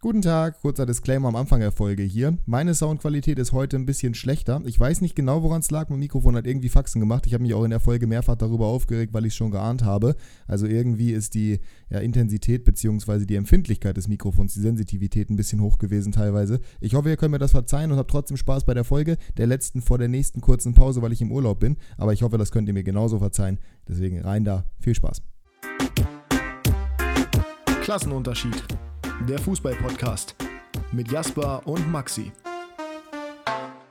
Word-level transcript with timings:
Guten 0.00 0.22
Tag, 0.22 0.60
kurzer 0.60 0.86
Disclaimer 0.86 1.26
am 1.26 1.34
Anfang 1.34 1.58
der 1.58 1.72
Folge 1.72 2.04
hier. 2.04 2.38
Meine 2.46 2.72
Soundqualität 2.72 3.36
ist 3.36 3.50
heute 3.50 3.74
ein 3.74 3.84
bisschen 3.84 4.14
schlechter. 4.14 4.62
Ich 4.64 4.78
weiß 4.78 5.00
nicht 5.00 5.16
genau, 5.16 5.42
woran 5.42 5.58
es 5.58 5.72
lag. 5.72 5.88
Mein 5.88 5.98
Mikrofon 5.98 6.36
hat 6.36 6.46
irgendwie 6.46 6.68
Faxen 6.68 7.00
gemacht. 7.00 7.26
Ich 7.26 7.34
habe 7.34 7.42
mich 7.42 7.52
auch 7.52 7.64
in 7.64 7.70
der 7.70 7.80
Folge 7.80 8.06
mehrfach 8.06 8.36
darüber 8.36 8.68
aufgeregt, 8.68 9.12
weil 9.12 9.26
ich 9.26 9.32
es 9.32 9.36
schon 9.36 9.50
geahnt 9.50 9.82
habe. 9.82 10.14
Also 10.46 10.66
irgendwie 10.66 11.10
ist 11.10 11.34
die 11.34 11.58
ja, 11.90 11.98
Intensität 11.98 12.64
bzw. 12.64 13.26
die 13.26 13.34
Empfindlichkeit 13.34 13.96
des 13.96 14.06
Mikrofons, 14.06 14.54
die 14.54 14.60
Sensitivität 14.60 15.30
ein 15.30 15.36
bisschen 15.36 15.60
hoch 15.60 15.78
gewesen 15.78 16.12
teilweise. 16.12 16.60
Ich 16.80 16.94
hoffe, 16.94 17.08
ihr 17.08 17.16
könnt 17.16 17.32
mir 17.32 17.38
das 17.38 17.50
verzeihen 17.50 17.90
und 17.90 17.98
habt 17.98 18.12
trotzdem 18.12 18.36
Spaß 18.36 18.66
bei 18.66 18.74
der 18.74 18.84
Folge, 18.84 19.16
der 19.36 19.48
letzten 19.48 19.82
vor 19.82 19.98
der 19.98 20.06
nächsten 20.06 20.40
kurzen 20.40 20.74
Pause, 20.74 21.02
weil 21.02 21.10
ich 21.12 21.22
im 21.22 21.32
Urlaub 21.32 21.58
bin. 21.58 21.76
Aber 21.96 22.12
ich 22.12 22.22
hoffe, 22.22 22.38
das 22.38 22.52
könnt 22.52 22.68
ihr 22.68 22.74
mir 22.74 22.84
genauso 22.84 23.18
verzeihen. 23.18 23.58
Deswegen 23.88 24.20
rein 24.20 24.44
da. 24.44 24.64
Viel 24.78 24.94
Spaß. 24.94 25.22
Klassenunterschied 27.82 28.62
der 29.26 29.38
Fußball-Podcast 29.38 30.36
mit 30.92 31.10
Jasper 31.10 31.66
und 31.66 31.90
Maxi. 31.90 32.30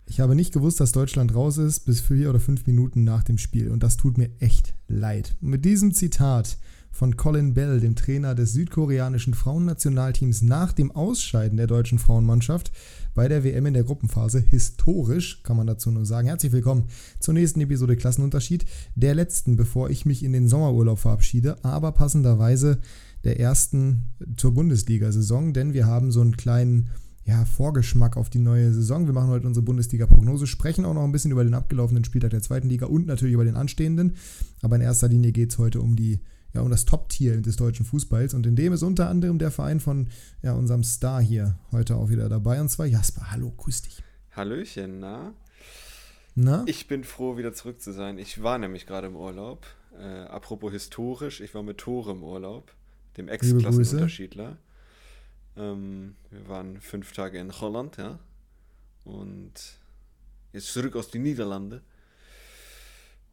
Ich 0.06 0.20
habe 0.20 0.36
nicht 0.36 0.54
gewusst, 0.54 0.80
dass 0.80 0.94
Deutschland 0.94 1.36
raus 1.36 1.58
ist, 1.58 1.82
bis 1.82 2.02
vier 2.02 2.30
oder 2.30 2.40
fünf 2.40 2.66
Minuten 2.66 3.04
nach 3.04 3.24
dem 3.24 3.38
Spiel. 3.38 3.70
Und 3.70 3.84
das 3.84 3.98
tut 3.98 4.18
mir 4.18 4.32
echt 4.40 4.74
leid. 4.88 5.36
Mit 5.42 5.66
diesem 5.66 5.94
Zitat 5.94 6.58
von 6.92 7.18
Colin 7.18 7.54
Bell, 7.54 7.80
dem 7.80 7.96
Trainer 7.96 8.34
des 8.34 8.54
südkoreanischen 8.54 9.36
Frauennationalteams 9.36 10.42
nach 10.42 10.72
dem 10.72 10.92
Ausscheiden 10.92 11.58
der 11.58 11.68
deutschen 11.68 12.00
Frauenmannschaft 12.00 12.72
bei 13.14 13.28
der 13.28 13.44
WM 13.44 13.68
in 13.68 13.74
der 13.76 13.84
Gruppenphase, 13.84 14.40
historisch, 14.40 15.44
kann 15.44 15.58
man 15.58 15.68
dazu 15.68 15.92
nur 15.92 16.06
sagen. 16.06 16.28
Herzlich 16.28 16.52
willkommen 16.54 16.86
zur 17.20 17.36
nächsten 17.36 17.62
Episode 17.62 17.98
Klassenunterschied, 17.98 18.66
der 18.96 19.14
letzten, 19.14 19.58
bevor 19.58 19.92
ich 19.92 20.06
mich 20.06 20.24
in 20.24 20.34
den 20.34 20.48
Sommerurlaub 20.48 20.98
verabschiede, 20.98 21.64
aber 21.64 21.92
passenderweise 21.92 22.80
der 23.28 23.40
ersten 23.40 24.06
zur 24.38 24.54
Bundesliga-Saison, 24.54 25.54
denn 25.54 25.74
wir 25.74 25.86
haben 25.86 26.12
so 26.12 26.22
einen 26.22 26.38
kleinen 26.38 26.90
ja, 27.26 27.44
Vorgeschmack 27.44 28.16
auf 28.16 28.30
die 28.30 28.40
neue 28.40 28.72
Saison. 28.72 29.06
Wir 29.06 29.14
machen 29.14 29.30
heute 29.30 29.46
unsere 29.46 29.66
Bundesliga-Prognose, 29.66 30.48
sprechen 30.48 30.86
auch 30.86 30.94
noch 30.94 31.04
ein 31.04 31.12
bisschen 31.12 31.32
über 31.32 31.44
den 31.44 31.54
abgelaufenen 31.54 32.06
Spieltag 32.06 32.32
der 32.32 32.42
zweiten 32.42 32.70
Liga 32.70 32.86
und 32.86 33.06
natürlich 33.06 33.34
über 33.34 33.44
den 33.44 33.56
anstehenden. 33.56 34.16
Aber 34.62 34.78
in 34.78 34.82
erster 34.82 35.10
Linie 35.10 35.34
geht 35.34 35.52
es 35.52 35.58
heute 35.58 35.82
um 35.82 35.96
die 35.96 36.22
ja, 36.54 36.62
um 36.62 36.72
das 36.72 36.86
Top-Tier 36.86 37.42
des 37.42 37.58
deutschen 37.58 37.86
Fußballs 37.86 38.34
und 38.34 38.46
in 38.46 38.56
dem 38.56 38.72
ist 38.72 38.82
unter 38.82 39.10
anderem 39.10 39.38
der 39.38 39.52
Verein 39.52 39.82
von 39.82 40.08
ja, 40.42 40.54
unserem 40.54 40.86
Star 40.86 41.22
hier 41.22 41.60
heute 41.74 41.98
auch 41.98 42.10
wieder 42.10 42.30
dabei 42.30 42.62
und 42.62 42.70
zwar 42.70 42.86
Jasper. 42.86 43.30
Hallo, 43.30 43.52
grüß 43.58 43.82
dich. 43.82 44.02
Hallöchen, 44.32 45.02
na? 45.02 45.34
Na? 46.36 46.64
Ich 46.66 46.88
bin 46.88 47.04
froh, 47.04 47.36
wieder 47.36 47.52
zurück 47.52 47.82
zu 47.82 47.92
sein. 47.92 48.18
Ich 48.18 48.42
war 48.42 48.58
nämlich 48.58 48.86
gerade 48.88 49.08
im 49.08 49.18
Urlaub. 49.18 49.68
Äh, 50.00 50.04
apropos 50.04 50.72
historisch, 50.72 51.42
ich 51.42 51.54
war 51.54 51.64
mit 51.64 51.80
Tore 51.80 52.12
im 52.12 52.24
Urlaub 52.24 52.72
dem 53.18 53.28
Ex-Klassenunterschiedler. 53.28 54.58
Ähm, 55.58 56.16
wir 56.30 56.48
waren 56.48 56.80
fünf 56.80 57.12
Tage 57.12 57.40
in 57.40 57.52
Holland, 57.60 57.98
ja. 57.98 58.20
Und 59.04 59.54
jetzt 60.54 60.72
zurück 60.74 60.96
aus 60.96 61.10
den 61.10 61.24
Niederlanden. 61.24 61.82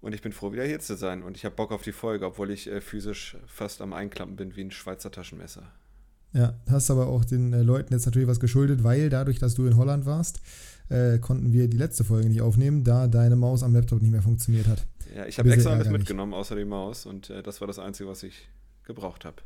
Und 0.01 0.15
ich 0.15 0.23
bin 0.23 0.33
froh, 0.33 0.53
wieder 0.53 0.65
hier 0.65 0.81
zu 0.81 0.97
sein. 0.97 1.23
Und 1.23 1.37
ich 1.37 1.45
habe 1.45 1.55
Bock 1.55 1.73
auf 1.73 1.83
die 1.83 1.93
Folge, 1.93 2.27
obwohl 2.27 2.51
ich 2.51 2.71
äh, 2.71 2.81
physisch 2.81 3.37
fast 3.47 3.81
am 3.81 3.93
Einklappen 3.93 4.37
bin 4.37 4.55
wie 4.55 4.63
ein 4.63 4.71
Schweizer 4.71 5.11
Taschenmesser. 5.11 5.63
Ja, 6.35 6.55
hast 6.69 6.91
aber 6.91 7.07
auch 7.07 7.25
den 7.25 7.53
äh, 7.53 7.63
Leuten 7.63 7.95
jetzt 7.95 8.07
natürlich 8.07 8.29
was 8.29 8.41
geschuldet, 8.41 8.85
weil 8.85 9.09
dadurch, 9.09 9.39
dass 9.39 9.55
du 9.55 9.67
in 9.67 9.77
Holland 9.77 10.05
warst, 10.05 10.41
äh, 10.91 11.19
konnten 11.19 11.53
wir 11.53 11.69
die 11.69 11.77
letzte 11.77 12.05
Folge 12.05 12.29
nicht 12.29 12.43
aufnehmen, 12.43 12.85
da 12.85 13.07
deine 13.07 13.37
Maus 13.37 13.63
am 13.63 13.73
Laptop 13.73 14.03
nicht 14.03 14.11
mehr 14.11 14.21
funktioniert 14.23 14.67
hat. 14.67 14.85
Ja, 15.15 15.27
ich 15.27 15.39
habe 15.39 15.51
extra 15.53 15.71
alles 15.71 15.89
mitgenommen, 15.89 16.35
außer 16.35 16.57
die 16.57 16.65
Maus. 16.65 17.07
Und 17.07 17.31
äh, 17.31 17.43
das 17.43 17.61
war 17.61 17.69
das 17.69 17.79
Einzige, 17.79 18.09
was 18.09 18.23
ich 18.25 18.49
gebraucht 18.83 19.25
habe. 19.25 19.37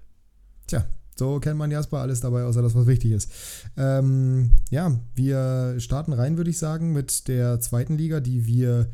Tja, 0.68 0.84
so 1.16 1.40
kennt 1.40 1.58
man 1.58 1.70
Jasper 1.70 1.98
alles 1.98 2.20
dabei, 2.20 2.44
außer 2.44 2.62
das, 2.62 2.74
was 2.74 2.86
wichtig 2.86 3.12
ist. 3.12 3.30
Ähm, 3.76 4.52
ja, 4.70 5.00
wir 5.16 5.74
starten 5.78 6.12
rein, 6.12 6.36
würde 6.36 6.50
ich 6.50 6.58
sagen, 6.58 6.92
mit 6.92 7.26
der 7.26 7.58
zweiten 7.60 7.98
Liga, 7.98 8.20
die 8.20 8.46
wir 8.46 8.88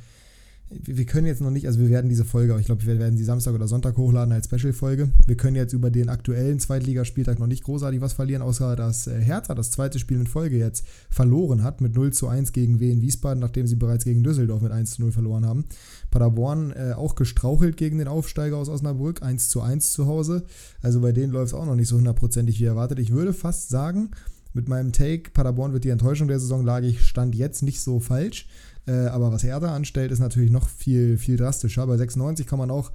wir 0.71 1.05
können 1.05 1.27
jetzt 1.27 1.41
noch 1.41 1.51
nicht, 1.51 1.67
also 1.67 1.79
wir 1.79 1.91
werden 1.91 2.09
diese 2.09 2.25
Folge, 2.25 2.57
ich 2.59 2.67
glaube, 2.67 2.85
wir 2.87 2.99
werden 2.99 3.17
sie 3.17 3.25
Samstag 3.25 3.55
oder 3.55 3.69
Sonntag 3.69 3.97
hochladen 3.97 4.33
als 4.33 4.47
Special-Folge. 4.47 5.11
Wir 5.27 5.37
können 5.37 5.57
jetzt 5.57 5.73
über 5.73 5.91
den 5.91 6.09
aktuellen 6.09 6.59
Zweitligaspieltag 6.59 7.39
noch 7.39 7.47
nicht 7.47 7.65
großartig 7.65 8.01
was 8.01 8.15
verlieren, 8.15 8.43
außer 8.43 8.75
dass 8.75 9.07
äh, 9.07 9.21
Hertha 9.21 9.55
das 9.55 9.71
zweite 9.71 9.99
Spiel 9.99 10.19
in 10.19 10.27
Folge 10.27 10.57
jetzt 10.57 10.85
verloren 11.11 11.63
hat 11.63 11.81
mit 11.81 11.95
0 11.95 12.13
zu 12.13 12.29
1 12.29 12.53
gegen 12.53 12.81
Wien 12.81 13.03
Wiesbaden, 13.03 13.41
nachdem 13.41 13.67
sie 13.67 13.77
bereits 13.77 14.05
gegen 14.05 14.25
Düsseldorf 14.25 14.63
mit 14.63 14.73
1 14.73 14.93
zu 14.93 15.03
0 15.03 15.13
verloren 15.13 15.47
haben. 15.47 15.65
Paderborn 16.11 16.73
äh, 16.73 16.93
auch 16.93 17.15
gestrauchelt 17.15 17.77
gegen 17.77 17.99
den 17.99 18.09
Aufsteiger 18.09 18.57
aus 18.57 18.69
Osnabrück, 18.69 19.23
1 19.23 19.49
zu 19.49 19.61
1 19.61 19.93
zu 19.93 20.07
Hause. 20.07 20.45
Also 20.83 21.01
bei 21.01 21.13
denen 21.13 21.33
läuft 21.33 21.49
es 21.49 21.55
auch 21.55 21.67
noch 21.67 21.77
nicht 21.77 21.89
so 21.89 21.97
hundertprozentig 21.97 22.59
wie 22.59 22.65
erwartet. 22.65 22.99
Ich 22.99 23.13
würde 23.13 23.33
fast 23.33 23.69
sagen, 23.69 24.11
mit 24.55 24.69
meinem 24.69 24.93
Take, 24.93 25.31
Paderborn 25.31 25.73
wird 25.73 25.85
die 25.85 25.89
Enttäuschung 25.89 26.29
der 26.29 26.39
Saison, 26.39 26.65
lag 26.65 26.83
ich 26.83 27.03
Stand 27.03 27.35
jetzt 27.35 27.63
nicht 27.63 27.81
so 27.81 27.99
falsch. 27.99 28.47
Äh, 28.87 29.07
aber 29.07 29.33
was 29.33 29.43
Hertha 29.43 29.75
anstellt, 29.75 30.13
ist 30.13 30.19
natürlich 30.19 30.51
noch 30.51 30.69
viel, 30.69 31.17
viel 31.19 31.37
drastischer. 31.37 31.87
Bei 31.87 31.97
96 31.97 32.47
kann 32.47 32.59
man 32.59 32.71
auch 32.71 32.93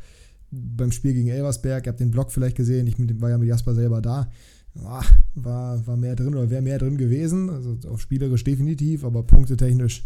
beim 0.52 0.92
Spiel 0.92 1.14
gegen 1.14 1.30
Elversberg, 1.30 1.86
ihr 1.86 1.90
habt 1.92 2.00
den 2.00 2.12
Blog 2.12 2.32
vielleicht 2.32 2.56
gesehen, 2.56 2.88
ich 2.88 2.96
war 3.22 3.30
ja 3.30 3.38
mit 3.38 3.48
Jasper 3.48 3.76
selber 3.76 4.02
da, 4.02 4.32
war, 4.74 5.06
war 5.86 5.98
mehr 5.98 6.16
drin 6.16 6.34
oder 6.34 6.50
wäre 6.50 6.62
mehr 6.62 6.80
drin 6.80 6.98
gewesen. 6.98 7.50
Also 7.50 7.78
auch 7.90 8.00
spielerisch 8.00 8.44
definitiv, 8.44 9.04
aber 9.04 9.24
punktetechnisch, 9.24 10.06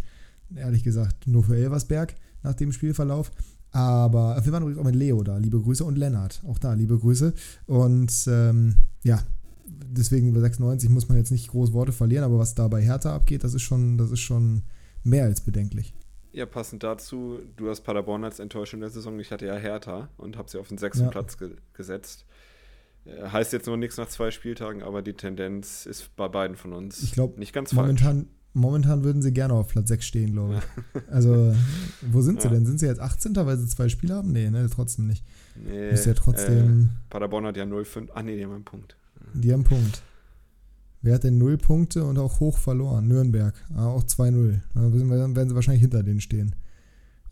ehrlich 0.55 0.83
gesagt, 0.83 1.27
nur 1.27 1.43
für 1.43 1.55
Elversberg 1.55 2.15
nach 2.43 2.53
dem 2.53 2.71
Spielverlauf. 2.71 3.31
Aber 3.71 4.39
wir 4.43 4.51
waren 4.51 4.63
übrigens 4.63 4.79
auch 4.79 4.85
mit 4.85 4.95
Leo 4.95 5.23
da, 5.23 5.37
liebe 5.37 5.59
Grüße, 5.59 5.83
und 5.83 5.97
Lennart, 5.97 6.41
auch 6.47 6.59
da, 6.59 6.73
liebe 6.73 6.97
Grüße. 6.97 7.33
Und 7.65 8.13
ähm, 8.27 8.75
ja, 9.03 9.23
deswegen 9.65 10.29
über 10.29 10.41
96 10.41 10.89
muss 10.89 11.09
man 11.09 11.17
jetzt 11.17 11.31
nicht 11.31 11.49
groß 11.49 11.73
Worte 11.73 11.91
verlieren, 11.91 12.23
aber 12.23 12.37
was 12.37 12.53
da 12.53 12.67
bei 12.67 12.81
Hertha 12.83 13.15
abgeht, 13.15 13.43
das 13.43 13.53
ist 13.53 13.63
schon, 13.63 13.97
das 13.97 14.11
ist 14.11 14.19
schon 14.19 14.61
mehr 15.03 15.25
als 15.25 15.41
bedenklich. 15.41 15.93
Ja, 16.31 16.45
passend 16.47 16.83
dazu, 16.83 17.39
du 17.57 17.69
hast 17.69 17.81
Paderborn 17.81 18.23
als 18.23 18.39
Enttäuschung 18.39 18.79
der 18.79 18.89
Saison. 18.89 19.19
Ich 19.19 19.31
hatte 19.31 19.45
ja 19.45 19.55
Hertha 19.55 20.09
und 20.17 20.35
habe 20.35 20.49
sie 20.49 20.59
auf 20.59 20.67
den 20.67 20.79
sechsten 20.79 21.05
ja. 21.05 21.11
Platz 21.11 21.37
ge 21.37 21.51
gesetzt. 21.73 22.25
Äh, 23.05 23.29
heißt 23.29 23.53
jetzt 23.53 23.67
noch 23.67 23.77
nichts 23.77 23.97
nach 23.97 24.07
zwei 24.07 24.31
Spieltagen, 24.31 24.81
aber 24.81 25.01
die 25.01 25.13
Tendenz 25.13 25.85
ist 25.85 26.15
bei 26.15 26.27
beiden 26.27 26.55
von 26.55 26.73
uns 26.73 27.03
ich 27.03 27.11
glaub, 27.11 27.37
nicht 27.37 27.53
ganz 27.53 27.73
momentan, 27.73 28.15
falsch. 28.15 28.27
Momentan 28.53 29.03
würden 29.03 29.21
sie 29.23 29.33
gerne 29.33 29.55
auf 29.55 29.69
Platz 29.69 29.87
6 29.89 30.05
stehen, 30.05 30.33
glaube 30.33 30.59
ich. 30.59 31.01
also, 31.11 31.55
wo 32.01 32.21
sind 32.21 32.41
sie 32.41 32.47
ja. 32.47 32.53
denn? 32.53 32.65
Sind 32.67 32.79
sie 32.79 32.85
jetzt 32.85 33.01
18. 33.01 33.35
weil 33.35 33.57
sie 33.57 33.67
zwei 33.67 33.89
Spiele 33.89 34.13
haben? 34.13 34.31
Nee, 34.31 34.49
ne, 34.49 34.69
trotzdem 34.71 35.07
nicht. 35.07 35.25
Nee, 35.55 35.89
ist 35.89 36.05
ja 36.05 36.13
trotzdem. 36.13 36.91
Äh, 36.91 37.09
Paderborn 37.09 37.47
hat 37.47 37.57
ja 37.57 37.63
0,5. 37.63 38.09
Ah, 38.13 38.21
nee, 38.21 38.37
die 38.37 38.43
haben 38.43 38.53
einen 38.53 38.63
Punkt. 38.63 38.95
Die 39.33 39.51
haben 39.51 39.61
einen 39.61 39.63
Punkt. 39.63 40.03
Wer 41.03 41.15
hat 41.15 41.25
denn 41.25 41.37
0 41.37 41.57
Punkte 41.57 42.05
und 42.05 42.17
auch 42.17 42.39
hoch 42.39 42.57
verloren? 42.57 43.07
Nürnberg. 43.09 43.53
Ah, 43.75 43.87
auch 43.87 44.03
2-0. 44.03 44.61
Dann 44.73 45.35
werden 45.35 45.49
sie 45.49 45.55
wahrscheinlich 45.55 45.81
hinter 45.81 46.01
denen 46.01 46.21
stehen. 46.21 46.55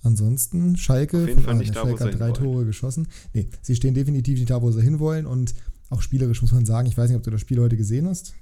Ansonsten, 0.04 0.76
Schalke, 0.76 1.28
von, 1.30 1.46
ah, 1.48 1.54
nicht 1.54 1.74
Schalke 1.74 2.04
hat 2.04 2.20
drei 2.20 2.32
Tore 2.32 2.66
geschossen. 2.66 3.08
Nee, 3.34 3.48
sie 3.62 3.76
stehen 3.76 3.94
definitiv 3.94 4.38
nicht 4.38 4.50
da, 4.50 4.62
wo 4.62 4.72
sie 4.72 4.82
hinwollen. 4.82 5.26
Und 5.26 5.56
auch 5.90 6.02
spielerisch 6.02 6.42
muss 6.42 6.52
man 6.52 6.66
sagen, 6.66 6.88
ich 6.88 6.98
weiß 6.98 7.10
nicht, 7.10 7.18
ob 7.18 7.24
du 7.24 7.32
das 7.32 7.40
Spiel 7.40 7.60
heute 7.60 7.78
gesehen 7.78 8.08
hast. 8.08 8.34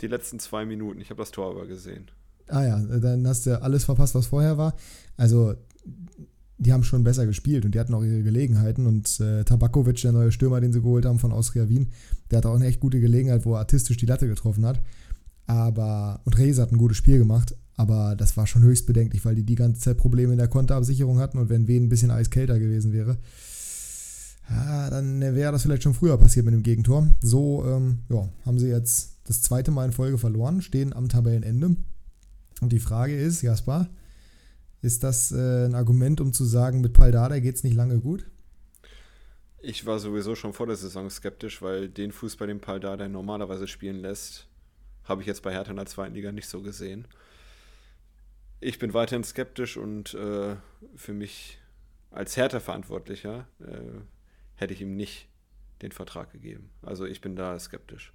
Die 0.00 0.06
letzten 0.06 0.38
zwei 0.38 0.64
Minuten, 0.64 1.00
ich 1.02 1.10
habe 1.10 1.20
das 1.20 1.32
Tor 1.32 1.50
aber 1.50 1.66
gesehen. 1.66 2.10
Ah 2.48 2.64
ja, 2.64 2.78
dann 2.80 3.26
hast 3.26 3.44
du 3.44 3.60
alles 3.60 3.84
verpasst, 3.84 4.14
was 4.14 4.26
vorher 4.26 4.56
war. 4.56 4.74
Also 5.18 5.54
die 6.62 6.72
haben 6.72 6.84
schon 6.84 7.04
besser 7.04 7.26
gespielt 7.26 7.64
und 7.64 7.74
die 7.74 7.80
hatten 7.80 7.94
auch 7.94 8.02
ihre 8.02 8.22
Gelegenheiten. 8.22 8.86
Und 8.86 9.20
äh, 9.20 9.44
Tabakovic, 9.44 10.00
der 10.00 10.12
neue 10.12 10.32
Stürmer, 10.32 10.60
den 10.60 10.72
sie 10.72 10.80
geholt 10.80 11.04
haben 11.04 11.18
von 11.18 11.32
Austria 11.32 11.68
Wien, 11.68 11.88
der 12.30 12.38
hat 12.38 12.46
auch 12.46 12.54
eine 12.54 12.66
echt 12.66 12.80
gute 12.80 13.00
Gelegenheit, 13.00 13.44
wo 13.44 13.54
er 13.54 13.60
artistisch 13.60 13.96
die 13.96 14.06
Latte 14.06 14.28
getroffen 14.28 14.64
hat. 14.64 14.80
Aber, 15.46 16.20
und 16.24 16.38
Reis 16.38 16.58
hat 16.58 16.72
ein 16.72 16.78
gutes 16.78 16.96
Spiel 16.96 17.18
gemacht, 17.18 17.56
aber 17.74 18.14
das 18.16 18.36
war 18.36 18.46
schon 18.46 18.62
höchst 18.62 18.86
bedenklich, 18.86 19.24
weil 19.24 19.34
die 19.34 19.44
die 19.44 19.56
ganze 19.56 19.80
Zeit 19.80 19.98
Probleme 19.98 20.32
in 20.32 20.38
der 20.38 20.48
Konterabsicherung 20.48 21.18
hatten 21.18 21.38
und 21.38 21.48
wenn 21.48 21.66
Wien 21.66 21.84
ein 21.84 21.88
bisschen 21.88 22.12
eiskälter 22.12 22.58
gewesen 22.58 22.92
wäre, 22.92 23.18
ja, 24.48 24.90
dann 24.90 25.20
wäre 25.20 25.52
das 25.52 25.62
vielleicht 25.62 25.82
schon 25.82 25.94
früher 25.94 26.16
passiert 26.16 26.44
mit 26.44 26.54
dem 26.54 26.62
Gegentor. 26.62 27.08
So 27.20 27.64
ähm, 27.66 28.00
ja, 28.08 28.28
haben 28.44 28.58
sie 28.58 28.68
jetzt 28.68 29.16
das 29.24 29.42
zweite 29.42 29.70
Mal 29.70 29.86
in 29.86 29.92
Folge 29.92 30.18
verloren, 30.18 30.62
stehen 30.62 30.92
am 30.92 31.08
Tabellenende. 31.08 31.76
Und 32.60 32.72
die 32.72 32.78
Frage 32.78 33.16
ist, 33.16 33.42
Jasper, 33.42 33.88
ist 34.82 35.04
das 35.04 35.32
äh, 35.32 35.64
ein 35.66 35.74
Argument, 35.74 36.20
um 36.20 36.32
zu 36.32 36.44
sagen, 36.44 36.80
mit 36.80 36.92
Paldada 36.92 37.38
geht 37.38 37.54
es 37.54 37.64
nicht 37.64 37.74
lange 37.74 37.98
gut? 37.98 38.26
Ich 39.60 39.86
war 39.86 40.00
sowieso 40.00 40.34
schon 40.34 40.52
vor 40.52 40.66
der 40.66 40.74
Saison 40.74 41.08
skeptisch, 41.08 41.62
weil 41.62 41.88
den 41.88 42.10
Fußball, 42.10 42.48
den 42.48 42.60
Paldada 42.60 43.08
normalerweise 43.08 43.68
spielen 43.68 44.00
lässt, 44.00 44.48
habe 45.04 45.22
ich 45.22 45.28
jetzt 45.28 45.42
bei 45.42 45.52
Hertha 45.52 45.70
in 45.70 45.76
der 45.76 45.86
zweiten 45.86 46.14
Liga 46.14 46.32
nicht 46.32 46.48
so 46.48 46.62
gesehen. 46.62 47.06
Ich 48.58 48.80
bin 48.80 48.92
weiterhin 48.92 49.24
skeptisch 49.24 49.76
und 49.76 50.14
äh, 50.14 50.56
für 50.96 51.12
mich 51.12 51.58
als 52.10 52.36
Hertha-Verantwortlicher 52.36 53.46
äh, 53.60 54.00
hätte 54.56 54.74
ich 54.74 54.80
ihm 54.80 54.96
nicht 54.96 55.28
den 55.80 55.92
Vertrag 55.92 56.32
gegeben. 56.32 56.70
Also 56.82 57.06
ich 57.06 57.20
bin 57.20 57.36
da 57.36 57.58
skeptisch. 57.58 58.12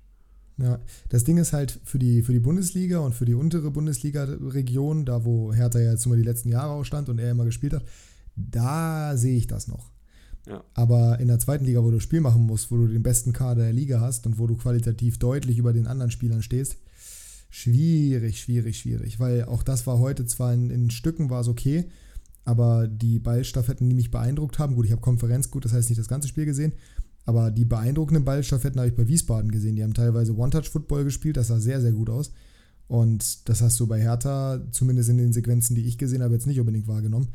Ja, 0.59 0.79
das 1.09 1.23
Ding 1.23 1.37
ist 1.37 1.53
halt 1.53 1.79
für 1.83 1.99
die, 1.99 2.23
für 2.23 2.33
die 2.33 2.39
Bundesliga 2.39 2.99
und 2.99 3.13
für 3.13 3.25
die 3.25 3.35
untere 3.35 3.69
Bundesliga-Region, 3.69 5.05
da 5.05 5.23
wo 5.23 5.53
Hertha 5.53 5.79
ja 5.79 5.91
jetzt 5.91 6.05
immer 6.05 6.15
die 6.15 6.23
letzten 6.23 6.49
Jahre 6.49 6.71
auch 6.71 6.83
stand 6.83 7.09
und 7.09 7.19
er 7.19 7.29
immer 7.29 7.45
gespielt 7.45 7.73
hat, 7.73 7.85
da 8.35 9.15
sehe 9.15 9.37
ich 9.37 9.45
das 9.45 9.67
noch. 9.67 9.91
Ja. 10.47 10.63
Aber 10.73 11.19
in 11.19 11.27
der 11.27 11.39
zweiten 11.39 11.65
Liga, 11.65 11.83
wo 11.83 11.91
du 11.91 11.99
Spiel 11.99 12.21
machen 12.21 12.43
musst, 12.43 12.71
wo 12.71 12.77
du 12.77 12.87
den 12.87 13.03
besten 13.03 13.33
Kader 13.33 13.63
der 13.63 13.73
Liga 13.73 13.99
hast 13.99 14.25
und 14.25 14.39
wo 14.39 14.47
du 14.47 14.55
qualitativ 14.55 15.19
deutlich 15.19 15.57
über 15.59 15.73
den 15.73 15.87
anderen 15.87 16.11
Spielern 16.11 16.41
stehst, 16.41 16.77
schwierig, 17.49 18.39
schwierig, 18.39 18.79
schwierig. 18.79 19.19
Weil 19.19 19.43
auch 19.45 19.61
das 19.61 19.85
war 19.85 19.99
heute 19.99 20.25
zwar 20.25 20.53
in, 20.53 20.69
in 20.69 20.89
Stücken 20.89 21.29
war 21.29 21.41
es 21.41 21.47
okay, 21.47 21.85
aber 22.45 22.87
die 22.87 23.19
Ballstaffetten, 23.19 23.89
die 23.89 23.95
mich 23.95 24.09
beeindruckt 24.09 24.57
haben, 24.57 24.75
gut, 24.75 24.85
ich 24.85 24.91
habe 24.91 25.01
Konferenz, 25.01 25.51
gut, 25.51 25.65
das 25.65 25.73
heißt 25.73 25.89
nicht 25.89 25.99
das 25.99 26.07
ganze 26.07 26.29
Spiel 26.29 26.45
gesehen, 26.45 26.71
aber 27.27 27.51
die 27.51 27.65
beeindruckenden 27.65 28.23
Ballstaffetten 28.23 28.79
habe 28.79 28.89
ich 28.89 28.95
bei 28.95 29.07
Wiesbaden 29.07 29.51
gesehen. 29.51 29.75
Die 29.75 29.83
haben 29.83 29.93
teilweise 29.93 30.33
One-Touch-Football 30.33 31.03
gespielt, 31.03 31.35
das 31.35 31.47
sah 31.47 31.59
sehr, 31.59 31.81
sehr 31.81 31.91
gut 31.91 32.09
aus. 32.09 32.31
Und 32.87 33.49
das 33.49 33.61
hast 33.61 33.77
du 33.81 33.85
bei 33.85 33.99
Hertha, 33.99 34.61
zumindest 34.71 35.09
in 35.09 35.17
den 35.17 35.33
Sequenzen, 35.33 35.75
die 35.75 35.85
ich 35.85 35.97
gesehen 35.97 36.23
habe, 36.23 36.33
jetzt 36.33 36.47
nicht 36.47 36.57
unbedingt 36.61 36.87
wahrgenommen. 36.87 37.27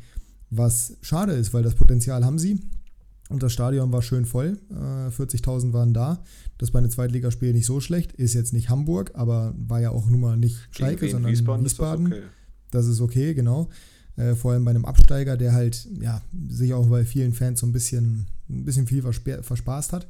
Was 0.49 0.97
schade 1.01 1.33
ist, 1.33 1.53
weil 1.53 1.61
das 1.61 1.75
Potenzial 1.75 2.25
haben 2.25 2.39
sie. 2.39 2.59
Und 3.29 3.43
das 3.43 3.53
Stadion 3.53 3.91
war 3.91 4.01
schön 4.01 4.25
voll. 4.25 4.57
40.000 4.71 5.69
äh, 5.69 5.73
waren 5.73 5.93
da. 5.93 6.23
Das 6.57 6.71
bei 6.71 6.79
einem 6.79 6.89
Zweitligaspiel 6.89 7.53
nicht 7.53 7.67
so 7.67 7.79
schlecht. 7.79 8.13
Ist 8.13 8.33
jetzt 8.33 8.51
nicht 8.51 8.69
Hamburg, 8.69 9.11
aber 9.13 9.53
war 9.57 9.79
ja 9.79 9.91
auch 9.91 10.09
nun 10.09 10.21
mal 10.21 10.37
nicht 10.37 10.57
Schalke, 10.71 11.07
sondern 11.07 11.31
Wiesbaden. 11.31 11.63
Wiesbaden. 11.63 12.05
Ist 12.07 12.11
das, 12.11 12.19
okay. 12.19 12.27
das 12.71 12.87
ist 12.87 12.99
okay, 12.99 13.33
genau. 13.35 13.69
Äh, 14.15 14.33
vor 14.33 14.53
allem 14.53 14.65
bei 14.65 14.71
einem 14.71 14.85
Absteiger, 14.85 15.37
der 15.37 15.53
halt 15.53 15.87
ja, 16.01 16.23
sich 16.49 16.73
auch 16.73 16.87
bei 16.87 17.05
vielen 17.05 17.33
Fans 17.33 17.59
so 17.59 17.67
ein 17.67 17.73
bisschen, 17.73 18.25
ein 18.49 18.65
bisschen 18.65 18.87
viel 18.87 19.01
verspaßt 19.01 19.93
hat. 19.93 20.07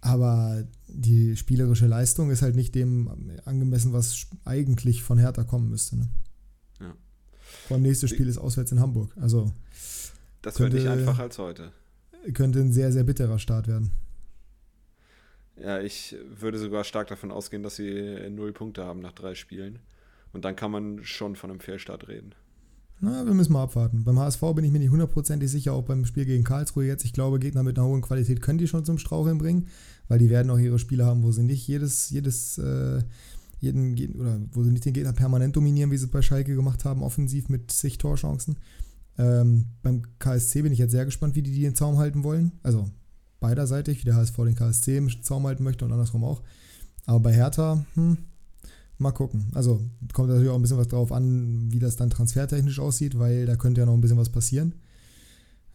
Aber 0.00 0.64
die 0.88 1.36
spielerische 1.36 1.86
Leistung 1.86 2.30
ist 2.30 2.42
halt 2.42 2.54
nicht 2.54 2.74
dem 2.74 3.32
angemessen, 3.44 3.92
was 3.92 4.28
eigentlich 4.44 5.02
von 5.02 5.18
Hertha 5.18 5.44
kommen 5.44 5.70
müsste. 5.70 5.96
Ne? 5.96 6.08
Ja. 6.80 6.94
Vor 7.66 7.76
allem 7.76 7.82
nächstes 7.82 8.10
Spiel 8.10 8.28
ist 8.28 8.38
auswärts 8.38 8.72
in 8.72 8.80
Hamburg. 8.80 9.12
Also 9.16 9.52
das 10.42 10.60
wird 10.60 10.74
nicht 10.74 10.86
einfacher 10.86 11.24
als 11.24 11.38
heute. 11.38 11.72
Könnte 12.34 12.60
ein 12.60 12.72
sehr, 12.72 12.92
sehr 12.92 13.04
bitterer 13.04 13.38
Start 13.38 13.68
werden. 13.68 13.90
Ja, 15.56 15.80
ich 15.80 16.14
würde 16.28 16.58
sogar 16.58 16.84
stark 16.84 17.08
davon 17.08 17.32
ausgehen, 17.32 17.62
dass 17.62 17.76
sie 17.76 18.28
null 18.30 18.52
Punkte 18.52 18.84
haben 18.84 19.00
nach 19.00 19.12
drei 19.12 19.34
Spielen. 19.34 19.78
Und 20.32 20.44
dann 20.44 20.54
kann 20.54 20.70
man 20.70 21.02
schon 21.02 21.34
von 21.34 21.50
einem 21.50 21.60
Fehlstart 21.60 22.08
reden. 22.08 22.34
Na, 23.00 23.26
wir 23.26 23.34
müssen 23.34 23.52
mal 23.52 23.64
abwarten. 23.64 24.04
Beim 24.04 24.18
HSV 24.18 24.40
bin 24.54 24.64
ich 24.64 24.72
mir 24.72 24.78
nicht 24.78 24.90
hundertprozentig 24.90 25.50
sicher, 25.50 25.74
auch 25.74 25.82
beim 25.82 26.06
Spiel 26.06 26.24
gegen 26.24 26.44
Karlsruhe 26.44 26.86
jetzt. 26.86 27.04
Ich 27.04 27.12
glaube, 27.12 27.38
Gegner 27.38 27.62
mit 27.62 27.78
einer 27.78 27.86
hohen 27.86 28.00
Qualität 28.00 28.40
können 28.40 28.58
die 28.58 28.66
schon 28.66 28.86
zum 28.86 28.98
Straucheln 28.98 29.38
bringen, 29.38 29.66
weil 30.08 30.18
die 30.18 30.30
werden 30.30 30.50
auch 30.50 30.58
ihre 30.58 30.78
Spiele 30.78 31.04
haben, 31.04 31.22
wo 31.22 31.30
sie 31.30 31.42
nicht 31.42 31.66
jedes, 31.68 32.08
jedes, 32.08 32.56
äh, 32.56 33.02
jeden, 33.60 33.94
oder 34.18 34.40
wo 34.52 34.62
sie 34.62 34.70
nicht 34.70 34.86
den 34.86 34.94
Gegner 34.94 35.12
permanent 35.12 35.56
dominieren, 35.56 35.90
wie 35.90 35.98
sie 35.98 36.06
bei 36.06 36.22
Schalke 36.22 36.54
gemacht 36.54 36.86
haben, 36.86 37.02
offensiv 37.02 37.50
mit 37.50 37.70
sich 37.70 37.98
Torchancen. 37.98 38.56
Ähm, 39.18 39.66
beim 39.82 40.02
KSC 40.18 40.62
bin 40.62 40.72
ich 40.72 40.78
jetzt 40.78 40.92
sehr 40.92 41.04
gespannt, 41.04 41.36
wie 41.36 41.42
die, 41.42 41.52
die 41.52 41.62
den 41.62 41.74
Zaum 41.74 41.98
halten 41.98 42.24
wollen. 42.24 42.52
Also 42.62 42.88
beiderseitig, 43.40 44.00
wie 44.00 44.04
der 44.04 44.16
HSV 44.16 44.36
den 44.36 44.54
KSC 44.54 44.96
im 44.96 45.22
Zaum 45.22 45.46
halten 45.46 45.64
möchte 45.64 45.84
und 45.84 45.92
andersrum 45.92 46.24
auch. 46.24 46.42
Aber 47.04 47.20
bei 47.20 47.32
Hertha, 47.32 47.84
hm, 47.94 48.18
Mal 48.98 49.12
gucken. 49.12 49.46
Also 49.54 49.80
kommt 50.14 50.28
natürlich 50.28 50.50
auch 50.50 50.54
ein 50.56 50.62
bisschen 50.62 50.78
was 50.78 50.88
drauf 50.88 51.12
an, 51.12 51.70
wie 51.70 51.78
das 51.78 51.96
dann 51.96 52.08
transfertechnisch 52.08 52.80
aussieht, 52.80 53.18
weil 53.18 53.44
da 53.44 53.56
könnte 53.56 53.80
ja 53.80 53.86
noch 53.86 53.94
ein 53.94 54.00
bisschen 54.00 54.16
was 54.16 54.30
passieren. 54.30 54.74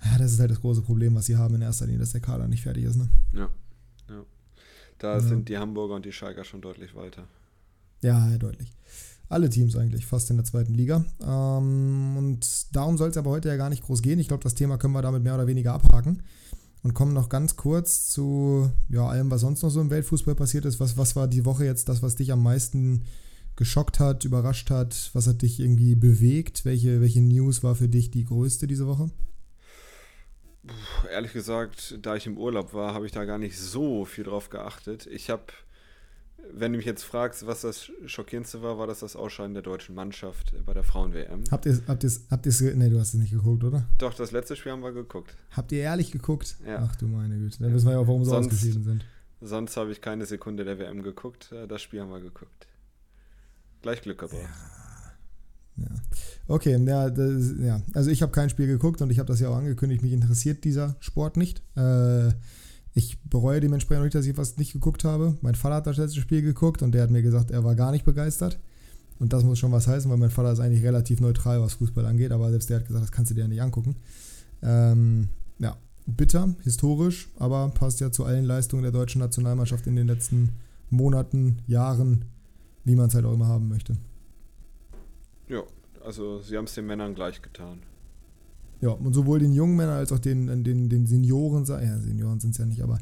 Ja, 0.04 0.18
das 0.18 0.32
ist 0.32 0.40
halt 0.40 0.50
das 0.50 0.62
große 0.62 0.82
Problem, 0.82 1.14
was 1.14 1.28
sie 1.28 1.38
haben 1.38 1.54
in 1.54 1.62
erster 1.62 1.86
Linie, 1.86 2.00
dass 2.00 2.14
der 2.14 2.22
Kader 2.22 2.48
nicht 2.48 2.64
fertig 2.64 2.86
ist. 2.86 2.96
Ne? 2.96 3.10
Ja. 3.34 3.50
ja. 4.10 4.26
Da 4.98 5.14
ja. 5.14 5.20
sind 5.20 5.50
die 5.50 5.58
Hamburger 5.58 5.96
und 5.96 6.06
die 6.06 6.12
Schalker 6.12 6.44
schon 6.44 6.62
deutlich 6.62 6.96
weiter. 6.96 7.28
Ja, 8.02 8.28
ja 8.32 8.38
deutlich. 8.40 8.72
Alle 9.30 9.50
Teams 9.50 9.76
eigentlich, 9.76 10.08
fast 10.08 10.32
in 10.32 10.38
der 10.38 10.46
zweiten 10.46 10.74
Liga. 10.74 11.06
Ähm, 11.22 12.18
und 12.18 12.76
darum 12.76 12.98
soll 12.98 13.10
es 13.10 13.18
aber 13.18 13.30
heute 13.30 13.50
ja 13.50 13.56
gar 13.56 13.70
nicht 13.70 13.84
groß 13.84 14.02
gehen. 14.02 14.20
Ich 14.20 14.28
glaube, 14.28 14.44
das 14.44 14.56
Thema 14.56 14.78
können 14.78 14.94
wir 14.94 15.04
damit 15.04 15.22
mehr 15.22 15.36
oder 15.36 15.46
weniger 15.46 15.74
abhaken 15.74 16.24
und 16.84 16.94
kommen 16.94 17.14
noch 17.14 17.30
ganz 17.30 17.56
kurz 17.56 18.10
zu 18.10 18.72
ja, 18.90 19.08
allem, 19.08 19.30
was 19.30 19.42
sonst 19.42 19.62
noch 19.62 19.70
so 19.70 19.82
im 19.82 19.90
Weltfußball 19.90 20.36
passiert 20.36 20.66
ist. 20.66 20.80
Was, 20.80 20.98
was 20.98 21.16
war 21.16 21.28
die 21.28 21.46
Woche 21.46 21.66
jetzt 21.66 21.90
das, 21.90 22.02
was 22.02 22.16
dich 22.16 22.32
am 22.32 22.42
meisten 22.42 23.04
geschockt 23.56 24.00
hat, 24.00 24.26
überrascht 24.26 24.70
hat? 24.72 25.12
Was 25.14 25.28
hat 25.28 25.44
dich 25.44 25.60
irgendwie 25.60 25.96
bewegt? 25.96 26.66
Welche, 26.66 27.02
welche 27.02 27.22
News 27.22 27.64
war 27.64 27.76
für 27.76 27.88
dich 27.88 28.10
die 28.10 28.26
größte 28.26 28.66
diese 28.66 28.88
Woche? 28.88 29.12
Puh, 30.66 31.08
ehrlich 31.12 31.34
gesagt, 31.34 31.98
da 32.02 32.16
ich 32.16 32.28
im 32.28 32.38
Urlaub 32.38 32.74
war, 32.74 32.94
habe 32.94 33.06
ich 33.06 33.12
da 33.12 33.26
gar 33.26 33.38
nicht 33.38 33.60
so 33.60 34.06
viel 34.06 34.24
drauf 34.24 34.50
geachtet. 34.50 35.08
Ich 35.08 35.30
habe 35.30 35.44
wenn 36.54 36.72
du 36.72 36.78
mich 36.78 36.86
jetzt 36.86 37.04
fragst, 37.04 37.46
was 37.46 37.62
das 37.62 37.92
Schockierendste 38.06 38.62
war, 38.62 38.78
war 38.78 38.88
das 38.88 39.00
das 39.00 39.16
Ausscheiden 39.16 39.54
der 39.54 39.64
deutschen 39.64 39.96
Mannschaft 39.96 40.54
bei 40.66 40.74
der 40.74 40.84
Frauen-WM. 40.84 41.44
Habt 41.50 41.66
ihr 41.66 41.82
habt 41.88 42.04
ihr 42.04 42.12
habt 42.30 42.46
ihr 42.46 42.76
Nee, 42.76 42.90
du 42.90 43.00
hast 43.00 43.10
es 43.10 43.14
nicht 43.16 43.32
geguckt, 43.32 43.64
oder? 43.64 43.86
Doch, 43.98 44.14
das 44.14 44.32
letzte 44.32 44.56
Spiel 44.56 44.72
haben 44.72 44.84
wir 44.84 44.92
geguckt. 44.92 45.36
Habt 45.52 45.72
ihr 45.72 45.80
ehrlich 45.80 46.12
geguckt? 46.12 46.58
Ja. 46.66 46.88
Ach 46.90 46.96
du 46.96 47.08
meine 47.08 47.38
Güte. 47.38 47.60
Dann 47.60 47.74
wissen 47.74 47.88
wir 47.88 47.94
ja 47.94 48.00
auch, 48.00 48.08
warum 48.08 48.24
sie 48.24 48.32
sonst, 48.32 48.48
ausgeschieden 48.48 48.84
sind. 48.84 49.06
Sonst 49.42 49.78
habe 49.78 49.92
ich 49.92 50.02
keine 50.02 50.26
Sekunde 50.26 50.66
der 50.66 50.78
WM 50.78 51.04
geguckt. 51.04 51.52
Äh, 51.52 51.68
das 51.68 51.82
Spiel 51.82 52.02
haben 52.02 52.12
wir 52.12 52.20
geguckt. 52.20 52.68
Gleich 53.82 54.02
Glück 54.02 54.20
gebraucht. 54.20 54.50
Ja. 55.78 55.84
ja. 55.84 55.90
Okay, 56.48 56.78
ja, 56.86 57.10
das, 57.10 57.54
ja. 57.60 57.82
also 57.94 58.12
ich 58.12 58.22
habe 58.22 58.32
kein 58.32 58.50
Spiel 58.50 58.68
geguckt 58.68 59.02
und 59.02 59.10
ich 59.10 59.20
habe 59.20 59.28
das 59.28 59.40
ja 59.40 59.50
auch 59.50 59.56
angekündigt, 59.56 60.04
mich 60.04 60.12
interessiert 60.12 60.64
dieser 60.64 60.96
Sport 61.00 61.38
nicht. 61.38 61.62
Äh, 61.76 62.32
ich 62.94 63.22
bereue 63.24 63.60
dementsprechend 63.60 64.04
nicht, 64.04 64.16
dass 64.16 64.26
ich 64.26 64.38
was 64.38 64.58
nicht 64.58 64.74
geguckt 64.74 65.04
habe. 65.04 65.38
Mein 65.42 65.56
Vater 65.56 65.76
hat 65.76 65.88
das 65.88 65.98
letzte 65.98 66.20
Spiel 66.20 66.42
geguckt 66.42 66.82
und 66.82 66.92
der 66.94 67.04
hat 67.04 67.10
mir 67.10 67.22
gesagt, 67.22 67.52
er 67.52 67.64
war 67.64 67.76
gar 67.76 67.92
nicht 67.92 68.06
begeistert. 68.06 68.60
Und 69.20 69.34
das 69.34 69.44
muss 69.44 69.60
schon 69.60 69.72
was 69.72 69.88
heißen, 69.88 70.10
weil 70.10 70.18
mein 70.18 70.32
Vater 70.32 70.52
ist 70.52 70.60
eigentlich 70.60 70.84
relativ 70.84 71.22
neutral, 71.22 71.62
was 71.62 71.76
Fußball 71.76 72.06
angeht, 72.06 72.32
aber 72.32 72.50
selbst 72.50 72.70
der 72.70 72.78
hat 72.78 72.88
gesagt, 72.88 73.04
das 73.04 73.12
kannst 73.12 73.32
du 73.32 73.36
dir 73.36 73.42
ja 73.42 73.48
nicht 73.48 73.62
angucken. 73.62 73.96
Ähm, 74.64 75.30
ja, 75.60 75.78
bitter, 76.08 76.56
historisch, 76.64 77.30
aber 77.38 77.70
passt 77.70 78.00
ja 78.00 78.12
zu 78.12 78.26
allen 78.26 78.46
Leistungen 78.46 78.82
der 78.82 78.92
deutschen 78.92 79.20
Nationalmannschaft 79.20 79.86
in 79.88 79.96
den 79.96 80.08
letzten 80.08 80.50
Monaten, 80.90 81.60
Jahren, 81.68 82.26
wie 82.84 82.96
man 82.96 83.08
es 83.08 83.16
halt 83.16 83.26
auch 83.26 83.34
immer 83.34 83.48
haben 83.48 83.70
möchte. 83.70 83.96
Ja, 85.48 85.62
also 86.04 86.42
sie 86.42 86.58
haben 86.58 86.66
es 86.66 86.74
den 86.74 86.88
Männern 86.88 87.14
gleich 87.14 87.42
getan. 87.42 87.80
Ja, 88.82 88.90
und 88.90 89.14
sowohl 89.14 89.40
den 89.40 89.54
jungen 89.54 89.76
Männern 89.76 89.96
als 89.96 90.12
auch 90.12 90.20
den, 90.20 90.64
den, 90.64 90.90
den 90.90 91.06
Senioren, 91.06 91.66
ja, 91.66 92.00
Senioren 92.00 92.40
sind 92.40 92.52
es 92.52 92.58
ja 92.58 92.66
nicht, 92.66 92.82
aber 92.82 92.98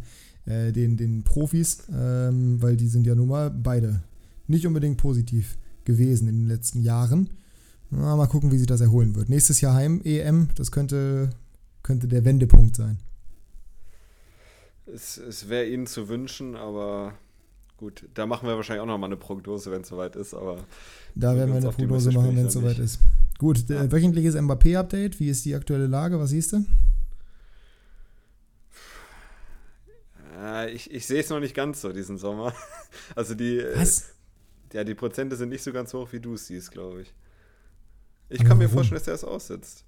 äh, 0.46 0.72
den, 0.72 0.98
den 0.98 1.24
Profis, 1.24 1.84
ähm, 1.94 2.62
weil 2.62 2.76
die 2.76 2.88
sind 2.88 3.08
ja 3.08 3.16
nun 3.16 3.30
mal 3.30 3.50
beide 3.50 4.02
nicht 4.48 4.68
unbedingt 4.68 4.98
positiv 4.98 5.58
gewesen 5.86 6.28
in 6.28 6.36
den 6.36 6.48
letzten 6.48 6.82
Jahren. 6.82 7.30
Na, 7.92 8.16
mal 8.16 8.28
gucken, 8.28 8.52
wie 8.52 8.58
sich 8.58 8.68
das 8.68 8.82
erholen 8.82 9.16
wird. 9.16 9.30
Nächstes 9.30 9.62
Jahr 9.62 9.74
Heim-EM, 9.74 10.50
das 10.56 10.72
könnte, 10.72 11.30
könnte 11.82 12.08
der 12.08 12.26
Wendepunkt 12.26 12.76
sein. 12.76 13.00
Es, 14.86 15.18
es 15.18 15.50
wäre 15.50 15.66
ihnen 15.68 15.88
zu 15.88 16.10
wünschen, 16.10 16.56
aber 16.56 17.14
gut, 17.78 18.08
da 18.14 18.26
machen 18.26 18.48
wir 18.48 18.56
wahrscheinlich 18.56 18.82
auch 18.82 18.88
nochmal 18.88 19.10
eine 19.10 19.18
Prognose, 19.18 19.72
wenn 19.72 19.82
es 19.82 19.88
soweit 19.88 20.16
ist, 20.16 20.34
aber. 20.34 20.58
Da 21.16 21.36
werden 21.36 21.52
wir 21.52 21.58
eine 21.58 21.72
Prognose 21.72 22.12
machen, 22.12 22.36
wenn 22.36 22.48
es 22.48 22.54
soweit 22.54 22.80
ist. 22.80 23.00
Gut, 23.40 23.68
ja. 23.70 23.92
wöchentliches 23.92 24.36
Mbappé-Update. 24.36 25.20
Wie 25.20 25.30
ist 25.30 25.46
die 25.46 25.56
aktuelle 25.56 25.88
Lage? 25.88 26.20
Was 26.20 26.30
siehst 26.30 26.54
du? 26.54 26.66
ich, 30.74 30.92
ich 30.92 31.06
sehe 31.06 31.20
es 31.20 31.30
noch 31.30 31.40
nicht 31.40 31.56
ganz 31.56 31.82
so 31.82 31.92
diesen 31.92 32.18
Sommer. 32.18 32.54
Also 33.16 33.36
die. 33.36 33.60
Äh, 33.60 33.78
Was? 33.78 34.14
Ja, 34.74 34.84
die 34.84 34.96
Prozente 34.96 35.36
sind 35.36 35.50
nicht 35.50 35.64
so 35.64 35.72
ganz 35.72 35.94
hoch, 35.94 36.12
wie 36.12 36.20
du 36.20 36.34
es 36.34 36.48
siehst, 36.48 36.72
glaube 36.72 37.02
ich. 37.04 37.14
Ich 38.30 38.40
kann 38.40 38.50
Warum? 38.50 38.60
mir 38.60 38.70
vorstellen, 38.70 39.00
dass 39.00 39.08
er 39.08 39.14
es 39.14 39.24
aussitzt. 39.24 39.86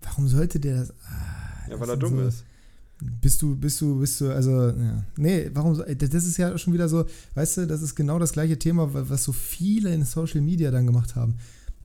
Warum 0.00 0.28
sollte 0.28 0.58
der 0.58 0.78
das. 0.78 0.90
Ah, 1.06 1.70
ja, 1.70 1.80
weil 1.80 1.88
er 1.88 1.96
dumm 1.96 2.16
so, 2.16 2.28
ist. 2.28 2.44
Bist 3.20 3.42
du, 3.42 3.56
bist 3.56 3.80
du, 3.80 3.98
bist 3.98 4.20
du, 4.20 4.30
also, 4.30 4.68
ja. 4.70 5.04
Nee, 5.16 5.50
warum, 5.52 5.76
das 5.76 6.24
ist 6.24 6.36
ja 6.36 6.56
schon 6.56 6.72
wieder 6.72 6.88
so, 6.88 7.04
weißt 7.34 7.58
du, 7.58 7.66
das 7.66 7.82
ist 7.82 7.94
genau 7.94 8.18
das 8.18 8.32
gleiche 8.32 8.58
Thema, 8.58 8.88
was 8.92 9.24
so 9.24 9.32
viele 9.32 9.92
in 9.92 10.04
Social 10.04 10.40
Media 10.40 10.70
dann 10.70 10.86
gemacht 10.86 11.14
haben. 11.16 11.36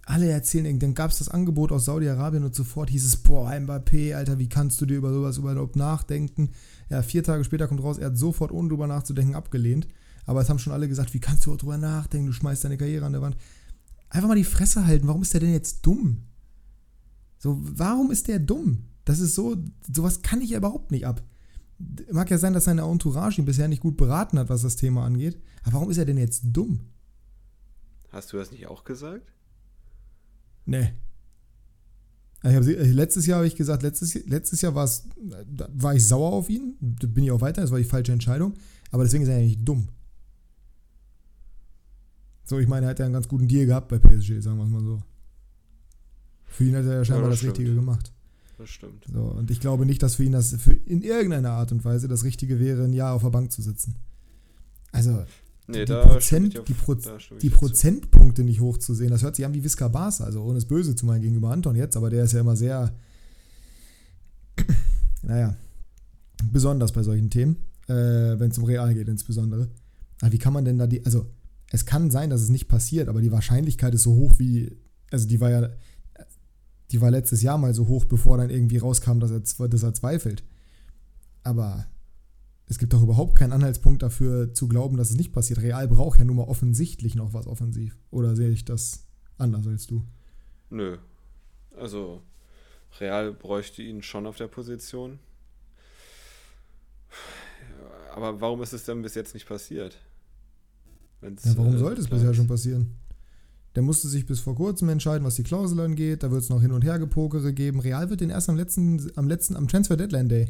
Alle 0.05 0.29
erzählen, 0.29 0.79
dann 0.79 0.95
gab 0.95 1.11
es 1.11 1.19
das 1.19 1.29
Angebot 1.29 1.71
aus 1.71 1.85
Saudi-Arabien 1.85 2.43
und 2.43 2.55
sofort 2.55 2.89
hieß 2.89 3.05
es, 3.05 3.17
boah, 3.17 3.51
Mbappé, 3.51 4.15
Alter, 4.15 4.39
wie 4.39 4.49
kannst 4.49 4.81
du 4.81 4.85
dir 4.85 4.97
über 4.97 5.13
sowas 5.13 5.37
überhaupt 5.37 5.75
nachdenken? 5.75 6.49
Ja, 6.89 7.01
vier 7.01 7.23
Tage 7.23 7.43
später 7.43 7.67
kommt 7.67 7.83
raus, 7.83 7.97
er 7.97 8.07
hat 8.07 8.17
sofort, 8.17 8.51
ohne 8.51 8.69
drüber 8.69 8.87
nachzudenken, 8.87 9.35
abgelehnt. 9.35 9.87
Aber 10.25 10.41
es 10.41 10.49
haben 10.49 10.59
schon 10.59 10.73
alle 10.73 10.87
gesagt, 10.87 11.13
wie 11.13 11.19
kannst 11.19 11.45
du 11.45 11.55
drüber 11.55 11.77
nachdenken, 11.77 12.27
du 12.27 12.33
schmeißt 12.33 12.63
deine 12.63 12.77
Karriere 12.77 13.05
an 13.05 13.13
der 13.13 13.21
Wand. 13.21 13.37
Einfach 14.09 14.27
mal 14.27 14.35
die 14.35 14.43
Fresse 14.43 14.85
halten, 14.85 15.07
warum 15.07 15.21
ist 15.21 15.33
der 15.33 15.41
denn 15.41 15.53
jetzt 15.53 15.85
dumm? 15.85 16.23
So, 17.37 17.59
warum 17.61 18.11
ist 18.11 18.27
der 18.27 18.39
dumm? 18.39 18.88
Das 19.09 19.19
ist 19.19 19.33
so, 19.33 19.57
sowas 19.91 20.21
kann 20.21 20.39
ich 20.39 20.51
ja 20.51 20.59
überhaupt 20.59 20.91
nicht 20.91 21.07
ab. 21.07 21.23
Mag 22.11 22.29
ja 22.29 22.37
sein, 22.37 22.53
dass 22.53 22.65
seine 22.65 22.83
Entourage 22.83 23.41
ihn 23.41 23.45
bisher 23.45 23.67
nicht 23.67 23.81
gut 23.81 23.97
beraten 23.97 24.37
hat, 24.37 24.49
was 24.49 24.61
das 24.61 24.75
Thema 24.75 25.03
angeht. 25.03 25.41
Aber 25.63 25.73
warum 25.73 25.89
ist 25.89 25.97
er 25.97 26.05
denn 26.05 26.19
jetzt 26.19 26.43
dumm? 26.43 26.81
Hast 28.09 28.31
du 28.31 28.37
das 28.37 28.51
nicht 28.51 28.67
auch 28.67 28.83
gesagt? 28.83 29.33
Nee. 30.67 30.93
Hab, 32.43 32.63
letztes 32.63 33.25
Jahr 33.25 33.37
habe 33.37 33.47
ich 33.47 33.55
gesagt, 33.55 33.81
letztes, 33.81 34.13
letztes 34.27 34.61
Jahr 34.61 34.75
war 34.75 35.95
ich 35.95 36.07
sauer 36.07 36.31
auf 36.31 36.47
ihn. 36.47 36.75
Da 36.79 37.07
bin 37.07 37.23
ich 37.23 37.31
auch 37.31 37.41
weiter, 37.41 37.61
das 37.61 37.71
war 37.71 37.79
die 37.79 37.85
falsche 37.85 38.11
Entscheidung. 38.11 38.53
Aber 38.91 39.05
deswegen 39.05 39.23
ist 39.23 39.29
er 39.29 39.39
ja 39.39 39.45
nicht 39.47 39.67
dumm. 39.67 39.89
So, 42.43 42.59
ich 42.59 42.67
meine, 42.67 42.85
er 42.85 42.89
hat 42.91 42.99
ja 42.99 43.05
einen 43.05 43.15
ganz 43.15 43.27
guten 43.27 43.47
Deal 43.47 43.65
gehabt 43.65 43.87
bei 43.87 43.97
PSG, 43.97 44.39
sagen 44.39 44.59
wir 44.59 44.65
es 44.65 44.69
mal 44.69 44.83
so. 44.83 45.01
Für 46.45 46.63
ihn 46.63 46.75
hat 46.75 46.85
er 46.85 46.97
ja 46.97 47.05
scheinbar 47.05 47.23
ja, 47.23 47.29
das, 47.31 47.39
das 47.39 47.49
Richtige 47.49 47.73
gemacht. 47.73 48.13
Das 48.59 48.69
stimmt. 48.69 49.05
So, 49.11 49.21
und 49.21 49.49
ich 49.51 49.61
glaube 49.61 49.85
nicht, 49.85 50.03
dass 50.03 50.15
für 50.15 50.23
ihn 50.23 50.33
das 50.33 50.53
für 50.53 50.73
in 50.73 51.01
irgendeiner 51.01 51.51
Art 51.51 51.71
und 51.71 51.85
Weise 51.85 52.07
das 52.07 52.25
Richtige 52.25 52.59
wäre, 52.59 52.83
ein 52.83 52.93
Jahr 52.93 53.13
auf 53.13 53.21
der 53.23 53.29
Bank 53.29 53.51
zu 53.51 53.61
sitzen. 53.61 53.95
Also, 54.91 55.23
nee, 55.67 55.85
die, 55.85 55.93
Prozent, 55.93 56.59
auf, 56.59 56.65
die, 56.65 56.73
Pro 56.73 56.95
die 57.41 57.49
Prozentpunkte 57.49 58.43
nicht 58.43 58.59
hochzusehen, 58.59 59.11
das 59.11 59.23
hört 59.23 59.37
sich 59.37 59.45
an 59.45 59.53
wie 59.53 59.63
Visca 59.63 59.87
Barca, 59.87 60.25
also 60.25 60.43
ohne 60.43 60.57
es 60.57 60.65
böse 60.65 60.93
zu 60.93 61.05
meinen 61.05 61.21
gegenüber 61.21 61.51
Anton 61.51 61.75
jetzt, 61.75 61.95
aber 61.95 62.09
der 62.09 62.25
ist 62.25 62.33
ja 62.33 62.41
immer 62.41 62.57
sehr, 62.57 62.93
naja, 65.21 65.55
besonders 66.51 66.91
bei 66.91 67.03
solchen 67.03 67.29
Themen, 67.29 67.57
äh, 67.87 67.93
wenn 67.93 68.51
es 68.51 68.57
um 68.57 68.65
Real 68.65 68.93
geht 68.93 69.07
insbesondere. 69.07 69.69
Aber 70.19 70.31
wie 70.33 70.37
kann 70.37 70.53
man 70.53 70.65
denn 70.65 70.77
da 70.77 70.85
die, 70.85 71.05
also 71.05 71.27
es 71.71 71.85
kann 71.85 72.11
sein, 72.11 72.29
dass 72.29 72.41
es 72.41 72.49
nicht 72.49 72.67
passiert, 72.67 73.07
aber 73.07 73.21
die 73.21 73.31
Wahrscheinlichkeit 73.31 73.93
ist 73.93 74.03
so 74.03 74.15
hoch 74.15 74.33
wie, 74.37 74.75
also 75.11 75.27
die 75.27 75.39
war 75.39 75.49
ja 75.49 75.69
die 76.91 77.01
war 77.01 77.11
letztes 77.11 77.41
Jahr 77.41 77.57
mal 77.57 77.73
so 77.73 77.87
hoch, 77.87 78.05
bevor 78.05 78.37
dann 78.37 78.49
irgendwie 78.49 78.77
rauskam, 78.77 79.19
dass 79.19 79.31
er, 79.31 79.67
dass 79.67 79.83
er 79.83 79.93
zweifelt. 79.93 80.43
Aber 81.43 81.85
es 82.65 82.77
gibt 82.77 82.93
doch 82.93 83.01
überhaupt 83.01 83.37
keinen 83.37 83.53
Anhaltspunkt 83.53 84.03
dafür 84.03 84.53
zu 84.53 84.67
glauben, 84.67 84.97
dass 84.97 85.09
es 85.09 85.17
nicht 85.17 85.33
passiert. 85.33 85.61
Real 85.61 85.87
braucht 85.87 86.19
ja 86.19 86.25
nun 86.25 86.37
mal 86.37 86.43
offensichtlich 86.43 87.15
noch 87.15 87.33
was 87.33 87.47
offensiv. 87.47 87.97
Oder 88.11 88.35
sehe 88.35 88.49
ich 88.49 88.65
das 88.65 89.07
anders 89.37 89.67
als 89.67 89.87
du? 89.87 90.03
Nö. 90.69 90.97
Also 91.75 92.21
Real 92.99 93.33
bräuchte 93.33 93.81
ihn 93.81 94.03
schon 94.03 94.27
auf 94.27 94.37
der 94.37 94.47
Position. 94.47 95.19
Aber 98.13 98.41
warum 98.41 98.61
ist 98.61 98.73
es 98.73 98.85
denn 98.85 99.01
bis 99.01 99.15
jetzt 99.15 99.33
nicht 99.33 99.47
passiert? 99.47 99.97
ja, 101.21 101.29
warum 101.57 101.75
äh, 101.75 101.77
sollte 101.77 102.01
es 102.01 102.07
bisher 102.07 102.33
schon 102.33 102.47
passieren? 102.47 102.95
Der 103.75 103.83
musste 103.83 104.07
sich 104.07 104.25
bis 104.25 104.39
vor 104.39 104.55
kurzem 104.55 104.89
entscheiden, 104.89 105.25
was 105.25 105.35
die 105.35 105.43
Klausel 105.43 105.79
angeht. 105.79 106.23
Da 106.23 106.31
wird 106.31 106.41
es 106.41 106.49
noch 106.49 106.61
hin 106.61 106.71
und 106.71 106.83
her 106.83 106.97
gepokere 106.97 107.53
geben. 107.53 107.79
Real 107.79 108.09
wird 108.09 108.21
den 108.21 108.31
erst 108.31 108.49
am 108.49 108.55
letzten, 108.55 109.11
am 109.15 109.27
letzten, 109.27 109.55
am 109.55 109.67
Transfer 109.67 109.95
Deadline 109.95 110.29
Day, 110.29 110.47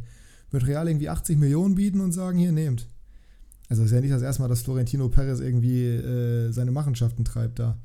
wird 0.52 0.66
Real 0.66 0.88
irgendwie 0.88 1.10
80 1.10 1.38
Millionen 1.38 1.76
bieten 1.76 2.00
und 2.00 2.14
sagen, 2.14 2.40
hier, 2.40 2.52
nehmt. 2.52 2.88
Also 3.68 3.84
ist 3.84 3.92
ja 3.92 4.02
nicht 4.02 4.14
das 4.14 4.22
erste 4.22 4.42
Mal, 4.42 4.48
dass 4.48 4.62
Florentino 4.62 5.10
Perez 5.10 5.40
irgendwie 5.40 5.86
äh, 5.86 6.52
seine 6.52 6.72
Machenschaften 6.72 7.26
treibt 7.26 7.60
da. 7.60 7.78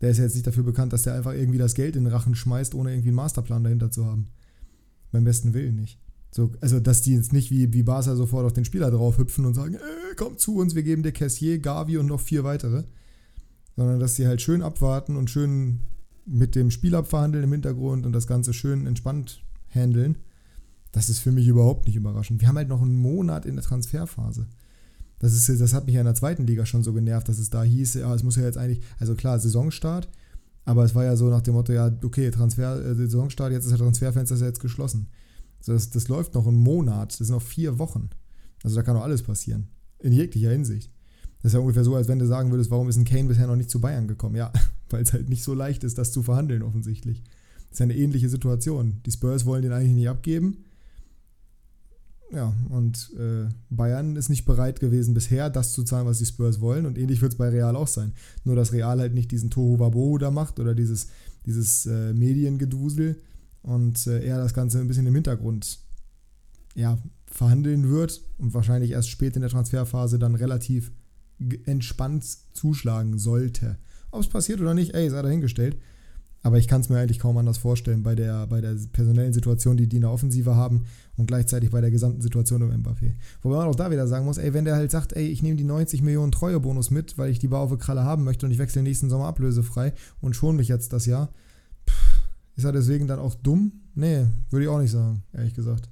Der 0.00 0.10
ist 0.10 0.16
ja 0.16 0.24
jetzt 0.24 0.34
nicht 0.34 0.46
dafür 0.46 0.64
bekannt, 0.64 0.92
dass 0.92 1.02
der 1.02 1.14
einfach 1.14 1.34
irgendwie 1.34 1.58
das 1.58 1.74
Geld 1.74 1.94
in 1.94 2.04
den 2.04 2.12
Rachen 2.12 2.34
schmeißt, 2.34 2.74
ohne 2.74 2.90
irgendwie 2.90 3.10
einen 3.10 3.16
Masterplan 3.16 3.62
dahinter 3.62 3.90
zu 3.90 4.06
haben. 4.06 4.28
Beim 5.12 5.24
besten 5.24 5.52
Willen 5.52 5.76
nicht. 5.76 6.00
So, 6.32 6.52
also, 6.60 6.80
dass 6.80 7.02
die 7.02 7.14
jetzt 7.14 7.32
nicht 7.32 7.50
wie, 7.50 7.72
wie 7.72 7.82
Barca 7.82 8.16
sofort 8.16 8.46
auf 8.46 8.52
den 8.52 8.64
Spieler 8.64 8.90
drauf 8.90 9.18
hüpfen 9.18 9.44
und 9.44 9.54
sagen, 9.54 9.74
äh, 9.74 10.14
komm 10.16 10.38
zu 10.38 10.56
uns, 10.56 10.74
wir 10.74 10.82
geben 10.82 11.02
dir 11.02 11.12
Cassier, 11.12 11.58
Gavi 11.58 11.98
und 11.98 12.06
noch 12.06 12.20
vier 12.20 12.44
weitere 12.44 12.84
sondern 13.80 13.98
dass 13.98 14.14
sie 14.14 14.26
halt 14.26 14.42
schön 14.42 14.60
abwarten 14.60 15.16
und 15.16 15.30
schön 15.30 15.80
mit 16.26 16.54
dem 16.54 16.70
Spiel 16.70 17.02
verhandeln 17.02 17.44
im 17.44 17.52
Hintergrund 17.52 18.04
und 18.04 18.12
das 18.12 18.26
Ganze 18.26 18.52
schön 18.52 18.86
entspannt 18.86 19.42
handeln. 19.70 20.18
Das 20.92 21.08
ist 21.08 21.20
für 21.20 21.32
mich 21.32 21.48
überhaupt 21.48 21.86
nicht 21.86 21.96
überraschend. 21.96 22.42
Wir 22.42 22.48
haben 22.48 22.58
halt 22.58 22.68
noch 22.68 22.82
einen 22.82 22.94
Monat 22.94 23.46
in 23.46 23.54
der 23.54 23.64
Transferphase. 23.64 24.48
Das, 25.18 25.32
ist, 25.32 25.58
das 25.58 25.72
hat 25.72 25.86
mich 25.86 25.94
ja 25.94 26.02
in 26.02 26.04
der 26.04 26.14
zweiten 26.14 26.46
Liga 26.46 26.66
schon 26.66 26.82
so 26.82 26.92
genervt, 26.92 27.30
dass 27.30 27.38
es 27.38 27.48
da 27.48 27.62
hieß, 27.62 27.94
ja, 27.94 28.14
es 28.14 28.22
muss 28.22 28.36
ja 28.36 28.42
jetzt 28.42 28.58
eigentlich, 28.58 28.84
also 28.98 29.14
klar, 29.14 29.38
Saisonstart, 29.38 30.10
aber 30.66 30.84
es 30.84 30.94
war 30.94 31.04
ja 31.04 31.16
so 31.16 31.30
nach 31.30 31.40
dem 31.40 31.54
Motto, 31.54 31.72
ja, 31.72 31.90
okay, 32.04 32.30
Transfer, 32.30 32.84
äh, 32.84 32.94
Saisonstart, 32.94 33.50
jetzt 33.50 33.64
ist 33.64 33.72
das 33.72 33.80
Transferfenster 33.80 34.34
ist 34.34 34.42
jetzt 34.42 34.60
geschlossen. 34.60 35.06
Also 35.60 35.72
das, 35.72 35.88
das 35.88 36.08
läuft 36.08 36.34
noch 36.34 36.46
einen 36.46 36.58
Monat, 36.58 37.18
das 37.18 37.28
sind 37.28 37.34
noch 37.34 37.40
vier 37.40 37.78
Wochen. 37.78 38.10
Also 38.62 38.76
da 38.76 38.82
kann 38.82 38.94
noch 38.94 39.04
alles 39.04 39.22
passieren. 39.22 39.68
In 40.00 40.12
jeglicher 40.12 40.50
Hinsicht. 40.50 40.92
Das 41.42 41.50
ist 41.50 41.54
ja 41.54 41.60
ungefähr 41.60 41.84
so, 41.84 41.94
als 41.94 42.08
wenn 42.08 42.18
du 42.18 42.26
sagen 42.26 42.50
würdest, 42.50 42.70
warum 42.70 42.88
ist 42.88 42.96
ein 42.96 43.04
Kane 43.04 43.28
bisher 43.28 43.46
noch 43.46 43.56
nicht 43.56 43.70
zu 43.70 43.80
Bayern 43.80 44.08
gekommen? 44.08 44.36
Ja, 44.36 44.52
weil 44.90 45.02
es 45.02 45.12
halt 45.12 45.28
nicht 45.28 45.42
so 45.42 45.54
leicht 45.54 45.84
ist, 45.84 45.98
das 45.98 46.12
zu 46.12 46.22
verhandeln, 46.22 46.62
offensichtlich. 46.62 47.22
Das 47.70 47.72
ist 47.72 47.78
ja 47.80 47.84
eine 47.84 47.96
ähnliche 47.96 48.28
Situation. 48.28 49.00
Die 49.06 49.12
Spurs 49.12 49.46
wollen 49.46 49.62
den 49.62 49.72
eigentlich 49.72 49.94
nicht 49.94 50.08
abgeben. 50.08 50.64
Ja, 52.32 52.54
und 52.68 53.10
äh, 53.18 53.48
Bayern 53.70 54.14
ist 54.14 54.28
nicht 54.28 54.44
bereit 54.44 54.78
gewesen, 54.78 55.14
bisher 55.14 55.50
das 55.50 55.72
zu 55.72 55.82
zahlen, 55.82 56.06
was 56.06 56.18
die 56.18 56.26
Spurs 56.26 56.60
wollen. 56.60 56.86
Und 56.86 56.96
ähnlich 56.96 57.22
wird 57.22 57.32
es 57.32 57.38
bei 57.38 57.48
Real 57.48 57.74
auch 57.74 57.88
sein. 57.88 58.12
Nur, 58.44 58.54
dass 58.54 58.72
Real 58.72 59.00
halt 59.00 59.14
nicht 59.14 59.32
diesen 59.32 59.50
Tohu 59.50 59.80
Wabohu 59.80 60.18
da 60.18 60.30
macht 60.30 60.60
oder 60.60 60.74
dieses, 60.74 61.08
dieses 61.46 61.86
äh, 61.86 62.12
Mediengedusel 62.12 63.20
und 63.62 64.06
äh, 64.06 64.24
er 64.24 64.38
das 64.38 64.54
Ganze 64.54 64.78
ein 64.80 64.86
bisschen 64.86 65.06
im 65.06 65.14
Hintergrund 65.14 65.80
ja, 66.74 66.98
verhandeln 67.26 67.88
wird 67.88 68.22
und 68.38 68.54
wahrscheinlich 68.54 68.92
erst 68.92 69.08
spät 69.08 69.34
in 69.34 69.42
der 69.42 69.50
Transferphase 69.50 70.18
dann 70.18 70.36
relativ 70.36 70.92
entspannt 71.66 72.24
zuschlagen 72.52 73.18
sollte. 73.18 73.76
Ob 74.10 74.20
es 74.20 74.28
passiert 74.28 74.60
oder 74.60 74.74
nicht, 74.74 74.94
ey, 74.94 75.08
sei 75.08 75.22
dahingestellt. 75.22 75.76
Aber 76.42 76.56
ich 76.56 76.68
kann 76.68 76.80
es 76.80 76.88
mir 76.88 76.98
eigentlich 76.98 77.18
kaum 77.18 77.36
anders 77.36 77.58
vorstellen 77.58 78.02
bei 78.02 78.14
der, 78.14 78.46
bei 78.46 78.62
der 78.62 78.74
personellen 78.92 79.34
Situation, 79.34 79.76
die 79.76 79.86
die 79.86 79.96
in 79.96 80.02
der 80.02 80.10
Offensive 80.10 80.56
haben 80.56 80.86
und 81.16 81.26
gleichzeitig 81.26 81.70
bei 81.70 81.82
der 81.82 81.90
gesamten 81.90 82.22
Situation 82.22 82.62
um 82.62 82.70
Mbappé. 82.70 83.12
Wobei 83.42 83.56
man 83.56 83.66
auch 83.66 83.74
da 83.74 83.90
wieder 83.90 84.06
sagen 84.06 84.24
muss, 84.24 84.38
ey, 84.38 84.54
wenn 84.54 84.64
der 84.64 84.76
halt 84.76 84.90
sagt, 84.90 85.12
ey, 85.12 85.26
ich 85.26 85.42
nehme 85.42 85.56
die 85.56 85.64
90 85.64 86.00
Millionen 86.00 86.32
Treuebonus 86.32 86.90
mit, 86.90 87.18
weil 87.18 87.30
ich 87.30 87.38
die 87.38 87.48
Baufe 87.48 87.76
Kralle 87.76 88.04
haben 88.04 88.24
möchte 88.24 88.46
und 88.46 88.52
ich 88.52 88.58
wechsle 88.58 88.82
nächsten 88.82 89.10
Sommer 89.10 89.26
ablösefrei 89.26 89.92
und 90.22 90.34
schon 90.34 90.56
mich 90.56 90.68
jetzt 90.68 90.94
das 90.94 91.04
Jahr, 91.04 91.28
pff, 91.86 92.22
ist 92.56 92.64
er 92.64 92.72
deswegen 92.72 93.06
dann 93.06 93.18
auch 93.18 93.34
dumm? 93.34 93.72
Nee, 93.94 94.26
würde 94.48 94.64
ich 94.64 94.68
auch 94.70 94.80
nicht 94.80 94.92
sagen, 94.92 95.22
ehrlich 95.34 95.54
gesagt. 95.54 95.90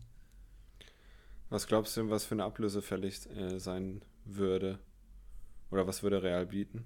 Was 1.50 1.66
glaubst 1.66 1.96
du, 1.96 2.08
was 2.08 2.24
für 2.24 2.34
eine 2.34 2.44
Ablöse 2.44 2.80
fällig 2.80 3.28
äh, 3.36 3.58
sein 3.58 4.02
würde? 4.24 4.78
Oder 5.70 5.86
was 5.86 6.02
würde 6.02 6.22
Real 6.22 6.46
bieten? 6.46 6.84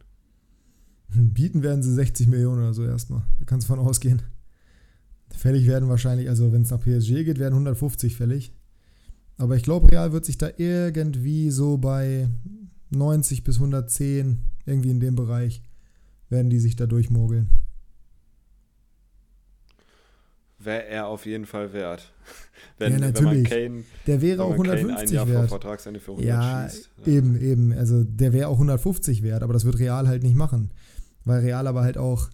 Bieten 1.08 1.62
werden 1.62 1.82
sie 1.82 1.92
60 1.92 2.26
Millionen 2.28 2.62
oder 2.62 2.74
so 2.74 2.84
erstmal. 2.84 3.22
Da 3.38 3.44
kannst 3.44 3.68
du 3.68 3.74
von 3.74 3.84
ausgehen. 3.84 4.22
Fällig 5.30 5.66
werden 5.66 5.88
wahrscheinlich, 5.88 6.28
also 6.28 6.52
wenn 6.52 6.62
es 6.62 6.70
nach 6.70 6.80
PSG 6.80 7.24
geht, 7.24 7.38
werden 7.38 7.54
150 7.54 8.16
fällig. 8.16 8.54
Aber 9.38 9.56
ich 9.56 9.62
glaube, 9.62 9.90
Real 9.90 10.12
wird 10.12 10.24
sich 10.24 10.38
da 10.38 10.50
irgendwie 10.56 11.50
so 11.50 11.78
bei 11.78 12.28
90 12.90 13.44
bis 13.44 13.56
110, 13.56 14.38
irgendwie 14.66 14.90
in 14.90 15.00
dem 15.00 15.16
Bereich, 15.16 15.62
werden 16.28 16.50
die 16.50 16.58
sich 16.58 16.76
da 16.76 16.86
durchmogeln 16.86 17.48
wäre 20.64 20.87
er 20.87 21.07
auf 21.07 21.26
jeden 21.26 21.47
Fall 21.47 21.73
wert. 21.73 22.12
Wenn, 22.78 22.92
ja, 22.92 22.99
natürlich. 22.99 23.49
Kane, 23.49 23.85
der 24.07 24.21
wäre 24.21 24.45
auch 24.45 24.52
150 24.52 25.16
Kane 25.16 25.31
wert. 25.31 25.50
für 25.50 26.12
100 26.12 26.25
ja, 26.25 26.69
schießt. 26.69 26.90
Eben, 27.07 27.40
eben. 27.40 27.73
Also 27.73 28.04
der 28.04 28.33
wäre 28.33 28.49
auch 28.49 28.54
150 28.54 29.23
wert, 29.23 29.42
aber 29.42 29.52
das 29.52 29.64
wird 29.64 29.78
Real 29.78 30.09
halt 30.09 30.23
nicht 30.23 30.35
machen. 30.35 30.71
Weil 31.25 31.40
Real 31.40 31.66
aber 31.66 31.83
halt 31.83 31.99
auch, 31.99 32.28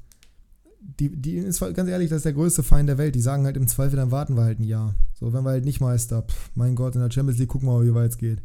die, 0.80 1.14
die 1.14 1.36
ist 1.36 1.60
ganz 1.60 1.88
ehrlich, 1.88 2.08
das 2.08 2.18
ist 2.18 2.24
der 2.24 2.32
größte 2.32 2.62
Feind 2.62 2.88
der 2.88 2.98
Welt. 2.98 3.14
Die 3.14 3.20
sagen 3.20 3.44
halt 3.44 3.56
im 3.56 3.68
Zweifel, 3.68 3.96
dann 3.96 4.10
warten 4.10 4.36
wir 4.36 4.44
halt 4.44 4.60
ein 4.60 4.64
Jahr. 4.64 4.94
So, 5.14 5.32
wenn 5.32 5.44
wir 5.44 5.50
halt 5.50 5.64
nicht 5.64 5.80
Meister, 5.80 6.22
pff, 6.22 6.50
mein 6.54 6.74
Gott, 6.74 6.94
in 6.94 7.02
der 7.02 7.10
Champions 7.10 7.38
League 7.38 7.50
gucken 7.50 7.68
wir 7.68 7.78
mal, 7.78 7.86
wie 7.86 7.94
weit 7.94 8.12
es 8.12 8.18
geht. 8.18 8.42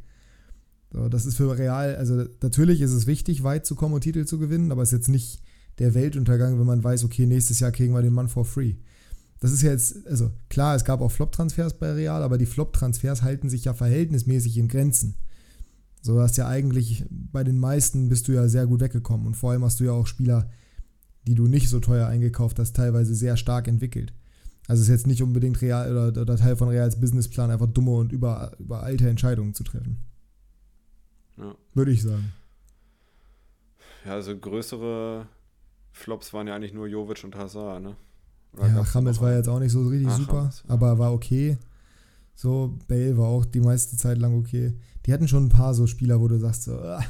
So, 0.92 1.10
das 1.10 1.26
ist 1.26 1.38
für 1.38 1.58
Real, 1.58 1.96
also 1.96 2.26
natürlich 2.42 2.82
ist 2.82 2.92
es 2.92 3.08
wichtig, 3.08 3.44
weit 3.44 3.66
zu 3.66 3.76
kommen 3.76 3.94
und 3.96 4.02
Titel 4.02 4.26
zu 4.26 4.38
gewinnen, 4.38 4.72
aber 4.72 4.84
es 4.84 4.90
ist 4.90 5.00
jetzt 5.00 5.10
nicht 5.10 5.42
der 5.80 5.96
Weltuntergang, 5.96 6.60
wenn 6.60 6.68
man 6.68 6.84
weiß, 6.84 7.04
okay, 7.04 7.26
nächstes 7.26 7.60
Jahr 7.60 7.72
kriegen 7.72 7.94
wir 7.94 8.02
den 8.04 8.14
Mann 8.14 8.28
for 8.28 8.46
free 8.46 8.76
das 9.44 9.52
ist 9.52 9.62
ja 9.62 9.72
jetzt, 9.72 10.08
also 10.08 10.32
klar, 10.48 10.74
es 10.74 10.86
gab 10.86 11.02
auch 11.02 11.12
Flop-Transfers 11.12 11.74
bei 11.74 11.92
Real, 11.92 12.24
aber 12.24 12.38
die 12.38 12.46
Flop-Transfers 12.46 13.24
halten 13.24 13.50
sich 13.50 13.66
ja 13.66 13.74
verhältnismäßig 13.74 14.58
in 14.58 14.70
Grenzen. 14.70 15.18
So 16.02 16.22
hast 16.22 16.38
ja 16.38 16.48
eigentlich 16.48 17.04
bei 17.10 17.44
den 17.44 17.58
meisten 17.58 18.08
bist 18.08 18.30
du 18.30 18.32
ja 18.32 18.48
sehr 18.48 18.68
gut 18.68 18.80
weggekommen 18.80 19.28
und 19.28 19.36
vor 19.36 19.52
allem 19.52 19.66
hast 19.66 19.82
du 19.82 19.84
ja 19.84 19.92
auch 19.92 20.08
Spieler, 20.08 20.50
die 21.28 21.36
du 21.36 21.48
nicht 21.48 21.68
so 21.68 21.82
teuer 21.82 22.08
eingekauft 22.08 22.58
hast, 22.58 22.74
teilweise 22.74 23.14
sehr 23.16 23.36
stark 23.36 23.68
entwickelt. 23.68 24.14
Also 24.70 24.80
es 24.80 24.88
ist 24.88 24.94
jetzt 24.94 25.08
nicht 25.08 25.22
unbedingt 25.22 25.62
Real 25.62 25.92
oder, 25.92 26.22
oder 26.22 26.38
Teil 26.38 26.56
von 26.56 26.70
Reals 26.70 27.02
Businessplan, 27.02 27.52
einfach 27.52 27.68
dumme 27.68 27.92
und 27.92 28.14
über, 28.14 28.56
alte 28.70 29.10
Entscheidungen 29.10 29.54
zu 29.54 29.66
treffen. 29.66 29.98
Ja. 31.38 31.54
Würde 31.74 31.92
ich 31.92 32.02
sagen. 32.02 32.32
Ja, 34.06 34.14
also 34.14 34.38
größere 34.38 35.28
Flops 35.92 36.32
waren 36.32 36.48
ja 36.48 36.56
eigentlich 36.56 36.74
nur 36.74 36.88
Jovic 36.88 37.26
und 37.26 37.36
Hazard, 37.36 37.84
ne? 37.84 37.98
Oder 38.58 38.68
ja, 38.68 38.86
Chames 38.86 39.20
war 39.20 39.34
jetzt 39.34 39.50
auch 39.50 39.60
nicht 39.60 39.72
so 39.72 39.88
richtig 39.88 40.10
Ach, 40.10 40.18
super, 40.18 40.42
Chames, 40.42 40.64
ja. 40.68 40.74
aber 40.74 41.00
war 41.00 41.14
okay. 41.14 41.58
So, 42.36 42.78
Bale 42.88 43.18
war 43.18 43.28
auch 43.28 43.46
die 43.46 43.60
meiste 43.60 43.96
Zeit 43.98 44.18
lang 44.18 44.38
okay. 44.38 44.74
Die 45.06 45.14
hatten 45.14 45.28
schon 45.28 45.46
ein 45.46 45.50
paar 45.50 45.74
so 45.74 45.88
Spieler, 45.88 46.20
wo 46.20 46.28
du 46.28 46.38
sagst, 46.40 46.64
so, 46.64 46.78
ah, 46.80 47.04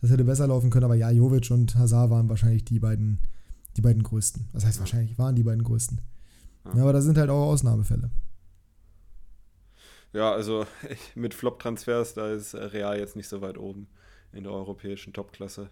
das 0.00 0.10
hätte 0.10 0.24
besser 0.24 0.46
laufen 0.46 0.70
können, 0.70 0.84
aber 0.84 0.94
ja, 0.94 1.10
Jovic 1.10 1.50
und 1.50 1.74
Hazard 1.76 2.10
waren 2.10 2.28
wahrscheinlich 2.28 2.64
die 2.64 2.78
beiden, 2.78 3.20
die 3.76 3.82
beiden 3.82 4.02
größten. 4.02 4.48
Das 4.52 4.64
heißt, 4.64 4.80
wahrscheinlich 4.80 5.18
waren 5.18 5.34
die 5.34 5.42
beiden 5.42 5.64
größten. 5.64 6.00
Ja. 6.74 6.82
aber 6.82 6.92
das 6.92 7.04
sind 7.04 7.16
halt 7.16 7.30
auch 7.30 7.46
Ausnahmefälle. 7.46 8.10
Ja, 10.12 10.32
also 10.32 10.66
mit 11.14 11.34
Flop-Transfers, 11.34 12.14
da 12.14 12.32
ist 12.32 12.54
Real 12.54 12.98
jetzt 12.98 13.16
nicht 13.16 13.28
so 13.28 13.40
weit 13.40 13.58
oben 13.58 13.86
in 14.32 14.44
der 14.44 14.52
europäischen 14.52 15.12
Topklasse. 15.12 15.70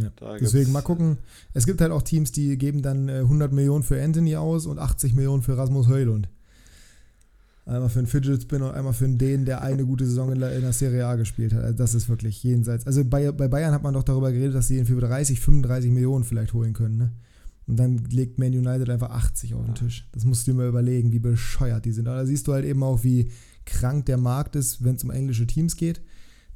Ja. 0.00 0.38
Deswegen 0.38 0.72
mal 0.72 0.82
gucken. 0.82 1.18
Es 1.54 1.66
gibt 1.66 1.80
halt 1.80 1.92
auch 1.92 2.02
Teams, 2.02 2.32
die 2.32 2.56
geben 2.56 2.82
dann 2.82 3.08
100 3.08 3.50
äh, 3.50 3.54
Millionen 3.54 3.82
für 3.82 4.02
Anthony 4.02 4.36
aus 4.36 4.66
und 4.66 4.78
80 4.78 5.14
Millionen 5.14 5.42
für 5.42 5.56
Rasmus 5.56 5.88
Heulund. 5.88 6.28
Einmal 7.66 7.90
für 7.90 7.98
einen 7.98 8.08
Fidget 8.08 8.40
Spinner 8.40 8.70
und 8.70 8.74
einmal 8.74 8.94
für 8.94 9.06
den, 9.06 9.44
der 9.44 9.60
eine 9.60 9.84
gute 9.84 10.06
Saison 10.06 10.32
in 10.32 10.40
der, 10.40 10.54
in 10.54 10.62
der 10.62 10.72
Serie 10.72 11.06
A 11.06 11.16
gespielt 11.16 11.52
hat. 11.52 11.64
Also 11.64 11.76
das 11.76 11.94
ist 11.94 12.08
wirklich 12.08 12.42
jenseits. 12.42 12.86
Also 12.86 13.04
bei, 13.04 13.30
bei 13.30 13.46
Bayern 13.46 13.74
hat 13.74 13.82
man 13.82 13.92
doch 13.92 14.04
darüber 14.04 14.32
geredet, 14.32 14.54
dass 14.54 14.68
sie 14.68 14.78
ihn 14.78 14.86
für 14.86 14.98
30, 14.98 15.38
35 15.38 15.90
Millionen 15.90 16.24
vielleicht 16.24 16.54
holen 16.54 16.72
können. 16.72 16.96
Ne? 16.96 17.12
Und 17.66 17.76
dann 17.76 17.98
legt 18.10 18.38
Man 18.38 18.54
United 18.54 18.88
einfach 18.88 19.10
80 19.10 19.54
auf 19.54 19.66
den 19.66 19.74
Tisch. 19.74 20.08
Das 20.12 20.24
musst 20.24 20.46
du 20.46 20.52
dir 20.52 20.56
mal 20.56 20.68
überlegen, 20.68 21.12
wie 21.12 21.18
bescheuert 21.18 21.84
die 21.84 21.92
sind. 21.92 22.08
Aber 22.08 22.16
da 22.16 22.26
siehst 22.26 22.48
du 22.48 22.54
halt 22.54 22.64
eben 22.64 22.82
auch, 22.82 23.04
wie 23.04 23.30
krank 23.66 24.06
der 24.06 24.16
Markt 24.16 24.56
ist, 24.56 24.82
wenn 24.82 24.96
es 24.96 25.04
um 25.04 25.10
englische 25.10 25.46
Teams 25.46 25.76
geht. 25.76 26.00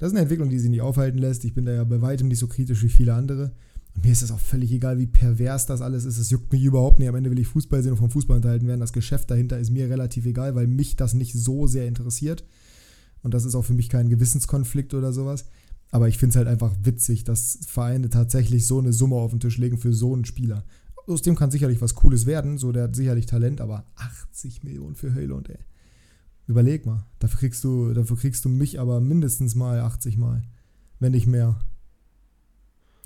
Das 0.02 0.08
ist 0.08 0.16
eine 0.16 0.22
Entwicklung, 0.22 0.50
die 0.50 0.58
sich 0.58 0.68
nicht 0.68 0.80
aufhalten 0.80 1.18
lässt. 1.18 1.44
Ich 1.44 1.54
bin 1.54 1.64
da 1.64 1.70
ja 1.70 1.84
bei 1.84 2.02
weitem 2.02 2.26
nicht 2.26 2.40
so 2.40 2.48
kritisch 2.48 2.82
wie 2.82 2.88
viele 2.88 3.14
andere. 3.14 3.52
Und 3.94 4.04
mir 4.04 4.10
ist 4.10 4.20
das 4.20 4.32
auch 4.32 4.40
völlig 4.40 4.72
egal, 4.72 4.98
wie 4.98 5.06
pervers 5.06 5.66
das 5.66 5.80
alles 5.80 6.04
ist. 6.04 6.18
Es 6.18 6.28
juckt 6.28 6.50
mich 6.52 6.64
überhaupt 6.64 6.98
nicht. 6.98 7.08
Am 7.08 7.14
Ende 7.14 7.30
will 7.30 7.38
ich 7.38 7.46
Fußball 7.46 7.84
sehen 7.84 7.92
und 7.92 7.98
vom 7.98 8.10
Fußball 8.10 8.34
unterhalten 8.34 8.66
werden. 8.66 8.80
Das 8.80 8.92
Geschäft 8.92 9.30
dahinter 9.30 9.60
ist 9.60 9.70
mir 9.70 9.88
relativ 9.88 10.26
egal, 10.26 10.56
weil 10.56 10.66
mich 10.66 10.96
das 10.96 11.14
nicht 11.14 11.34
so 11.34 11.68
sehr 11.68 11.86
interessiert. 11.86 12.42
Und 13.22 13.32
das 13.32 13.44
ist 13.44 13.54
auch 13.54 13.62
für 13.62 13.74
mich 13.74 13.88
kein 13.88 14.08
Gewissenskonflikt 14.08 14.92
oder 14.94 15.12
sowas. 15.12 15.44
Aber 15.92 16.08
ich 16.08 16.18
finde 16.18 16.30
es 16.30 16.36
halt 16.36 16.48
einfach 16.48 16.72
witzig, 16.82 17.22
dass 17.22 17.60
Vereine 17.68 18.10
tatsächlich 18.10 18.66
so 18.66 18.80
eine 18.80 18.92
Summe 18.92 19.14
auf 19.14 19.30
den 19.30 19.38
Tisch 19.38 19.58
legen 19.58 19.78
für 19.78 19.92
so 19.92 20.14
einen 20.14 20.24
Spieler. 20.24 20.64
Aus 21.06 21.22
dem 21.22 21.36
kann 21.36 21.52
sicherlich 21.52 21.80
was 21.80 21.94
Cooles 21.94 22.26
werden. 22.26 22.58
So, 22.58 22.72
der 22.72 22.82
hat 22.82 22.96
sicherlich 22.96 23.26
Talent, 23.26 23.60
aber 23.60 23.86
80 23.94 24.64
Millionen 24.64 24.96
für 24.96 25.14
Höylund, 25.14 25.48
ey. 25.48 25.58
Überleg 26.46 26.86
mal. 26.86 27.04
Dafür 27.18 27.38
kriegst 27.38 27.62
du, 27.64 27.92
dafür 27.92 28.16
kriegst 28.16 28.44
du 28.44 28.48
mich 28.48 28.80
aber 28.80 29.00
mindestens 29.00 29.54
mal 29.54 29.80
80 29.80 30.18
Mal. 30.18 30.42
Wenn 30.98 31.12
nicht 31.12 31.26
mehr. 31.26 31.58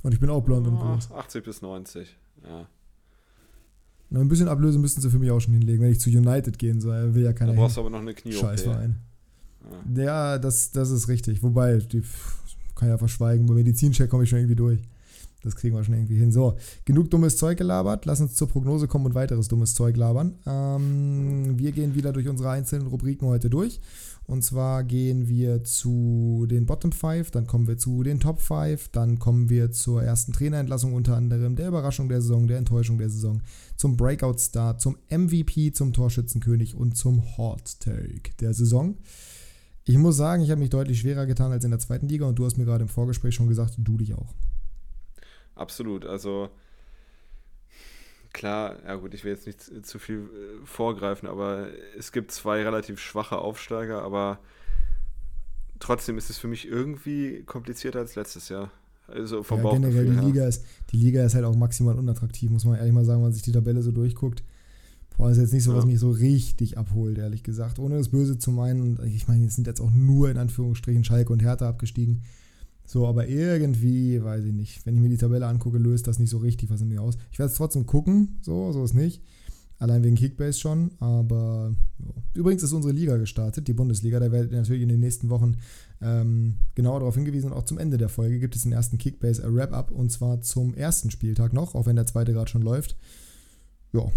Und 0.03 0.13
ich 0.13 0.21
bin 0.21 0.31
auch 0.31 0.43
blond 0.43 0.67
oh, 0.67 0.71
und 0.71 0.79
groß. 0.79 1.13
80 1.13 1.45
bis 1.45 1.63
90, 1.63 2.17
ja. 2.45 2.67
Na, 4.09 4.21
ein 4.21 4.29
bisschen 4.29 4.49
Ablöse 4.49 4.79
müssten 4.79 5.01
sie 5.01 5.11
für 5.11 5.19
mich 5.19 5.31
auch 5.31 5.41
schon 5.41 5.55
hinlegen, 5.55 5.83
wenn 5.83 5.91
ich 5.91 6.01
zu 6.01 6.11
United 6.11 6.59
gehen 6.59 6.81
soll. 6.81 7.15
Will 7.15 7.25
ja 7.25 7.33
keiner. 7.33 7.53
Da 7.53 7.59
brauchst 7.59 7.77
du 7.77 7.81
aber 7.81 7.91
noch 7.91 8.01
eine 8.01 8.15
knie 8.15 8.33
Scheißverein. 8.33 8.97
Ja, 9.95 10.03
ja 10.03 10.39
das, 10.39 10.71
das 10.71 10.91
ist 10.91 11.09
richtig. 11.09 11.43
Wobei, 11.43 11.79
die 11.79 12.03
kann 12.77 12.89
ja 12.89 12.99
verschweigen. 12.99 13.47
Bei 13.47 13.55
Medizincheck 13.55 14.09
komme 14.09 14.25
ich 14.25 14.31
schon 14.31 14.39
irgendwie 14.39 14.57
durch. 14.57 14.81
Das 15.47 15.57
kriegen 15.57 15.75
wir 15.75 15.85
schon 15.85 15.95
irgendwie 15.95 16.19
hin. 16.19 16.33
So, 16.33 16.57
genug 16.85 17.11
dummes 17.11 17.37
Zeug 17.37 17.57
gelabert. 17.57 18.05
Lass 18.05 18.21
uns 18.21 18.35
zur 18.35 18.49
Prognose 18.49 18.89
kommen 18.89 19.07
und 19.07 19.15
weiteres 19.15 19.49
dummes 19.49 19.75
Zeug 19.75 19.97
labern. 19.97 20.35
Ähm, 20.47 21.59
wir 21.59 21.73
gehen 21.73 21.95
wieder 21.95 22.13
durch 22.13 22.29
unsere 22.29 22.51
einzelnen 22.51 22.89
Rubriken 22.89 23.27
heute 23.27 23.49
durch. 23.49 23.81
Und 24.27 24.43
zwar 24.43 24.83
gehen 24.83 25.29
wir 25.29 25.63
zu 25.63 26.47
den 26.51 26.67
Bottom 26.67 26.91
5, 26.91 27.31
dann 27.31 27.47
kommen 27.47 27.69
wir 27.69 27.79
zu 27.79 28.03
den 28.03 28.19
Top 28.19 28.41
5, 28.41 28.89
dann 28.89 29.21
kommen 29.21 29.49
wir 29.49 29.71
zur 29.71 30.03
ersten 30.03 30.33
Trainerentlassung 30.33 30.95
unter 30.95 31.17
anderem, 31.17 31.55
der 31.55 31.69
Überraschung 31.69 32.09
der 32.09 32.21
Saison, 32.21 32.49
der 32.49 32.59
Enttäuschung 32.59 32.99
der 32.99 33.09
Saison, 33.09 33.41
zum 33.77 33.97
Breakout 33.97 34.39
Star, 34.39 34.79
zum 34.79 34.97
MVP, 35.11 35.71
zum 35.73 35.93
Torschützenkönig 35.93 36.75
und 36.75 36.97
zum 36.97 37.23
Hot 37.39 37.79
Take 37.79 38.33
der 38.41 38.53
Saison. 38.53 38.97
Ich 39.85 39.97
muss 39.97 40.17
sagen, 40.17 40.43
ich 40.43 40.51
habe 40.51 40.61
mich 40.61 40.71
deutlich 40.71 40.99
schwerer 40.99 41.27
getan 41.27 41.53
als 41.53 41.65
in 41.65 41.71
der 41.71 41.79
zweiten 41.79 42.09
Liga 42.09 42.27
und 42.27 42.37
du 42.37 42.45
hast 42.45 42.57
mir 42.57 42.65
gerade 42.65 42.83
im 42.83 42.89
Vorgespräch 42.89 43.37
schon 43.37 43.47
gesagt, 43.47 43.75
du 43.79 43.97
dich 43.97 44.15
auch. 44.15 44.35
Absolut. 45.57 46.05
Also 46.05 46.51
klar, 48.33 48.77
ja 48.85 48.95
gut, 48.95 49.15
ich 49.15 49.25
will 49.25 49.33
jetzt 49.33 49.47
nicht 49.47 49.87
zu 49.87 49.99
viel 49.99 50.19
äh, 50.19 50.67
vorgreifen, 50.67 51.29
aber 51.29 51.69
es 51.99 52.13
gibt 52.13 52.31
zwei 52.31 52.63
relativ 52.63 53.01
schwache 53.01 53.39
Aufsteiger, 53.39 54.03
aber 54.03 54.39
trotzdem 55.81 56.19
ist 56.19 56.31
es 56.31 56.39
für 56.39 56.49
mich 56.49 56.69
irgendwie 56.69 57.43
komplizierter 57.45 58.01
als 58.01 58.15
letztes 58.15 58.49
Jahr. 58.49 58.71
Also 59.09 59.43
vom 59.43 59.63
ja, 59.63 59.73
generell 59.73 60.05
die 60.05 60.27
Liga 60.27 60.47
ist 60.47 60.65
die 60.91 60.97
Liga 60.97 61.25
ist 61.25 61.35
halt 61.35 61.45
auch 61.45 61.55
maximal 61.55 61.97
unattraktiv, 61.97 62.51
muss 62.51 62.65
man 62.65 62.77
ehrlich 62.77 62.93
mal 62.93 63.05
sagen, 63.05 63.19
wenn 63.19 63.27
man 63.29 63.33
sich 63.33 63.43
die 63.43 63.53
Tabelle 63.53 63.83
so 63.83 63.93
durchguckt. 63.93 64.43
Boah, 65.17 65.31
ist 65.31 65.39
jetzt 65.39 65.53
nicht 65.55 65.65
so, 65.65 65.75
was 65.75 65.87
mich 65.87 65.99
so 65.99 66.11
richtig 66.11 66.77
abholt, 66.77 67.17
ehrlich 67.17 67.43
gesagt. 67.43 67.79
Ohne 67.79 67.97
das 67.97 68.11
Böse 68.11 68.37
zu 68.37 68.51
meinen. 68.51 68.99
Ich 69.07 69.27
meine, 69.29 69.45
jetzt 69.45 69.55
sind 69.55 69.67
jetzt 69.67 69.81
auch 69.81 69.91
nur 69.91 70.29
in 70.29 70.37
Anführungsstrichen 70.37 71.05
Schalke 71.05 71.33
und 71.33 71.43
Hertha 71.43 71.67
abgestiegen. 71.67 72.23
So, 72.87 73.07
aber 73.07 73.27
irgendwie, 73.27 74.23
weiß 74.23 74.45
ich 74.45 74.53
nicht. 74.53 74.87
Wenn 74.87 74.95
ich 74.95 75.01
mir 75.01 75.09
die 75.09 75.17
Tabelle 75.17 75.47
angucke, 75.47 75.79
löst 75.79 76.07
das 76.07 76.19
nicht 76.19 76.31
so 76.31 76.39
richtig 76.39 76.71
was 76.71 76.81
in 76.81 76.89
mir 76.89 77.03
aus. 77.03 77.19
Ich 77.33 77.39
werde 77.39 77.51
es 77.51 77.57
trotzdem 77.57 77.85
gucken, 77.85 78.39
so, 78.43 78.73
so 78.73 78.85
ist 78.85 78.95
nicht. 78.95 79.23
Allein 79.79 80.03
wegen 80.05 80.17
Kickbase 80.17 80.59
schon, 80.59 80.93
aber 81.01 81.75
so. 81.99 82.15
übrigens 82.33 82.63
ist 82.63 82.73
unsere 82.73 82.95
Liga 82.95 83.19
gestartet, 83.19 83.69
die 83.69 83.75
Bundesliga. 83.75 84.19
Da 84.19 84.33
werdet 84.33 84.53
ihr 84.53 84.57
natürlich 84.57 84.83
in 84.83 84.89
den 84.89 85.01
nächsten 85.01 85.29
Wochen 85.29 85.57
ähm, 86.01 86.57
genauer 86.75 87.01
darauf 87.01 87.15
hingewiesen. 87.15 87.51
Und 87.51 87.59
auch 87.59 87.65
zum 87.65 87.77
Ende 87.77 87.99
der 87.99 88.09
Folge 88.09 88.39
gibt 88.39 88.57
es 88.57 88.63
den 88.63 88.73
ersten 88.73 88.97
Kickbase 88.97 89.43
Wrap-Up 89.43 89.91
und 89.91 90.11
zwar 90.11 90.41
zum 90.41 90.73
ersten 90.73 91.11
Spieltag 91.11 91.53
noch, 91.53 91.75
auch 91.75 91.85
wenn 91.85 91.97
der 91.97 92.07
zweite 92.07 92.33
gerade 92.33 92.51
schon 92.51 92.63
läuft. 92.63 92.97
Ja. 93.93 94.11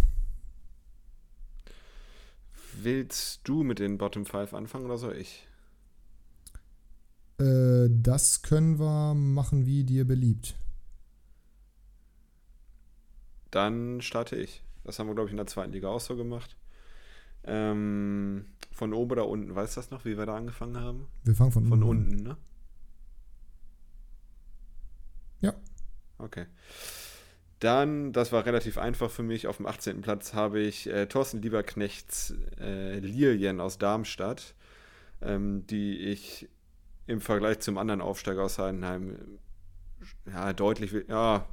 Willst 2.82 3.42
du 3.44 3.64
mit 3.64 3.80
den 3.80 3.98
Bottom 3.98 4.26
5 4.26 4.54
anfangen 4.54 4.86
oder 4.86 4.98
soll 4.98 5.18
ich? 5.18 5.49
Äh, 7.40 7.88
das 7.90 8.42
können 8.42 8.80
wir 8.80 9.14
machen, 9.14 9.66
wie 9.66 9.84
dir 9.84 10.06
beliebt. 10.06 10.56
Dann 13.52 14.02
starte 14.02 14.36
ich. 14.36 14.64
Das 14.84 15.00
haben 15.00 15.08
wir, 15.08 15.16
glaube 15.16 15.30
ich, 15.30 15.34
in 15.34 15.38
der 15.38 15.48
zweiten 15.48 15.72
Liga 15.72 15.88
auch 15.90 16.00
so 16.00 16.16
gemacht. 16.16 16.56
Ähm, 17.44 18.46
von 18.72 18.94
oben 18.94 19.12
oder 19.12 19.28
unten, 19.28 19.56
weißt 19.56 19.76
du 19.76 19.80
das 19.82 19.92
noch, 19.92 20.06
wie 20.06 20.18
wir 20.18 20.26
da 20.26 20.36
angefangen 20.36 20.78
haben? 20.78 21.08
Wir 21.24 21.36
fangen 21.36 21.52
von, 21.52 21.68
von 21.68 21.84
unten. 21.84 22.10
unten, 22.10 22.24
ne? 22.24 22.38
Ja. 25.42 25.54
Okay. 26.18 26.46
Dann, 27.60 28.14
das 28.14 28.32
war 28.32 28.46
relativ 28.46 28.78
einfach 28.78 29.10
für 29.10 29.24
mich, 29.24 29.48
auf 29.48 29.58
dem 29.58 29.66
18. 29.66 30.02
Platz 30.02 30.34
habe 30.34 30.60
ich 30.60 30.88
äh, 30.88 31.08
Thorsten 31.08 31.42
Lieberknechts 31.42 32.34
äh, 32.60 33.00
Lilien 33.00 33.60
aus 33.60 33.78
Darmstadt, 33.78 34.56
ähm, 35.22 35.66
die 35.68 35.98
ich 35.98 36.50
im 37.10 37.22
Vergleich 37.22 37.60
zum 37.60 37.80
anderen 37.80 38.02
Aufsteiger 38.02 38.44
aus 38.44 38.60
Heidenheim 38.60 39.18
ja, 40.32 40.54
deutlich, 40.54 40.94
ja, 41.08 41.46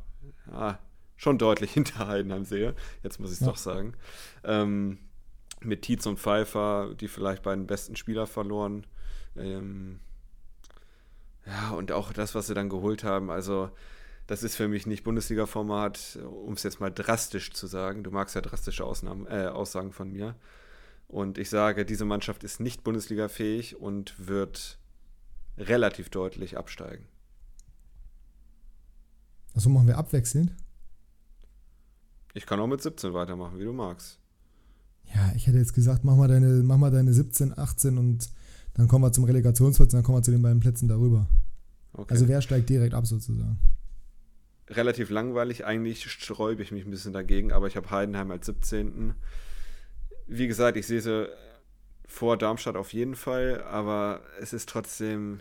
ja, 0.50 0.78
schon 1.16 1.38
deutlich 1.38 1.72
hinter 1.74 2.06
Heidenheim 2.06 2.44
sehe. 2.44 2.74
Jetzt 3.02 3.18
muss 3.18 3.30
ich 3.30 3.36
es 3.36 3.40
ja. 3.40 3.46
doch 3.46 3.56
sagen. 3.56 3.94
Ähm, 4.44 4.98
mit 5.60 5.82
Tietz 5.82 6.04
und 6.04 6.20
Pfeiffer, 6.20 6.94
die 7.00 7.08
vielleicht 7.08 7.42
beiden 7.42 7.66
besten 7.66 7.96
Spieler 7.96 8.26
verloren. 8.26 8.86
Ähm, 9.34 10.00
ja, 11.46 11.70
und 11.70 11.90
auch 11.90 12.12
das, 12.12 12.34
was 12.34 12.48
sie 12.48 12.54
dann 12.54 12.68
geholt 12.68 13.02
haben. 13.02 13.30
Also, 13.30 13.70
das 14.26 14.42
ist 14.42 14.56
für 14.56 14.68
mich 14.68 14.86
nicht 14.86 15.04
Bundesliga-Format, 15.04 16.18
um 16.22 16.52
es 16.52 16.64
jetzt 16.64 16.80
mal 16.80 16.90
drastisch 16.90 17.52
zu 17.52 17.66
sagen. 17.66 18.04
Du 18.04 18.10
magst 18.10 18.34
ja 18.34 18.42
drastische 18.42 18.84
Ausnahmen, 18.84 19.26
äh, 19.26 19.46
Aussagen 19.46 19.92
von 19.92 20.12
mir. 20.12 20.34
Und 21.08 21.38
ich 21.38 21.48
sage, 21.48 21.86
diese 21.86 22.04
Mannschaft 22.04 22.44
ist 22.44 22.60
nicht 22.60 22.84
Bundesliga-fähig 22.84 23.76
und 23.76 24.14
wird 24.18 24.78
relativ 25.58 26.10
deutlich 26.10 26.56
absteigen. 26.56 27.06
Also 29.54 29.70
machen 29.70 29.86
wir 29.86 29.96
abwechselnd? 29.96 30.52
Ich 32.34 32.44
kann 32.44 32.60
auch 32.60 32.66
mit 32.66 32.82
17 32.82 33.14
weitermachen, 33.14 33.58
wie 33.58 33.64
du 33.64 33.72
magst. 33.72 34.18
Ja, 35.14 35.32
ich 35.34 35.46
hätte 35.46 35.58
jetzt 35.58 35.72
gesagt, 35.72 36.04
mach 36.04 36.16
mal 36.16 36.28
deine, 36.28 36.62
mach 36.62 36.76
mal 36.76 36.90
deine 36.90 37.12
17, 37.12 37.58
18 37.58 37.96
und 37.96 38.30
dann 38.74 38.88
kommen 38.88 39.04
wir 39.04 39.12
zum 39.12 39.24
Relegationsplatz 39.24 39.94
und 39.94 39.98
dann 39.98 40.04
kommen 40.04 40.18
wir 40.18 40.22
zu 40.22 40.32
den 40.32 40.42
beiden 40.42 40.60
Plätzen 40.60 40.88
darüber. 40.88 41.26
Okay. 41.94 42.12
Also 42.12 42.28
wer 42.28 42.42
steigt 42.42 42.68
direkt 42.68 42.92
ab 42.92 43.06
sozusagen? 43.06 43.58
Relativ 44.68 45.08
langweilig, 45.10 45.64
eigentlich 45.64 46.10
sträube 46.10 46.62
ich 46.62 46.72
mich 46.72 46.84
ein 46.84 46.90
bisschen 46.90 47.14
dagegen, 47.14 47.52
aber 47.52 47.68
ich 47.68 47.76
habe 47.76 47.90
Heidenheim 47.90 48.30
als 48.30 48.46
17. 48.46 49.14
Wie 50.26 50.48
gesagt, 50.48 50.76
ich 50.76 50.86
sehe 50.86 51.00
sie 51.00 51.28
vor 52.06 52.36
Darmstadt 52.36 52.76
auf 52.76 52.92
jeden 52.92 53.14
Fall, 53.14 53.62
aber 53.64 54.20
es 54.40 54.52
ist 54.52 54.68
trotzdem. 54.68 55.40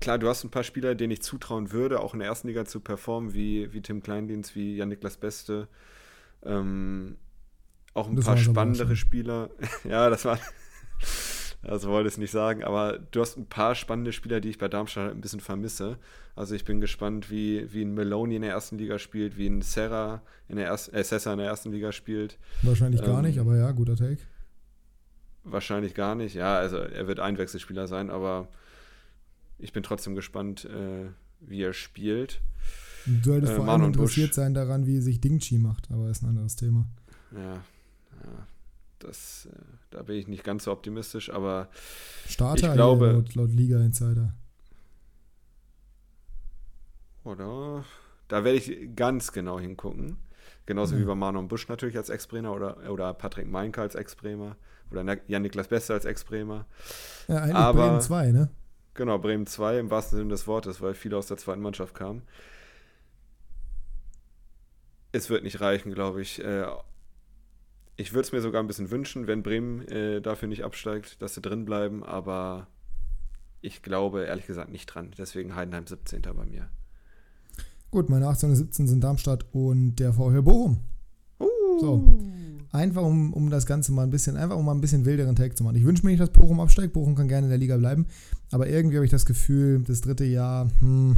Klar, 0.00 0.18
du 0.18 0.28
hast 0.28 0.44
ein 0.44 0.50
paar 0.50 0.64
Spieler, 0.64 0.94
denen 0.94 1.12
ich 1.12 1.22
zutrauen 1.22 1.72
würde, 1.72 2.00
auch 2.00 2.12
in 2.12 2.20
der 2.20 2.28
ersten 2.28 2.48
Liga 2.48 2.66
zu 2.66 2.80
performen, 2.80 3.32
wie, 3.32 3.72
wie 3.72 3.80
Tim 3.80 4.02
Kleindienst, 4.02 4.54
wie 4.54 4.76
Jan-Niklas 4.76 5.16
Beste. 5.16 5.68
Ähm, 6.44 7.16
auch 7.94 8.08
ein 8.08 8.16
das 8.16 8.26
paar 8.26 8.36
spannendere 8.36 8.96
Spieler. 8.96 9.50
ja, 9.84 10.10
das 10.10 10.24
war. 10.24 10.38
Also 11.64 11.90
wollte 11.90 12.08
ich 12.08 12.14
es 12.14 12.18
nicht 12.18 12.32
sagen, 12.32 12.64
aber 12.64 12.98
du 12.98 13.20
hast 13.20 13.36
ein 13.36 13.46
paar 13.46 13.76
spannende 13.76 14.12
Spieler, 14.12 14.40
die 14.40 14.48
ich 14.48 14.58
bei 14.58 14.66
Darmstadt 14.66 15.12
ein 15.12 15.20
bisschen 15.20 15.38
vermisse. 15.38 15.96
Also 16.34 16.56
ich 16.56 16.64
bin 16.64 16.80
gespannt, 16.80 17.30
wie, 17.30 17.72
wie 17.72 17.82
ein 17.82 17.94
Meloni 17.94 18.34
in 18.34 18.42
der 18.42 18.50
ersten 18.50 18.78
Liga 18.78 18.98
spielt, 18.98 19.36
wie 19.36 19.46
ein 19.46 19.62
Serra 19.62 20.22
in 20.48 20.56
der 20.56 20.66
ersten, 20.66 20.92
äh, 20.96 21.04
Sessa 21.04 21.32
in 21.32 21.38
der 21.38 21.46
ersten 21.46 21.70
Liga 21.70 21.92
spielt. 21.92 22.36
Wahrscheinlich 22.62 23.02
ähm, 23.02 23.06
gar 23.06 23.22
nicht, 23.22 23.38
aber 23.38 23.56
ja, 23.56 23.70
guter 23.70 23.94
Take. 23.94 24.18
Wahrscheinlich 25.44 25.94
gar 25.94 26.14
nicht. 26.14 26.34
Ja, 26.34 26.56
also 26.56 26.76
er 26.76 27.06
wird 27.08 27.20
Einwechselspieler 27.20 27.88
sein, 27.88 28.10
aber 28.10 28.48
ich 29.58 29.72
bin 29.72 29.82
trotzdem 29.82 30.14
gespannt, 30.14 30.64
äh, 30.64 31.10
wie 31.40 31.62
er 31.62 31.72
spielt. 31.72 32.40
Du 33.06 33.30
solltest 33.30 33.52
äh, 33.52 33.56
vor 33.56 33.68
allem 33.68 33.84
interessiert 33.84 34.30
Busch. 34.30 34.36
sein 34.36 34.54
daran, 34.54 34.86
wie 34.86 35.00
sich 35.00 35.20
Dingchi 35.20 35.58
macht, 35.58 35.90
aber 35.90 36.08
ist 36.08 36.22
ein 36.22 36.28
anderes 36.28 36.54
Thema. 36.54 36.86
Ja, 37.32 37.54
ja 37.54 38.46
das, 39.00 39.48
äh, 39.52 39.56
da 39.90 40.02
bin 40.02 40.16
ich 40.16 40.28
nicht 40.28 40.44
ganz 40.44 40.64
so 40.64 40.72
optimistisch, 40.72 41.30
aber 41.30 41.68
Starter 42.28 42.68
ich 42.68 42.74
glaube, 42.74 43.12
laut, 43.12 43.34
laut 43.34 43.50
Liga 43.50 43.80
Insider. 43.80 44.34
Oder? 47.24 47.84
Da 48.28 48.44
werde 48.44 48.58
ich 48.58 48.96
ganz 48.96 49.32
genau 49.32 49.60
hingucken. 49.60 50.16
Genauso 50.66 50.94
ja. 50.94 51.00
wie 51.00 51.04
bei 51.04 51.14
Manon 51.14 51.48
Busch 51.48 51.68
natürlich 51.68 51.96
als 51.96 52.08
Ex-Bremer 52.08 52.52
oder, 52.52 52.90
oder 52.90 53.12
Patrick 53.14 53.48
Meinke 53.48 53.80
als 53.80 53.94
Ex-Bremer 53.94 54.56
oder 54.92 55.18
Jan-Niklas 55.26 55.68
Beste 55.68 55.94
als 55.94 56.04
Ex-Bremer. 56.04 56.66
Ja, 57.28 57.38
eigentlich 57.38 57.54
Aber, 57.56 57.88
Bremen 57.88 58.00
2, 58.00 58.32
ne? 58.32 58.48
Genau, 58.94 59.18
Bremen 59.18 59.46
2 59.46 59.78
im 59.78 59.90
wahrsten 59.90 60.18
Sinne 60.18 60.30
des 60.30 60.46
Wortes, 60.46 60.80
weil 60.80 60.94
viele 60.94 61.16
aus 61.16 61.26
der 61.26 61.38
zweiten 61.38 61.62
Mannschaft 61.62 61.94
kamen. 61.94 62.22
es 65.12 65.30
wird 65.30 65.44
nicht 65.44 65.60
reichen, 65.60 65.92
glaube 65.92 66.22
ich. 66.22 66.42
Äh, 66.42 66.66
ich 67.96 68.12
würde 68.14 68.26
es 68.26 68.32
mir 68.32 68.40
sogar 68.40 68.62
ein 68.62 68.66
bisschen 68.66 68.90
wünschen, 68.90 69.26
wenn 69.26 69.42
Bremen 69.42 69.86
äh, 69.88 70.20
dafür 70.20 70.48
nicht 70.48 70.64
absteigt, 70.64 71.20
dass 71.20 71.34
sie 71.34 71.42
drin 71.42 71.64
bleiben, 71.64 72.02
aber 72.02 72.66
ich 73.60 73.82
glaube 73.82 74.24
ehrlich 74.24 74.46
gesagt 74.46 74.70
nicht 74.70 74.86
dran. 74.86 75.12
Deswegen 75.16 75.54
Heidenheim 75.54 75.86
17. 75.86 76.22
bei 76.22 76.44
mir. 76.46 76.68
Gut, 77.90 78.08
meine 78.08 78.26
18 78.26 78.50
und 78.50 78.56
17 78.56 78.88
sind 78.88 79.04
Darmstadt 79.04 79.44
und 79.52 79.96
der 79.96 80.14
VfL 80.14 80.42
Bochum. 80.42 80.80
Uh. 81.38 81.78
So. 81.78 82.18
Einfach 82.72 83.02
um, 83.02 83.34
um 83.34 83.50
das 83.50 83.66
Ganze 83.66 83.92
mal 83.92 84.02
ein 84.02 84.10
bisschen, 84.10 84.38
einfach 84.38 84.56
um 84.56 84.64
mal 84.64 84.72
ein 84.72 84.80
bisschen 84.80 85.04
wilderen 85.04 85.36
Tag 85.36 85.56
zu 85.56 85.62
machen. 85.62 85.76
Ich 85.76 85.84
wünsche 85.84 86.04
mir 86.04 86.10
nicht, 86.10 86.22
dass 86.22 86.30
Bochum 86.30 86.58
absteigt. 86.58 86.94
Bochum 86.94 87.14
kann 87.14 87.28
gerne 87.28 87.46
in 87.46 87.50
der 87.50 87.58
Liga 87.58 87.76
bleiben. 87.76 88.06
Aber 88.50 88.66
irgendwie 88.66 88.96
habe 88.96 89.04
ich 89.04 89.10
das 89.10 89.26
Gefühl, 89.26 89.82
das 89.86 90.00
dritte 90.00 90.24
Jahr, 90.24 90.70
hm, 90.80 91.14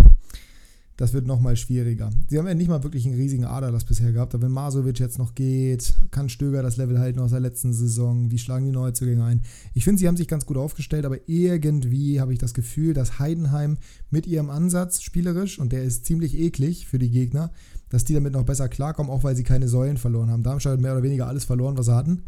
das 0.96 1.12
wird 1.12 1.26
nochmal 1.26 1.56
schwieriger. 1.56 2.10
Sie 2.28 2.38
haben 2.38 2.46
ja 2.46 2.54
nicht 2.54 2.68
mal 2.68 2.82
wirklich 2.82 3.06
einen 3.06 3.16
riesigen 3.16 3.44
Aderlass 3.44 3.84
bisher 3.84 4.12
gehabt, 4.12 4.34
aber 4.34 4.44
wenn 4.44 4.52
Masovic 4.52 4.98
jetzt 4.98 5.18
noch 5.18 5.34
geht, 5.34 5.94
kann 6.10 6.28
Stöger 6.28 6.62
das 6.62 6.76
Level 6.76 6.98
halten 6.98 7.18
aus 7.18 7.30
der 7.30 7.40
letzten 7.40 7.72
Saison, 7.72 8.30
wie 8.30 8.38
schlagen 8.38 8.66
die 8.66 8.72
Neuzugänge 8.72 9.24
ein? 9.24 9.42
Ich 9.74 9.84
finde, 9.84 9.98
sie 9.98 10.06
haben 10.06 10.16
sich 10.16 10.28
ganz 10.28 10.46
gut 10.46 10.56
aufgestellt, 10.56 11.04
aber 11.04 11.18
irgendwie 11.26 12.20
habe 12.20 12.32
ich 12.32 12.38
das 12.38 12.54
Gefühl, 12.54 12.94
dass 12.94 13.18
Heidenheim 13.18 13.78
mit 14.10 14.26
ihrem 14.26 14.50
Ansatz 14.50 15.02
spielerisch, 15.02 15.58
und 15.58 15.72
der 15.72 15.82
ist 15.82 16.04
ziemlich 16.06 16.38
eklig 16.38 16.86
für 16.86 17.00
die 17.00 17.10
Gegner, 17.10 17.50
dass 17.88 18.04
die 18.04 18.14
damit 18.14 18.32
noch 18.32 18.44
besser 18.44 18.68
klarkommen, 18.68 19.10
auch 19.10 19.24
weil 19.24 19.36
sie 19.36 19.44
keine 19.44 19.68
Säulen 19.68 19.96
verloren 19.96 20.30
haben. 20.30 20.42
Darmstadt 20.42 20.74
hat 20.74 20.80
mehr 20.80 20.92
oder 20.92 21.02
weniger 21.02 21.26
alles 21.26 21.44
verloren, 21.44 21.76
was 21.76 21.86
sie 21.86 21.94
hatten. 21.94 22.24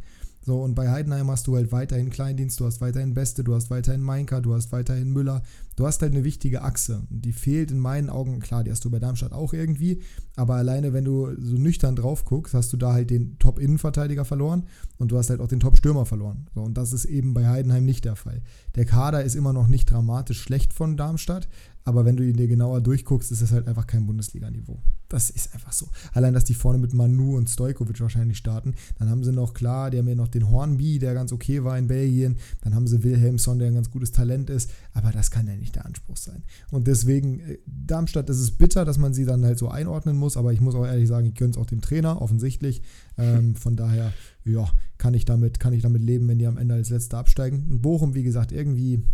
So, 0.47 0.62
und 0.62 0.77
bei 0.77 0.88
Heidenheim 0.88 1.29
hast 1.29 1.49
du 1.49 1.57
halt 1.57 1.73
weiterhin 1.73 2.09
Kleindienst, 2.09 2.61
du 2.61 2.66
hast 2.66 2.81
weiterhin 2.81 3.14
Beste, 3.14 3.42
du 3.42 3.57
hast 3.57 3.69
weiterhin 3.69 4.01
Meinka, 4.01 4.40
du 4.40 4.55
hast 4.55 4.71
weiterhin 4.71 5.12
Müller. 5.12 5.42
Du 5.75 5.85
hast 5.85 6.01
halt 6.03 6.12
eine 6.12 6.23
wichtige 6.23 6.62
Achse. 6.62 7.03
Die 7.11 7.33
fehlt 7.33 7.73
in 7.73 7.81
meinen 7.81 8.09
Augen, 8.09 8.38
klar, 8.38 8.62
die 8.62 8.71
hast 8.71 8.85
du 8.85 8.90
bei 8.90 9.01
Darmstadt 9.01 9.33
auch 9.33 9.53
irgendwie, 9.53 10.03
aber 10.37 10.55
alleine, 10.55 10.92
wenn 10.92 11.05
du 11.05 11.35
so 11.37 11.57
nüchtern 11.57 11.97
drauf 11.97 12.25
guckst, 12.25 12.55
hast 12.55 12.73
du 12.73 12.77
da 12.77 12.92
halt 12.92 13.11
den 13.11 13.40
Top-Innenverteidiger 13.40 14.25
verloren 14.25 14.66
und 14.99 15.11
du 15.11 15.19
hast 15.19 15.31
halt 15.31 15.40
auch 15.40 15.49
den 15.49 15.59
Top-Stürmer 15.59 16.07
verloren. 16.07 16.47
So, 16.55 16.62
und 16.62 16.79
das 16.79 16.92
ist 16.92 17.07
eben 17.07 17.35
bei 17.35 17.49
Heidenheim 17.49 17.85
nicht 17.85 18.05
der 18.05 18.14
Fall. 18.14 18.40
Der 18.77 18.85
Kader 18.85 19.25
ist 19.25 19.35
immer 19.35 19.53
noch 19.53 19.66
nicht 19.66 19.90
dramatisch 19.90 20.40
schlecht 20.40 20.73
von 20.73 20.97
Darmstadt, 20.97 21.49
aber 21.87 22.05
wenn 22.05 22.16
du 22.16 22.25
ihn 22.25 22.37
dir 22.37 22.49
genauer 22.49 22.81
durchguckst, 22.81 23.31
ist 23.31 23.42
es 23.42 23.53
halt 23.53 23.68
einfach 23.68 23.87
kein 23.87 24.07
Bundesliga-Niveau. 24.07 24.77
Das 25.09 25.31
ist 25.31 25.55
einfach 25.55 25.72
so. 25.72 25.87
Allein, 26.12 26.35
dass 26.35 26.42
die 26.42 26.55
vorne 26.55 26.81
mit 26.81 26.92
Manu 26.92 27.37
und 27.37 27.49
Stojkovic 27.49 28.01
wahrscheinlich 28.01 28.38
starten. 28.38 28.75
Dann 28.99 29.09
haben 29.09 29.22
sie 29.22 29.31
noch, 29.31 29.55
klar, 29.55 29.92
die 29.92 29.99
haben 29.99 30.09
ja 30.09 30.16
noch 30.16 30.27
den 30.27 30.51
Hornby, 30.51 30.99
der 30.99 31.14
ganz 31.14 31.33
okay 31.33 31.62
war 31.62 31.79
in 31.79 31.87
Belgien. 31.87 32.38
Dann 32.62 32.75
haben 32.75 32.88
sie 32.88 33.05
Wilhelmsson, 33.05 33.61
der 33.61 33.68
ein 33.68 33.75
ganz 33.75 33.92
gutes 33.92 34.11
Talent 34.11 34.51
ist. 34.51 34.68
Aber 34.94 35.12
das 35.12 35.31
kann 35.31 35.46
ja 35.46 35.55
nicht 35.55 35.77
der 35.77 35.87
Anspruch 35.87 36.16
sein. 36.16 36.42
Und 36.72 36.88
deswegen, 36.88 37.38
äh, 37.38 37.59
Darmstadt, 37.66 38.29
ist 38.31 38.59
bitter, 38.59 38.85
dass 38.85 38.99
man 38.99 39.14
sie 39.14 39.25
dann 39.25 39.44
halt 39.44 39.61
so 39.61 39.68
einordnen 39.68 40.16
muss. 40.16 40.37
Aber 40.37 40.53
ich 40.53 40.61
muss 40.61 40.75
auch 40.75 40.87
ehrlich 40.87 41.07
sagen, 41.07 41.29
ich 41.29 41.37
gönne 41.37 41.53
es 41.53 41.57
auch 41.57 41.66
dem 41.66 41.83
Trainer, 41.83 42.20
offensichtlich. 42.20 42.83
Ähm, 43.16 43.55
von 43.55 43.77
daher, 43.77 44.12
ja, 44.44 44.68
kann 44.99 45.14
ich, 45.14 45.25
damit, 45.25 45.61
kann 45.61 45.72
ich 45.72 45.83
damit 45.83 46.03
leben, 46.03 46.27
wenn 46.27 46.40
die 46.40 46.49
am 46.49 46.59
Ende 46.59 46.75
als 46.75 46.90
Letzte 46.90 47.16
absteigen. 47.16 47.68
Und 47.70 47.81
Bochum, 47.81 48.14
wie 48.14 48.25
gesagt, 48.25 48.51
irgendwie 48.51 49.05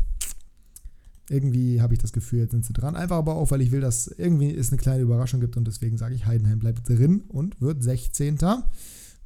irgendwie 1.33 1.81
habe 1.81 1.95
ich 1.95 2.01
das 2.01 2.12
Gefühl, 2.12 2.40
jetzt 2.40 2.53
sind 2.53 2.64
sie 2.64 2.73
dran. 2.73 2.95
Einfach 2.95 3.16
aber 3.16 3.35
auch, 3.35 3.51
weil 3.51 3.62
ich 3.62 3.73
will, 3.73 3.81
dass 3.81 4.07
irgendwie 4.07 4.55
es 4.55 4.71
eine 4.71 4.79
kleine 4.81 5.03
Überraschung 5.03 5.40
gibt 5.40 5.57
und 5.57 5.66
deswegen 5.66 5.97
sage 5.97 6.14
ich, 6.14 6.27
Heidenheim 6.27 6.59
bleibt 6.59 6.88
drin 6.88 7.25
und 7.29 7.61
wird 7.61 7.83
16. 7.83 8.38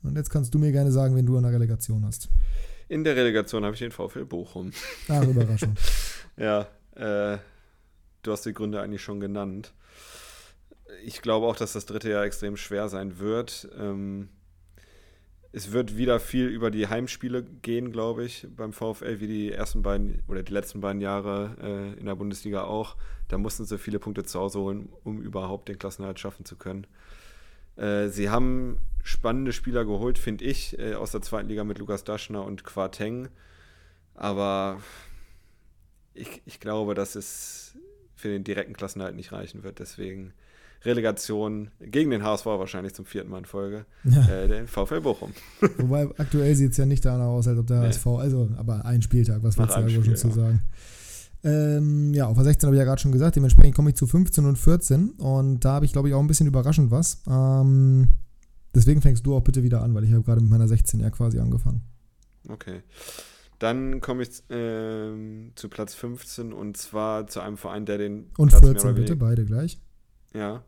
Und 0.03 0.16
jetzt 0.16 0.31
kannst 0.31 0.55
du 0.55 0.59
mir 0.59 0.73
gerne 0.73 0.92
sagen, 0.92 1.16
wenn 1.16 1.27
du 1.27 1.37
eine 1.37 1.53
Relegation 1.53 2.05
hast. 2.05 2.29
In 2.88 3.03
der 3.03 3.16
Relegation 3.16 3.64
habe 3.64 3.75
ich 3.75 3.81
den 3.81 3.90
VfL 3.90 4.25
Bochum. 4.25 4.71
Ach, 5.09 5.27
Überraschung. 5.27 5.75
ja, 6.37 6.69
äh, 6.95 7.38
du 8.23 8.33
hast 8.33 8.47
die 8.47 8.53
Gründe 8.53 8.81
eigentlich 8.81 9.03
schon 9.03 9.19
genannt. 9.19 9.73
Ich 11.05 11.21
glaube 11.21 11.47
auch, 11.47 11.57
dass 11.57 11.73
das 11.73 11.87
dritte 11.87 12.11
Jahr 12.11 12.25
extrem 12.25 12.57
schwer 12.57 12.88
sein 12.88 13.19
wird. 13.19 13.69
Ähm, 13.77 14.29
es 15.52 15.72
wird 15.72 15.96
wieder 15.96 16.20
viel 16.20 16.46
über 16.46 16.70
die 16.70 16.88
Heimspiele 16.88 17.42
gehen, 17.62 17.92
glaube 17.92 18.24
ich, 18.24 18.46
beim 18.54 18.72
VfL, 18.72 19.20
wie 19.20 19.26
die 19.26 19.52
ersten 19.52 19.82
beiden 19.82 20.22
oder 20.28 20.42
die 20.42 20.52
letzten 20.52 20.80
beiden 20.80 21.00
Jahre 21.00 21.56
äh, 21.62 21.98
in 21.98 22.06
der 22.06 22.14
Bundesliga 22.14 22.64
auch. 22.64 22.96
Da 23.28 23.38
mussten 23.38 23.64
sie 23.64 23.78
viele 23.78 23.98
Punkte 23.98 24.24
zu 24.24 24.38
Hause 24.38 24.61
holen, 24.61 24.88
um 25.04 25.22
überhaupt 25.22 25.68
den 25.68 25.78
Klassenerhalt 25.78 26.20
schaffen 26.20 26.44
zu 26.44 26.56
können. 26.56 26.87
Äh, 27.76 28.09
sie 28.09 28.30
haben 28.30 28.78
spannende 29.02 29.52
Spieler 29.52 29.85
geholt, 29.85 30.18
finde 30.18 30.44
ich, 30.44 30.78
äh, 30.78 30.94
aus 30.94 31.12
der 31.12 31.22
zweiten 31.22 31.48
Liga 31.48 31.64
mit 31.64 31.78
Lukas 31.78 32.04
Daschner 32.04 32.44
und 32.44 32.64
Quarteng. 32.64 33.28
Aber 34.14 34.80
ich, 36.14 36.42
ich 36.44 36.61
glaube, 36.61 36.94
dass 36.94 37.14
es 37.14 37.76
für 38.14 38.28
den 38.28 38.44
direkten 38.44 38.74
Klassenerhalt 38.74 39.14
nicht 39.14 39.32
reichen 39.32 39.62
wird. 39.62 39.78
Deswegen 39.78 40.32
Relegation 40.87 41.70
gegen 41.81 42.11
den 42.11 42.22
HSV 42.22 42.46
wahrscheinlich 42.46 42.94
zum 42.94 43.05
vierten 43.05 43.29
Mal 43.29 43.38
in 43.38 43.44
Folge, 43.44 43.85
ja. 44.05 44.27
äh, 44.29 44.49
den 44.49 44.68
VfL 44.68 45.01
Bochum. 45.01 45.33
Wobei 45.79 46.09
aktuell 46.16 46.55
sieht 46.55 46.70
es 46.70 46.77
ja 46.77 46.87
nicht 46.87 47.05
danach 47.05 47.27
aus, 47.27 47.49
als 47.49 47.59
ob 47.59 47.66
der 47.66 47.81
nee. 47.81 47.88
HSV, 47.88 48.07
also 48.07 48.49
aber 48.57 48.85
ein 48.85 49.03
Spieltag, 49.03 49.42
was 49.42 49.59
willst 49.59 49.77
du 49.77 49.81
da 49.81 49.88
schon 49.88 50.16
zu 50.16 50.31
sagen? 50.31 50.62
Ähm, 51.44 52.14
ja, 52.14 52.27
auf 52.27 52.35
der 52.35 52.44
16 52.44 52.68
habe 52.68 52.77
ich 52.77 52.79
ja 52.79 52.85
gerade 52.85 53.01
schon 53.01 53.12
gesagt, 53.12 53.37
dementsprechend 53.37 53.75
komme 53.75 53.90
ich 53.90 53.96
zu 53.96 54.07
15 54.07 54.46
und 54.46 54.57
14 54.57 55.11
und 55.11 55.61
da 55.61 55.72
habe 55.75 55.85
ich, 55.85 55.92
glaube 55.92 56.09
ich, 56.09 56.14
auch 56.14 56.20
ein 56.20 56.27
bisschen 56.27 56.46
überraschend 56.46 56.90
was. 56.90 57.22
Ähm, 57.29 58.09
deswegen 58.75 59.03
fängst 59.03 59.27
du 59.27 59.37
auch 59.37 59.42
bitte 59.42 59.62
wieder 59.62 59.83
an, 59.83 59.94
weil 59.94 60.05
ich 60.05 60.12
habe 60.12 60.22
gerade 60.22 60.40
mit 60.40 60.51
meiner 60.51 60.68
16 60.68 61.01
ja 61.01 61.11
quasi 61.11 61.38
angefangen. 61.38 61.83
Okay. 62.49 62.83
Dann 63.59 64.01
komme 64.01 64.22
ich 64.22 64.42
ähm, 64.51 65.53
zu 65.57 65.68
Platz 65.68 65.94
15 65.94 66.53
und 66.53 66.77
zwar 66.77 67.27
zu 67.27 67.40
einem 67.40 67.57
Verein, 67.57 67.87
der 67.87 67.99
den. 67.99 68.31
Und 68.37 68.51
Platz 68.51 68.64
14 68.64 68.94
bitte, 68.94 69.16
beide 69.16 69.44
gleich. 69.44 69.81
Ja 70.35 70.62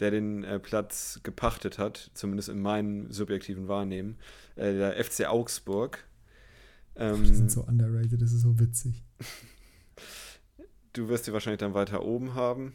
der 0.00 0.10
den 0.10 0.44
äh, 0.44 0.58
Platz 0.58 1.20
gepachtet 1.22 1.78
hat, 1.78 2.10
zumindest 2.14 2.48
in 2.48 2.60
meinem 2.60 3.10
subjektiven 3.10 3.68
Wahrnehmen, 3.68 4.16
äh, 4.56 4.72
der 4.72 5.04
FC 5.04 5.26
Augsburg. 5.26 6.04
Ähm, 6.96 7.24
die 7.24 7.34
sind 7.34 7.50
so 7.50 7.62
underrated, 7.62 8.20
das 8.20 8.32
ist 8.32 8.42
so 8.42 8.58
witzig. 8.58 9.02
du 10.92 11.08
wirst 11.08 11.24
sie 11.24 11.32
wahrscheinlich 11.32 11.60
dann 11.60 11.74
weiter 11.74 12.04
oben 12.04 12.34
haben. 12.34 12.74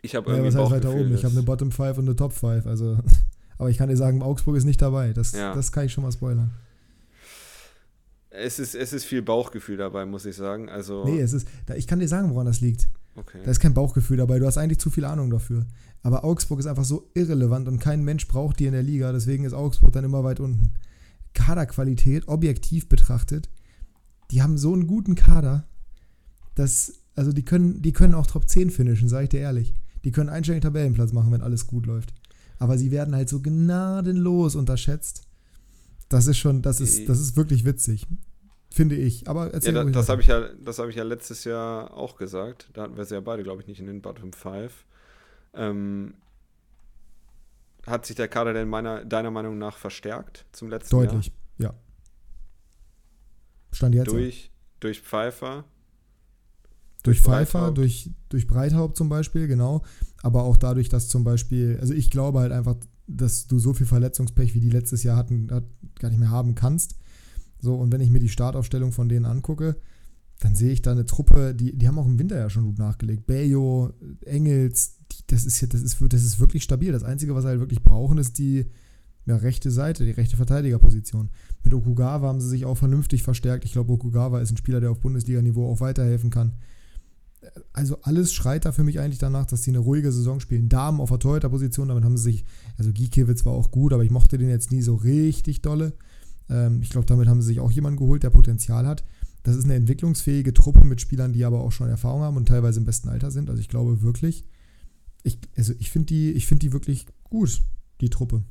Ich 0.00 0.14
habe 0.14 0.30
ja, 0.30 0.36
irgendwie 0.36 0.54
was 0.54 0.62
heißt 0.62 0.72
weiter 0.72 0.94
oben? 0.94 1.14
Ich 1.14 1.24
habe 1.24 1.34
eine 1.34 1.42
Bottom 1.42 1.72
5 1.72 1.98
und 1.98 2.06
eine 2.06 2.16
Top 2.16 2.32
5, 2.32 2.66
also 2.66 2.98
aber 3.58 3.70
ich 3.70 3.78
kann 3.78 3.88
dir 3.88 3.96
sagen, 3.96 4.22
Augsburg 4.22 4.56
ist 4.56 4.64
nicht 4.64 4.80
dabei. 4.80 5.12
Das, 5.12 5.32
ja. 5.32 5.54
das 5.54 5.72
kann 5.72 5.86
ich 5.86 5.92
schon 5.92 6.04
mal 6.04 6.12
spoilern. 6.12 6.50
Es 8.30 8.58
ist, 8.58 8.74
es 8.74 8.92
ist 8.92 9.04
viel 9.04 9.22
Bauchgefühl 9.22 9.78
dabei, 9.78 10.06
muss 10.06 10.24
ich 10.24 10.36
sagen. 10.36 10.68
Also 10.68 11.04
nee, 11.04 11.20
es 11.20 11.32
ist, 11.32 11.48
ich 11.74 11.86
kann 11.86 11.98
dir 11.98 12.08
sagen, 12.08 12.30
woran 12.30 12.46
das 12.46 12.60
liegt. 12.60 12.88
Okay. 13.18 13.40
Da 13.44 13.50
ist 13.50 13.60
kein 13.60 13.74
Bauchgefühl 13.74 14.16
dabei. 14.16 14.38
Du 14.38 14.46
hast 14.46 14.58
eigentlich 14.58 14.78
zu 14.78 14.90
viel 14.90 15.04
Ahnung 15.04 15.30
dafür. 15.30 15.66
Aber 16.02 16.24
Augsburg 16.24 16.60
ist 16.60 16.66
einfach 16.66 16.84
so 16.84 17.10
irrelevant 17.14 17.66
und 17.66 17.80
kein 17.80 18.04
Mensch 18.04 18.28
braucht 18.28 18.60
die 18.60 18.66
in 18.66 18.72
der 18.72 18.82
Liga. 18.82 19.12
Deswegen 19.12 19.44
ist 19.44 19.54
Augsburg 19.54 19.92
dann 19.92 20.04
immer 20.04 20.22
weit 20.22 20.38
unten. 20.38 20.72
Kaderqualität, 21.34 22.28
objektiv 22.28 22.88
betrachtet, 22.88 23.50
die 24.30 24.42
haben 24.42 24.58
so 24.58 24.72
einen 24.72 24.86
guten 24.86 25.14
Kader, 25.14 25.66
dass, 26.54 27.00
also 27.14 27.32
die 27.32 27.44
können, 27.44 27.82
die 27.82 27.92
können 27.92 28.14
auch 28.14 28.26
Top 28.26 28.48
10 28.48 28.70
finishen, 28.70 29.08
sage 29.08 29.24
ich 29.24 29.30
dir 29.30 29.40
ehrlich. 29.40 29.74
Die 30.04 30.12
können 30.12 30.28
einstelligen 30.28 30.62
Tabellenplatz 30.62 31.12
machen, 31.12 31.32
wenn 31.32 31.42
alles 31.42 31.66
gut 31.66 31.86
läuft. 31.86 32.14
Aber 32.58 32.78
sie 32.78 32.90
werden 32.90 33.14
halt 33.14 33.28
so 33.28 33.40
gnadenlos 33.40 34.54
unterschätzt. 34.54 35.22
Das 36.08 36.26
ist 36.26 36.38
schon, 36.38 36.62
das 36.62 36.80
ist, 36.80 37.08
das 37.08 37.20
ist 37.20 37.36
wirklich 37.36 37.64
witzig. 37.64 38.06
Finde 38.78 38.94
ich. 38.94 39.26
Aber 39.26 39.52
erzähl 39.52 39.74
ja, 39.74 39.82
da, 39.82 39.90
das 39.90 40.08
habe 40.08 40.20
ich 40.20 40.28
ja, 40.28 40.50
das 40.64 40.78
habe 40.78 40.88
ich 40.90 40.94
ja 40.94 41.02
letztes 41.02 41.42
Jahr 41.42 41.92
auch 41.96 42.16
gesagt. 42.16 42.70
Da 42.74 42.82
hatten 42.82 42.96
wir 42.96 43.04
sie 43.04 43.16
ja 43.16 43.20
beide, 43.20 43.42
glaube 43.42 43.60
ich, 43.60 43.66
nicht 43.66 43.80
in 43.80 43.86
den 43.86 44.02
Bottom 44.02 44.32
5. 44.32 44.84
Ähm, 45.54 46.14
hat 47.84 48.06
sich 48.06 48.14
der 48.14 48.28
Kader 48.28 48.52
denn 48.52 48.68
meiner, 48.68 49.04
deiner 49.04 49.32
Meinung 49.32 49.58
nach 49.58 49.76
verstärkt 49.76 50.46
zum 50.52 50.68
letzten 50.68 50.94
Deutlich, 50.94 51.32
Jahr? 51.58 51.72
Deutlich, 51.72 51.74
ja. 51.74 51.74
Stand 53.72 53.96
jetzt. 53.96 54.12
Durch, 54.12 54.52
durch 54.78 55.00
Pfeiffer. 55.00 55.64
Durch, 57.02 57.16
durch 57.16 57.20
Pfeiffer, 57.20 57.72
durch, 57.72 58.10
durch 58.28 58.46
Breithaupt 58.46 58.96
zum 58.96 59.08
Beispiel, 59.08 59.48
genau. 59.48 59.82
Aber 60.22 60.44
auch 60.44 60.56
dadurch, 60.56 60.88
dass 60.88 61.08
zum 61.08 61.24
Beispiel, 61.24 61.78
also 61.80 61.94
ich 61.94 62.10
glaube 62.12 62.38
halt 62.38 62.52
einfach, 62.52 62.76
dass 63.08 63.48
du 63.48 63.58
so 63.58 63.72
viel 63.72 63.86
Verletzungspech 63.86 64.54
wie 64.54 64.60
die 64.60 64.70
letztes 64.70 65.02
Jahr 65.02 65.16
hatten, 65.16 65.48
hat, 65.50 65.64
gar 65.98 66.10
nicht 66.10 66.20
mehr 66.20 66.30
haben 66.30 66.54
kannst. 66.54 66.94
So, 67.60 67.74
und 67.74 67.92
wenn 67.92 68.00
ich 68.00 68.10
mir 68.10 68.20
die 68.20 68.28
Startaufstellung 68.28 68.92
von 68.92 69.08
denen 69.08 69.26
angucke, 69.26 69.76
dann 70.40 70.54
sehe 70.54 70.70
ich 70.70 70.82
da 70.82 70.92
eine 70.92 71.04
Truppe, 71.04 71.54
die, 71.54 71.76
die 71.76 71.88
haben 71.88 71.98
auch 71.98 72.06
im 72.06 72.18
Winter 72.18 72.38
ja 72.38 72.48
schon 72.48 72.64
gut 72.64 72.78
nachgelegt. 72.78 73.26
Bayo, 73.26 73.92
Engels, 74.24 74.98
die, 75.10 75.26
das 75.26 75.44
ist 75.44 75.74
das 75.74 75.82
ist, 75.82 76.00
das 76.00 76.22
ist 76.22 76.38
wirklich 76.38 76.62
stabil. 76.62 76.92
Das 76.92 77.02
Einzige, 77.02 77.34
was 77.34 77.42
sie 77.42 77.48
halt 77.48 77.60
wirklich 77.60 77.82
brauchen, 77.82 78.18
ist 78.18 78.38
die 78.38 78.66
ja, 79.26 79.36
rechte 79.36 79.70
Seite, 79.70 80.04
die 80.04 80.12
rechte 80.12 80.36
Verteidigerposition. 80.36 81.30
Mit 81.64 81.74
Okugawa 81.74 82.28
haben 82.28 82.40
sie 82.40 82.48
sich 82.48 82.64
auch 82.64 82.76
vernünftig 82.76 83.22
verstärkt. 83.22 83.64
Ich 83.64 83.72
glaube, 83.72 83.92
Okugawa 83.92 84.40
ist 84.40 84.50
ein 84.50 84.56
Spieler, 84.56 84.80
der 84.80 84.90
auf 84.90 85.00
Bundesliga-Niveau 85.00 85.70
auch 85.70 85.80
weiterhelfen 85.80 86.30
kann. 86.30 86.54
Also 87.72 87.98
alles 88.02 88.32
schreit 88.32 88.64
da 88.64 88.72
für 88.72 88.84
mich 88.84 89.00
eigentlich 89.00 89.18
danach, 89.18 89.46
dass 89.46 89.62
sie 89.62 89.70
eine 89.70 89.78
ruhige 89.80 90.12
Saison 90.12 90.40
spielen. 90.40 90.68
Damen 90.68 91.00
auf 91.00 91.10
der 91.10 91.18
Torhüter-Position, 91.18 91.88
damit 91.88 92.04
haben 92.04 92.16
sie 92.16 92.24
sich, 92.24 92.44
also 92.78 92.90
Gikiewicz 92.92 93.44
war 93.44 93.52
auch 93.52 93.70
gut, 93.70 93.92
aber 93.92 94.04
ich 94.04 94.10
mochte 94.10 94.38
den 94.38 94.48
jetzt 94.48 94.72
nie 94.72 94.82
so 94.82 94.94
richtig 94.94 95.62
dolle. 95.62 95.92
Ähm, 96.48 96.80
ich 96.82 96.90
glaube, 96.90 97.06
damit 97.06 97.28
haben 97.28 97.40
sie 97.40 97.48
sich 97.48 97.60
auch 97.60 97.70
jemanden 97.70 97.98
geholt, 97.98 98.22
der 98.22 98.30
Potenzial 98.30 98.86
hat. 98.86 99.04
Das 99.42 99.56
ist 99.56 99.64
eine 99.64 99.74
entwicklungsfähige 99.74 100.52
Truppe 100.52 100.84
mit 100.84 101.00
Spielern, 101.00 101.32
die 101.32 101.44
aber 101.44 101.60
auch 101.60 101.72
schon 101.72 101.88
Erfahrung 101.88 102.22
haben 102.22 102.36
und 102.36 102.46
teilweise 102.46 102.80
im 102.80 102.86
besten 102.86 103.08
Alter 103.08 103.30
sind. 103.30 103.48
Also 103.48 103.60
ich 103.60 103.68
glaube 103.68 104.02
wirklich, 104.02 104.44
ich, 105.22 105.38
also 105.56 105.72
ich 105.78 105.90
finde 105.90 106.06
die, 106.06 106.40
find 106.40 106.62
die 106.62 106.72
wirklich 106.72 107.06
gut. 107.24 107.62
die 108.00 108.10
Truppe. 108.10 108.42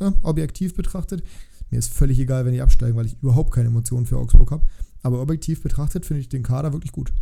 Ja, 0.00 0.14
objektiv 0.22 0.74
betrachtet, 0.74 1.22
mir 1.70 1.78
ist 1.78 1.92
völlig 1.92 2.18
egal, 2.18 2.44
wenn 2.44 2.52
die 2.52 2.62
absteigen, 2.62 2.96
weil 2.96 3.06
ich 3.06 3.16
überhaupt 3.22 3.52
keine 3.52 3.68
Emotionen 3.68 4.06
für 4.06 4.18
Augsburg 4.18 4.50
habe. 4.50 4.64
Aber 5.02 5.20
objektiv 5.20 5.62
betrachtet 5.62 6.06
finde 6.06 6.20
ich 6.20 6.28
den 6.28 6.42
Kader 6.42 6.72
wirklich 6.72 6.92
gut. 6.92 7.12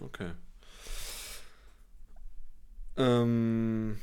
Okay. 0.00 0.30
Ähm, 2.96 3.96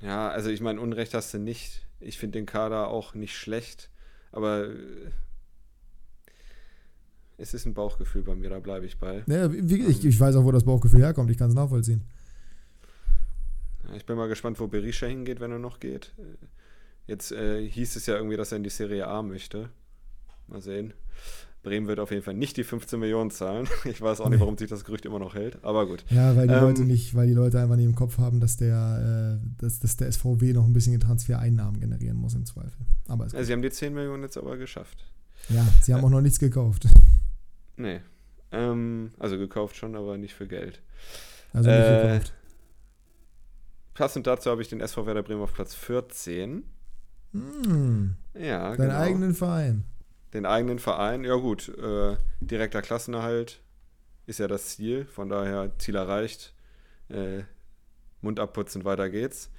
ja, 0.00 0.28
also 0.28 0.50
ich 0.50 0.60
meine, 0.60 0.80
Unrecht 0.80 1.14
hast 1.14 1.32
du 1.34 1.38
nicht. 1.38 1.87
Ich 2.00 2.18
finde 2.18 2.38
den 2.38 2.46
Kader 2.46 2.88
auch 2.88 3.14
nicht 3.14 3.36
schlecht, 3.36 3.90
aber 4.32 4.68
äh, 4.68 5.10
es 7.38 7.54
ist 7.54 7.66
ein 7.66 7.74
Bauchgefühl 7.74 8.22
bei 8.22 8.34
mir, 8.34 8.50
da 8.50 8.58
bleibe 8.58 8.86
ich 8.86 8.98
bei. 8.98 9.24
Ja, 9.26 9.52
wie, 9.52 9.86
ich, 9.86 10.04
ich 10.04 10.18
weiß 10.18 10.36
auch, 10.36 10.44
wo 10.44 10.52
das 10.52 10.64
Bauchgefühl 10.64 11.00
herkommt, 11.00 11.30
ich 11.30 11.38
kann 11.38 11.48
es 11.48 11.54
nachvollziehen. 11.54 12.02
Ich 13.96 14.04
bin 14.04 14.16
mal 14.16 14.28
gespannt, 14.28 14.60
wo 14.60 14.66
Berisha 14.66 15.06
hingeht, 15.06 15.40
wenn 15.40 15.52
er 15.52 15.58
noch 15.58 15.80
geht. 15.80 16.12
Jetzt 17.06 17.32
äh, 17.32 17.66
hieß 17.66 17.96
es 17.96 18.06
ja 18.06 18.16
irgendwie, 18.16 18.36
dass 18.36 18.52
er 18.52 18.56
in 18.56 18.64
die 18.64 18.70
Serie 18.70 19.06
A 19.06 19.22
möchte. 19.22 19.70
Mal 20.46 20.60
sehen. 20.60 20.92
Bremen 21.68 21.86
wird 21.86 22.00
auf 22.00 22.10
jeden 22.10 22.22
Fall 22.22 22.34
nicht 22.34 22.56
die 22.56 22.64
15 22.64 22.98
Millionen 22.98 23.30
zahlen. 23.30 23.68
Ich 23.84 24.00
weiß 24.00 24.20
auch 24.20 24.28
nicht, 24.28 24.40
warum 24.40 24.56
sich 24.56 24.68
das 24.68 24.84
Gerücht 24.84 25.04
immer 25.04 25.18
noch 25.18 25.34
hält, 25.34 25.62
aber 25.62 25.86
gut. 25.86 26.04
Ja, 26.10 26.34
weil 26.36 26.48
die 26.48 26.54
ähm, 26.54 26.60
Leute 26.60 26.82
nicht, 26.82 27.14
weil 27.14 27.26
die 27.26 27.34
Leute 27.34 27.60
einfach 27.60 27.76
nicht 27.76 27.84
im 27.84 27.94
Kopf 27.94 28.18
haben, 28.18 28.40
dass 28.40 28.56
der, 28.56 29.38
äh, 29.40 29.46
dass, 29.58 29.80
dass 29.80 29.96
der 29.96 30.10
SVW 30.10 30.52
noch 30.52 30.64
ein 30.64 30.72
bisschen 30.72 30.98
Transfereinnahmen 30.98 31.80
generieren 31.80 32.16
muss 32.16 32.34
im 32.34 32.44
Zweifel. 32.46 32.86
Aber 33.06 33.24
also 33.24 33.42
sie 33.42 33.52
haben 33.52 33.62
die 33.62 33.70
10 33.70 33.92
Millionen 33.94 34.22
jetzt 34.22 34.36
aber 34.36 34.56
geschafft. 34.56 35.04
Ja, 35.48 35.66
sie 35.82 35.92
haben 35.92 36.02
äh, 36.02 36.06
auch 36.06 36.10
noch 36.10 36.20
nichts 36.20 36.38
gekauft. 36.38 36.86
Nee. 37.76 38.00
Ähm, 38.50 39.10
also 39.18 39.36
gekauft 39.38 39.76
schon, 39.76 39.94
aber 39.94 40.16
nicht 40.16 40.34
für 40.34 40.46
Geld. 40.46 40.80
Also 41.52 41.70
nicht 41.70 41.78
äh, 41.78 42.02
gekauft. 42.02 42.32
Passend 43.94 44.26
dazu 44.26 44.50
habe 44.50 44.62
ich 44.62 44.68
den 44.68 44.80
SV 44.80 45.06
Werder 45.06 45.22
Bremen 45.22 45.42
auf 45.42 45.52
Platz 45.52 45.74
14. 45.74 46.64
Hm. 47.32 48.14
Ja, 48.34 48.70
Deinen 48.70 48.88
genau. 48.88 49.00
eigenen 49.00 49.34
Verein 49.34 49.84
den 50.34 50.46
eigenen 50.46 50.78
Verein. 50.78 51.24
Ja 51.24 51.34
gut, 51.36 51.68
äh, 51.68 52.16
direkter 52.40 52.82
Klassenerhalt 52.82 53.60
ist 54.26 54.38
ja 54.38 54.48
das 54.48 54.68
Ziel, 54.68 55.06
von 55.06 55.28
daher 55.28 55.72
Ziel 55.78 55.96
erreicht. 55.96 56.54
Äh, 57.08 57.42
Mund 58.20 58.40
abputzen, 58.40 58.84
weiter 58.84 59.08
geht's. 59.08 59.50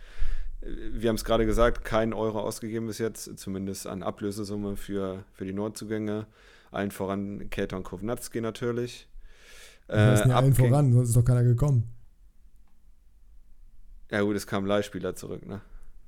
Wir 0.62 1.10
haben 1.10 1.16
es 1.16 1.24
gerade 1.24 1.46
gesagt, 1.46 1.86
kein 1.86 2.14
Euro 2.14 2.42
ausgegeben 2.42 2.88
bis 2.88 2.98
jetzt, 2.98 3.40
zumindest 3.40 3.88
an 3.88 4.04
Ablösesumme 4.04 4.76
für, 4.76 5.24
für 5.32 5.46
die 5.46 5.54
Neuzugänge. 5.54 6.28
Allen 6.72 6.92
voran 6.92 7.50
Keton 7.50 7.84
Kovnatski 7.84 8.42
natürlich. 8.42 9.08
Äh, 9.88 9.96
das 9.96 10.26
ist 10.26 10.32
allen 10.32 10.54
voran, 10.54 10.94
sonst 10.94 11.10
ist 11.10 11.16
doch 11.16 11.26
keiner 11.26 11.44
gekommen. 11.44 11.88
Ja 14.12 14.22
gut, 14.22 14.36
es 14.36 14.46
kamen 14.46 14.68
Leihspieler 14.68 15.16
zurück, 15.16 15.48
ne? 15.48 15.62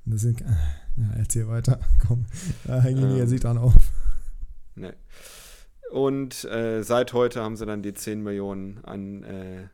Das 0.05 0.21
sind, 0.21 0.41
ja, 0.41 0.47
erzähl 1.17 1.47
weiter, 1.47 1.79
komm, 2.07 2.25
da 2.65 2.81
hängen 2.81 3.03
ähm, 3.03 3.15
wir 3.15 3.27
sich 3.27 3.39
dran 3.39 3.57
auf. 3.57 3.75
Nee. 4.75 4.93
Und 5.91 6.45
äh, 6.45 6.83
seit 6.83 7.13
heute 7.13 7.41
haben 7.41 7.57
sie 7.57 7.65
dann 7.65 7.83
die 7.83 7.93
10 7.93 8.23
Millionen 8.23 8.83
an 8.85 9.23
äh, 9.23 9.67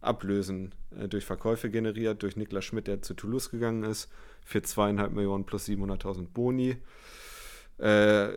Ablösen 0.00 0.74
äh, 0.96 1.08
durch 1.08 1.24
Verkäufe 1.24 1.70
generiert, 1.70 2.22
durch 2.22 2.36
Niklas 2.36 2.64
Schmidt, 2.64 2.86
der 2.86 3.02
zu 3.02 3.14
Toulouse 3.14 3.50
gegangen 3.50 3.82
ist, 3.84 4.10
für 4.44 4.62
zweieinhalb 4.62 5.12
Millionen 5.12 5.44
plus 5.44 5.66
700.000 5.66 6.28
Boni. 6.28 6.76
Äh, 7.78 8.28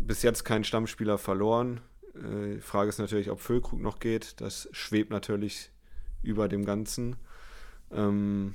bis 0.00 0.22
jetzt 0.22 0.44
kein 0.44 0.64
Stammspieler 0.64 1.18
verloren. 1.18 1.80
Äh, 2.14 2.60
Frage 2.60 2.88
ist 2.88 2.98
natürlich, 2.98 3.30
ob 3.30 3.40
Füllkrug 3.40 3.80
noch 3.80 3.98
geht. 3.98 4.40
Das 4.40 4.68
schwebt 4.72 5.10
natürlich 5.10 5.70
über 6.22 6.48
dem 6.48 6.64
Ganzen. 6.64 7.16
Ähm, 7.92 8.54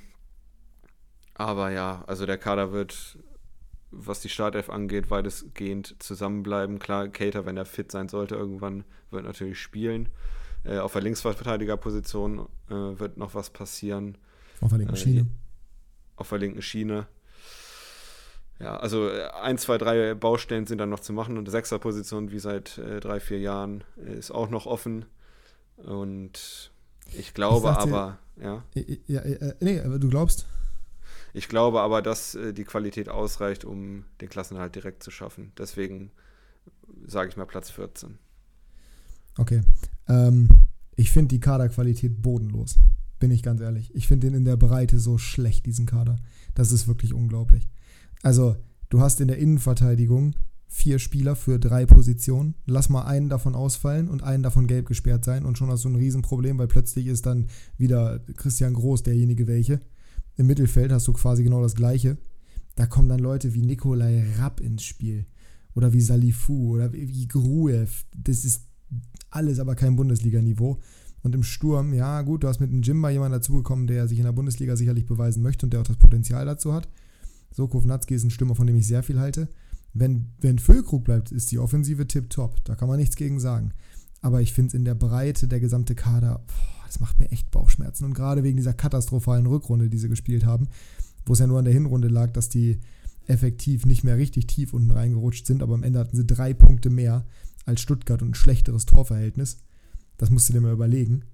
aber 1.34 1.70
ja, 1.70 2.04
also 2.06 2.26
der 2.26 2.38
Kader 2.38 2.72
wird 2.72 3.18
was 3.92 4.20
die 4.20 4.28
Startelf 4.28 4.70
angeht, 4.70 5.10
weitestgehend 5.10 5.96
zusammenbleiben. 6.02 6.78
Klar, 6.78 7.08
Cater, 7.08 7.46
wenn 7.46 7.56
er 7.56 7.66
fit 7.66 7.92
sein 7.92 8.08
sollte, 8.08 8.34
irgendwann 8.34 8.84
wird 9.10 9.24
natürlich 9.24 9.60
spielen. 9.60 10.08
Äh, 10.64 10.78
auf 10.78 10.92
der 10.92 11.02
Linksverteidigerposition 11.02 12.48
äh, 12.68 12.74
wird 12.74 13.16
noch 13.18 13.34
was 13.34 13.50
passieren. 13.50 14.16
Auf 14.60 14.70
der 14.70 14.78
linken 14.78 14.94
äh, 14.94 14.98
Schiene. 14.98 15.26
Auf 16.16 16.28
der 16.30 16.38
linken 16.38 16.62
Schiene. 16.62 17.06
Ja, 18.58 18.76
also 18.76 19.08
äh, 19.08 19.28
ein, 19.42 19.58
zwei, 19.58 19.76
drei 19.76 20.14
Baustellen 20.14 20.66
sind 20.66 20.78
dann 20.78 20.90
noch 20.90 21.00
zu 21.00 21.12
machen 21.12 21.36
und 21.36 21.50
Sechserposition, 21.50 22.30
wie 22.30 22.38
seit 22.38 22.78
äh, 22.78 23.00
drei, 23.00 23.20
vier 23.20 23.40
Jahren, 23.40 23.84
äh, 24.04 24.14
ist 24.16 24.30
auch 24.30 24.50
noch 24.50 24.66
offen. 24.66 25.04
Und 25.76 26.70
ich 27.12 27.34
glaube 27.34 27.70
ich 27.70 27.76
aber, 27.76 28.18
ja. 28.40 28.62
Ja, 29.06 29.26
ja. 29.26 29.52
Nee, 29.60 29.80
aber 29.80 29.98
du 29.98 30.08
glaubst? 30.08 30.46
Ich 31.32 31.48
glaube 31.48 31.80
aber, 31.80 32.02
dass 32.02 32.34
äh, 32.34 32.52
die 32.52 32.64
Qualität 32.64 33.08
ausreicht, 33.08 33.64
um 33.64 34.04
den 34.20 34.28
Klassenhalt 34.28 34.74
direkt 34.74 35.02
zu 35.02 35.10
schaffen. 35.10 35.52
Deswegen 35.56 36.10
sage 37.06 37.30
ich 37.30 37.36
mal 37.36 37.46
Platz 37.46 37.70
14. 37.70 38.18
Okay. 39.38 39.62
Ähm, 40.08 40.48
ich 40.94 41.10
finde 41.10 41.28
die 41.28 41.40
Kaderqualität 41.40 42.20
bodenlos. 42.20 42.78
Bin 43.18 43.30
ich 43.30 43.42
ganz 43.42 43.60
ehrlich. 43.60 43.94
Ich 43.94 44.08
finde 44.08 44.26
den 44.26 44.36
in 44.36 44.44
der 44.44 44.56
Breite 44.56 44.98
so 44.98 45.16
schlecht, 45.16 45.64
diesen 45.66 45.86
Kader. 45.86 46.16
Das 46.54 46.72
ist 46.72 46.88
wirklich 46.88 47.14
unglaublich. 47.14 47.68
Also, 48.22 48.56
du 48.90 49.00
hast 49.00 49.20
in 49.20 49.28
der 49.28 49.38
Innenverteidigung 49.38 50.34
vier 50.68 50.98
Spieler 50.98 51.36
für 51.36 51.58
drei 51.58 51.86
Positionen. 51.86 52.54
Lass 52.66 52.88
mal 52.88 53.02
einen 53.02 53.28
davon 53.28 53.54
ausfallen 53.54 54.08
und 54.08 54.22
einen 54.22 54.42
davon 54.42 54.66
gelb 54.66 54.86
gesperrt 54.86 55.24
sein 55.24 55.44
und 55.44 55.58
schon 55.58 55.70
hast 55.70 55.84
du 55.84 55.88
ein 55.90 55.96
Riesenproblem, 55.96 56.58
weil 56.58 56.66
plötzlich 56.66 57.06
ist 57.06 57.26
dann 57.26 57.48
wieder 57.76 58.20
Christian 58.36 58.72
Groß 58.72 59.02
derjenige 59.02 59.46
welche. 59.46 59.80
Im 60.36 60.46
Mittelfeld 60.46 60.92
hast 60.92 61.08
du 61.08 61.12
quasi 61.12 61.42
genau 61.42 61.62
das 61.62 61.74
Gleiche. 61.74 62.16
Da 62.74 62.86
kommen 62.86 63.08
dann 63.08 63.20
Leute 63.20 63.54
wie 63.54 63.62
Nikolai 63.62 64.24
Rapp 64.38 64.60
ins 64.60 64.84
Spiel. 64.84 65.26
Oder 65.74 65.92
wie 65.92 66.00
Salifu 66.00 66.74
oder 66.74 66.92
wie 66.92 67.28
Gruev. 67.28 68.04
Das 68.16 68.44
ist 68.44 68.66
alles 69.30 69.58
aber 69.58 69.74
kein 69.74 69.96
Bundesliga-Niveau. 69.96 70.78
Und 71.22 71.34
im 71.34 71.42
Sturm, 71.42 71.92
ja 71.94 72.22
gut, 72.22 72.42
du 72.42 72.48
hast 72.48 72.60
mit 72.60 72.70
dem 72.70 72.82
Jimba 72.82 73.10
jemanden 73.10 73.38
dazugekommen, 73.38 73.86
der 73.86 74.08
sich 74.08 74.18
in 74.18 74.24
der 74.24 74.32
Bundesliga 74.32 74.76
sicherlich 74.76 75.06
beweisen 75.06 75.42
möchte 75.42 75.66
und 75.66 75.72
der 75.72 75.80
auch 75.80 75.86
das 75.86 75.96
Potenzial 75.96 76.44
dazu 76.44 76.72
hat. 76.72 76.88
So, 77.52 77.68
Kovnatski 77.68 78.14
ist 78.14 78.24
ein 78.24 78.30
Stürmer, 78.30 78.54
von 78.54 78.66
dem 78.66 78.76
ich 78.76 78.86
sehr 78.86 79.02
viel 79.02 79.20
halte. 79.20 79.48
Wenn, 79.94 80.32
wenn 80.40 80.58
Füllkrug 80.58 81.04
bleibt, 81.04 81.32
ist 81.32 81.52
die 81.52 81.58
Offensive 81.58 82.06
tipptopp. 82.06 82.64
Da 82.64 82.74
kann 82.74 82.88
man 82.88 82.98
nichts 82.98 83.16
gegen 83.16 83.38
sagen. 83.38 83.72
Aber 84.22 84.40
ich 84.40 84.52
finde 84.52 84.68
es 84.68 84.74
in 84.74 84.84
der 84.84 84.94
Breite, 84.94 85.48
der 85.48 85.60
gesamte 85.60 85.94
Kader, 85.94 86.40
boah, 86.46 86.86
das 86.86 87.00
macht 87.00 87.18
mir 87.20 87.30
echt 87.30 87.50
Bauchschmerzen. 87.50 88.04
Und 88.04 88.14
gerade 88.14 88.42
wegen 88.44 88.56
dieser 88.56 88.72
katastrophalen 88.72 89.46
Rückrunde, 89.46 89.90
die 89.90 89.98
sie 89.98 90.08
gespielt 90.08 90.46
haben, 90.46 90.68
wo 91.26 91.34
es 91.34 91.40
ja 91.40 91.46
nur 91.46 91.58
an 91.58 91.64
der 91.64 91.74
Hinrunde 91.74 92.08
lag, 92.08 92.32
dass 92.32 92.48
die 92.48 92.80
effektiv 93.26 93.84
nicht 93.84 94.04
mehr 94.04 94.16
richtig 94.16 94.46
tief 94.46 94.72
unten 94.72 94.90
reingerutscht 94.90 95.46
sind, 95.46 95.62
aber 95.62 95.74
am 95.74 95.82
Ende 95.82 95.98
hatten 95.98 96.16
sie 96.16 96.26
drei 96.26 96.54
Punkte 96.54 96.90
mehr 96.90 97.24
als 97.66 97.80
Stuttgart 97.80 98.22
und 98.22 98.30
ein 98.30 98.34
schlechteres 98.34 98.86
Torverhältnis. 98.86 99.58
Das 100.18 100.30
musst 100.30 100.48
du 100.48 100.52
dir 100.52 100.60
mal 100.60 100.72
überlegen. 100.72 101.24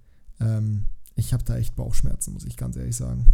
Ähm, 0.40 0.84
ich 1.14 1.32
habe 1.32 1.44
da 1.44 1.56
echt 1.56 1.76
Bauchschmerzen, 1.76 2.32
muss 2.32 2.44
ich 2.44 2.56
ganz 2.56 2.76
ehrlich 2.76 2.96
sagen. 2.96 3.26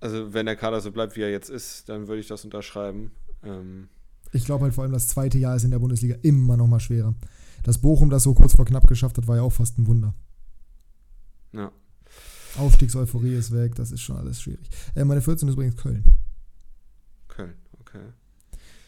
Also, 0.00 0.32
wenn 0.32 0.46
der 0.46 0.56
Kader 0.56 0.80
so 0.80 0.90
bleibt, 0.90 1.16
wie 1.16 1.20
er 1.20 1.30
jetzt 1.30 1.48
ist, 1.48 1.88
dann 1.88 2.08
würde 2.08 2.20
ich 2.20 2.26
das 2.26 2.44
unterschreiben. 2.44 3.12
Ähm 3.44 3.88
ich 4.32 4.44
glaube 4.44 4.64
halt 4.64 4.74
vor 4.74 4.82
allem, 4.82 4.92
das 4.92 5.08
zweite 5.08 5.38
Jahr 5.38 5.54
ist 5.54 5.64
in 5.64 5.70
der 5.70 5.78
Bundesliga 5.78 6.16
immer 6.22 6.56
noch 6.56 6.66
mal 6.66 6.80
schwerer. 6.80 7.14
Dass 7.62 7.78
Bochum 7.78 8.10
das 8.10 8.24
so 8.24 8.34
kurz 8.34 8.54
vor 8.54 8.64
knapp 8.64 8.86
geschafft 8.86 9.18
hat, 9.18 9.28
war 9.28 9.36
ja 9.36 9.42
auch 9.42 9.52
fast 9.52 9.78
ein 9.78 9.86
Wunder. 9.86 10.14
Ja. 11.52 11.70
Aufstiegseuphorie 12.56 13.34
ist 13.34 13.52
weg, 13.52 13.74
das 13.74 13.92
ist 13.92 14.00
schon 14.00 14.16
alles 14.16 14.40
schwierig. 14.40 14.68
Äh, 14.94 15.04
meine 15.04 15.22
14 15.22 15.48
ist 15.48 15.54
übrigens 15.54 15.76
Köln. 15.76 16.04
Köln, 17.28 17.54
okay. 17.80 18.00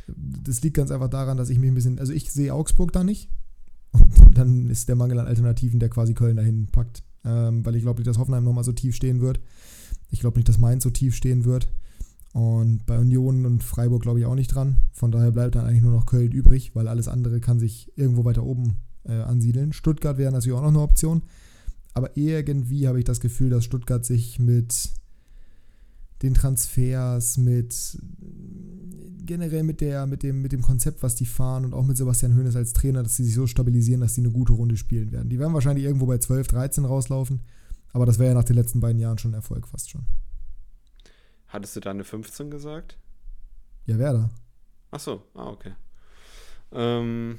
Das 0.07 0.63
liegt 0.63 0.77
ganz 0.77 0.91
einfach 0.91 1.09
daran, 1.09 1.37
dass 1.37 1.49
ich 1.49 1.59
mich 1.59 1.71
ein 1.71 1.75
bisschen, 1.75 1.99
also 1.99 2.13
ich 2.13 2.31
sehe 2.31 2.53
Augsburg 2.53 2.93
da 2.93 3.05
nicht. 3.05 3.31
Und 3.93 4.37
dann 4.37 4.69
ist 4.69 4.89
der 4.89 4.97
Mangel 4.97 5.19
an 5.19 5.27
Alternativen, 5.27 5.81
der 5.81 5.89
quasi 5.89 6.15
Köln 6.15 6.37
dahin 6.37 6.67
packt. 6.67 7.05
Ähm, 7.25 7.65
weil 7.65 7.77
ich 7.77 7.83
glaube 7.83 8.01
nicht, 8.01 8.09
dass 8.09 8.19
Hoffenheim 8.19 8.45
nochmal 8.45 8.65
so 8.65 8.73
tief 8.73 8.95
stehen 8.97 9.21
wird. 9.21 9.41
Ich 10.11 10.21
glaube 10.21 10.39
nicht, 10.39 10.49
dass 10.49 10.59
Mainz 10.59 10.85
so 10.85 10.91
tief 10.91 11.15
stehen 11.15 11.45
wird. 11.45 11.69
Und 12.35 12.85
bei 12.85 12.99
Union 12.99 13.47
und 13.47 13.63
Freiburg 13.63 14.03
glaube 14.03 14.19
ich 14.19 14.27
auch 14.27 14.35
nicht 14.35 14.53
dran. 14.53 14.81
Von 14.93 15.13
daher 15.13 15.31
bleibt 15.31 15.55
dann 15.55 15.67
eigentlich 15.67 15.83
nur 15.83 15.93
noch 15.93 16.05
Köln 16.05 16.33
übrig, 16.33 16.75
weil 16.75 16.89
alles 16.89 17.07
andere 17.07 17.39
kann 17.39 17.61
sich 17.61 17.93
irgendwo 17.95 18.25
weiter 18.25 18.43
oben 18.43 18.79
äh, 19.05 19.13
ansiedeln. 19.13 19.73
Stuttgart 19.73 20.19
wäre 20.19 20.33
natürlich 20.33 20.59
auch 20.59 20.63
noch 20.63 20.71
eine 20.71 20.81
Option. 20.81 21.23
Aber 21.93 22.17
irgendwie 22.17 22.89
habe 22.89 22.99
ich 22.99 23.05
das 23.05 23.21
Gefühl, 23.21 23.51
dass 23.51 23.65
Stuttgart 23.65 24.05
sich 24.05 24.41
mit 24.41 24.91
den 26.23 26.35
Transfers, 26.35 27.39
mit 27.39 28.01
generell 29.25 29.63
mit, 29.63 29.81
der, 29.81 30.05
mit, 30.07 30.25
dem, 30.25 30.43
mit 30.43 30.51
dem 30.51 30.63
Konzept, 30.63 31.05
was 31.05 31.15
die 31.15 31.27
fahren 31.27 31.65
und 31.65 31.73
auch 31.73 31.87
mit 31.87 31.97
Sebastian 31.97 32.35
Hoeneß 32.37 32.57
als 32.57 32.73
Trainer, 32.73 33.05
dass 33.05 33.15
sie 33.15 33.25
sich 33.25 33.35
so 33.35 33.47
stabilisieren, 33.47 34.01
dass 34.01 34.17
sie 34.17 34.23
eine 34.23 34.33
gute 34.33 34.55
Runde 34.55 34.77
spielen 34.77 35.13
werden. 35.13 35.29
Die 35.29 35.39
werden 35.39 35.55
wahrscheinlich 35.55 35.85
irgendwo 35.85 36.07
bei 36.07 36.19
12, 36.19 36.49
13 36.49 36.85
rauslaufen, 36.85 37.43
aber 37.93 38.07
das 38.07 38.19
wäre 38.19 38.31
ja 38.31 38.35
nach 38.35 38.45
den 38.45 38.57
letzten 38.57 38.81
beiden 38.81 39.01
Jahren 39.01 39.19
schon 39.19 39.31
ein 39.31 39.37
Erfolg 39.37 39.69
fast 39.69 39.89
schon. 39.89 40.05
Hattest 41.55 41.77
du 41.77 41.81
da 41.81 41.91
eine 41.91 42.03
15 42.03 42.51
gesagt? 42.51 42.99
Ja, 43.87 43.97
wer 43.97 44.13
da? 44.13 44.31
Ach 44.91 44.99
so, 44.99 45.23
ah, 45.35 45.51
okay. 45.51 45.71
Ähm, 46.73 47.39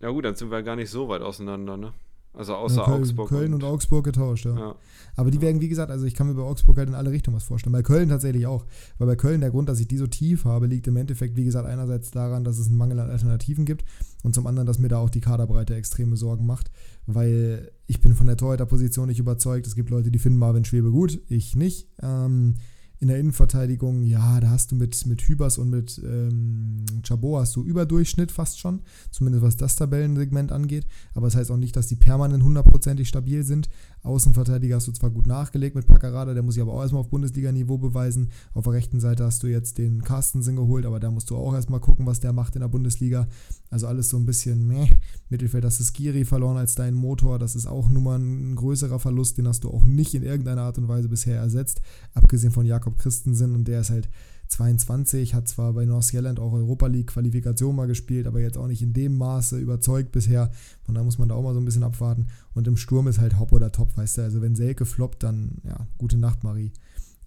ja 0.00 0.10
gut, 0.10 0.24
dann 0.24 0.34
sind 0.34 0.50
wir 0.50 0.64
gar 0.64 0.74
nicht 0.74 0.90
so 0.90 1.08
weit 1.08 1.22
auseinander, 1.22 1.76
ne? 1.76 1.92
Also 2.34 2.56
außer 2.56 2.78
ja, 2.78 2.84
Köln, 2.86 3.02
Augsburg. 3.02 3.28
Köln 3.28 3.54
und, 3.54 3.62
und, 3.62 3.70
Augsburg 3.70 4.04
getauscht, 4.04 4.46
ja. 4.46 4.58
ja. 4.58 4.74
Aber 5.14 5.30
die 5.30 5.40
werden, 5.40 5.60
wie 5.60 5.68
gesagt, 5.68 5.92
also 5.92 6.06
ich 6.06 6.14
kann 6.14 6.26
mir 6.26 6.34
bei 6.34 6.42
Augsburg 6.42 6.76
halt 6.78 6.88
in 6.88 6.96
alle 6.96 7.12
Richtungen 7.12 7.36
was 7.36 7.44
vorstellen. 7.44 7.72
Bei 7.72 7.82
Köln 7.82 8.08
tatsächlich 8.08 8.48
auch. 8.48 8.66
Weil 8.98 9.06
bei 9.06 9.16
Köln 9.16 9.40
der 9.40 9.50
Grund, 9.50 9.68
dass 9.68 9.78
ich 9.78 9.86
die 9.86 9.96
so 9.96 10.08
tief 10.08 10.44
habe, 10.44 10.66
liegt 10.66 10.88
im 10.88 10.96
Endeffekt, 10.96 11.36
wie 11.36 11.44
gesagt, 11.44 11.68
einerseits 11.68 12.10
daran, 12.10 12.42
dass 12.42 12.58
es 12.58 12.66
einen 12.66 12.78
Mangel 12.78 12.98
an 12.98 13.10
Alternativen 13.10 13.64
gibt 13.64 13.84
und 14.24 14.34
zum 14.34 14.48
anderen, 14.48 14.66
dass 14.66 14.80
mir 14.80 14.88
da 14.88 14.98
auch 14.98 15.10
die 15.10 15.20
Kaderbreite 15.20 15.76
extreme 15.76 16.16
Sorgen 16.16 16.46
macht. 16.46 16.72
Weil 17.06 17.70
ich 17.86 18.00
bin 18.00 18.16
von 18.16 18.26
der 18.26 18.36
Torhüterposition 18.36 19.06
nicht 19.06 19.20
überzeugt. 19.20 19.68
Es 19.68 19.76
gibt 19.76 19.90
Leute, 19.90 20.10
die 20.10 20.18
finden 20.18 20.40
Marvin 20.40 20.64
Schwebe 20.64 20.90
gut, 20.90 21.20
ich 21.28 21.54
nicht. 21.54 21.86
Ähm, 22.02 22.56
in 23.00 23.08
der 23.08 23.18
Innenverteidigung, 23.18 24.02
ja, 24.02 24.40
da 24.40 24.50
hast 24.50 24.72
du 24.72 24.76
mit, 24.76 25.06
mit 25.06 25.22
Hübers 25.22 25.56
und 25.56 25.70
mit 25.70 26.00
ähm, 26.04 26.84
Chabot 27.02 27.40
hast 27.40 27.56
du 27.56 27.64
Überdurchschnitt 27.64 28.30
fast 28.30 28.60
schon, 28.60 28.82
zumindest 29.10 29.42
was 29.42 29.56
das 29.56 29.74
Tabellensegment 29.76 30.52
angeht. 30.52 30.86
Aber 31.14 31.26
das 31.26 31.34
heißt 31.34 31.50
auch 31.50 31.56
nicht, 31.56 31.74
dass 31.76 31.86
die 31.86 31.96
permanent 31.96 32.42
hundertprozentig 32.42 33.08
stabil 33.08 33.42
sind. 33.42 33.70
Außenverteidiger 34.02 34.76
hast 34.76 34.88
du 34.88 34.92
zwar 34.92 35.10
gut 35.10 35.26
nachgelegt 35.26 35.76
mit 35.76 35.86
Packerada, 35.86 36.34
der 36.34 36.42
muss 36.42 36.54
sich 36.54 36.62
aber 36.62 36.74
auch 36.74 36.82
erstmal 36.82 37.00
auf 37.00 37.08
Bundesliga-Niveau 37.08 37.78
beweisen. 37.78 38.30
Auf 38.52 38.64
der 38.64 38.74
rechten 38.74 39.00
Seite 39.00 39.24
hast 39.24 39.42
du 39.42 39.46
jetzt 39.46 39.78
den 39.78 40.02
Carstensen 40.02 40.56
geholt, 40.56 40.84
aber 40.84 41.00
da 41.00 41.10
musst 41.10 41.30
du 41.30 41.36
auch 41.36 41.54
erstmal 41.54 41.80
gucken, 41.80 42.06
was 42.06 42.20
der 42.20 42.34
macht 42.34 42.54
in 42.54 42.60
der 42.60 42.68
Bundesliga. 42.68 43.28
Also 43.70 43.86
alles 43.86 44.08
so 44.08 44.16
ein 44.16 44.26
bisschen 44.26 44.66
meh. 44.66 44.88
Mittelfeld 45.28 45.64
hast 45.64 45.80
du 45.80 45.84
Skiri 45.84 46.24
verloren 46.24 46.56
als 46.56 46.74
dein 46.74 46.94
Motor. 46.94 47.38
Das 47.38 47.54
ist 47.56 47.66
auch 47.66 47.88
nun 47.88 48.02
mal 48.02 48.18
ein 48.18 48.56
größerer 48.56 48.98
Verlust, 48.98 49.38
den 49.38 49.48
hast 49.48 49.64
du 49.64 49.70
auch 49.70 49.86
nicht 49.86 50.14
in 50.14 50.22
irgendeiner 50.22 50.62
Art 50.62 50.78
und 50.78 50.88
Weise 50.88 51.08
bisher 51.08 51.38
ersetzt. 51.38 51.80
Abgesehen 52.14 52.52
von 52.52 52.66
Jakob 52.66 52.89
Christensen 52.98 53.54
und 53.54 53.68
der 53.68 53.80
ist 53.80 53.90
halt 53.90 54.08
22, 54.50 55.34
hat 55.34 55.48
zwar 55.48 55.72
bei 55.72 55.84
North 55.84 56.04
Zealand 56.04 56.40
auch 56.40 56.52
Europa 56.52 56.88
League 56.88 57.08
Qualifikation 57.08 57.74
mal 57.74 57.86
gespielt, 57.86 58.26
aber 58.26 58.40
jetzt 58.40 58.58
auch 58.58 58.66
nicht 58.66 58.82
in 58.82 58.92
dem 58.92 59.16
Maße 59.16 59.58
überzeugt 59.58 60.12
bisher. 60.12 60.50
Von 60.82 60.96
da 60.96 61.04
muss 61.04 61.18
man 61.18 61.28
da 61.28 61.36
auch 61.36 61.42
mal 61.42 61.54
so 61.54 61.60
ein 61.60 61.64
bisschen 61.64 61.84
abwarten. 61.84 62.26
Und 62.54 62.66
im 62.66 62.76
Sturm 62.76 63.06
ist 63.06 63.20
halt 63.20 63.38
Hopp 63.38 63.52
oder 63.52 63.70
Top, 63.70 63.96
weißt 63.96 64.18
du. 64.18 64.22
Also 64.22 64.42
wenn 64.42 64.56
Selke 64.56 64.86
floppt, 64.86 65.22
dann 65.22 65.58
ja, 65.64 65.86
gute 65.98 66.18
Nacht, 66.18 66.42
Marie. 66.42 66.72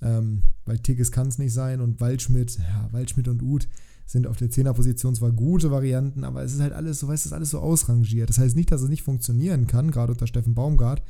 Ähm, 0.01 0.43
weil 0.65 0.79
Tigges 0.79 1.11
kann 1.11 1.27
es 1.27 1.37
nicht 1.37 1.53
sein 1.53 1.79
und 1.79 2.01
Waldschmidt, 2.01 2.57
ja, 2.59 2.89
Waldschmidt 2.91 3.29
und 3.29 3.41
Uth 3.41 3.69
sind 4.05 4.27
auf 4.27 4.35
der 4.35 4.49
Zehnerposition 4.49 5.15
zwar 5.15 5.31
gute 5.31 5.71
Varianten, 5.71 6.25
aber 6.25 6.43
es 6.43 6.53
ist 6.53 6.59
halt 6.59 6.73
alles 6.73 6.99
so, 6.99 7.07
weißt 7.07 7.25
du, 7.25 7.29
ist 7.29 7.33
alles 7.33 7.51
so 7.51 7.59
ausrangiert. 7.59 8.29
Das 8.29 8.37
heißt 8.37 8.55
nicht, 8.55 8.69
dass 8.69 8.81
es 8.81 8.89
nicht 8.89 9.03
funktionieren 9.03 9.65
kann, 9.65 9.91
gerade 9.91 10.11
unter 10.11 10.27
Steffen 10.27 10.55
Baumgart, 10.55 11.01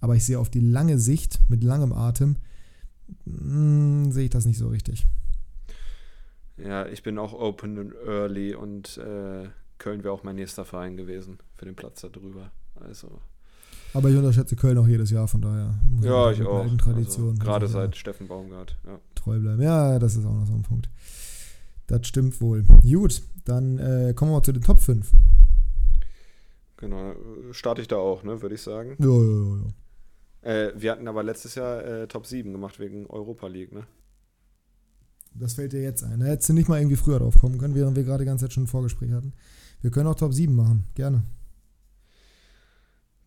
aber 0.00 0.14
ich 0.14 0.26
sehe 0.26 0.38
auf 0.38 0.50
die 0.50 0.60
lange 0.60 0.98
Sicht 0.98 1.40
mit 1.48 1.64
langem 1.64 1.94
Atem, 1.94 2.36
mh, 3.24 4.04
hm, 4.04 4.12
sehe 4.12 4.24
ich 4.24 4.30
das 4.30 4.46
nicht 4.46 4.58
so 4.58 4.68
richtig. 4.68 5.06
Ja, 6.56 6.86
ich 6.86 7.02
bin 7.02 7.18
auch 7.18 7.32
open 7.32 7.78
and 7.78 7.94
early 8.06 8.54
und 8.54 8.96
äh, 8.98 9.48
Köln 9.78 10.04
wäre 10.04 10.14
auch 10.14 10.22
mein 10.22 10.36
nächster 10.36 10.64
Verein 10.64 10.96
gewesen 10.96 11.38
für 11.56 11.64
den 11.64 11.74
Platz 11.74 12.02
da 12.02 12.08
drüber. 12.08 12.52
Also. 12.76 13.20
Aber 13.92 14.08
ich 14.10 14.16
unterschätze 14.16 14.56
Köln 14.56 14.78
auch 14.78 14.86
jedes 14.86 15.10
Jahr, 15.10 15.28
von 15.28 15.40
daher. 15.40 15.74
Ja, 16.00 16.30
ich 16.30 16.42
auch. 16.42 16.66
Tradition, 16.76 17.30
also, 17.30 17.38
gerade 17.38 17.68
seit 17.68 17.96
Steffen 17.96 18.28
Baumgart. 18.28 18.76
Ja. 18.86 18.98
Treu 19.14 19.38
bleiben. 19.38 19.62
Ja, 19.62 19.98
das 19.98 20.16
ist 20.16 20.24
auch 20.24 20.34
noch 20.34 20.46
so 20.46 20.54
ein 20.54 20.62
Punkt. 20.62 20.88
Das 21.86 22.06
stimmt 22.06 22.40
wohl. 22.40 22.64
Gut, 22.82 23.22
dann 23.44 23.78
äh, 23.78 24.14
kommen 24.14 24.30
wir 24.30 24.38
mal 24.38 24.42
zu 24.42 24.52
den 24.52 24.62
Top 24.62 24.78
5. 24.78 25.12
Genau, 26.76 27.14
starte 27.52 27.82
ich 27.82 27.88
da 27.88 27.96
auch, 27.96 28.24
ne, 28.24 28.42
würde 28.42 28.54
ich 28.54 28.62
sagen. 28.62 28.96
Ja, 28.98 29.06
ja, 29.06 29.56
ja. 29.56 29.72
Äh, 30.44 30.72
wir 30.76 30.92
hatten 30.92 31.08
aber 31.08 31.22
letztes 31.22 31.54
Jahr 31.54 31.84
äh, 31.84 32.06
Top 32.06 32.26
7 32.26 32.52
gemacht 32.52 32.78
wegen 32.78 33.06
Europa 33.06 33.46
League, 33.46 33.72
ne? 33.72 33.86
Das 35.32 35.54
fällt 35.54 35.72
dir 35.72 35.82
jetzt 35.82 36.04
ein. 36.04 36.20
Da 36.20 36.26
hättest 36.26 36.50
du 36.50 36.52
nicht 36.52 36.68
mal 36.68 36.78
irgendwie 36.78 36.96
früher 36.96 37.18
drauf 37.18 37.38
kommen 37.40 37.58
können, 37.58 37.74
während 37.74 37.96
wir 37.96 38.04
gerade 38.04 38.20
die 38.24 38.26
ganze 38.26 38.44
Zeit 38.44 38.52
schon 38.52 38.64
ein 38.64 38.68
Vorgespräch 38.68 39.10
hatten. 39.12 39.32
Wir 39.80 39.90
können 39.90 40.06
auch 40.06 40.14
Top 40.14 40.32
7 40.32 40.54
machen, 40.54 40.84
gerne. 40.94 41.24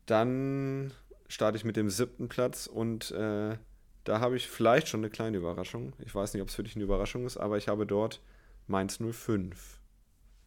Dann 0.06 0.94
starte 1.28 1.58
ich 1.58 1.66
mit 1.66 1.76
dem 1.76 1.90
siebten 1.90 2.30
Platz 2.30 2.68
und 2.68 3.12
äh, 3.12 3.58
da 4.04 4.20
habe 4.20 4.38
ich 4.38 4.48
vielleicht 4.48 4.88
schon 4.88 5.02
eine 5.02 5.10
kleine 5.10 5.38
Überraschung. 5.38 5.94
Ich 6.06 6.16
weiß 6.16 6.34
nicht, 6.34 6.42
ob 6.42 6.48
es 6.48 6.56
für 6.56 6.64
dich 6.64 6.76
eine 6.76 6.86
Überraschung 6.86 7.26
ist, 7.26 7.36
aber 7.36 7.58
ich 7.58 7.68
habe 7.68 7.86
dort 7.86 8.22
Mainz 8.68 9.00
05 9.00 9.80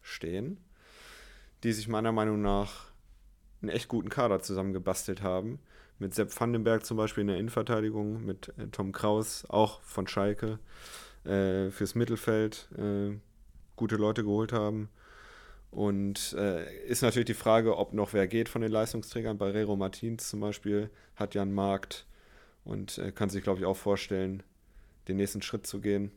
stehen, 0.01 0.57
die 1.63 1.73
sich 1.73 1.87
meiner 1.87 2.11
Meinung 2.11 2.41
nach 2.41 2.91
einen 3.61 3.69
echt 3.69 3.87
guten 3.87 4.09
Kader 4.09 4.41
zusammengebastelt 4.41 5.21
haben. 5.21 5.59
Mit 6.01 6.15
Sepp 6.15 6.37
Vandenberg 6.37 6.83
zum 6.83 6.97
Beispiel 6.97 7.21
in 7.21 7.27
der 7.27 7.37
Innenverteidigung, 7.37 8.25
mit 8.25 8.51
äh, 8.57 8.65
Tom 8.71 8.91
Kraus, 8.91 9.45
auch 9.47 9.81
von 9.81 10.07
Schalke, 10.07 10.57
äh, 11.25 11.69
fürs 11.69 11.93
Mittelfeld 11.93 12.67
äh, 12.75 13.11
gute 13.75 13.97
Leute 13.97 14.23
geholt 14.23 14.51
haben. 14.51 14.89
Und 15.69 16.33
äh, 16.33 16.85
ist 16.87 17.03
natürlich 17.03 17.27
die 17.27 17.35
Frage, 17.35 17.77
ob 17.77 17.93
noch 17.93 18.13
wer 18.13 18.27
geht 18.27 18.49
von 18.49 18.63
den 18.63 18.71
Leistungsträgern. 18.71 19.37
Barrero 19.37 19.75
Martins 19.75 20.27
zum 20.27 20.39
Beispiel 20.39 20.89
hat 21.15 21.35
ja 21.35 21.43
einen 21.43 21.53
Markt 21.53 22.07
und 22.63 22.97
äh, 22.97 23.11
kann 23.11 23.29
sich, 23.29 23.43
glaube 23.43 23.59
ich, 23.59 23.65
auch 23.65 23.77
vorstellen, 23.77 24.41
den 25.07 25.17
nächsten 25.17 25.43
Schritt 25.43 25.67
zu 25.67 25.81
gehen. 25.81 26.09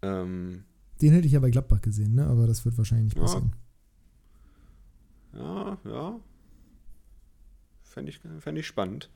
Ähm, 0.00 0.64
den 1.02 1.12
hätte 1.12 1.26
ich 1.26 1.32
ja 1.32 1.40
bei 1.40 1.50
Gladbach 1.50 1.80
gesehen, 1.80 2.14
ne? 2.14 2.24
aber 2.24 2.46
das 2.46 2.64
wird 2.64 2.78
wahrscheinlich 2.78 3.16
nicht 3.16 3.20
passieren. 3.20 3.52
Ja, 5.32 5.76
ja. 5.84 5.90
ja. 5.90 6.20
Fände 7.96 8.10
ich, 8.10 8.20
fänd 8.40 8.58
ich 8.58 8.66
spannend. 8.66 9.08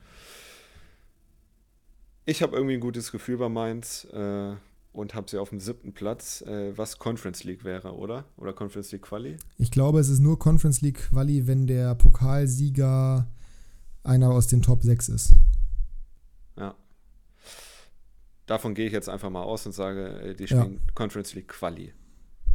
Ich 2.25 2.41
habe 2.41 2.55
irgendwie 2.55 2.73
ein 2.73 2.79
gutes 2.79 3.11
Gefühl 3.11 3.37
bei 3.37 3.47
Mainz 3.47 4.07
äh, 4.11 4.55
und 4.91 5.13
habe 5.13 5.29
sie 5.29 5.37
auf 5.37 5.49
dem 5.49 5.59
siebten 5.59 5.93
Platz, 5.93 6.41
äh, 6.41 6.75
was 6.75 6.97
Conference 6.97 7.43
League 7.43 7.63
wäre, 7.63 7.95
oder? 7.95 8.25
Oder 8.37 8.53
Conference 8.53 8.91
League 8.91 9.03
Quali? 9.03 9.37
Ich 9.59 9.69
glaube, 9.69 9.99
es 9.99 10.09
ist 10.09 10.17
nur 10.19 10.39
Conference 10.39 10.81
League 10.81 11.09
Quali, 11.11 11.45
wenn 11.45 11.67
der 11.67 11.93
Pokalsieger 11.93 13.27
einer 14.03 14.31
aus 14.31 14.47
den 14.47 14.63
Top 14.63 14.81
6 14.81 15.09
ist. 15.09 15.35
Ja. 16.57 16.73
Davon 18.47 18.73
gehe 18.73 18.87
ich 18.87 18.93
jetzt 18.93 19.09
einfach 19.09 19.29
mal 19.29 19.43
aus 19.43 19.63
und 19.67 19.73
sage, 19.73 20.21
äh, 20.21 20.33
die 20.33 20.47
spielen 20.47 20.81
ja. 20.83 20.93
Conference 20.95 21.35
League 21.35 21.49
Quali. 21.49 21.93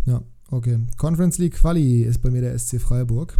Ja, 0.07 0.23
okay. 0.51 0.81
Conference 0.97 1.39
League 1.39 1.55
Quali 1.55 2.03
ist 2.03 2.21
bei 2.21 2.31
mir 2.31 2.41
der 2.41 2.59
SC 2.59 2.81
Freiburg. 2.81 3.37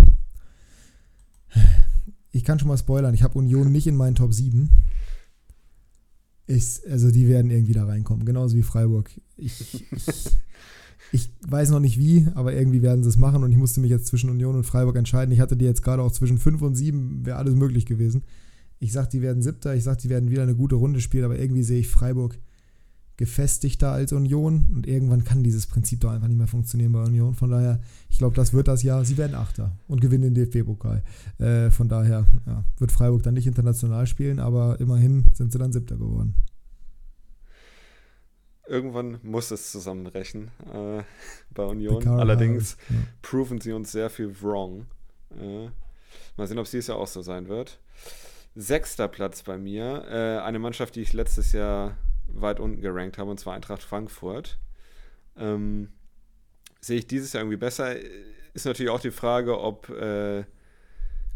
Ich 2.37 2.45
kann 2.45 2.59
schon 2.59 2.69
mal 2.69 2.77
spoilern, 2.77 3.15
ich 3.15 3.23
habe 3.23 3.39
Union 3.39 3.73
nicht 3.73 3.87
in 3.87 3.97
meinen 3.97 4.15
Top 4.15 4.35
7. 4.35 4.69
Ich, 6.47 6.81
also 6.89 7.11
die 7.11 7.29
werden 7.29 7.51
irgendwie 7.51 7.73
da 7.73 7.87
reinkommen, 7.87 8.27
genauso 8.27 8.57
wie 8.57 8.63
Freiburg. 8.63 9.11
Ich, 9.39 9.87
ich, 9.91 10.07
ich, 11.13 11.31
weiß 11.49 11.71
noch 11.71 11.81
nicht 11.81 11.99
wie, 11.99 12.29
aber 12.35 12.53
irgendwie 12.53 12.83
werden 12.83 13.03
sie 13.03 13.09
es 13.09 13.17
machen 13.17 13.43
und 13.43 13.51
ich 13.51 13.57
musste 13.57 13.81
mich 13.81 13.91
jetzt 13.91 14.07
zwischen 14.07 14.29
Union 14.29 14.55
und 14.55 14.65
Freiburg 14.65 14.97
entscheiden. 14.97 15.33
Ich 15.33 15.41
hatte 15.41 15.57
die 15.57 15.65
jetzt 15.65 15.83
gerade 15.83 16.03
auch 16.03 16.13
zwischen 16.13 16.37
5 16.37 16.61
und 16.61 16.75
7, 16.75 17.25
wäre 17.25 17.39
alles 17.39 17.55
möglich 17.55 17.87
gewesen. 17.87 18.23
Ich 18.81 18.93
sag, 18.93 19.09
die 19.09 19.23
werden 19.23 19.43
siebter, 19.43 19.75
ich 19.75 19.85
sag, 19.85 19.99
die 19.99 20.11
werden 20.11 20.31
wieder 20.31 20.43
eine 20.43 20.55
gute 20.55 20.77
Runde 20.77 21.01
spielen, 21.01 21.25
aber 21.25 21.39
irgendwie 21.39 21.63
sehe 21.63 21.81
ich 21.81 21.89
Freiburg 21.89 22.39
gefestigter 23.17 23.93
als 23.93 24.13
Union 24.13 24.67
und 24.75 24.87
irgendwann 24.87 25.25
kann 25.25 25.43
dieses 25.43 25.67
Prinzip 25.67 26.01
doch 26.01 26.11
einfach 26.11 26.29
nicht 26.29 26.37
mehr 26.37 26.47
funktionieren 26.47 26.93
bei 26.93 27.03
Union. 27.03 27.35
Von 27.35 27.51
daher, 27.51 27.81
ich 28.11 28.19
glaube, 28.19 28.37
das 28.37 28.53
wird 28.53 28.69
das 28.69 28.83
Jahr. 28.83 29.05
Sie 29.05 29.17
werden 29.17 29.35
Achter 29.35 29.73
und 29.89 30.01
gewinnen 30.01 30.35
den 30.35 30.35
DFB-Pokal. 30.35 31.03
Äh, 31.39 31.71
von 31.71 31.89
daher 31.89 32.27
ja, 32.47 32.65
wird 32.79 32.93
Freiburg 32.93 33.23
dann 33.23 33.35
nicht 33.35 33.47
international 33.47 34.07
spielen, 34.07 34.39
aber 34.39 34.79
immerhin 34.81 35.27
sind 35.33 35.53
sie 35.53 35.59
dann 35.59 35.73
Siebter 35.73 35.97
geworden. 35.97 36.35
Irgendwann 38.69 39.19
muss 39.23 39.51
es 39.51 39.71
zusammenbrechen 39.73 40.51
äh, 40.73 41.03
bei 41.55 41.65
Union. 41.65 42.07
Allerdings 42.07 42.77
ja. 42.91 42.97
proven 43.23 43.61
sie 43.61 43.73
uns 43.73 43.93
sehr 43.93 44.11
viel 44.11 44.35
wrong. 44.43 44.87
Äh, 45.31 45.69
mal 46.37 46.47
sehen, 46.47 46.59
ob 46.59 46.65
es 46.65 46.73
dieses 46.73 46.89
Jahr 46.89 46.99
auch 46.99 47.07
so 47.07 47.23
sein 47.23 47.49
wird. 47.49 47.79
Sechster 48.55 49.09
Platz 49.09 49.43
bei 49.43 49.57
mir. 49.57 50.05
Äh, 50.09 50.45
eine 50.45 50.59
Mannschaft, 50.59 50.97
die 50.97 51.03
ich 51.03 51.13
letztes 51.13 51.53
Jahr 51.53 51.97
weit 52.29 52.61
unten 52.61 52.81
gerankt 52.81 53.19
habe, 53.19 53.31
und 53.31 53.41
zwar 53.41 53.55
Eintracht 53.55 53.83
Frankfurt. 53.83 54.59
Ähm, 55.37 55.89
sehe 56.81 56.99
ich 56.99 57.07
dieses 57.07 57.33
Jahr 57.33 57.43
irgendwie 57.43 57.59
besser? 57.59 57.97
Ist 58.55 58.67
natürlich 58.67 58.91
auch 58.91 59.01
die 59.01 59.11
Frage, 59.11 59.61
ob 59.61 59.89
äh, 59.91 60.45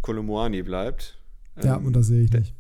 Kolomoani 0.03 0.63
bleibt. 0.63 1.19
Ja, 1.63 1.77
ähm, 1.77 1.87
und 1.87 1.97
das 1.97 2.07
sehe 2.07 2.25
ich 2.25 2.33
nicht. 2.33 2.55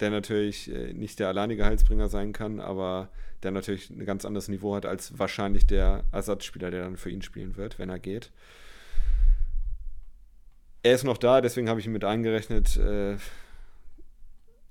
Der, 0.00 0.10
der 0.10 0.10
natürlich 0.10 0.70
äh, 0.72 0.92
nicht 0.92 1.18
der 1.18 1.28
alleinige 1.28 1.64
Heilsbringer 1.64 2.08
sein 2.08 2.32
kann, 2.32 2.60
aber 2.60 3.10
der 3.42 3.50
natürlich 3.50 3.90
ein 3.90 4.04
ganz 4.04 4.24
anderes 4.24 4.48
Niveau 4.48 4.74
hat 4.74 4.86
als 4.86 5.18
wahrscheinlich 5.18 5.66
der 5.66 6.04
Ersatzspieler, 6.12 6.70
der 6.70 6.84
dann 6.84 6.96
für 6.96 7.10
ihn 7.10 7.22
spielen 7.22 7.56
wird, 7.56 7.78
wenn 7.78 7.90
er 7.90 7.98
geht. 7.98 8.30
Er 10.82 10.94
ist 10.94 11.04
noch 11.04 11.18
da, 11.18 11.40
deswegen 11.40 11.68
habe 11.68 11.80
ich 11.80 11.86
ihn 11.86 11.92
mit 11.92 12.04
eingerechnet. 12.04 12.76
Äh, 12.76 13.16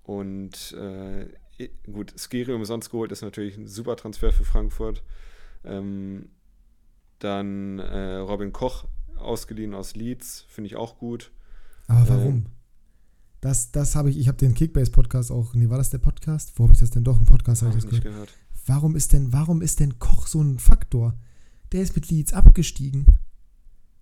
und 0.04 0.74
äh, 0.74 1.28
gut, 1.92 2.14
Skiri 2.18 2.54
umsonst 2.54 2.90
geholt 2.90 3.12
ist 3.12 3.22
natürlich 3.22 3.58
ein 3.58 3.68
super 3.68 3.96
Transfer 3.96 4.32
für 4.32 4.46
Frankfurt. 4.46 5.04
Ähm, 5.64 6.30
dann 7.20 7.80
äh, 7.80 8.16
Robin 8.16 8.52
Koch 8.52 8.86
ausgeliehen 9.18 9.74
aus 9.74 9.96
Leeds, 9.96 10.46
finde 10.50 10.68
ich 10.68 10.76
auch 10.76 10.98
gut. 10.98 11.32
Aber 11.88 12.10
warum? 12.10 12.34
Ähm, 12.34 12.46
das, 13.42 13.72
das 13.72 13.96
habe 13.96 14.10
ich, 14.10 14.18
ich 14.18 14.28
habe 14.28 14.38
den 14.38 14.54
Kickbase-Podcast 14.54 15.32
auch, 15.32 15.54
nee, 15.54 15.70
war 15.70 15.78
das 15.78 15.90
der 15.90 15.98
Podcast? 15.98 16.54
Wo 16.56 16.64
habe 16.64 16.74
ich 16.74 16.80
das 16.80 16.92
denn 16.92 17.04
doch 17.04 17.20
im 17.20 17.26
Podcast 17.26 17.62
habe 17.62 17.76
ich 17.76 17.84
das 17.84 17.90
gehört? 17.90 18.04
gehört? 18.04 18.34
Warum 18.66 18.96
ist 18.96 19.12
denn, 19.12 19.34
warum 19.34 19.62
ist 19.62 19.80
denn 19.80 20.00
Koch 20.00 20.28
so 20.28 20.42
ein 20.42 20.60
Faktor? 20.60 21.18
Der 21.74 21.82
ist 21.82 21.96
mit 21.96 22.10
Leeds 22.10 22.34
abgestiegen. 22.34 23.06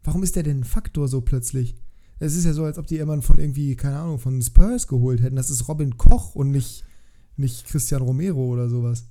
Warum 0.04 0.24
ist 0.24 0.36
der 0.36 0.44
denn 0.44 0.60
ein 0.60 0.64
Faktor 0.64 1.08
so 1.08 1.22
plötzlich? 1.22 1.76
Es 2.20 2.36
ist 2.36 2.46
ja 2.46 2.54
so, 2.54 2.66
als 2.66 2.78
ob 2.78 2.86
die 2.86 2.96
jemanden 2.96 3.24
von 3.24 3.40
irgendwie, 3.40 3.76
keine 3.76 3.98
Ahnung, 3.98 4.20
von 4.20 4.40
Spurs 4.44 4.88
geholt 4.88 5.22
hätten. 5.22 5.36
Das 5.36 5.50
ist 5.50 5.68
Robin 5.68 5.98
Koch 5.98 6.36
und 6.36 6.52
nicht, 6.52 6.84
nicht 7.42 7.68
Christian 7.68 8.02
Romero 8.02 8.46
oder 8.46 8.70
sowas. 8.70 9.06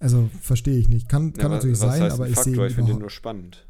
Also 0.00 0.28
verstehe 0.40 0.78
ich 0.78 0.88
nicht. 0.88 1.08
Kann, 1.08 1.32
kann 1.32 1.50
ja, 1.50 1.56
natürlich 1.56 1.78
sein, 1.78 2.10
aber 2.10 2.28
ich 2.28 2.38
sehe. 2.38 2.66
Ich 2.66 2.74
finde 2.74 2.92
den 2.92 3.00
nur 3.00 3.10
spannend. 3.10 3.66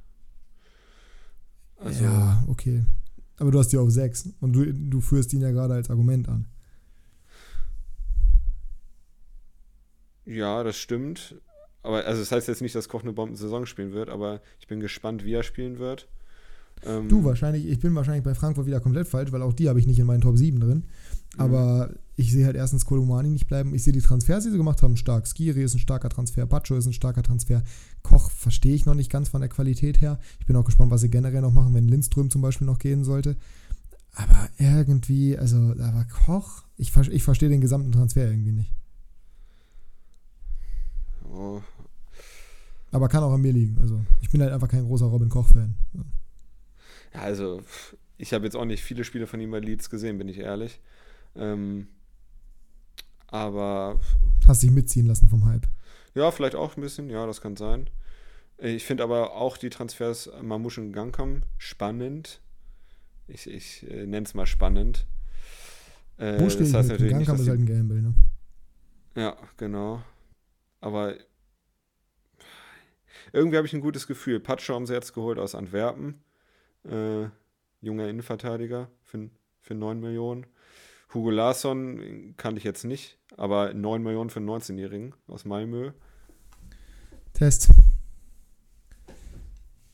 Also, 1.77 2.05
ja, 2.05 2.45
okay. 2.49 2.85
Aber 3.39 3.51
du 3.51 3.59
hast 3.59 3.69
die 3.69 3.79
auf 3.79 3.91
6 3.91 4.31
und 4.41 4.53
du, 4.53 4.73
du 4.73 5.01
führst 5.01 5.33
ihn 5.33 5.41
ja 5.41 5.51
gerade 5.51 5.75
als 5.75 5.91
Argument 5.91 6.29
an. 6.29 6.47
Ja, 10.25 10.63
das 10.63 10.77
stimmt. 10.77 11.37
Aber 11.83 12.05
also 12.05 12.21
das 12.21 12.33
heißt 12.33 12.49
jetzt 12.49 12.61
nicht, 12.61 12.75
dass 12.75 12.89
Koch 12.89 13.03
eine 13.03 13.13
Bombensaison 13.13 13.65
spielen 13.65 13.93
wird, 13.93 14.11
aber 14.11 14.43
ich 14.61 14.67
bin 14.67 14.81
gespannt, 14.81 15.25
wie 15.25 15.33
er 15.33 15.43
spielen 15.43 15.79
wird. 15.79 16.09
Ähm, 16.85 17.09
du 17.09 17.25
wahrscheinlich, 17.25 17.67
ich 17.67 17.79
bin 17.79 17.95
wahrscheinlich 17.95 18.25
bei 18.25 18.35
Frankfurt 18.35 18.67
wieder 18.67 18.81
komplett 18.81 19.09
falsch, 19.09 19.33
weil 19.33 19.43
auch 19.43 19.53
die 19.53 19.69
habe 19.69 19.79
ich 19.79 19.87
nicht 19.87 19.99
in 19.99 20.07
meinen 20.07 20.21
Top 20.21 20.37
7 20.37 20.61
drin. 20.61 20.85
Mhm. 21.35 21.41
Aber 21.41 21.91
ich 22.19 22.33
sehe 22.33 22.47
halt 22.47 22.57
erstens 22.57 22.85
Kolomani 22.85 23.31
nicht 23.31 23.47
bleiben. 23.47 23.73
Ich 23.75 23.85
sehe 23.85 23.93
die 23.93 24.01
Transfers, 24.01 24.43
die 24.43 24.51
sie 24.51 24.57
gemacht 24.57 24.83
haben, 24.83 24.97
stark. 24.97 25.29
Skiri 25.29 25.63
ist 25.63 25.75
ein 25.75 25.79
starker 25.79 26.09
Transfer, 26.09 26.47
Pacho 26.47 26.75
ist 26.75 26.87
ein 26.87 26.93
starker 26.93 27.23
Transfer. 27.23 27.63
Koch 28.03 28.33
verstehe 28.33 28.75
ich 28.75 28.87
noch 28.87 28.95
nicht 28.95 29.09
ganz 29.09 29.29
von 29.29 29.41
der 29.41 29.49
Qualität 29.49 30.01
her. 30.01 30.19
Ich 30.41 30.47
bin 30.47 30.57
auch 30.57 30.65
gespannt, 30.65 30.91
was 30.91 31.01
sie 31.01 31.11
generell 31.11 31.43
noch 31.43 31.53
machen, 31.53 31.75
wenn 31.75 31.87
Lindström 31.87 32.29
zum 32.29 32.43
Beispiel 32.43 32.67
noch 32.67 32.81
gehen 32.81 33.05
sollte. 33.05 33.37
Aber 34.15 34.49
irgendwie, 34.59 35.39
also, 35.39 35.59
aber 35.79 36.07
Koch, 36.27 36.65
ich, 36.77 36.97
ich 36.97 37.23
verstehe 37.23 37.51
den 37.51 37.61
gesamten 37.61 37.93
Transfer 37.93 38.29
irgendwie 38.29 38.53
nicht. 38.53 38.73
Oh. 41.33 41.63
Aber 42.91 43.09
kann 43.09 43.23
auch 43.23 43.33
an 43.33 43.43
mir 43.43 43.53
liegen. 43.53 43.79
Also, 43.81 44.01
ich 44.23 44.31
bin 44.31 44.43
halt 44.43 44.53
einfach 44.53 44.69
kein 44.69 44.85
großer 44.85 45.07
Robin 45.07 45.29
Koch-Fan. 45.29 45.77
Ja, 47.15 47.21
also, 47.21 47.63
ich 48.17 48.33
habe 48.33 48.45
jetzt 48.45 48.57
auch 48.57 48.65
nicht 48.65 48.83
viele 48.83 49.05
Spiele 49.05 49.29
von 49.29 49.41
ihm 49.41 49.53
bei 49.53 49.61
Leeds 49.61 49.89
gesehen, 49.89 50.19
bin 50.19 50.29
ich 50.29 50.39
ehrlich. 50.39 50.81
Ähm, 51.37 51.87
aber. 53.29 54.01
Hast 54.47 54.63
dich 54.63 54.71
mitziehen 54.71 55.07
lassen 55.07 55.29
vom 55.29 55.45
Hype? 55.45 55.67
Ja, 56.15 56.31
vielleicht 56.31 56.55
auch 56.57 56.77
ein 56.77 56.81
bisschen, 56.81 57.11
ja, 57.11 57.27
das 57.27 57.41
kann 57.41 57.57
sein. 57.57 57.89
Ich 58.59 58.85
finde 58.85 59.05
aber 59.05 59.37
auch 59.37 59.57
die 59.57 59.71
Transfers 59.71 60.31
Mamouche 60.43 60.81
und 60.81 60.93
Gangkam 60.93 61.43
spannend. 61.59 62.41
Ich, 63.29 63.49
ich 63.49 63.89
äh, 63.89 64.07
nenne 64.07 64.27
es 64.27 64.35
mal 64.35 64.47
spannend. 64.47 65.07
Äh, 66.17 66.41
Wo 66.41 66.47
das 66.47 66.59
heißt 66.75 66.89
natürlich 66.89 67.13
Gangkam 67.13 67.37
nicht, 67.37 67.43
ist 67.43 67.49
halt 67.49 67.61
ein 67.61 67.67
Gamble, 67.67 68.03
ne? 68.03 68.15
Ja, 69.15 69.37
genau. 69.57 70.03
Aber 70.81 71.15
irgendwie 73.33 73.57
habe 73.57 73.67
ich 73.67 73.75
ein 73.75 73.81
gutes 73.81 74.07
Gefühl. 74.07 74.41
Patscho 74.41 74.75
haben 74.75 74.87
sie 74.87 74.95
jetzt 74.95 75.13
geholt 75.13 75.39
aus 75.39 75.55
Antwerpen. 75.55 76.23
Äh, 76.85 77.29
junger 77.81 78.09
Innenverteidiger 78.09 78.91
für, 79.03 79.31
für 79.61 79.75
9 79.75 80.01
Millionen. 80.01 80.47
Hugo 81.15 81.31
Larsson 81.31 82.35
kannte 82.37 82.59
ich 82.59 82.65
jetzt 82.65 82.85
nicht, 82.85 83.19
aber 83.37 83.73
9 83.73 84.03
Millionen 84.03 84.31
für 84.31 84.41
einen 84.41 84.51
19-Jährigen 84.51 85.15
aus 85.27 85.45
Malmö. 85.45 85.93
Test. 87.33 87.71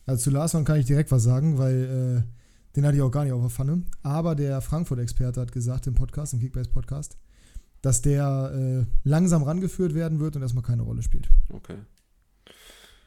Also 0.07 0.25
zu 0.25 0.31
Larsson 0.31 0.65
kann 0.65 0.79
ich 0.79 0.87
direkt 0.87 1.11
was 1.11 1.23
sagen, 1.23 1.59
weil 1.59 2.25
äh, 2.27 2.75
den 2.77 2.85
hatte 2.85 2.97
ich 2.97 3.03
auch 3.03 3.11
gar 3.11 3.25
nicht 3.25 3.33
auf 3.33 3.41
der 3.41 3.51
Pfanne. 3.51 3.83
Aber 4.03 4.35
der 4.35 4.61
Frankfurt-Experte 4.61 5.41
hat 5.41 5.53
gesagt 5.53 5.87
im 5.87 5.95
Podcast, 5.95 6.35
im 6.35 6.41
Kickbase-Podcast, 6.41 7.17
dass 7.81 8.03
der 8.03 8.53
äh, 8.55 8.87
langsam 9.09 9.43
rangeführt 9.43 9.95
werden 9.95 10.19
wird 10.21 10.37
und 10.37 10.43
erstmal 10.43 10.65
keine 10.65 10.83
Rolle 10.83 11.03
spielt. 11.03 11.31
Okay. 11.51 11.77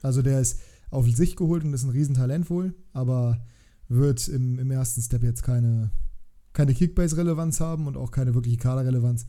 Also 0.02 0.22
der 0.22 0.40
ist 0.40 0.62
auf 0.90 1.06
sich 1.10 1.36
geholt 1.36 1.64
und 1.64 1.74
ist 1.74 1.84
ein 1.84 1.90
Riesentalent 1.90 2.50
wohl, 2.50 2.74
aber 2.94 3.44
wird 3.90 4.28
im, 4.28 4.60
im 4.60 4.72
ersten 4.72 5.02
Step 5.02 5.24
jetzt 5.24 5.44
keine, 5.44 5.92
keine 6.58 6.74
Kickbase-Relevanz 6.74 7.60
haben 7.60 7.86
und 7.86 7.98
auch 7.98 8.10
keine 8.10 8.34
wirkliche 8.34 8.58
Kader-Relevanz, 8.58 9.28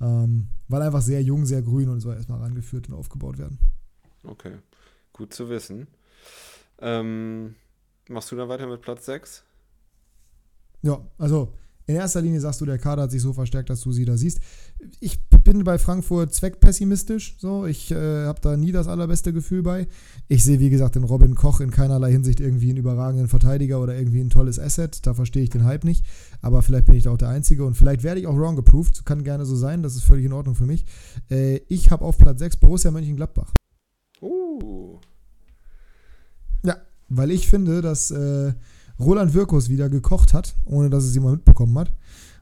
ähm, 0.00 0.46
weil 0.68 0.80
einfach 0.82 1.02
sehr 1.02 1.20
jung, 1.22 1.44
sehr 1.44 1.60
grün 1.60 1.88
und 1.88 1.98
soll 1.98 2.14
erstmal 2.14 2.38
rangeführt 2.38 2.88
und 2.88 2.94
aufgebaut 2.94 3.36
werden. 3.36 3.58
Okay, 4.22 4.54
gut 5.12 5.34
zu 5.34 5.48
wissen. 5.48 5.88
Ähm, 6.78 7.56
machst 8.08 8.30
du 8.30 8.36
dann 8.36 8.48
weiter 8.48 8.68
mit 8.68 8.80
Platz 8.80 9.06
6? 9.06 9.42
Ja, 10.82 11.04
also 11.18 11.52
in 11.88 11.96
erster 11.96 12.20
Linie 12.20 12.38
sagst 12.38 12.60
du, 12.60 12.66
der 12.66 12.76
Kader 12.76 13.04
hat 13.04 13.10
sich 13.10 13.22
so 13.22 13.32
verstärkt, 13.32 13.70
dass 13.70 13.80
du 13.80 13.92
sie 13.92 14.04
da 14.04 14.18
siehst. 14.18 14.40
Ich 15.00 15.26
bin 15.30 15.64
bei 15.64 15.78
Frankfurt 15.78 16.34
zweckpessimistisch. 16.34 17.36
So, 17.38 17.64
ich 17.64 17.90
äh, 17.90 18.26
habe 18.26 18.40
da 18.42 18.58
nie 18.58 18.72
das 18.72 18.88
allerbeste 18.88 19.32
Gefühl 19.32 19.62
bei. 19.62 19.88
Ich 20.28 20.44
sehe, 20.44 20.60
wie 20.60 20.68
gesagt, 20.68 20.96
den 20.96 21.04
Robin 21.04 21.34
Koch 21.34 21.62
in 21.62 21.70
keinerlei 21.70 22.12
Hinsicht 22.12 22.40
irgendwie 22.40 22.68
einen 22.68 22.76
überragenden 22.76 23.26
Verteidiger 23.26 23.80
oder 23.80 23.96
irgendwie 23.96 24.20
ein 24.20 24.28
tolles 24.28 24.58
Asset. 24.58 25.06
Da 25.06 25.14
verstehe 25.14 25.42
ich 25.42 25.48
den 25.48 25.64
Hype 25.64 25.84
nicht. 25.84 26.04
Aber 26.42 26.60
vielleicht 26.60 26.84
bin 26.84 26.94
ich 26.94 27.04
da 27.04 27.10
auch 27.10 27.16
der 27.16 27.30
Einzige 27.30 27.64
und 27.64 27.74
vielleicht 27.74 28.02
werde 28.02 28.20
ich 28.20 28.26
auch 28.26 28.36
wrong 28.36 28.56
geproved. 28.56 29.06
Kann 29.06 29.24
gerne 29.24 29.46
so 29.46 29.56
sein. 29.56 29.82
Das 29.82 29.96
ist 29.96 30.04
völlig 30.04 30.26
in 30.26 30.34
Ordnung 30.34 30.56
für 30.56 30.66
mich. 30.66 30.84
Äh, 31.30 31.62
ich 31.68 31.90
habe 31.90 32.04
auf 32.04 32.18
Platz 32.18 32.40
6 32.40 32.58
Borussia 32.58 32.90
Mönchengladbach. 32.90 33.54
Uh. 34.20 35.00
Ja, 36.64 36.76
weil 37.08 37.30
ich 37.30 37.48
finde, 37.48 37.80
dass. 37.80 38.10
Äh, 38.10 38.52
Roland 39.00 39.34
Wirkus 39.34 39.68
wieder 39.68 39.88
gekocht 39.88 40.34
hat, 40.34 40.56
ohne 40.64 40.90
dass 40.90 41.04
es 41.04 41.14
jemand 41.14 41.36
mitbekommen 41.36 41.78
hat. 41.78 41.92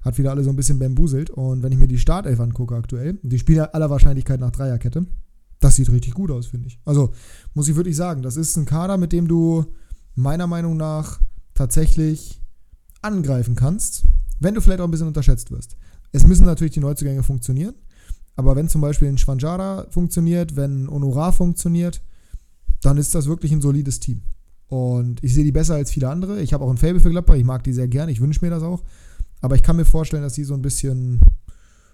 Hat 0.03 0.19
wieder 0.19 0.31
alle 0.31 0.45
so 0.45 0.51
ein 0.51 0.57
bisschen 0.57 0.79
bambuselt. 0.79 1.31
Und 1.31 1.63
wenn 1.63 1.73
ich 1.73 1.79
mir 1.79 1.89
die 1.89 1.99
Startelf 1.99 2.41
angucke 2.41 2.75
aktuell, 2.75 3.19
die 3.23 3.39
spielen 3.39 3.59
ja 3.59 3.65
aller 3.67 3.91
Wahrscheinlichkeit 3.91 4.41
nach 4.41 4.53
Dreierkette, 4.53 5.07
das 5.61 5.77
sieht 5.77 5.91
richtig 5.91 6.15
gut 6.15 6.31
aus, 6.31 6.47
finde 6.47 6.69
ich. 6.69 6.79
Also 6.85 7.13
muss 7.55 7.69
ich 7.69 7.77
wirklich 7.77 7.97
sagen, 7.97 8.23
das 8.23 8.37
ist 8.37 8.57
ein 8.57 8.67
Kader, 8.67 8.99
mit 8.99 9.13
dem 9.13 9.27
du 9.27 9.65
meiner 10.15 10.47
Meinung 10.47 10.77
nach 10.77 11.21
tatsächlich 11.55 12.41
angreifen 13.03 13.57
kannst, 13.57 14.05
wenn 14.41 14.55
du 14.55 14.61
vielleicht 14.61 14.81
auch 14.81 14.85
ein 14.85 14.91
bisschen 14.91 15.09
unterschätzt 15.09 15.51
wirst. 15.51 15.77
Es 16.13 16.27
müssen 16.27 16.47
natürlich 16.47 16.75
die 16.75 16.81
Neuzugänge 16.81 17.23
funktionieren, 17.23 17.75
aber 18.37 18.55
wenn 18.57 18.69
zum 18.69 18.81
Beispiel 18.81 19.09
ein 19.09 19.19
Schwanjara 19.19 19.87
funktioniert, 19.91 20.57
wenn 20.57 20.89
Honorar 20.89 21.33
funktioniert, 21.33 22.03
dann 22.83 22.99
ist 22.99 23.15
das 23.15 23.27
wirklich 23.27 23.53
ein 23.53 23.63
solides 23.63 24.01
Team. 24.01 24.23
Und 24.69 25.23
ich 25.23 25.35
sehe 25.35 25.45
die 25.45 25.53
besser 25.53 25.75
als 25.75 25.93
viele 25.93 26.09
andere. 26.09 26.41
Ich 26.41 26.53
habe 26.53 26.65
auch 26.65 26.71
ein 26.71 26.77
Fable 26.77 27.01
für 27.01 27.11
Gladbach. 27.11 27.35
Ich 27.35 27.45
mag 27.45 27.63
die 27.65 27.73
sehr 27.73 27.89
gern. 27.89 28.09
Ich 28.09 28.21
wünsche 28.21 28.45
mir 28.45 28.51
das 28.51 28.63
auch. 28.63 28.83
Aber 29.41 29.55
ich 29.55 29.63
kann 29.63 29.77
mir 29.77 29.85
vorstellen, 29.85 30.23
dass 30.23 30.33
die 30.33 30.45
so 30.45 30.55
ein 30.55 30.63
bisschen, 30.63 31.21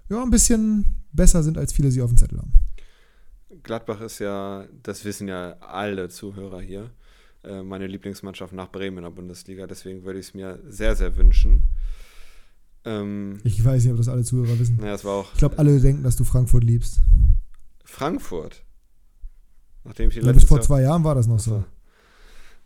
ja, 0.08 0.22
ein 0.22 0.30
bisschen 0.30 1.02
besser 1.12 1.42
sind, 1.42 1.58
als 1.58 1.72
viele 1.72 1.90
sie 1.90 2.00
auf 2.00 2.10
dem 2.10 2.16
Zettel 2.16 2.38
haben. 2.38 2.52
Gladbach 3.62 4.00
ist 4.00 4.18
ja, 4.18 4.66
das 4.82 5.04
wissen 5.04 5.28
ja 5.28 5.56
alle 5.60 6.08
Zuhörer 6.08 6.60
hier, 6.60 6.90
äh, 7.44 7.62
meine 7.62 7.86
Lieblingsmannschaft 7.86 8.52
nach 8.52 8.70
Bremen 8.70 8.98
in 8.98 9.04
der 9.04 9.10
Bundesliga. 9.10 9.66
Deswegen 9.66 10.04
würde 10.04 10.18
ich 10.18 10.28
es 10.28 10.34
mir 10.34 10.58
sehr, 10.66 10.96
sehr 10.96 11.16
wünschen. 11.16 11.64
Ähm, 12.84 13.38
ich 13.44 13.62
weiß 13.62 13.84
nicht, 13.84 13.92
ob 13.92 13.98
das 13.98 14.08
alle 14.08 14.24
Zuhörer 14.24 14.58
wissen. 14.58 14.78
Ja, 14.80 14.92
das 14.92 15.04
war 15.04 15.12
auch, 15.12 15.32
ich 15.32 15.38
glaube, 15.38 15.58
alle 15.58 15.78
denken, 15.78 16.02
dass 16.02 16.16
du 16.16 16.24
Frankfurt 16.24 16.64
liebst. 16.64 17.00
Frankfurt? 17.84 18.64
Nachdem 19.84 20.08
ich 20.08 20.14
die 20.14 20.24
ja, 20.24 20.32
bis 20.32 20.44
vor 20.44 20.58
Jahr 20.58 20.66
zwei 20.66 20.82
Jahren 20.82 21.04
war 21.04 21.14
das 21.14 21.26
noch 21.26 21.38
so. 21.38 21.64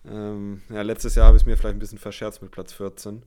Ähm, 0.09 0.63
ja, 0.69 0.83
letztes 0.83 1.15
Jahr 1.15 1.27
habe 1.27 1.37
ich 1.37 1.43
es 1.43 1.47
mir 1.47 1.57
vielleicht 1.57 1.77
ein 1.77 1.81
bisschen 1.81 1.99
verscherzt 1.99 2.43
mit 2.43 2.51
Platz 2.51 2.73
14. 2.73 3.23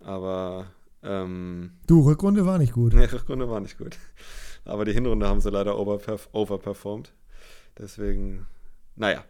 Aber. 0.00 0.66
Ähm, 1.02 1.72
du, 1.86 2.02
Rückrunde 2.02 2.44
war 2.46 2.58
nicht 2.58 2.72
gut. 2.72 2.92
Nee, 2.92 3.04
Rückrunde 3.04 3.48
war 3.48 3.60
nicht 3.60 3.78
gut. 3.78 3.96
Aber 4.64 4.84
die 4.84 4.92
Hinrunde 4.92 5.26
haben 5.26 5.40
sie 5.40 5.50
leider 5.50 5.78
overperf 5.78 6.28
overperformed. 6.32 7.12
Deswegen, 7.78 8.46
naja. 8.96 9.24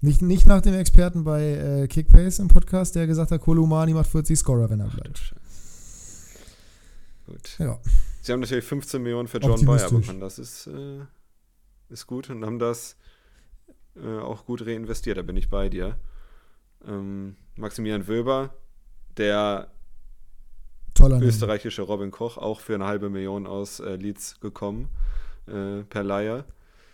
Nicht, 0.00 0.20
nicht 0.20 0.46
nach 0.46 0.60
dem 0.60 0.74
Experten 0.74 1.24
bei 1.24 1.42
äh, 1.42 1.88
Kickbase 1.88 2.42
im 2.42 2.48
Podcast, 2.48 2.94
der 2.94 3.06
gesagt 3.06 3.30
hat, 3.30 3.40
Kolumani 3.40 3.94
macht 3.94 4.10
40 4.10 4.38
Scorer, 4.38 4.68
wenn 4.68 4.80
er 4.80 4.88
bleibt. 4.88 5.34
Gut. 7.26 7.56
Ja. 7.58 7.78
Sie 8.20 8.32
haben 8.32 8.40
natürlich 8.40 8.64
15 8.64 9.02
Millionen 9.02 9.28
für 9.28 9.38
John 9.38 9.64
Bayer 9.64 9.90
bekommen. 9.90 10.20
Das 10.20 10.38
ist, 10.38 10.66
äh, 10.66 11.00
ist 11.88 12.06
gut 12.06 12.28
und 12.28 12.44
haben 12.44 12.58
das 12.58 12.96
äh, 13.96 14.18
auch 14.18 14.44
gut 14.44 14.66
reinvestiert. 14.66 15.16
Da 15.16 15.22
bin 15.22 15.36
ich 15.36 15.48
bei 15.48 15.68
dir 15.70 15.96
ähm, 16.86 17.36
Maximilian 17.56 18.06
Wöber, 18.08 18.54
der 19.16 19.68
Toller 20.94 21.20
österreichische. 21.20 21.82
Robin 21.82 22.10
Koch, 22.10 22.38
auch 22.38 22.60
für 22.60 22.74
eine 22.74 22.86
halbe 22.86 23.10
Million 23.10 23.46
aus 23.46 23.80
äh, 23.80 23.96
Leeds 23.96 24.40
gekommen, 24.40 24.88
äh, 25.46 25.82
per 25.82 26.02
Leihe. 26.04 26.44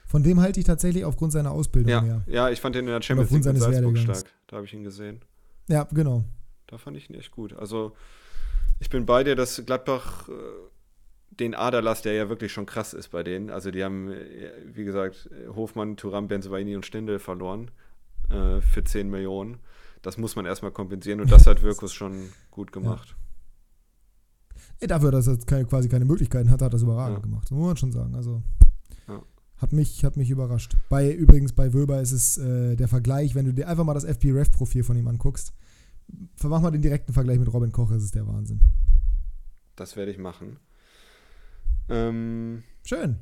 Von 0.06 0.22
dem 0.22 0.40
halte 0.40 0.58
ich 0.58 0.66
tatsächlich 0.66 1.04
aufgrund 1.04 1.32
seiner 1.32 1.52
Ausbildung 1.52 1.90
ja, 1.90 2.02
her. 2.02 2.22
Ja, 2.26 2.50
ich 2.50 2.60
fand 2.60 2.74
ihn 2.74 2.80
in 2.80 2.86
der 2.86 3.02
Champions 3.02 3.30
League 3.30 3.46
in 3.46 3.56
Salzburg 3.56 3.98
stark. 3.98 4.24
Da 4.48 4.56
habe 4.56 4.66
ich 4.66 4.74
ihn 4.74 4.82
gesehen. 4.82 5.20
Ja, 5.68 5.86
genau. 5.92 6.24
Da 6.66 6.78
fand 6.78 6.96
ich 6.96 7.08
ihn 7.08 7.14
echt 7.14 7.30
gut. 7.30 7.52
Also, 7.52 7.94
ich 8.80 8.90
bin 8.90 9.06
bei 9.06 9.22
dir, 9.22 9.36
dass 9.36 9.64
Gladbach 9.64 10.28
äh, 10.28 10.32
den 11.30 11.54
Aderlass, 11.54 12.02
der 12.02 12.14
ja 12.14 12.28
wirklich 12.28 12.52
schon 12.52 12.66
krass 12.66 12.92
ist 12.92 13.08
bei 13.08 13.22
denen. 13.22 13.50
Also, 13.50 13.70
die 13.70 13.84
haben, 13.84 14.10
äh, 14.10 14.50
wie 14.64 14.84
gesagt, 14.84 15.30
Hofmann, 15.54 15.96
Turam, 15.96 16.26
Benzobaini 16.26 16.74
und 16.74 16.84
Stindel 16.84 17.20
verloren 17.20 17.70
äh, 18.30 18.60
für 18.60 18.82
10 18.82 19.10
Millionen 19.10 19.58
das 20.02 20.16
muss 20.16 20.36
man 20.36 20.46
erstmal 20.46 20.72
kompensieren 20.72 21.20
und 21.20 21.30
das 21.30 21.46
hat 21.46 21.62
Wirkus 21.62 21.92
schon 21.92 22.30
gut 22.50 22.72
gemacht. 22.72 23.16
Ja. 24.80 24.88
Dafür, 24.88 25.10
dass 25.10 25.26
er 25.26 25.36
keine, 25.38 25.66
quasi 25.66 25.88
keine 25.88 26.06
Möglichkeiten 26.06 26.50
hat, 26.50 26.62
hat 26.62 26.68
er 26.68 26.70
das 26.70 26.82
überragend 26.82 27.18
ja. 27.18 27.22
gemacht. 27.22 27.44
Das 27.44 27.50
muss 27.50 27.66
man 27.66 27.76
schon 27.76 27.92
sagen. 27.92 28.14
Also 28.14 28.42
ja. 29.08 29.22
hat, 29.58 29.72
mich, 29.72 30.04
hat 30.04 30.16
mich 30.16 30.30
überrascht. 30.30 30.76
Bei, 30.88 31.10
übrigens, 31.12 31.52
bei 31.52 31.74
Wöber 31.74 32.00
ist 32.00 32.12
es 32.12 32.38
äh, 32.38 32.76
der 32.76 32.88
Vergleich, 32.88 33.34
wenn 33.34 33.44
du 33.44 33.52
dir 33.52 33.68
einfach 33.68 33.84
mal 33.84 33.94
das 33.94 34.04
FP-Ref-Profil 34.04 34.82
von 34.82 34.96
ihm 34.96 35.08
anguckst. 35.08 35.52
Mach 36.42 36.60
mal 36.60 36.70
den 36.70 36.82
direkten 36.82 37.12
Vergleich 37.12 37.38
mit 37.38 37.52
Robin 37.52 37.72
Koch, 37.72 37.90
ist 37.90 38.14
der 38.14 38.26
Wahnsinn. 38.26 38.60
Das 39.76 39.96
werde 39.96 40.10
ich 40.10 40.18
machen. 40.18 40.58
Ähm, 41.88 42.62
Schön. 42.84 43.20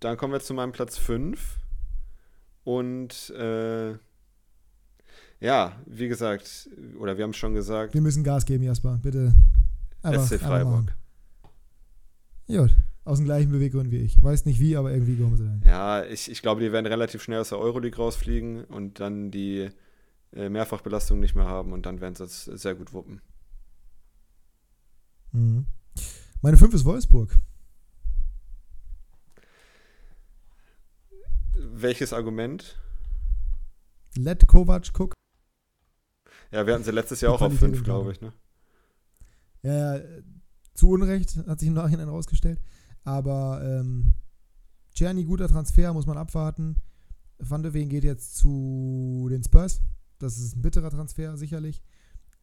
Dann 0.00 0.16
kommen 0.16 0.32
wir 0.32 0.40
zu 0.40 0.54
meinem 0.54 0.72
Platz 0.72 0.96
5. 0.98 1.58
Und 2.64 3.30
äh, 3.30 3.94
ja, 5.42 5.72
wie 5.86 6.08
gesagt, 6.08 6.70
oder 6.98 7.16
wir 7.16 7.24
haben 7.24 7.32
schon 7.32 7.54
gesagt. 7.54 7.94
Wir 7.94 8.00
müssen 8.00 8.22
Gas 8.22 8.46
geben, 8.46 8.62
Jasper, 8.62 9.00
bitte. 9.02 9.34
Einfach, 10.00 10.24
SC 10.24 10.38
Freiburg. 10.38 10.96
Gut, 12.46 12.70
aus 13.04 13.18
den 13.18 13.24
gleichen 13.24 13.50
Beweggründen 13.50 13.90
wie 13.90 13.98
ich. 13.98 14.22
Weiß 14.22 14.44
nicht 14.44 14.60
wie, 14.60 14.76
aber 14.76 14.92
irgendwie 14.92 15.16
kommen 15.16 15.36
sie 15.36 15.44
dahin. 15.44 15.62
Ja, 15.66 16.04
ich, 16.04 16.30
ich 16.30 16.42
glaube, 16.42 16.60
die 16.60 16.70
werden 16.70 16.86
relativ 16.86 17.22
schnell 17.22 17.40
aus 17.40 17.48
der 17.48 17.58
Euroleague 17.58 17.96
rausfliegen 17.96 18.64
und 18.66 19.00
dann 19.00 19.32
die 19.32 19.68
äh, 20.32 20.48
Mehrfachbelastung 20.48 21.18
nicht 21.18 21.34
mehr 21.34 21.46
haben 21.46 21.72
und 21.72 21.86
dann 21.86 22.00
werden 22.00 22.14
sie 22.14 22.22
das 22.22 22.44
sehr 22.44 22.76
gut 22.76 22.92
wuppen. 22.92 23.20
Mhm. 25.32 25.66
Meine 26.40 26.56
5 26.56 26.72
ist 26.74 26.84
Wolfsburg. 26.84 27.36
Welches 31.54 32.12
Argument? 32.12 32.78
Let 34.16 34.46
Kovac 34.46 34.90
cook. 34.96 35.14
Ja, 36.52 36.66
wir 36.66 36.74
hatten 36.74 36.84
sie 36.84 36.90
letztes 36.90 37.20
Jahr 37.22 37.32
auch 37.32 37.40
auf 37.40 37.58
5, 37.58 37.82
glaube 37.82 38.12
ich, 38.12 38.20
ne? 38.20 38.32
Ja, 39.62 39.98
zu 40.74 40.90
Unrecht, 40.90 41.36
hat 41.46 41.60
sich 41.60 41.68
im 41.68 41.74
Nachhinein 41.74 42.08
herausgestellt. 42.08 42.60
Aber 43.04 43.60
ähm, 43.64 44.14
Czerny, 44.94 45.24
guter 45.24 45.48
Transfer, 45.48 45.92
muss 45.92 46.06
man 46.06 46.18
abwarten. 46.18 46.76
Van 47.38 47.62
de 47.62 47.72
Ven 47.72 47.88
geht 47.88 48.04
jetzt 48.04 48.36
zu 48.36 49.28
den 49.30 49.42
Spurs. 49.42 49.80
Das 50.18 50.38
ist 50.38 50.56
ein 50.56 50.62
bitterer 50.62 50.90
Transfer, 50.90 51.36
sicherlich. 51.36 51.82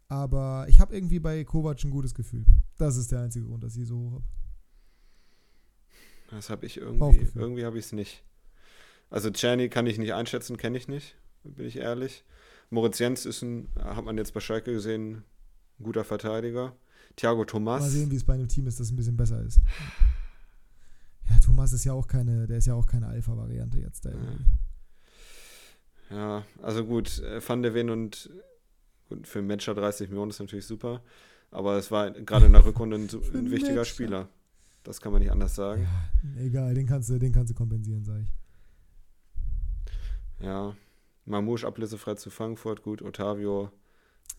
Aber 0.07 0.66
ich 0.68 0.80
habe 0.80 0.95
irgendwie 0.95 1.20
bei 1.20 1.43
Kovac 1.43 1.84
ein 1.84 1.91
gutes 1.91 2.14
Gefühl. 2.14 2.45
Das 2.78 2.97
ist 2.97 3.12
der 3.12 3.22
einzige 3.22 3.45
Grund, 3.45 3.64
dass 3.64 3.78
ich 3.78 3.88
so 3.88 3.97
hoch 3.97 4.14
habe. 4.14 4.24
Das 6.32 6.49
habe 6.49 6.66
ich 6.66 6.78
irgendwie. 6.78 7.30
Irgendwie 7.36 7.66
habe 7.66 7.78
ich 7.78 7.86
es 7.86 7.91
nicht. 7.91 8.24
Also 9.10 9.30
Czerny 9.30 9.70
kann 9.70 9.88
ich 9.88 9.97
nicht 9.97 10.14
einschätzen, 10.14 10.57
kenne 10.57 10.78
ich 10.78 10.88
nicht, 10.88 11.16
bin 11.43 11.66
ich 11.66 11.78
ehrlich. 11.78 12.24
Moritz 12.70 12.99
Jens 12.99 13.26
ist 13.26 13.41
ein, 13.41 13.67
hat 13.80 14.05
man 14.05 14.17
jetzt 14.17 14.34
bei 14.34 14.39
Schalke 14.39 14.72
gesehen, 14.72 15.24
ein 15.80 15.84
guter 15.84 16.03
Verteidiger. 16.03 16.76
Thiago 17.15 17.45
Thomas. 17.45 17.82
Mal 17.82 17.89
sehen, 17.89 18.11
wie 18.11 18.15
es 18.15 18.24
bei 18.24 18.36
einem 18.36 18.47
Team 18.47 18.67
ist, 18.67 18.80
das 18.80 18.91
ein 18.91 18.95
bisschen 18.95 19.17
besser 19.17 19.41
ist. 19.41 19.59
Ja, 21.30 21.39
Thomas 21.39 21.74
ist 21.74 21.84
ja 21.84 21.93
auch 21.93 22.07
keine, 22.07 22.47
der 22.47 22.57
ist 22.57 22.67
ja 22.67 22.76
auch 22.76 22.86
keine 22.86 23.07
Alpha-Variante 23.07 23.80
jetzt. 23.80 24.05
Da 24.05 24.11
ja, 26.11 26.43
also 26.61 26.86
gut, 26.86 27.20
äh, 27.20 27.41
Van 27.45 27.61
der 27.61 27.74
Ven 27.74 27.89
und, 27.89 28.30
und 29.09 29.28
für 29.28 29.41
Matcher 29.41 29.76
30 29.76 30.09
Millionen 30.09 30.32
ist 30.32 30.39
natürlich 30.39 30.65
super. 30.65 31.01
Aber 31.51 31.78
es 31.78 31.91
war 31.91 32.11
gerade 32.11 32.47
in 32.47 32.53
der 32.53 32.65
Rückrunde 32.65 32.97
ein, 32.97 33.09
ein 33.34 33.51
wichtiger 33.51 33.76
Matcher. 33.76 33.86
Spieler. 33.86 34.30
Das 34.84 35.01
kann 35.01 35.11
man 35.11 35.22
nicht 35.22 35.32
anders 35.32 35.55
sagen. 35.55 35.88
Ja, 36.36 36.41
egal, 36.41 36.74
den 36.74 36.88
kannst 36.88 37.09
du, 37.09 37.20
den 37.20 37.32
kannst 37.32 37.51
du 37.51 37.55
kompensieren, 37.55 38.03
sage 38.05 38.24
ich. 38.24 40.45
Ja, 40.45 40.76
Mamouche 41.30 41.66
ablösefrei 41.66 42.16
zu 42.16 42.30
Frankfurt, 42.30 42.84
gut, 42.84 43.02
Otavio. 43.02 43.72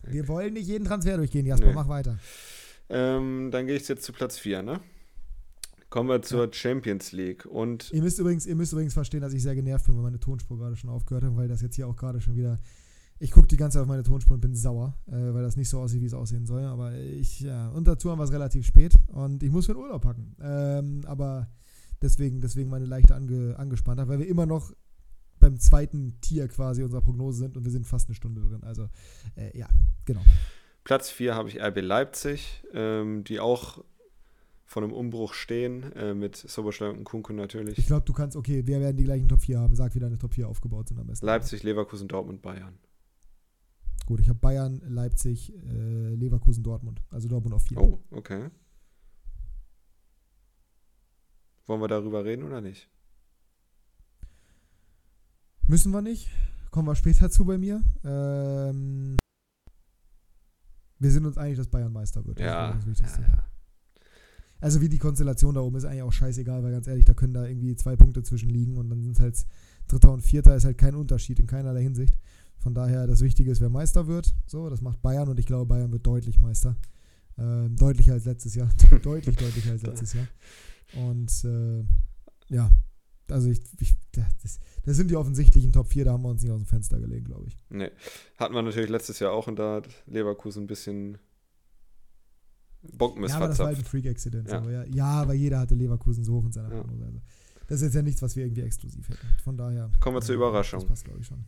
Wir 0.03 0.27
wollen 0.27 0.53
nicht 0.53 0.67
jeden 0.67 0.85
Transfer 0.85 1.17
durchgehen, 1.17 1.45
Jasper, 1.45 1.67
nee. 1.67 1.73
mach 1.73 1.87
weiter. 1.87 2.19
Ähm, 2.89 3.49
dann 3.51 3.67
gehe 3.67 3.75
ich 3.75 3.87
jetzt 3.87 4.03
zu 4.03 4.11
Platz 4.11 4.37
4, 4.37 4.63
ne? 4.63 4.81
Kommen 5.89 6.09
wir 6.09 6.21
zur 6.21 6.45
ja. 6.45 6.53
Champions 6.53 7.11
League. 7.11 7.45
Und 7.45 7.91
ihr, 7.91 8.01
müsst 8.01 8.19
übrigens, 8.19 8.45
ihr 8.45 8.55
müsst 8.55 8.71
übrigens 8.71 8.93
verstehen, 8.93 9.21
dass 9.21 9.33
ich 9.33 9.41
sehr 9.41 9.55
genervt 9.55 9.85
bin, 9.85 9.95
weil 9.95 10.03
meine 10.03 10.19
Tonspur 10.19 10.57
gerade 10.57 10.75
schon 10.75 10.89
aufgehört 10.89 11.23
hat, 11.25 11.35
weil 11.35 11.47
das 11.47 11.61
jetzt 11.61 11.75
hier 11.75 11.87
auch 11.87 11.95
gerade 11.95 12.21
schon 12.21 12.35
wieder. 12.35 12.59
Ich 13.19 13.31
gucke 13.31 13.47
die 13.47 13.57
ganze 13.57 13.75
Zeit 13.75 13.83
auf 13.83 13.87
meine 13.87 14.03
Tonspur 14.03 14.33
und 14.33 14.41
bin 14.41 14.55
sauer, 14.55 14.97
äh, 15.07 15.11
weil 15.11 15.43
das 15.43 15.55
nicht 15.55 15.69
so 15.69 15.79
aussieht, 15.79 16.01
wie 16.01 16.07
es 16.07 16.13
aussehen 16.13 16.45
soll. 16.45 16.63
Aber 16.63 16.95
ich, 16.95 17.41
ja, 17.41 17.69
und 17.69 17.87
dazu 17.87 18.09
haben 18.09 18.19
wir 18.19 18.23
es 18.23 18.31
relativ 18.31 18.65
spät 18.65 18.95
und 19.07 19.43
ich 19.43 19.51
muss 19.51 19.67
für 19.67 19.73
den 19.73 19.81
Urlaub 19.81 20.01
packen. 20.01 20.35
Ähm, 20.41 21.01
aber 21.05 21.47
deswegen, 22.01 22.41
deswegen 22.41 22.69
meine 22.69 22.85
leichte 22.85 23.13
Ange, 23.13 23.55
Angespanntheit, 23.57 24.07
weil 24.07 24.19
wir 24.19 24.27
immer 24.27 24.45
noch 24.45 24.73
beim 25.41 25.59
zweiten 25.59 26.19
Tier 26.21 26.47
quasi 26.47 26.83
unserer 26.83 27.01
Prognose 27.01 27.39
sind 27.39 27.57
und 27.57 27.65
wir 27.65 27.71
sind 27.71 27.85
fast 27.85 28.07
eine 28.07 28.15
Stunde 28.15 28.41
drin. 28.41 28.63
Also, 28.63 28.87
äh, 29.35 29.57
ja, 29.57 29.67
genau. 30.05 30.21
Platz 30.83 31.09
4 31.09 31.35
habe 31.35 31.49
ich 31.49 31.61
RB 31.61 31.81
Leipzig, 31.81 32.63
ähm, 32.73 33.23
die 33.23 33.39
auch 33.39 33.83
von 34.65 34.85
einem 34.85 34.93
Umbruch 34.93 35.33
stehen, 35.33 35.91
äh, 35.93 36.13
mit 36.13 36.37
Soboschlei 36.37 36.89
und 36.89 37.03
Kunku 37.03 37.33
natürlich. 37.33 37.77
Ich 37.77 37.87
glaube, 37.87 38.05
du 38.05 38.13
kannst, 38.13 38.37
okay, 38.37 38.65
wir 38.65 38.79
werden 38.79 38.95
die 38.95 39.03
gleichen 39.03 39.27
Top 39.27 39.41
4 39.41 39.59
haben. 39.59 39.75
Sag, 39.75 39.93
wie 39.95 39.99
deine 39.99 40.17
Top 40.17 40.33
4 40.33 40.47
aufgebaut 40.47 40.87
sind 40.87 40.97
am 40.97 41.07
besten. 41.07 41.25
Leipzig, 41.25 41.63
Leverkusen, 41.63 42.07
Dortmund, 42.07 42.41
Bayern. 42.41 42.79
Gut, 44.05 44.21
ich 44.21 44.29
habe 44.29 44.39
Bayern, 44.39 44.81
Leipzig, 44.87 45.53
äh, 45.53 46.15
Leverkusen, 46.15 46.63
Dortmund. 46.63 47.01
Also 47.09 47.27
Dortmund 47.27 47.53
auf 47.53 47.63
4. 47.63 47.77
Oh, 47.77 47.99
okay. 48.11 48.49
Wollen 51.65 51.81
wir 51.81 51.87
darüber 51.87 52.23
reden 52.23 52.43
oder 52.43 52.61
nicht? 52.61 52.89
Müssen 55.71 55.93
wir 55.93 56.01
nicht. 56.01 56.27
Kommen 56.69 56.89
wir 56.89 56.95
später 56.95 57.31
zu 57.31 57.45
bei 57.45 57.57
mir. 57.57 57.81
Ähm, 58.03 59.15
wir 60.99 61.11
sind 61.11 61.25
uns 61.25 61.37
einig, 61.37 61.55
dass 61.55 61.69
Bayern 61.69 61.93
Meister 61.93 62.25
wird. 62.25 62.41
Ja, 62.41 62.77
ja, 62.77 63.21
ja. 63.21 63.45
Also 64.59 64.81
wie 64.81 64.89
die 64.89 64.97
Konstellation 64.97 65.55
da 65.55 65.61
oben 65.61 65.77
ist 65.77 65.85
eigentlich 65.85 66.01
auch 66.01 66.11
scheißegal, 66.11 66.61
weil 66.61 66.73
ganz 66.73 66.87
ehrlich, 66.87 67.05
da 67.05 67.13
können 67.13 67.33
da 67.33 67.47
irgendwie 67.47 67.73
zwei 67.77 67.95
Punkte 67.95 68.21
zwischen 68.21 68.49
liegen 68.49 68.77
und 68.77 68.89
dann 68.89 69.01
sind 69.01 69.13
es 69.13 69.21
halt 69.21 69.45
Dritter 69.87 70.11
und 70.11 70.19
Vierter 70.19 70.57
ist 70.57 70.65
halt 70.65 70.77
kein 70.77 70.93
Unterschied 70.93 71.39
in 71.39 71.47
keinerlei 71.47 71.83
Hinsicht. 71.83 72.17
Von 72.57 72.73
daher, 72.73 73.07
das 73.07 73.21
Wichtige 73.21 73.49
ist, 73.49 73.61
wer 73.61 73.69
Meister 73.69 74.07
wird. 74.07 74.35
So, 74.47 74.69
das 74.69 74.81
macht 74.81 75.01
Bayern 75.01 75.29
und 75.29 75.39
ich 75.39 75.45
glaube, 75.45 75.67
Bayern 75.67 75.93
wird 75.93 76.05
deutlich 76.05 76.41
Meister. 76.41 76.75
Ähm, 77.37 77.77
deutlicher 77.77 78.11
als 78.11 78.25
letztes 78.25 78.55
Jahr. 78.55 78.69
deutlich, 79.03 79.37
deutlicher 79.37 79.71
als 79.71 79.83
letztes 79.83 80.11
Jahr. 80.15 80.27
Und 80.95 81.45
äh, 81.45 81.85
ja, 82.53 82.69
also 83.31 83.49
ich, 83.49 83.61
ich 83.79 83.93
das, 84.11 84.59
das, 84.83 84.95
sind 84.97 85.09
die 85.09 85.15
offensichtlichen 85.15 85.71
Top 85.71 85.87
4, 85.87 86.05
da 86.05 86.13
haben 86.13 86.23
wir 86.23 86.29
uns 86.29 86.41
nicht 86.41 86.51
aus 86.51 86.59
dem 86.59 86.65
Fenster 86.65 86.99
gelegt, 86.99 87.25
glaube 87.25 87.47
ich. 87.47 87.57
Nee. 87.69 87.91
Hatten 88.37 88.53
wir 88.53 88.61
natürlich 88.61 88.89
letztes 88.89 89.19
Jahr 89.19 89.31
auch 89.31 89.47
und 89.47 89.57
da 89.57 89.75
hat 89.75 89.89
Leverkusen 90.05 90.63
ein 90.63 90.67
bisschen 90.67 91.17
Bockmist 92.81 93.31
Ja, 93.31 93.37
aber 93.37 93.47
das 93.47 93.59
war 93.59 93.67
halt 93.67 93.77
ein 93.77 93.85
Freak-Accident. 93.85 94.49
Ja. 94.49 94.69
Ja. 94.69 94.83
ja, 94.85 95.21
aber 95.21 95.33
jeder 95.33 95.59
hatte 95.59 95.75
Leverkusen 95.75 96.23
so 96.23 96.35
hoch 96.35 96.45
in 96.45 96.51
seiner 96.51 96.73
ja. 96.73 96.81
Also, 96.81 97.21
das 97.67 97.77
ist 97.77 97.83
jetzt 97.83 97.95
ja 97.95 98.01
nichts, 98.01 98.21
was 98.21 98.35
wir 98.35 98.45
irgendwie 98.45 98.61
exklusiv 98.63 99.07
hätten. 99.07 99.27
Von 99.43 99.57
daher. 99.57 99.91
Kommen 99.99 100.17
wir 100.17 100.21
zur 100.21 100.35
Überraschung. 100.35 100.81
Das 100.81 100.89
passt, 100.89 101.05
glaube 101.05 101.21
ich, 101.21 101.27
schon. 101.27 101.45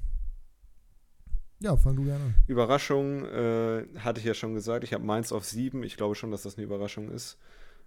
Ja, 1.59 1.75
fang 1.77 1.95
du 1.95 2.03
gerne 2.03 2.23
an. 2.25 2.35
Überraschung 2.47 3.25
äh, 3.25 3.85
hatte 3.97 4.19
ich 4.19 4.25
ja 4.25 4.33
schon 4.33 4.53
gesagt. 4.53 4.83
Ich 4.83 4.93
habe 4.93 5.03
Mainz 5.03 5.31
auf 5.31 5.45
7. 5.45 5.83
Ich 5.83 5.97
glaube 5.97 6.15
schon, 6.15 6.31
dass 6.31 6.43
das 6.43 6.57
eine 6.57 6.65
Überraschung 6.65 7.09
ist. 7.09 7.37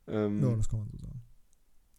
Ähm, 0.08 0.42
ja, 0.42 0.56
das 0.56 0.68
kann 0.68 0.80
man 0.80 0.88
so 0.90 0.98
sagen. 0.98 1.20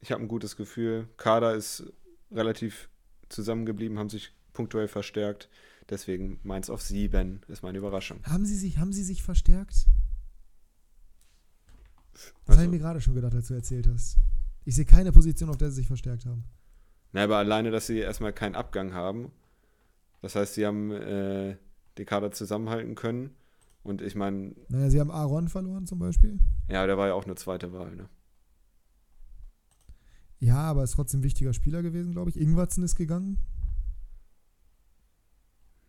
Ich 0.07 0.11
habe 0.13 0.23
ein 0.23 0.29
gutes 0.29 0.55
Gefühl. 0.55 1.09
Kader 1.17 1.53
ist 1.53 1.83
relativ 2.31 2.87
zusammengeblieben, 3.27 3.99
haben 3.99 4.07
sich 4.07 4.31
punktuell 4.53 4.87
verstärkt. 4.87 5.49
Deswegen 5.89 6.39
Mainz 6.43 6.69
auf 6.69 6.81
7 6.81 7.41
ist 7.49 7.61
meine 7.61 7.77
Überraschung. 7.77 8.21
Haben 8.23 8.45
sie 8.45 8.55
sich, 8.55 8.77
haben 8.77 8.93
sie 8.93 9.03
sich 9.03 9.21
verstärkt? 9.21 9.85
Das 12.13 12.33
also, 12.45 12.59
habe 12.61 12.63
ich 12.63 12.71
mir 12.71 12.79
gerade 12.79 13.01
schon 13.01 13.15
gedacht, 13.15 13.35
als 13.35 13.49
du 13.49 13.55
erzählt 13.55 13.85
hast. 13.93 14.15
Ich 14.63 14.77
sehe 14.77 14.85
keine 14.85 15.11
Position, 15.11 15.49
auf 15.49 15.57
der 15.57 15.71
sie 15.71 15.75
sich 15.75 15.87
verstärkt 15.87 16.25
haben. 16.25 16.45
Na, 17.11 17.25
aber 17.25 17.35
alleine, 17.35 17.69
dass 17.69 17.87
sie 17.87 17.97
erstmal 17.97 18.31
keinen 18.31 18.55
Abgang 18.55 18.93
haben. 18.93 19.33
Das 20.21 20.37
heißt, 20.37 20.53
sie 20.53 20.65
haben 20.65 20.89
äh, 20.89 21.57
die 21.97 22.05
Kader 22.05 22.31
zusammenhalten 22.31 22.95
können. 22.95 23.31
Und 23.83 24.01
ich 24.01 24.15
meine. 24.15 24.55
Naja, 24.69 24.89
sie 24.89 25.01
haben 25.01 25.11
Aaron 25.11 25.49
verloren 25.49 25.85
zum 25.85 25.99
Beispiel. 25.99 26.39
Ja, 26.69 26.87
der 26.87 26.97
war 26.97 27.07
ja 27.07 27.13
auch 27.13 27.25
eine 27.25 27.35
zweite 27.35 27.73
Wahl, 27.73 27.93
ne? 27.93 28.07
Ja, 30.39 30.57
aber 30.57 30.83
ist 30.83 30.91
trotzdem 30.91 31.21
ein 31.21 31.23
wichtiger 31.23 31.53
Spieler 31.53 31.81
gewesen, 31.81 32.11
glaube 32.11 32.29
ich. 32.29 32.39
Ingwatzen 32.39 32.83
ist 32.83 32.95
gegangen. 32.95 33.37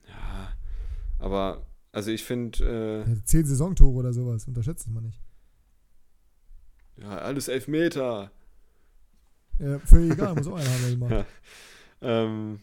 Ja, 0.06 0.48
aber 1.18 1.66
also 1.92 2.10
ich 2.10 2.24
finde. 2.24 3.04
Äh, 3.06 3.24
zehn 3.24 3.44
Saisontore 3.44 3.96
oder 3.96 4.12
sowas, 4.12 4.46
unterschätzt 4.46 4.88
man 4.88 5.04
nicht. 5.04 5.20
Ja, 6.96 7.18
alles 7.18 7.48
Elfmeter. 7.48 8.30
Ja, 9.58 9.78
völlig 9.80 10.12
egal, 10.12 10.34
muss 10.34 10.46
auch 10.46 10.56
einer 10.56 10.70
haben, 10.70 10.90
gemacht. 10.90 11.26
Ja. 12.00 12.24
Ähm, 12.24 12.60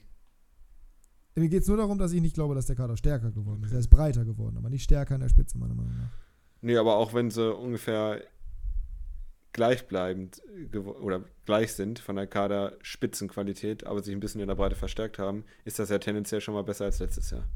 Mir 1.35 1.49
geht 1.49 1.63
es 1.63 1.67
nur 1.67 1.75
darum, 1.75 1.97
dass 1.97 2.13
ich 2.13 2.21
nicht 2.21 2.35
glaube, 2.35 2.55
dass 2.55 2.67
der 2.67 2.77
Kader 2.77 2.95
stärker 2.95 3.31
geworden 3.31 3.65
ist. 3.65 3.73
Er 3.73 3.79
ist 3.79 3.89
breiter 3.89 4.23
geworden, 4.23 4.55
aber 4.55 4.69
nicht 4.69 4.83
stärker 4.83 5.15
in 5.15 5.19
der 5.19 5.27
Spitze, 5.27 5.57
meiner 5.57 5.75
Meinung 5.75 5.97
nach. 5.97 6.11
Nee, 6.61 6.77
aber 6.77 6.95
auch 6.95 7.13
wenn 7.13 7.29
sie 7.29 7.53
ungefähr 7.53 8.21
gleichbleibend 9.55 10.41
oder 11.01 11.23
gleich 11.45 11.71
sind 11.73 11.99
von 11.99 12.17
der 12.17 12.27
Kader-Spitzenqualität, 12.27 13.85
aber 13.85 14.03
sich 14.03 14.13
ein 14.13 14.19
bisschen 14.19 14.41
in 14.41 14.49
der 14.49 14.55
Breite 14.55 14.75
verstärkt 14.75 15.17
haben, 15.17 15.45
ist 15.63 15.79
das 15.79 15.89
ja 15.89 15.97
tendenziell 15.97 16.41
schon 16.41 16.53
mal 16.53 16.63
besser 16.63 16.83
als 16.83 16.99
letztes 16.99 17.31
Jahr. 17.31 17.47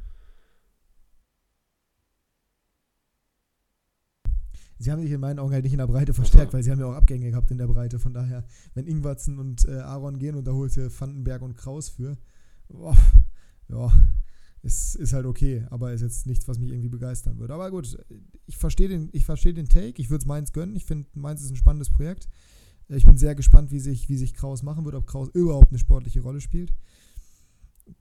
Sie 4.78 4.90
haben 4.90 5.02
sich 5.02 5.12
in 5.12 5.20
meinen 5.20 5.40
Augen 5.40 5.52
halt 5.52 5.66
nicht 5.66 5.74
in 5.74 5.80
der 5.80 5.88
Breite 5.88 6.14
verstärkt, 6.14 6.54
weil 6.54 6.64
sie 6.64 6.72
haben 6.72 6.80
ja 6.80 6.86
auch 6.86 6.96
Abgänge 6.96 7.32
gehabt 7.32 7.52
in 7.52 7.58
der 7.58 7.68
Breite. 7.68 8.00
Von 8.00 8.14
daher, 8.14 8.46
wenn 8.76 8.88
Ingwatzen 8.88 9.38
und 9.38 9.68
äh, 9.68 9.80
Aaron 9.80 10.20
gehen 10.20 10.36
und 10.36 10.48
da 10.48 10.54
holst 10.54 10.78
du 10.78 10.90
Vandenberg 10.90 11.42
und 11.42 11.58
Kraus 11.58 11.90
für, 11.90 12.18
boah, 12.70 12.96
ja, 13.68 13.92
ist, 14.62 14.96
ist 14.96 15.14
halt 15.14 15.26
okay, 15.26 15.66
aber 15.70 15.94
ist 15.94 16.02
jetzt 16.02 16.26
nichts, 16.26 16.48
was 16.48 16.60
mich 16.60 16.70
irgendwie 16.72 16.90
begeistern 16.90 17.40
würde. 17.40 17.54
Aber 17.54 17.72
gut, 17.72 17.98
ich 18.46 18.58
verstehe 18.58 18.90
den, 18.90 19.10
ich 19.14 19.26
verstehe 19.26 19.54
den 19.54 19.70
Take, 19.70 20.02
ich 20.02 20.10
würde 20.10 20.22
es 20.22 20.26
Mainz 20.26 20.52
gönnen. 20.52 20.76
Ich 20.76 20.86
finde, 20.86 21.08
Mainz 21.14 21.42
ist 21.42 21.52
ein 21.52 21.56
spannendes 21.56 21.90
Projekt. 21.90 22.28
Ich 22.90 23.06
bin 23.06 23.18
sehr 23.18 23.36
gespannt, 23.36 23.72
wie 23.72 23.80
sich, 23.80 24.10
wie 24.10 24.18
sich 24.18 24.34
Kraus 24.34 24.64
machen 24.64 24.84
wird, 24.84 24.96
ob 24.96 25.06
Kraus 25.06 25.30
überhaupt 25.34 25.70
eine 25.70 25.80
sportliche 25.80 26.22
Rolle 26.22 26.42
spielt. 26.42 26.74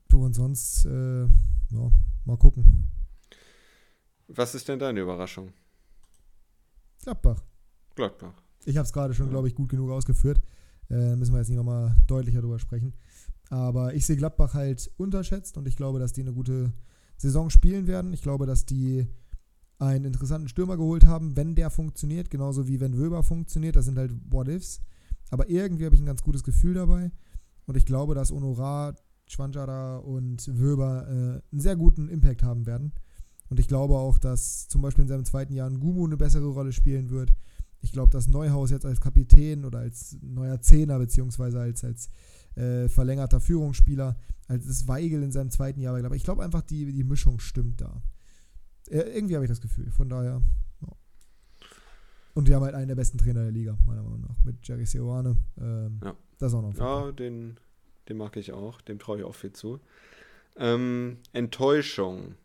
Du 0.07 0.25
und 0.25 0.33
sonst, 0.33 0.85
äh, 0.85 1.23
ja, 1.23 1.91
mal 2.25 2.37
gucken. 2.37 2.87
Was 4.27 4.55
ist 4.55 4.67
denn 4.67 4.79
deine 4.79 5.01
Überraschung? 5.01 5.53
Gladbach. 7.03 7.43
Gladbach. 7.95 8.33
Ich 8.65 8.77
habe 8.77 8.85
es 8.85 8.93
gerade 8.93 9.13
schon, 9.13 9.29
glaube 9.29 9.47
ich, 9.47 9.55
gut 9.55 9.69
genug 9.69 9.91
ausgeführt. 9.91 10.41
Äh, 10.89 11.15
müssen 11.15 11.33
wir 11.33 11.39
jetzt 11.39 11.49
nicht 11.49 11.57
nochmal 11.57 11.95
deutlicher 12.07 12.41
drüber 12.41 12.59
sprechen. 12.59 12.93
Aber 13.49 13.93
ich 13.95 14.05
sehe 14.05 14.15
Gladbach 14.15 14.53
halt 14.53 14.91
unterschätzt 14.97 15.57
und 15.57 15.67
ich 15.67 15.75
glaube, 15.75 15.99
dass 15.99 16.13
die 16.13 16.21
eine 16.21 16.33
gute 16.33 16.71
Saison 17.17 17.49
spielen 17.49 17.87
werden. 17.87 18.13
Ich 18.13 18.21
glaube, 18.21 18.45
dass 18.45 18.65
die 18.65 19.07
einen 19.79 20.05
interessanten 20.05 20.47
Stürmer 20.49 20.77
geholt 20.77 21.05
haben, 21.05 21.35
wenn 21.35 21.55
der 21.55 21.69
funktioniert, 21.69 22.29
genauso 22.29 22.67
wie 22.67 22.79
wenn 22.79 22.97
Wöber 22.97 23.23
funktioniert. 23.23 23.75
Das 23.75 23.85
sind 23.85 23.97
halt 23.97 24.11
What-Ifs. 24.29 24.81
Aber 25.31 25.49
irgendwie 25.49 25.85
habe 25.85 25.95
ich 25.95 26.01
ein 26.01 26.07
ganz 26.07 26.21
gutes 26.21 26.43
Gefühl 26.43 26.73
dabei. 26.73 27.11
Und 27.65 27.77
ich 27.77 27.85
glaube, 27.85 28.15
dass 28.15 28.31
Honorar, 28.31 28.95
Schwanjara 29.27 29.97
und 29.97 30.47
Wöber 30.59 31.07
äh, 31.07 31.11
einen 31.51 31.61
sehr 31.61 31.75
guten 31.75 32.09
Impact 32.09 32.43
haben 32.43 32.65
werden. 32.65 32.93
Und 33.49 33.59
ich 33.59 33.67
glaube 33.67 33.95
auch, 33.95 34.17
dass 34.17 34.67
zum 34.67 34.81
Beispiel 34.81 35.03
in 35.03 35.07
seinem 35.07 35.25
zweiten 35.25 35.53
Jahr 35.53 35.69
ein 35.69 35.79
Gumu 35.79 36.05
eine 36.05 36.17
bessere 36.17 36.47
Rolle 36.47 36.71
spielen 36.71 37.09
wird. 37.09 37.33
Ich 37.81 37.91
glaube, 37.91 38.11
dass 38.11 38.27
Neuhaus 38.27 38.71
jetzt 38.71 38.85
als 38.85 38.99
Kapitän 38.99 39.65
oder 39.65 39.79
als 39.79 40.17
neuer 40.21 40.61
Zehner 40.61 40.99
beziehungsweise 40.99 41.59
als, 41.59 41.83
als 41.83 42.09
äh, 42.59 42.89
verlängerter 42.89 43.39
Führungsspieler, 43.39 44.17
als 44.47 44.65
ist 44.65 44.87
Weigel 44.87 45.23
in 45.23 45.31
seinem 45.31 45.49
zweiten 45.49 45.79
Jahr. 45.79 45.97
Aber 46.03 46.15
ich 46.15 46.23
glaube 46.23 46.43
einfach, 46.43 46.61
die, 46.61 46.91
die 46.91 47.03
Mischung 47.03 47.39
stimmt 47.39 47.81
da. 47.81 48.01
Äh, 48.89 49.01
irgendwie 49.15 49.35
habe 49.35 49.45
ich 49.45 49.49
das 49.51 49.61
Gefühl. 49.61 49.91
Von 49.91 50.09
daher. 50.09 50.41
Ja. 50.81 50.87
Und 52.33 52.47
die 52.47 52.55
haben 52.55 52.63
halt 52.63 52.75
einen 52.75 52.87
der 52.87 52.95
besten 52.95 53.17
Trainer 53.17 53.43
der 53.43 53.51
Liga, 53.51 53.77
meiner 53.85 54.03
Meinung 54.03 54.21
nach. 54.21 54.43
Mit 54.43 54.67
Jerry 54.67 54.85
Seoane. 54.85 55.37
Ähm, 55.59 55.99
ja. 56.03 56.15
Das 56.37 56.51
ist 56.51 56.57
auch 56.57 56.61
noch. 56.61 56.75
Ja, 56.77 57.11
den, 57.11 57.57
den 58.07 58.17
mag 58.17 58.35
ich 58.37 58.51
auch. 58.51 58.81
Dem 58.81 58.99
traue 58.99 59.19
ich 59.19 59.23
auch 59.23 59.35
viel 59.35 59.53
zu. 59.53 59.79
Ähm, 60.57 61.17
Enttäuschung. 61.31 62.35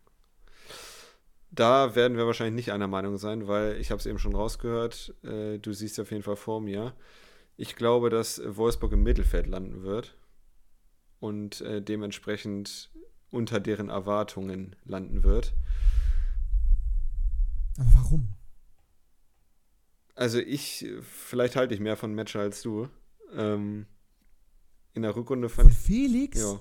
Da 1.51 1.95
werden 1.95 2.17
wir 2.17 2.25
wahrscheinlich 2.25 2.55
nicht 2.55 2.73
einer 2.73 2.87
Meinung 2.87 3.17
sein, 3.17 3.47
weil 3.47 3.77
ich 3.77 3.91
habe 3.91 3.99
es 3.99 4.05
eben 4.05 4.19
schon 4.19 4.35
rausgehört. 4.35 5.15
Äh, 5.23 5.57
du 5.59 5.73
siehst 5.73 5.99
auf 5.99 6.11
jeden 6.11 6.23
Fall 6.23 6.35
vor 6.35 6.61
mir. 6.61 6.93
Ich 7.57 7.75
glaube, 7.75 8.09
dass 8.09 8.41
Wolfsburg 8.45 8.91
im 8.93 9.03
Mittelfeld 9.03 9.47
landen 9.47 9.83
wird 9.83 10.17
und 11.19 11.61
äh, 11.61 11.81
dementsprechend 11.81 12.91
unter 13.31 13.59
deren 13.59 13.89
Erwartungen 13.89 14.75
landen 14.83 15.23
wird. 15.23 15.53
Aber 17.77 17.93
warum? 17.93 18.29
Also 20.15 20.39
ich, 20.39 20.85
vielleicht 21.01 21.55
halte 21.55 21.73
ich 21.73 21.79
mehr 21.79 21.97
von 21.97 22.15
Matcher 22.15 22.39
als 22.39 22.61
du. 22.61 22.87
Ähm, 23.33 23.85
in 24.93 25.01
der 25.01 25.15
Rückrunde 25.15 25.49
fand 25.49 25.73
von 25.73 25.77
Felix? 25.77 26.39
Ja. 26.39 26.59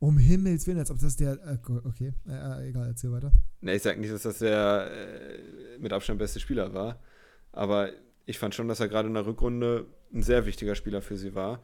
Um 0.00 0.18
Himmels 0.18 0.66
Willen, 0.66 0.78
als 0.78 0.90
ob 0.90 0.98
das 0.98 1.16
der. 1.16 1.32
Äh, 1.44 1.58
okay, 1.84 2.14
äh, 2.26 2.30
äh, 2.64 2.68
egal, 2.68 2.88
erzähl 2.88 3.12
weiter. 3.12 3.32
Ne, 3.60 3.74
ich 3.74 3.82
sag 3.82 3.98
nicht, 3.98 4.12
dass 4.12 4.22
das 4.22 4.38
der 4.38 4.90
äh, 4.92 5.78
mit 5.78 5.92
Abstand 5.92 6.18
beste 6.18 6.40
Spieler 6.40 6.72
war. 6.72 7.00
Aber 7.52 7.90
ich 8.28 8.38
fand 8.38 8.54
schon, 8.54 8.68
dass 8.68 8.78
er 8.78 8.88
gerade 8.88 9.08
in 9.08 9.14
der 9.14 9.24
Rückrunde 9.24 9.86
ein 10.12 10.22
sehr 10.22 10.44
wichtiger 10.44 10.74
Spieler 10.74 11.00
für 11.00 11.16
sie 11.16 11.34
war. 11.34 11.62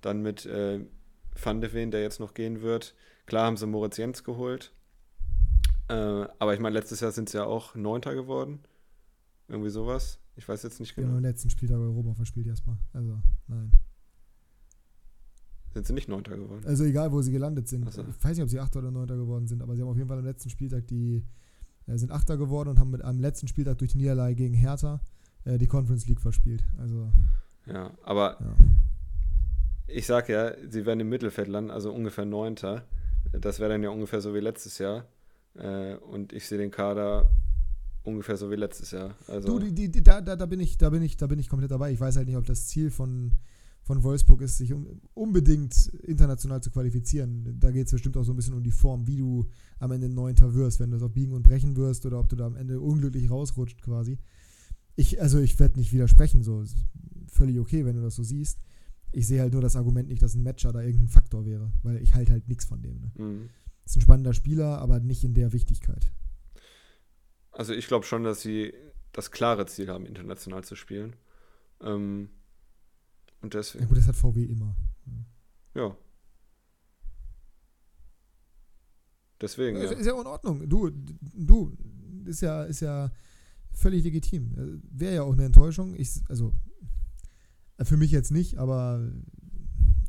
Dann 0.00 0.22
mit 0.22 0.46
äh, 0.46 0.80
Van 1.40 1.60
de 1.60 1.74
Ven, 1.74 1.90
der 1.90 2.00
jetzt 2.00 2.20
noch 2.20 2.32
gehen 2.32 2.62
wird. 2.62 2.94
Klar 3.26 3.44
haben 3.44 3.58
sie 3.58 3.66
Moritz 3.66 3.98
Jens 3.98 4.24
geholt. 4.24 4.72
Äh, 5.88 5.94
aber 5.94 6.54
ich 6.54 6.60
meine, 6.60 6.72
letztes 6.72 7.00
Jahr 7.00 7.12
sind 7.12 7.28
sie 7.28 7.36
ja 7.36 7.44
auch 7.44 7.74
Neunter 7.74 8.14
geworden. 8.14 8.60
Irgendwie 9.46 9.68
sowas. 9.68 10.18
Ich 10.36 10.48
weiß 10.48 10.62
jetzt 10.62 10.80
nicht 10.80 10.94
genau. 10.94 11.08
Ja, 11.08 11.16
im 11.18 11.22
letzten 11.22 11.50
Spieltag 11.50 11.76
Europa 11.76 12.14
verspielt 12.14 12.46
erstmal. 12.46 12.78
Also, 12.94 13.20
nein. 13.48 13.72
Sind 15.74 15.86
sie 15.86 15.92
nicht 15.92 16.08
Neunter 16.08 16.34
geworden? 16.38 16.64
Also 16.64 16.84
egal, 16.84 17.12
wo 17.12 17.20
sie 17.20 17.30
gelandet 17.30 17.68
sind. 17.68 17.92
So. 17.92 18.00
Ich 18.08 18.24
weiß 18.24 18.38
nicht, 18.38 18.42
ob 18.42 18.48
sie 18.48 18.58
Achter 18.58 18.78
oder 18.78 18.90
Neunter 18.90 19.16
geworden 19.16 19.46
sind, 19.46 19.60
aber 19.60 19.76
sie 19.76 19.82
haben 19.82 19.90
auf 19.90 19.96
jeden 19.98 20.08
Fall 20.08 20.18
am 20.18 20.24
letzten 20.24 20.48
Spieltag 20.48 20.86
die 20.86 21.26
äh, 21.86 21.98
sind 21.98 22.10
Achter 22.10 22.38
geworden 22.38 22.70
und 22.70 22.78
haben 22.78 22.90
mit 22.90 23.02
einem 23.02 23.20
letzten 23.20 23.48
Spieltag 23.48 23.76
durch 23.76 23.92
die 23.92 23.98
Niederlage 23.98 24.34
gegen 24.34 24.54
Hertha 24.54 25.02
äh, 25.46 25.58
die 25.58 25.66
Conference 25.66 26.06
League 26.06 26.20
verspielt. 26.20 26.62
Also. 26.78 27.10
Ja, 27.66 27.92
aber 28.02 28.36
ja. 28.40 28.54
ich 29.86 30.06
sag 30.06 30.28
ja, 30.28 30.52
sie 30.68 30.84
werden 30.84 31.00
im 31.00 31.08
Mittelfeld 31.08 31.48
landen, 31.48 31.70
also 31.70 31.92
ungefähr 31.92 32.24
Neunter. 32.24 32.84
Das 33.32 33.58
wäre 33.58 33.70
dann 33.70 33.82
ja 33.82 33.90
ungefähr 33.90 34.20
so 34.20 34.34
wie 34.34 34.40
letztes 34.40 34.78
Jahr. 34.78 35.04
Äh, 35.54 35.94
und 35.96 36.32
ich 36.32 36.46
sehe 36.46 36.58
den 36.58 36.70
Kader 36.70 37.30
ungefähr 38.04 38.36
so 38.36 38.50
wie 38.50 38.56
letztes 38.56 38.90
Jahr. 38.92 39.14
Also 39.26 39.58
du, 39.58 39.70
die, 39.70 39.90
die, 39.90 40.02
da, 40.02 40.20
da, 40.20 40.36
da, 40.36 40.46
bin 40.46 40.60
ich, 40.60 40.78
da, 40.78 40.90
bin 40.90 41.02
ich, 41.02 41.16
da 41.16 41.26
bin 41.26 41.38
ich 41.38 41.48
komplett 41.48 41.70
dabei. 41.70 41.90
Ich 41.92 42.00
weiß 42.00 42.16
halt 42.16 42.28
nicht, 42.28 42.36
ob 42.36 42.46
das 42.46 42.68
Ziel 42.68 42.90
von, 42.90 43.32
von 43.82 44.04
Wolfsburg 44.04 44.42
ist, 44.42 44.58
sich 44.58 44.72
unbedingt 45.14 45.88
international 46.04 46.62
zu 46.62 46.70
qualifizieren. 46.70 47.56
Da 47.58 47.72
geht 47.72 47.86
es 47.86 47.92
bestimmt 47.92 48.16
auch 48.16 48.22
so 48.22 48.32
ein 48.32 48.36
bisschen 48.36 48.54
um 48.54 48.62
die 48.62 48.70
Form, 48.70 49.08
wie 49.08 49.16
du 49.16 49.46
am 49.80 49.90
Ende 49.90 50.08
Neunter 50.08 50.54
wirst, 50.54 50.78
wenn 50.78 50.90
du 50.90 50.98
es 50.98 51.02
auf 51.02 51.12
Biegen 51.12 51.32
und 51.32 51.42
Brechen 51.42 51.76
wirst 51.76 52.06
oder 52.06 52.20
ob 52.20 52.28
du 52.28 52.36
da 52.36 52.46
am 52.46 52.54
Ende 52.54 52.80
unglücklich 52.80 53.28
rausrutscht 53.28 53.82
quasi 53.82 54.18
ich, 54.96 55.20
also 55.20 55.38
ich 55.40 55.58
werde 55.60 55.78
nicht 55.78 55.92
widersprechen, 55.92 56.42
so 56.42 56.64
völlig 57.28 57.58
okay, 57.58 57.84
wenn 57.84 57.96
du 57.96 58.02
das 58.02 58.16
so 58.16 58.22
siehst. 58.22 58.58
Ich 59.12 59.26
sehe 59.26 59.40
halt 59.40 59.52
nur 59.52 59.62
das 59.62 59.76
Argument 59.76 60.08
nicht, 60.08 60.22
dass 60.22 60.34
ein 60.34 60.42
Matcher 60.42 60.72
da 60.72 60.80
irgendein 60.80 61.08
Faktor 61.08 61.46
wäre, 61.46 61.70
weil 61.82 62.02
ich 62.02 62.14
halte 62.14 62.32
halt 62.32 62.48
nichts 62.48 62.64
von 62.64 62.82
dem. 62.82 63.00
Ne? 63.00 63.12
Mhm. 63.14 63.50
Ist 63.84 63.96
ein 63.96 64.00
spannender 64.00 64.34
Spieler, 64.34 64.78
aber 64.78 64.98
nicht 64.98 65.22
in 65.22 65.34
der 65.34 65.52
Wichtigkeit. 65.52 66.10
Also 67.52 67.72
ich 67.72 67.86
glaube 67.86 68.04
schon, 68.04 68.24
dass 68.24 68.40
sie 68.40 68.74
das 69.12 69.30
klare 69.30 69.66
Ziel 69.66 69.88
haben, 69.88 70.06
international 70.06 70.64
zu 70.64 70.76
spielen. 70.76 71.14
Ähm, 71.80 72.30
und 73.40 73.54
deswegen. 73.54 73.84
Ja 73.84 73.88
gut, 73.88 73.98
das 73.98 74.08
hat 74.08 74.16
VW 74.16 74.44
immer. 74.44 74.74
Ja. 75.74 75.96
Deswegen. 79.40 79.76
Ist 79.76 79.92
ja. 79.92 79.98
ist 79.98 80.06
ja 80.06 80.20
in 80.20 80.26
Ordnung. 80.26 80.68
Du, 80.68 80.90
du, 80.90 81.76
ist 82.24 82.40
ja, 82.40 82.64
ist 82.64 82.80
ja 82.80 83.10
völlig 83.76 84.04
legitim. 84.04 84.52
Äh, 84.56 84.80
Wäre 84.90 85.14
ja 85.16 85.22
auch 85.22 85.32
eine 85.32 85.44
Enttäuschung. 85.44 85.94
Ich, 85.94 86.20
also 86.28 86.52
äh, 87.78 87.84
für 87.84 87.96
mich 87.96 88.10
jetzt 88.10 88.32
nicht, 88.32 88.58
aber 88.58 89.12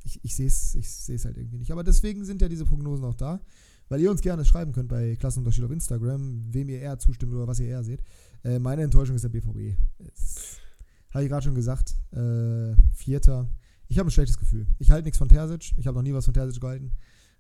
ich, 0.04 0.24
ich 0.24 0.36
sehe 0.36 0.48
es 0.48 0.76
ich 0.76 1.26
halt 1.26 1.38
irgendwie 1.38 1.58
nicht. 1.58 1.72
Aber 1.72 1.84
deswegen 1.84 2.26
sind 2.26 2.42
ja 2.42 2.50
diese 2.50 2.66
Prognosen 2.66 3.06
auch 3.06 3.16
da, 3.16 3.42
weil 3.90 4.02
ihr 4.02 4.10
uns 4.10 4.22
gerne 4.22 4.46
schreiben 4.46 4.72
könnt 4.72 4.90
bei 4.90 5.16
Klassenunterschied 5.16 5.66
auf 5.66 5.72
Instagram, 5.72 6.54
wem 6.54 6.70
ihr 6.70 6.80
eher 6.80 6.98
zustimmt 6.98 7.34
oder 7.34 7.48
was 7.48 7.60
ihr 7.60 7.68
eher 7.68 7.84
seht. 7.84 8.02
Äh, 8.44 8.60
meine 8.60 8.84
Enttäuschung 8.84 9.16
ist 9.16 9.24
der 9.24 9.30
BVB. 9.30 9.78
Habe 11.12 11.24
ich 11.24 11.30
gerade 11.30 11.44
schon 11.44 11.56
gesagt. 11.56 11.96
Äh, 12.12 12.76
Vierter. 12.94 13.50
Ich 13.90 13.98
habe 14.00 14.10
ein 14.10 14.12
schlechtes 14.12 14.38
Gefühl. 14.38 14.68
Ich 14.80 14.92
halte 14.92 15.06
nichts 15.06 15.18
von 15.18 15.30
Terzic. 15.30 15.74
Ich 15.78 15.88
habe 15.88 15.96
noch 15.96 16.04
nie 16.04 16.14
was 16.14 16.26
von 16.26 16.34
Terzic 16.34 16.62
gehalten. 16.62 16.92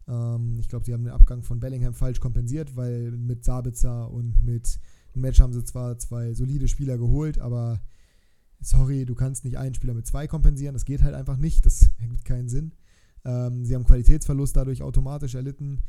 Ähm, 0.07 0.57
ich 0.59 0.67
glaube, 0.67 0.86
sie 0.86 0.93
haben 0.93 1.03
den 1.03 1.13
Abgang 1.13 1.43
von 1.43 1.59
Bellingham 1.59 1.93
falsch 1.93 2.19
kompensiert, 2.19 2.75
weil 2.75 3.11
mit 3.11 3.43
Sabitzer 3.43 4.09
und 4.09 4.43
mit 4.43 4.80
im 5.18 5.22
Match 5.22 5.39
haben 5.39 5.51
sie 5.51 5.63
zwar 5.63 5.97
zwei 5.97 6.34
solide 6.34 6.68
Spieler 6.68 6.97
geholt, 6.97 7.39
aber 7.39 7.82
sorry, 8.61 9.05
du 9.05 9.15
kannst 9.15 9.43
nicht 9.43 9.57
einen 9.57 9.74
Spieler 9.74 9.95
mit 9.95 10.05
zwei 10.05 10.28
kompensieren. 10.28 10.74
Das 10.74 10.86
geht 10.86 11.03
halt 11.03 11.15
einfach 11.15 11.38
nicht. 11.38 11.65
Das 11.65 11.89
ergibt 11.99 12.24
keinen 12.24 12.47
Sinn. 12.47 12.74
Ähm, 13.26 13.65
sie 13.65 13.76
haben 13.76 13.84
Qualitätsverlust 13.84 14.55
dadurch 14.55 14.84
automatisch 14.84 15.36
erlitten. 15.36 15.82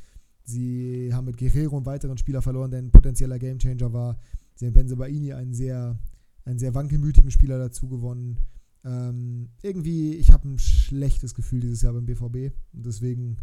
Sie 0.45 1.11
haben 1.12 1.26
mit 1.26 1.37
Guerrero 1.37 1.76
einen 1.76 1.87
weiteren 1.87 2.16
Spieler 2.16 2.41
verloren, 2.41 2.70
der 2.70 2.81
ein 2.81 2.91
potenzieller 2.91 3.39
Gamechanger 3.39 3.93
war. 3.93 4.18
Sie 4.55 4.66
haben 4.66 4.72
Benzebaini 4.72 5.35
einen 5.35 5.53
sehr, 5.53 5.99
einen 6.45 6.59
sehr 6.59 6.74
wankelmütigen 6.74 7.31
Spieler 7.31 7.59
dazu 7.59 7.87
gewonnen. 7.87 8.39
Ähm, 8.83 9.51
irgendwie, 9.61 10.14
ich 10.14 10.33
habe 10.33 10.49
ein 10.49 10.59
schlechtes 10.59 11.35
Gefühl 11.35 11.61
dieses 11.61 11.83
Jahr 11.83 11.93
beim 11.93 12.07
BVB. 12.07 12.55
Und 12.72 12.87
deswegen 12.87 13.37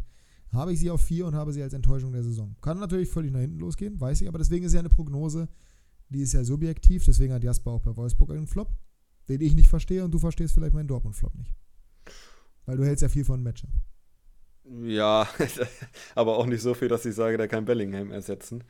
habe 0.52 0.74
ich 0.74 0.80
sie 0.80 0.90
auf 0.90 1.02
vier 1.02 1.28
und 1.28 1.36
habe 1.36 1.54
sie 1.54 1.62
als 1.62 1.74
Enttäuschung 1.74 2.12
der 2.12 2.24
Saison. 2.24 2.56
Kann 2.62 2.80
natürlich 2.80 3.10
völlig 3.10 3.32
nach 3.32 3.42
hinten 3.42 3.60
losgehen, 3.60 4.02
weiß 4.02 4.22
ich, 4.22 4.28
aber 4.28 4.40
deswegen 4.40 4.66
ist 4.66 4.74
ja 4.74 4.80
eine 4.80 4.90
Prognose 4.90 5.48
die 6.10 6.22
ist 6.22 6.34
ja 6.34 6.44
subjektiv, 6.44 7.06
deswegen 7.06 7.34
hat 7.34 7.44
Jasper 7.44 7.72
auch 7.72 7.82
bei 7.82 7.96
Wolfsburg 7.96 8.32
einen 8.32 8.48
Flop, 8.48 8.70
den 9.28 9.42
ich 9.42 9.56
nicht 9.56 9.70
verstehe 9.70 10.04
und 10.04 10.12
du 10.12 10.20
verstehst 10.20 10.54
vielleicht 10.54 10.74
meinen 10.74 10.88
Dortmund-Flop 10.88 11.36
nicht. 11.36 11.54
Weil 12.66 12.78
du 12.78 12.86
hältst 12.86 13.02
ja 13.02 13.10
viel 13.10 13.26
von 13.26 13.44
Matcher. 13.44 13.70
Ja, 14.84 15.28
aber 16.16 16.38
auch 16.38 16.48
nicht 16.48 16.62
so 16.62 16.74
viel, 16.74 16.88
dass 16.88 17.06
ich 17.06 17.14
sage, 17.14 17.38
der 17.38 17.48
kann 17.48 17.66
Bellingham 17.66 18.12
ersetzen. 18.12 18.64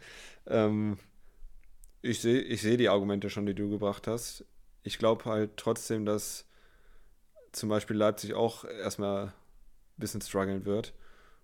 Ähm, 0.45 0.97
ich 2.01 2.19
sehe 2.19 2.41
ich 2.41 2.61
seh 2.61 2.77
die 2.77 2.89
Argumente 2.89 3.29
schon, 3.29 3.45
die 3.45 3.55
du 3.55 3.69
gebracht 3.69 4.07
hast. 4.07 4.45
Ich 4.83 4.97
glaube 4.97 5.25
halt 5.25 5.57
trotzdem, 5.57 6.05
dass 6.05 6.45
zum 7.53 7.69
Beispiel 7.69 7.95
Leipzig 7.95 8.33
auch 8.33 8.65
erstmal 8.65 9.27
ein 9.27 9.31
bisschen 9.97 10.21
strugglen 10.21 10.65
wird. 10.65 10.93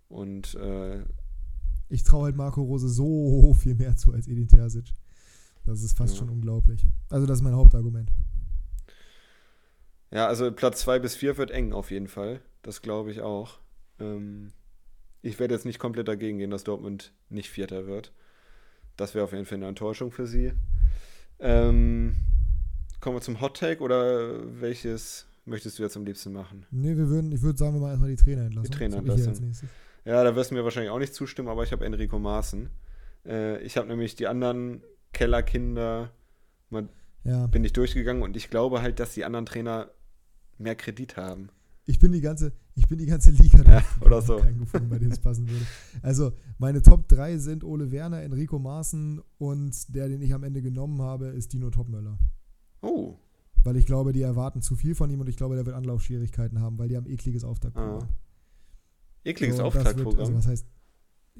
Und 0.10 0.56
äh, 0.56 1.04
ich 1.88 2.04
traue 2.04 2.26
halt 2.26 2.36
Marco 2.36 2.62
Rose 2.62 2.90
so 2.90 3.54
viel 3.54 3.76
mehr 3.76 3.96
zu 3.96 4.14
als 4.14 4.28
Edin 4.28 4.50
Terzic. 4.50 4.94
Das 5.66 5.82
ist 5.82 5.98
fast 5.98 6.14
ja. 6.14 6.20
schon 6.20 6.30
unglaublich. 6.30 6.86
Also 7.10 7.26
das 7.26 7.40
ist 7.40 7.44
mein 7.44 7.56
Hauptargument. 7.56 8.10
Ja, 10.12 10.28
also 10.28 10.52
Platz 10.52 10.82
2 10.82 11.00
bis 11.00 11.16
4 11.16 11.38
wird 11.38 11.52
eng 11.52 11.74
auf 11.74 11.92
jeden 11.92 12.08
Fall. 12.08 12.42
Das 12.62 12.82
glaube 12.82 13.12
ich 13.12 13.22
auch. 13.22 13.60
Ähm, 14.00 14.52
ich 15.22 15.40
werde 15.40 15.54
jetzt 15.54 15.66
nicht 15.66 15.80
komplett 15.80 16.08
dagegen 16.08 16.40
gehen, 16.40 16.52
dass 16.52 16.64
Dortmund 16.64 17.14
nicht 17.30 17.50
Vierter 17.50 17.88
wird. 17.88 18.12
Das 18.98 19.16
wäre 19.16 19.24
auf 19.24 19.32
jeden 19.32 19.46
Fall 19.46 19.58
eine 19.58 19.68
Enttäuschung 19.68 20.12
für 20.12 20.28
sie. 20.28 20.54
Ähm, 21.40 22.16
kommen 23.00 23.16
wir 23.16 23.22
zum 23.22 23.40
Hot 23.40 23.58
Take 23.58 23.82
oder 23.82 24.62
welches 24.62 25.28
möchtest 25.46 25.80
du 25.80 25.84
jetzt 25.84 25.96
am 25.96 26.06
liebsten 26.06 26.34
machen? 26.34 26.66
Nee, 26.72 26.96
wir 26.98 27.08
würden, 27.08 27.32
ich 27.32 27.42
würde 27.42 27.58
sagen, 27.58 27.74
wir 27.74 27.82
machen 27.82 27.92
erstmal 27.92 28.10
die 28.10 28.16
Trainer 28.16 28.44
entlassen. 28.44 28.72
Die 28.72 28.78
Trainer 28.78 28.98
entlassen. 28.98 29.70
Ja, 30.04 30.24
da 30.24 30.36
wirst 30.36 30.52
du 30.52 30.56
mir 30.56 30.64
wahrscheinlich 30.64 30.92
auch 30.92 31.00
nicht 31.00 31.14
zustimmen, 31.14 31.48
aber 31.48 31.64
ich 31.64 31.72
habe 31.72 31.86
Enrico 31.86 32.20
Maaßen. 32.20 32.70
Äh, 33.26 33.62
ich 33.62 33.78
habe 33.78 33.88
nämlich 33.88 34.16
die 34.16 34.28
anderen 34.28 34.84
Kellerkinder 35.14 36.12
mal 36.70 36.90
ja. 37.24 37.48
bin 37.48 37.64
ich 37.64 37.74
durchgegangen 37.74 38.24
und 38.24 38.36
ich 38.36 38.50
glaube 38.50 38.82
halt, 38.82 39.00
dass 39.00 39.14
die 39.14 39.26
anderen 39.26 39.46
Trainer 39.46 39.92
mehr 40.58 40.76
Kredit 40.76 41.18
haben. 41.18 41.50
Ich 41.86 42.00
bin 42.00 42.12
die 42.12 42.22
ganze, 42.22 42.54
ich 42.76 42.88
bin 42.88 43.00
die 43.00 43.06
ganze 43.06 43.32
Liga 43.32 43.64
ja, 43.70 43.84
oder 44.06 44.22
so. 44.22 44.38
Keinen 44.38 44.60
gefunden, 44.60 44.90
bei 44.90 45.00
dem 45.00 45.12
es 45.12 45.20
passen 45.20 45.50
würde. 45.50 45.66
Also 46.02 46.32
meine 46.58 46.82
Top 46.82 47.08
3 47.08 47.38
sind 47.38 47.64
Ole 47.64 47.92
Werner, 47.92 48.22
Enrico 48.22 48.60
Maaßen 48.60 49.22
und 49.38 49.96
der, 49.96 50.08
den 50.08 50.22
ich 50.22 50.34
am 50.34 50.44
Ende 50.44 50.62
genommen 50.62 51.02
habe, 51.02 51.28
ist 51.28 51.54
Dino 51.54 51.70
Topmöller. 51.70 52.18
Oh. 52.82 53.18
Weil 53.64 53.78
ich 53.78 53.86
glaube, 53.86 54.14
die 54.14 54.22
erwarten 54.22 54.62
zu 54.62 54.76
viel 54.76 54.96
von 54.96 55.10
ihm 55.10 55.20
und 55.20 55.30
ich 55.30 55.38
glaube, 55.38 55.56
der 55.56 55.66
wird 55.66 55.76
Anlaufschwierigkeiten 55.76 56.62
haben, 56.62 56.78
weil 56.78 56.88
die 56.88 56.98
haben 56.98 57.08
ekliges 57.08 57.44
Auftaktprogramm. 57.44 58.10
Ah. 58.10 58.10
Ekliges 59.24 59.58
so, 59.58 59.64
Auftaktprogramm? 59.64 60.20
Also 60.20 60.34
was 60.34 60.48
heißt, 60.48 60.66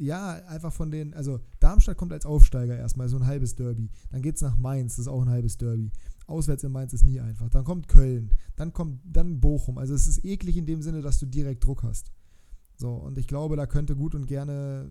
ja, 0.02 0.34
einfach 0.48 0.74
von 0.74 0.90
den, 0.90 1.14
also 1.14 1.40
Darmstadt 1.60 1.96
kommt 1.96 2.12
als 2.12 2.26
Aufsteiger 2.26 2.76
erstmal, 2.76 3.08
so 3.08 3.18
ein 3.18 3.28
halbes 3.28 3.56
Derby. 3.56 3.92
Dann 4.10 4.24
geht 4.24 4.36
es 4.36 4.42
nach 4.42 4.58
Mainz, 4.58 4.96
das 4.96 5.06
ist 5.06 5.08
auch 5.08 5.22
ein 5.22 5.30
halbes 5.30 5.58
Derby. 5.58 5.92
Auswärts 6.26 6.64
in 6.64 6.72
Mainz 6.72 6.94
ist 6.94 7.06
nie 7.06 7.20
einfach. 7.20 7.50
Dann 7.50 7.64
kommt 7.64 7.88
Köln, 7.88 8.32
dann 8.56 8.74
kommt 8.74 9.02
dann 9.06 9.40
Bochum. 9.40 9.78
Also 9.78 9.94
es 9.94 10.08
ist 10.08 10.26
eklig 10.26 10.58
in 10.58 10.66
dem 10.66 10.82
Sinne, 10.82 11.02
dass 11.02 11.20
du 11.20 11.28
direkt 11.28 11.64
Druck 11.64 11.84
hast. 11.84 12.12
So, 12.78 12.94
und 12.94 13.20
ich 13.20 13.28
glaube, 13.28 13.56
da 13.56 13.68
könnte 13.68 13.96
gut 13.96 14.16
und 14.16 14.26
gerne, 14.26 14.90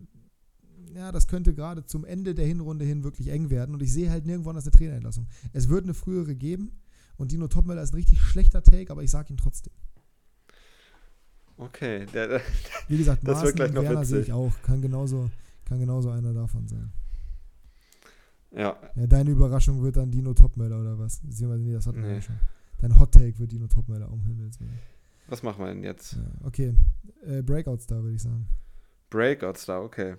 ja, 0.94 1.10
das 1.10 1.26
könnte 1.26 1.54
gerade 1.54 1.84
zum 1.84 2.04
Ende 2.04 2.36
der 2.36 2.46
Hinrunde 2.46 2.84
hin 2.84 3.02
wirklich 3.02 3.28
eng 3.28 3.50
werden. 3.50 3.74
Und 3.74 3.82
ich 3.82 3.92
sehe 3.92 4.10
halt 4.10 4.26
nirgendwo 4.26 4.50
anders 4.50 4.64
eine 4.64 4.72
Trainerentlassung. 4.72 5.26
Es 5.52 5.68
wird 5.68 5.84
eine 5.84 5.94
frühere 5.94 6.36
geben 6.36 6.70
und 7.16 7.32
Dino 7.32 7.48
Topmöller 7.48 7.82
ist 7.82 7.92
ein 7.92 7.96
richtig 7.96 8.20
schlechter 8.20 8.62
Take, 8.62 8.92
aber 8.92 9.02
ich 9.02 9.10
sage 9.10 9.32
ihn 9.32 9.38
trotzdem. 9.38 9.72
Okay, 11.60 12.06
der, 12.06 12.26
der, 12.26 12.40
wie 12.88 12.96
gesagt, 12.96 13.20
das 13.22 13.42
wird 13.42 13.56
gleich 13.56 13.72
noch 13.72 13.82
Werner 13.82 14.04
sehe 14.04 14.20
ich 14.20 14.32
auch. 14.32 14.50
Kann 14.62 14.80
genauso, 14.80 15.30
kann 15.66 15.78
genauso 15.78 16.08
einer 16.08 16.32
davon 16.32 16.66
sein. 16.66 16.90
Ja. 18.50 18.76
ja. 18.96 19.06
Deine 19.06 19.30
Überraschung 19.30 19.82
wird 19.82 19.96
dann 19.96 20.10
Dino 20.10 20.32
Topmelder 20.32 20.80
oder 20.80 20.98
was? 20.98 21.20
Beziehungsweise, 21.20 21.62
nee, 21.62 21.74
das 21.74 21.86
hatten 21.86 22.00
nee. 22.00 22.08
wir 22.08 22.14
ja 22.14 22.22
schon. 22.22 22.36
Dein 22.78 22.98
Hot 22.98 23.12
Take 23.12 23.38
wird 23.38 23.52
Dino 23.52 23.66
Topmelder, 23.66 24.10
um 24.10 24.24
Himmels 24.24 24.58
Willen. 24.58 24.78
Was 25.28 25.42
machen 25.42 25.62
wir 25.62 25.66
denn 25.66 25.84
jetzt? 25.84 26.14
Ja, 26.14 26.46
okay. 26.46 26.74
Äh, 27.26 27.42
Breakout 27.42 27.78
Star, 27.78 28.02
würde 28.02 28.16
ich 28.16 28.22
sagen. 28.22 28.46
Breakout 29.10 29.58
Star, 29.58 29.82
okay. 29.82 30.16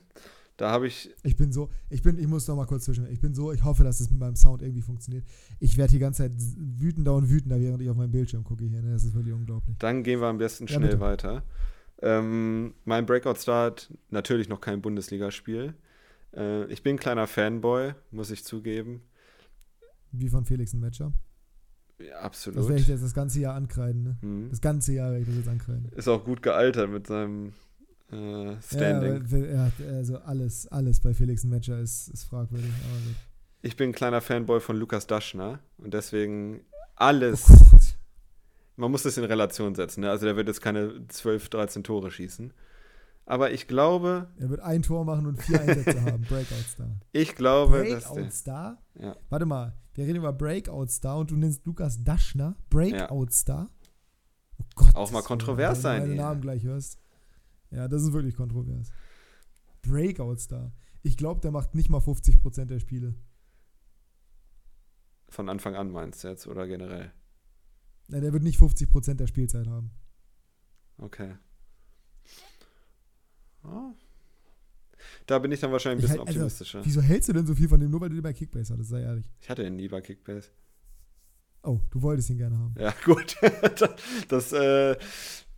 Da 0.57 0.69
habe 0.69 0.87
ich. 0.87 1.09
Ich 1.23 1.35
bin 1.35 1.51
so, 1.51 1.69
ich 1.89 2.01
bin, 2.01 2.19
ich 2.19 2.27
muss 2.27 2.47
noch 2.47 2.55
mal 2.55 2.65
kurz 2.65 2.85
zwischen. 2.85 3.07
Ich 3.07 3.19
bin 3.19 3.33
so, 3.33 3.51
ich 3.51 3.63
hoffe, 3.63 3.83
dass 3.83 3.99
es 3.99 4.11
mit 4.11 4.19
meinem 4.19 4.35
Sound 4.35 4.61
irgendwie 4.61 4.81
funktioniert. 4.81 5.25
Ich 5.59 5.77
werde 5.77 5.91
die 5.91 5.99
ganze 5.99 6.23
Zeit 6.23 6.33
wütender 6.37 7.15
und 7.15 7.29
wütender, 7.29 7.59
während 7.59 7.81
ich 7.81 7.89
auf 7.89 7.97
meinem 7.97 8.11
Bildschirm 8.11 8.43
gucke 8.43 8.65
hier. 8.65 8.81
Ne? 8.81 8.91
Das 8.91 9.03
ist 9.03 9.15
wirklich 9.15 9.33
unglaublich. 9.33 9.75
Dann 9.79 10.03
gehen 10.03 10.19
wir 10.19 10.27
am 10.27 10.37
besten 10.37 10.67
schnell 10.67 10.93
ja, 10.93 10.99
weiter. 10.99 11.43
Ähm, 12.01 12.73
mein 12.85 13.05
Breakout-Start, 13.05 13.93
natürlich 14.09 14.49
noch 14.49 14.61
kein 14.61 14.81
Bundesligaspiel. 14.81 15.73
Äh, 16.35 16.65
ich 16.65 16.83
bin 16.83 16.95
ein 16.95 16.99
kleiner 16.99 17.27
Fanboy, 17.27 17.93
muss 18.11 18.31
ich 18.31 18.43
zugeben. 18.43 19.01
Wie 20.11 20.29
von 20.29 20.45
Felix 20.45 20.73
ein 20.73 20.79
Matcher? 20.79 21.13
Ja, 21.99 22.19
absolut. 22.19 22.59
Das 22.59 22.67
werde 22.67 22.81
ich 22.81 22.87
jetzt 22.87 23.03
das 23.03 23.13
ganze 23.13 23.39
Jahr 23.39 23.55
ankreiden. 23.55 24.03
Ne? 24.03 24.17
Mhm. 24.21 24.49
Das 24.49 24.61
ganze 24.61 24.93
Jahr 24.93 25.11
werde 25.11 25.21
ich 25.21 25.27
das 25.27 25.37
jetzt 25.37 25.47
ankreiden. 25.47 25.89
Ist 25.95 26.07
auch 26.07 26.23
gut 26.23 26.41
gealtert 26.41 26.89
mit 26.89 27.07
seinem 27.07 27.53
äh, 28.11 28.55
Standing. 28.61 29.25
Ja, 29.29 29.67
ja, 29.67 29.71
also 29.95 30.17
alles, 30.19 30.67
alles 30.67 30.99
bei 30.99 31.13
Felix 31.13 31.43
Matcher 31.43 31.79
ist, 31.79 32.09
ist 32.09 32.25
fragwürdig. 32.25 32.71
ich 33.61 33.75
bin 33.75 33.89
ein 33.89 33.93
kleiner 33.93 34.21
Fanboy 34.21 34.59
von 34.59 34.77
Lukas 34.77 35.07
Daschner 35.07 35.59
und 35.77 35.93
deswegen 35.93 36.61
alles. 36.95 37.49
Oh 37.49 37.77
man 38.75 38.91
muss 38.91 39.03
das 39.03 39.17
in 39.17 39.23
Relation 39.23 39.75
setzen. 39.75 40.01
Ne? 40.01 40.09
Also 40.09 40.25
der 40.25 40.35
wird 40.35 40.47
jetzt 40.47 40.61
keine 40.61 41.07
12, 41.07 41.49
13 41.49 41.83
Tore 41.83 42.11
schießen. 42.11 42.53
Aber 43.25 43.51
ich 43.51 43.67
glaube. 43.67 44.27
Er 44.39 44.49
wird 44.49 44.59
ein 44.61 44.81
Tor 44.81 45.05
machen 45.05 45.25
und 45.27 45.41
vier 45.41 45.61
Einsätze 45.61 46.01
haben. 46.05 46.23
Breakout 46.23 46.65
Star. 46.67 46.99
Ich 47.11 47.35
glaube. 47.35 47.83
Breakout 47.83 48.31
Star? 48.31 48.81
Ja. 48.99 49.15
Warte 49.29 49.45
mal, 49.45 49.77
wir 49.93 50.05
reden 50.05 50.17
über 50.17 50.33
Breakout 50.33 50.87
Star 50.87 51.17
und 51.17 51.31
du 51.31 51.35
nennst 51.35 51.65
Lukas 51.65 52.03
Daschner 52.03 52.55
Breakout 52.69 53.25
ja. 53.25 53.31
Star? 53.31 53.69
Oh 54.57 54.65
Gott. 54.75 54.95
Auch 54.95 55.11
mal 55.11 55.21
kontrovers 55.21 55.81
sein. 55.81 56.01
Wenn 56.01 56.09
du 56.09 56.15
den 56.15 56.21
Namen 56.21 56.41
gleich 56.41 56.63
hörst. 56.63 57.00
Ja, 57.71 57.87
das 57.87 58.03
ist 58.03 58.13
wirklich 58.13 58.35
kontrovers. 58.35 58.91
Breakout-Star. 59.81 60.71
Ich 61.03 61.17
glaube, 61.17 61.41
der 61.41 61.51
macht 61.51 61.73
nicht 61.73 61.89
mal 61.89 61.99
50% 61.99 62.65
der 62.65 62.79
Spiele. 62.79 63.15
Von 65.29 65.49
Anfang 65.49 65.75
an 65.75 65.91
meinst 65.91 66.23
du 66.23 66.27
jetzt 66.27 66.45
oder 66.47 66.67
generell? 66.67 67.11
Ja, 68.09 68.19
der 68.19 68.33
wird 68.33 68.43
nicht 68.43 68.59
50% 68.59 69.15
der 69.15 69.27
Spielzeit 69.27 69.67
haben. 69.67 69.91
Okay. 70.97 71.35
Oh. 73.63 73.93
Da 75.25 75.39
bin 75.39 75.51
ich 75.51 75.59
dann 75.59 75.71
wahrscheinlich 75.71 76.03
ein 76.03 76.07
bisschen 76.07 76.19
halt, 76.19 76.27
also, 76.27 76.39
optimistischer. 76.39 76.85
Wieso 76.85 77.01
hältst 77.01 77.29
du 77.29 77.33
denn 77.33 77.47
so 77.47 77.55
viel 77.55 77.69
von 77.69 77.79
dem, 77.79 77.89
nur 77.89 78.01
weil 78.01 78.09
du 78.09 78.15
den 78.15 78.23
bei 78.23 78.33
Kickbase 78.33 78.73
hattest, 78.73 78.89
sei 78.89 79.01
ehrlich. 79.01 79.25
Ich 79.39 79.49
hatte 79.49 79.63
ihn 79.63 79.77
nie 79.77 79.87
bei 79.87 80.01
Kickbase. 80.01 80.49
Oh, 81.63 81.79
du 81.91 82.01
wolltest 82.01 82.29
ihn 82.29 82.37
gerne 82.37 82.57
haben. 82.57 82.75
Ja, 82.77 82.93
gut. 83.05 83.37
das, 84.27 84.51
äh, 84.51 84.97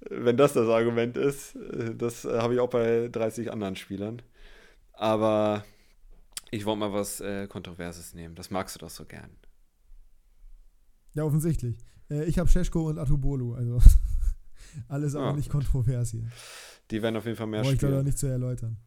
wenn 0.10 0.38
das 0.38 0.54
das 0.54 0.68
Argument 0.70 1.18
ist, 1.18 1.56
äh, 1.56 1.95
das 1.95 2.26
äh, 2.26 2.39
habe 2.39 2.56
ich 2.56 2.60
auch 2.60 2.70
bei 2.70 3.10
30 3.12 3.51
anderen 3.51 3.76
Spielern. 3.76 4.22
Aber 4.93 5.64
ich 6.51 6.66
wollte 6.66 6.80
mal 6.80 6.93
was 6.93 7.20
äh, 7.20 7.47
Kontroverses 7.47 8.14
nehmen. 8.14 8.36
Das 8.36 8.51
magst 8.51 8.76
du 8.76 8.80
doch 8.80 8.89
so 8.89 9.06
gern. 9.06 9.32
Ja, 11.14 11.24
offensichtlich. 11.24 11.78
Äh, 12.10 12.26
ich 12.26 12.39
habe 12.39 12.49
Scheschko 12.49 12.89
und 12.89 12.99
Atubolu, 12.99 13.54
also 13.54 13.80
alles 14.88 15.16
aber 15.16 15.28
ja. 15.28 15.34
nicht 15.34 15.49
kontrovers 15.49 16.12
hier. 16.12 16.28
Die 16.91 17.01
werden 17.01 17.16
auf 17.16 17.26
jeden 17.26 17.38
Fall 17.38 17.47
mehr 17.47 17.62
Brauche 17.62 17.74
ich 17.74 17.80
glaube 17.80 18.04
nicht 18.04 18.18
zu 18.18 18.28
erläutern. 18.28 18.78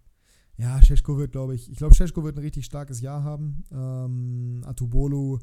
Ja, 0.58 0.80
Scheschko 0.82 1.18
wird, 1.18 1.32
glaube 1.32 1.54
ich, 1.54 1.70
ich 1.70 1.76
glaube, 1.76 1.94
Scheschko 1.94 2.24
wird 2.24 2.36
ein 2.36 2.42
richtig 2.42 2.64
starkes 2.64 3.00
Jahr 3.02 3.22
haben. 3.22 3.64
Ähm, 3.70 4.62
Atubolu, 4.64 5.38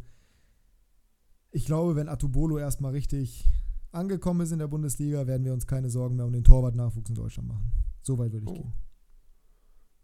ich 1.52 1.66
glaube, 1.66 1.96
wenn 1.96 2.10
Atubolo 2.10 2.58
erstmal 2.58 2.94
richtig 2.94 3.48
angekommen 3.94 4.42
ist 4.42 4.52
in 4.52 4.60
der 4.60 4.68
Bundesliga, 4.68 5.26
werden 5.28 5.46
wir 5.46 5.54
uns 5.54 5.68
keine 5.68 5.90
Sorgen 5.90 6.16
mehr 6.16 6.26
um 6.26 6.34
den 6.34 6.44
Torwart-Nachwuchs 6.44 7.10
in 7.10 7.16
Deutschland 7.16 7.48
machen. 7.48 7.72
So 8.02 8.18
weit 8.18 8.32
würde 8.32 8.46
ich 8.46 8.52
oh. 8.52 8.54
gehen. 8.54 8.74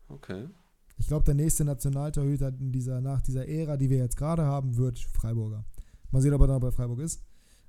Okay. 0.07 0.47
Ich 0.97 1.07
glaube, 1.07 1.25
der 1.25 1.35
nächste 1.35 1.63
Nationaltorhüter 1.63 2.49
in 2.49 2.71
dieser, 2.71 2.99
nach 3.01 3.21
dieser 3.21 3.47
Ära, 3.47 3.77
die 3.77 3.89
wir 3.89 3.97
jetzt 3.97 4.17
gerade 4.17 4.43
haben, 4.43 4.75
wird 4.75 4.99
Freiburger. 4.99 5.65
Mal 6.11 6.21
sehen, 6.21 6.33
ob 6.33 6.41
er 6.41 6.47
dann 6.47 6.59
bei 6.59 6.71
Freiburg 6.71 6.99
ist. 6.99 7.23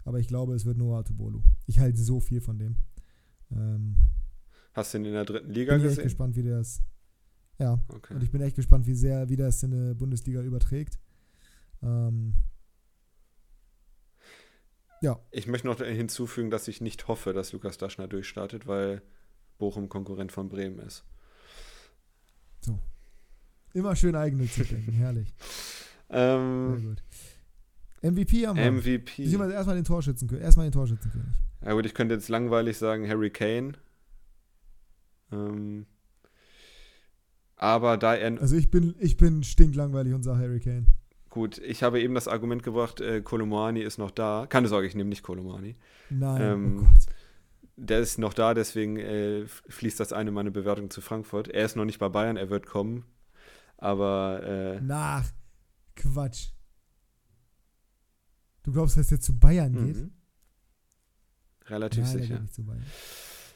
Aber 0.04 0.18
ich 0.18 0.26
glaube, 0.26 0.54
es 0.54 0.64
wird 0.64 0.78
Noah 0.78 1.00
Atubolu. 1.00 1.42
Ich 1.66 1.78
halte 1.78 1.98
so 1.98 2.20
viel 2.20 2.40
von 2.40 2.58
dem. 2.58 2.76
Ähm, 3.52 3.96
Hast 4.72 4.94
du 4.94 4.98
ihn 4.98 5.04
in 5.04 5.12
der 5.12 5.24
dritten 5.24 5.52
Liga 5.52 5.74
bin 5.74 5.82
gesehen? 5.82 5.90
Ich 5.90 5.96
bin 5.96 6.04
echt 6.04 6.12
gespannt, 6.12 6.36
wie 6.36 6.42
der 6.42 6.58
es. 6.58 6.82
Ja. 7.58 7.78
Okay. 7.88 8.14
Und 8.14 8.22
ich 8.22 8.30
bin 8.30 8.40
echt 8.40 8.56
gespannt, 8.56 8.86
wie 8.86 8.94
sehr, 8.94 9.28
wie 9.28 9.36
der 9.36 9.48
es 9.48 9.62
in 9.62 9.70
der 9.70 9.94
Bundesliga 9.94 10.42
überträgt. 10.42 10.98
Ähm, 11.82 12.34
ja. 15.00 15.18
Ich 15.30 15.46
möchte 15.46 15.66
noch 15.66 15.78
hinzufügen, 15.78 16.50
dass 16.50 16.68
ich 16.68 16.80
nicht 16.80 17.08
hoffe, 17.08 17.32
dass 17.32 17.52
Lukas 17.52 17.78
Daschner 17.78 18.08
durchstartet, 18.08 18.66
weil 18.66 19.02
Bochum 19.58 19.88
Konkurrent 19.88 20.32
von 20.32 20.48
Bremen 20.48 20.78
ist. 20.80 21.04
So. 22.60 22.78
Immer 23.72 23.96
schön 23.96 24.16
eigennützig 24.16 24.68
denken, 24.68 24.92
herrlich. 24.96 25.34
Ähm, 26.08 26.76
Sehr 26.78 26.88
gut. 26.88 27.02
MVP 28.02 28.46
haben 28.46 28.56
wir. 28.56 28.72
MVP. 28.72 29.22
Beziehungsweise 29.22 29.52
erstmal 29.52 29.76
den 29.76 29.84
Torschützenkönig. 29.84 30.42
Erstmal 30.42 30.66
den 30.66 30.72
Torschützenkönig. 30.72 31.34
Ja 31.64 31.72
gut, 31.74 31.86
ich 31.86 31.94
könnte 31.94 32.14
jetzt 32.14 32.28
langweilig 32.28 32.78
sagen 32.78 33.08
Harry 33.08 33.30
Kane. 33.30 33.72
Ähm, 35.30 35.86
aber 37.56 37.98
da 37.98 38.14
er. 38.14 38.40
Also 38.40 38.56
ich 38.56 38.70
bin, 38.70 38.94
ich 38.98 39.18
bin 39.18 39.44
stinklangweilig 39.44 40.14
und 40.14 40.22
sage 40.22 40.42
Harry 40.42 40.60
Kane. 40.60 40.86
Gut, 41.30 41.58
ich 41.58 41.84
habe 41.84 42.00
eben 42.00 42.14
das 42.14 42.26
Argument 42.26 42.62
gebracht, 42.64 43.00
äh, 43.00 43.22
Kolomani 43.22 43.80
ist 43.80 43.98
noch 43.98 44.10
da. 44.10 44.46
Keine 44.48 44.66
Sorge, 44.66 44.88
ich 44.88 44.96
nehme 44.96 45.08
nicht 45.08 45.22
Kolomani. 45.22 45.76
Nein, 46.10 46.42
ähm, 46.42 46.86
oh. 46.86 46.98
Der 47.76 48.00
ist 48.00 48.18
noch 48.18 48.34
da, 48.34 48.52
deswegen 48.52 48.98
äh, 48.98 49.46
fließt 49.46 50.00
das 50.00 50.12
eine 50.12 50.32
meine 50.32 50.50
Bewertung 50.50 50.90
zu 50.90 51.00
Frankfurt. 51.00 51.48
Er 51.48 51.64
ist 51.64 51.76
noch 51.76 51.84
nicht 51.84 51.98
bei 51.98 52.08
Bayern, 52.08 52.36
er 52.36 52.50
wird 52.50 52.66
kommen. 52.66 53.04
Aber. 53.78 54.42
Äh, 54.42 54.80
Nach. 54.80 55.24
Quatsch. 55.96 56.48
Du 58.62 58.72
glaubst, 58.72 58.96
dass 58.96 59.10
er 59.10 59.20
zu 59.20 59.38
Bayern 59.38 59.72
geht? 59.72 59.96
Mhm. 59.96 60.12
Relativ 61.66 62.04
Nein, 62.04 62.18
sicher. 62.18 62.42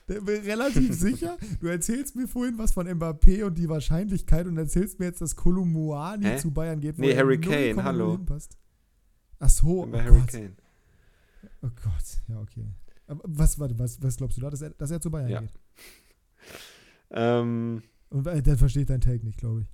Relativ 0.09 0.94
sicher. 0.98 1.38
Du 1.61 1.66
erzählst 1.66 2.14
mir 2.16 2.28
vorhin 2.28 2.59
was 2.59 2.72
von 2.72 2.86
Mbappé 2.86 3.44
und 3.44 3.57
die 3.57 3.68
Wahrscheinlichkeit 3.68 4.46
und 4.46 4.59
erzählst 4.59 4.98
mir 4.98 5.07
jetzt, 5.07 5.20
dass 5.20 5.34
Kolumuani 5.34 6.26
Hä? 6.26 6.36
zu 6.38 6.50
Bayern 6.50 6.80
geht. 6.80 6.98
Nee, 6.98 7.16
Harry 7.16 7.40
Kane, 7.40 7.82
hallo. 7.82 8.18
Ach 9.38 9.48
so, 9.48 9.84
oh 9.84 9.92
Harry 9.92 10.20
Gott. 10.20 10.28
Kane. 10.28 10.57
Oh 11.62 11.68
Gott, 11.82 12.18
ja, 12.28 12.40
okay. 12.40 12.66
Aber 13.07 13.20
was, 13.24 13.59
warte, 13.59 13.78
was, 13.78 14.02
was 14.02 14.16
glaubst 14.16 14.36
du 14.36 14.42
da, 14.42 14.50
dass 14.50 14.62
er, 14.62 14.70
dass 14.70 14.90
er 14.90 15.00
zu 15.00 15.11
Bayern 15.11 15.30
ja. 15.30 15.40
geht? 15.40 15.52
Ähm, 17.11 17.82
Und 18.11 18.26
äh, 18.26 18.42
der 18.42 18.59
versteht 18.59 18.90
dein 18.90 19.00
Take 19.00 19.24
nicht, 19.24 19.38
glaube 19.38 19.62
ich. 19.62 19.66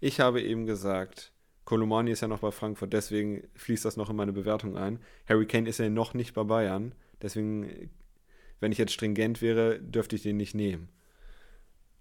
Ich 0.00 0.20
habe 0.20 0.42
eben 0.42 0.66
gesagt, 0.66 1.32
Kolomani 1.64 2.10
ist 2.10 2.20
ja 2.20 2.28
noch 2.28 2.40
bei 2.40 2.50
Frankfurt, 2.50 2.92
deswegen 2.92 3.42
fließt 3.54 3.84
das 3.84 3.96
noch 3.96 4.10
in 4.10 4.16
meine 4.16 4.32
Bewertung 4.32 4.76
ein. 4.76 4.98
Harry 5.26 5.46
Kane 5.46 5.68
ist 5.68 5.78
ja 5.78 5.88
noch 5.88 6.14
nicht 6.14 6.34
bei 6.34 6.44
Bayern, 6.44 6.94
deswegen, 7.22 7.90
wenn 8.60 8.72
ich 8.72 8.78
jetzt 8.78 8.92
stringent 8.92 9.42
wäre, 9.42 9.80
dürfte 9.80 10.16
ich 10.16 10.22
den 10.22 10.36
nicht 10.36 10.54
nehmen. 10.54 10.88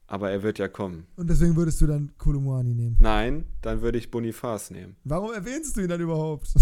Aber 0.07 0.29
er 0.29 0.43
wird 0.43 0.59
ja 0.59 0.67
kommen. 0.67 1.07
Und 1.15 1.29
deswegen 1.29 1.55
würdest 1.55 1.81
du 1.81 1.87
dann 1.87 2.13
Kolomani 2.17 2.75
nehmen? 2.75 2.97
Nein, 2.99 3.45
dann 3.61 3.81
würde 3.81 3.97
ich 3.97 4.11
Bonifaz 4.11 4.69
nehmen. 4.69 4.95
Warum 5.03 5.33
erwähnst 5.33 5.75
du 5.75 5.81
ihn 5.81 5.89
dann 5.89 6.01
überhaupt? 6.01 6.47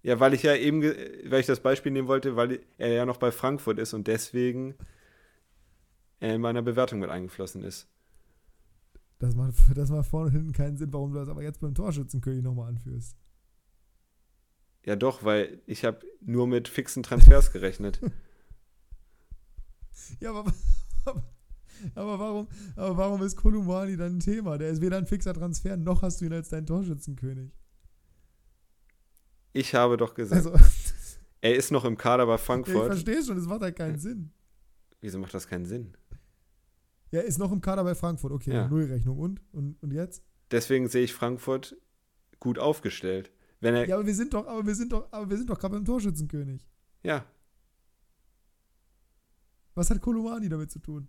Ja, 0.00 0.20
weil 0.20 0.32
ich 0.32 0.44
ja 0.44 0.54
eben, 0.54 0.80
weil 0.80 1.40
ich 1.40 1.46
das 1.46 1.60
Beispiel 1.60 1.90
nehmen 1.90 2.08
wollte, 2.08 2.36
weil 2.36 2.60
er 2.78 2.92
ja 2.92 3.04
noch 3.04 3.16
bei 3.16 3.32
Frankfurt 3.32 3.78
ist 3.78 3.94
und 3.94 4.06
deswegen 4.06 4.74
er 6.20 6.34
in 6.34 6.40
meiner 6.40 6.62
Bewertung 6.62 7.00
mit 7.00 7.10
eingeflossen 7.10 7.62
ist. 7.64 7.88
Das 9.18 9.34
macht, 9.34 9.54
das 9.74 9.90
macht 9.90 10.08
vorne 10.08 10.26
und 10.26 10.32
hinten 10.32 10.52
keinen 10.52 10.76
Sinn, 10.76 10.92
warum 10.92 11.12
du 11.12 11.18
das 11.18 11.28
aber 11.28 11.42
jetzt 11.42 11.60
beim 11.60 11.74
Torschützenkönig 11.74 12.42
nochmal 12.42 12.68
anführst. 12.68 13.16
Ja 14.84 14.96
doch, 14.96 15.24
weil 15.24 15.60
ich 15.66 15.84
habe 15.84 16.00
nur 16.20 16.46
mit 16.46 16.68
fixen 16.68 17.02
Transfers 17.02 17.52
gerechnet. 17.52 18.00
ja, 20.20 20.30
aber, 20.30 20.52
aber, 21.04 21.24
aber, 21.94 22.18
warum, 22.18 22.48
aber 22.76 22.96
warum 22.96 23.22
ist 23.22 23.36
Kolumani 23.36 23.96
dann 23.96 24.16
ein 24.16 24.20
Thema? 24.20 24.58
Der 24.58 24.70
ist 24.70 24.80
weder 24.80 24.98
ein 24.98 25.06
fixer 25.06 25.34
Transfer, 25.34 25.76
noch 25.76 26.02
hast 26.02 26.20
du 26.20 26.26
ihn 26.26 26.32
als 26.32 26.48
deinen 26.48 26.66
Torschützenkönig. 26.66 27.52
Ich 29.52 29.74
habe 29.74 29.96
doch 29.96 30.14
gesagt, 30.14 30.46
also, 30.46 30.58
er 31.40 31.56
ist 31.56 31.70
noch 31.70 31.84
im 31.84 31.96
Kader 31.96 32.26
bei 32.26 32.38
Frankfurt. 32.38 32.76
Ich 32.76 33.04
verstehe 33.04 33.24
schon, 33.24 33.36
das 33.36 33.46
macht 33.46 33.62
halt 33.62 33.76
keinen 33.76 33.98
Sinn. 33.98 34.30
Wieso 35.00 35.18
macht 35.18 35.34
das 35.34 35.46
keinen 35.46 35.64
Sinn? 35.64 35.92
Ja, 37.10 37.20
ist 37.20 37.38
noch 37.38 37.52
im 37.52 37.60
Kader 37.60 37.84
bei 37.84 37.94
Frankfurt. 37.94 38.32
Okay, 38.32 38.52
ja. 38.52 38.68
Nullrechnung. 38.68 39.18
Und? 39.18 39.40
und? 39.52 39.82
Und 39.82 39.92
jetzt? 39.92 40.22
Deswegen 40.50 40.88
sehe 40.88 41.04
ich 41.04 41.14
Frankfurt 41.14 41.76
gut 42.40 42.58
aufgestellt. 42.58 43.30
Wenn 43.60 43.74
er 43.74 43.88
ja, 43.88 43.96
aber 43.96 44.06
wir 44.06 44.14
sind 44.14 44.34
doch, 44.34 44.46
aber 44.46 44.66
wir 44.66 44.74
sind 44.74 44.92
doch, 44.92 45.08
aber 45.10 45.28
wir 45.28 45.36
sind 45.36 45.50
doch 45.50 45.58
gerade 45.58 45.74
beim 45.74 45.84
Torschützenkönig. 45.84 46.66
Ja. 47.02 47.24
Was 49.78 49.90
hat 49.90 50.00
Kolumani 50.00 50.48
damit 50.48 50.72
zu 50.72 50.80
tun? 50.80 51.08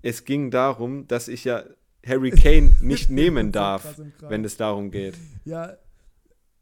Es 0.00 0.24
ging 0.24 0.52
darum, 0.52 1.08
dass 1.08 1.26
ich 1.26 1.42
ja 1.42 1.64
Harry 2.06 2.30
Kane 2.42 2.76
nicht 2.80 3.10
nehmen 3.10 3.50
darf, 3.50 4.00
wenn 4.20 4.44
es 4.44 4.56
darum 4.56 4.92
geht. 4.92 5.18
Ja, 5.44 5.76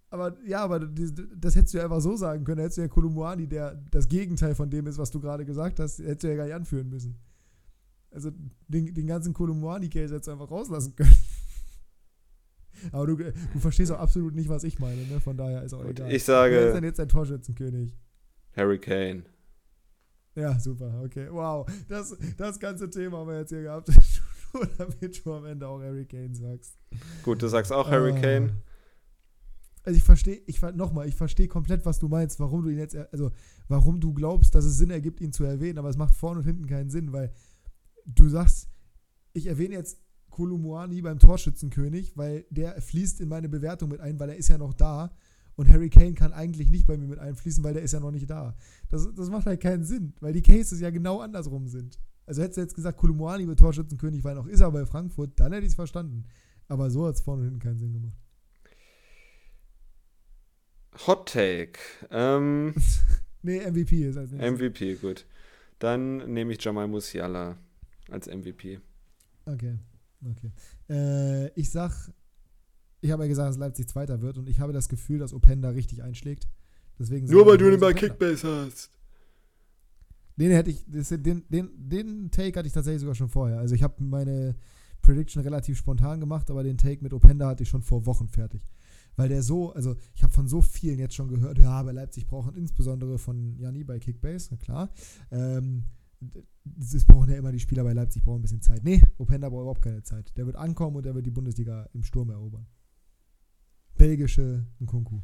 aber 0.08 0.36
ja, 0.46 0.64
aber 0.64 0.80
das, 0.80 1.54
hättest 1.54 1.74
du 1.74 1.78
ja 1.78 1.84
einfach 1.84 2.00
so 2.00 2.16
sagen 2.16 2.44
können. 2.44 2.56
Da 2.56 2.62
hättest 2.62 2.78
du 2.78 2.82
ja 2.82 2.88
Kolumani, 2.88 3.46
der 3.46 3.74
das 3.90 4.08
Gegenteil 4.08 4.54
von 4.54 4.70
dem 4.70 4.86
ist, 4.86 4.96
was 4.96 5.10
du 5.10 5.20
gerade 5.20 5.44
gesagt 5.44 5.78
hast, 5.80 5.98
hättest 5.98 6.22
du 6.22 6.28
ja 6.28 6.36
gar 6.36 6.44
nicht 6.44 6.54
anführen 6.54 6.88
müssen. 6.88 7.18
Also 8.10 8.30
den, 8.66 8.94
den 8.94 9.06
ganzen 9.06 9.34
Kolumani-Case 9.34 10.14
hättest 10.14 10.28
du 10.28 10.32
einfach 10.32 10.50
rauslassen 10.50 10.96
können. 10.96 11.12
Aber 12.92 13.06
du, 13.06 13.16
du 13.16 13.58
verstehst 13.58 13.92
auch 13.92 13.98
absolut 13.98 14.34
nicht, 14.34 14.48
was 14.48 14.64
ich 14.64 14.78
meine, 14.78 15.06
ne? 15.06 15.20
Von 15.20 15.36
daher 15.36 15.62
ist 15.62 15.74
auch 15.74 15.80
Und 15.80 15.90
egal. 15.90 16.10
Ich 16.10 16.24
sage. 16.24 16.54
Wer 16.54 16.68
ist 16.68 16.74
denn 16.74 16.84
jetzt 16.84 17.00
ein 17.00 17.08
Torschützenkönig? 17.08 17.94
Harry 18.56 18.78
Kane. 18.78 19.24
Ja, 20.34 20.58
super, 20.58 21.02
okay. 21.04 21.28
Wow. 21.30 21.68
Das, 21.88 22.16
das 22.36 22.58
ganze 22.60 22.88
Thema 22.88 23.18
haben 23.18 23.28
wir 23.28 23.38
jetzt 23.38 23.50
hier 23.50 23.62
gehabt. 23.62 23.88
Nur 24.52 24.66
damit 24.78 25.24
du 25.24 25.32
am 25.32 25.44
Ende 25.44 25.66
auch 25.68 25.80
Harry 25.80 26.06
Kane 26.06 26.34
sagst. 26.34 26.76
Gut, 27.22 27.40
du 27.42 27.48
sagst 27.48 27.72
auch 27.72 27.88
Harry 27.90 28.12
uh, 28.12 28.20
Kane. 28.20 28.62
Also 29.82 29.96
ich 29.96 30.04
verstehe, 30.04 30.42
ich 30.46 30.60
nochmal, 30.60 31.08
ich 31.08 31.14
verstehe 31.14 31.48
komplett, 31.48 31.86
was 31.86 31.98
du 31.98 32.08
meinst, 32.08 32.38
warum 32.38 32.62
du 32.62 32.68
ihn 32.68 32.78
jetzt, 32.78 32.94
also 33.12 33.30
warum 33.68 34.00
du 34.00 34.12
glaubst, 34.12 34.54
dass 34.54 34.64
es 34.64 34.76
Sinn 34.76 34.90
ergibt, 34.90 35.20
ihn 35.20 35.32
zu 35.32 35.44
erwähnen, 35.44 35.78
aber 35.78 35.88
es 35.88 35.96
macht 35.96 36.14
vorne 36.14 36.40
und 36.40 36.46
hinten 36.46 36.66
keinen 36.66 36.90
Sinn, 36.90 37.12
weil 37.12 37.32
du 38.04 38.28
sagst, 38.28 38.68
ich 39.32 39.46
erwähne 39.46 39.74
jetzt 39.74 39.98
Kolumuani 40.28 41.00
beim 41.02 41.18
Torschützenkönig, 41.18 42.16
weil 42.16 42.44
der 42.50 42.80
fließt 42.80 43.20
in 43.20 43.28
meine 43.28 43.48
Bewertung 43.48 43.88
mit 43.88 44.00
ein, 44.00 44.18
weil 44.20 44.30
er 44.30 44.36
ist 44.36 44.48
ja 44.48 44.58
noch 44.58 44.74
da. 44.74 45.12
Und 45.60 45.68
Harry 45.68 45.90
Kane 45.90 46.14
kann 46.14 46.32
eigentlich 46.32 46.70
nicht 46.70 46.86
bei 46.86 46.96
mir 46.96 47.06
mit 47.06 47.18
einfließen, 47.18 47.62
weil 47.62 47.74
der 47.74 47.82
ist 47.82 47.92
ja 47.92 48.00
noch 48.00 48.12
nicht 48.12 48.30
da. 48.30 48.56
Das, 48.88 49.06
das 49.14 49.28
macht 49.28 49.44
halt 49.44 49.60
keinen 49.60 49.84
Sinn, 49.84 50.14
weil 50.20 50.32
die 50.32 50.40
Cases 50.40 50.80
ja 50.80 50.88
genau 50.88 51.20
andersrum 51.20 51.68
sind. 51.68 51.98
Also 52.24 52.40
hättest 52.40 52.56
du 52.56 52.60
jetzt 52.62 52.74
gesagt, 52.74 52.96
Kolumuani 52.96 53.46
wird 53.46 53.58
Torschützenkönig, 53.58 54.24
weil 54.24 54.36
noch 54.36 54.46
ist 54.46 54.62
er 54.62 54.70
bei 54.70 54.86
Frankfurt, 54.86 55.38
dann 55.38 55.52
hätte 55.52 55.66
ich 55.66 55.72
es 55.72 55.74
verstanden. 55.74 56.24
Aber 56.66 56.88
so 56.88 57.06
hat 57.06 57.16
es 57.16 57.20
vorne 57.20 57.42
und 57.42 57.48
hinten 57.48 57.60
keinen 57.60 57.78
Sinn 57.78 57.92
gemacht. 57.92 58.16
Hot 61.06 61.28
Take. 61.28 61.78
Ähm, 62.10 62.72
nee, 63.42 63.60
MVP 63.60 64.08
ist 64.08 64.16
als 64.16 64.30
nächstes. 64.30 64.58
MVP, 64.58 64.94
gut. 64.94 65.26
Dann 65.78 66.32
nehme 66.32 66.54
ich 66.54 66.64
Jamal 66.64 66.88
Musiala 66.88 67.58
als 68.10 68.28
MVP. 68.28 68.80
Okay, 69.44 69.78
okay. 70.24 70.52
Äh, 70.88 71.48
ich 71.48 71.70
sag, 71.70 71.92
ich 73.00 73.10
habe 73.10 73.24
ja 73.24 73.28
gesagt, 73.28 73.50
dass 73.50 73.58
Leipzig 73.58 73.88
Zweiter 73.88 74.20
wird 74.20 74.38
und 74.38 74.48
ich 74.48 74.60
habe 74.60 74.72
das 74.72 74.88
Gefühl, 74.88 75.18
dass 75.18 75.32
Openda 75.32 75.70
richtig 75.70 76.02
einschlägt. 76.02 76.48
Deswegen 76.98 77.26
Nur 77.26 77.46
weil 77.46 77.56
du 77.56 77.72
ihn 77.72 77.80
bei 77.80 77.94
Kickbase 77.94 78.66
hast. 78.66 78.90
Den 80.36 80.52
hätte 80.52 80.70
ich, 80.70 80.84
den, 80.86 81.44
den, 81.48 81.70
den 81.76 82.30
Take 82.30 82.58
hatte 82.58 82.66
ich 82.66 82.72
tatsächlich 82.72 83.00
sogar 83.00 83.14
schon 83.14 83.28
vorher. 83.28 83.58
Also 83.58 83.74
ich 83.74 83.82
habe 83.82 84.02
meine 84.02 84.54
Prediction 85.02 85.42
relativ 85.42 85.78
spontan 85.78 86.20
gemacht, 86.20 86.50
aber 86.50 86.62
den 86.62 86.78
Take 86.78 87.02
mit 87.02 87.12
Openda 87.12 87.48
hatte 87.48 87.62
ich 87.62 87.68
schon 87.68 87.82
vor 87.82 88.06
Wochen 88.06 88.28
fertig. 88.28 88.62
Weil 89.16 89.28
der 89.28 89.42
so, 89.42 89.72
also 89.72 89.96
ich 90.14 90.22
habe 90.22 90.32
von 90.32 90.48
so 90.48 90.62
vielen 90.62 90.98
jetzt 90.98 91.14
schon 91.14 91.28
gehört, 91.28 91.58
ja, 91.58 91.70
aber 91.70 91.92
Leipzig 91.92 92.26
brauchen 92.26 92.54
insbesondere 92.54 93.18
von 93.18 93.56
Jani 93.58 93.84
bei 93.84 93.98
Kickbase, 93.98 94.48
na 94.50 94.56
klar. 94.56 94.90
Ähm, 95.30 95.84
es 96.78 97.04
brauchen 97.04 97.30
ja 97.30 97.36
immer 97.36 97.52
die 97.52 97.60
Spieler 97.60 97.82
bei 97.82 97.92
Leipzig, 97.92 98.22
brauchen 98.22 98.40
ein 98.40 98.42
bisschen 98.42 98.62
Zeit. 98.62 98.84
Nee, 98.84 99.02
Openda 99.18 99.48
braucht 99.48 99.62
überhaupt 99.62 99.82
keine 99.82 100.02
Zeit. 100.02 100.36
Der 100.36 100.46
wird 100.46 100.56
ankommen 100.56 100.96
und 100.96 101.04
der 101.04 101.14
wird 101.14 101.26
die 101.26 101.30
Bundesliga 101.30 101.88
im 101.92 102.02
Sturm 102.02 102.30
erobern. 102.30 102.66
Belgische 104.00 104.64
Nkunku. 104.80 105.20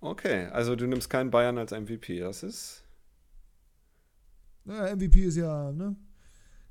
Okay, 0.00 0.46
also 0.46 0.74
du 0.74 0.88
nimmst 0.88 1.08
keinen 1.08 1.30
Bayern 1.30 1.56
als 1.58 1.70
MVP, 1.70 2.18
das 2.18 2.42
ist. 2.42 2.84
Naja, 4.64 4.96
MVP 4.96 5.22
ist 5.22 5.36
ja, 5.36 5.70
ne? 5.70 5.94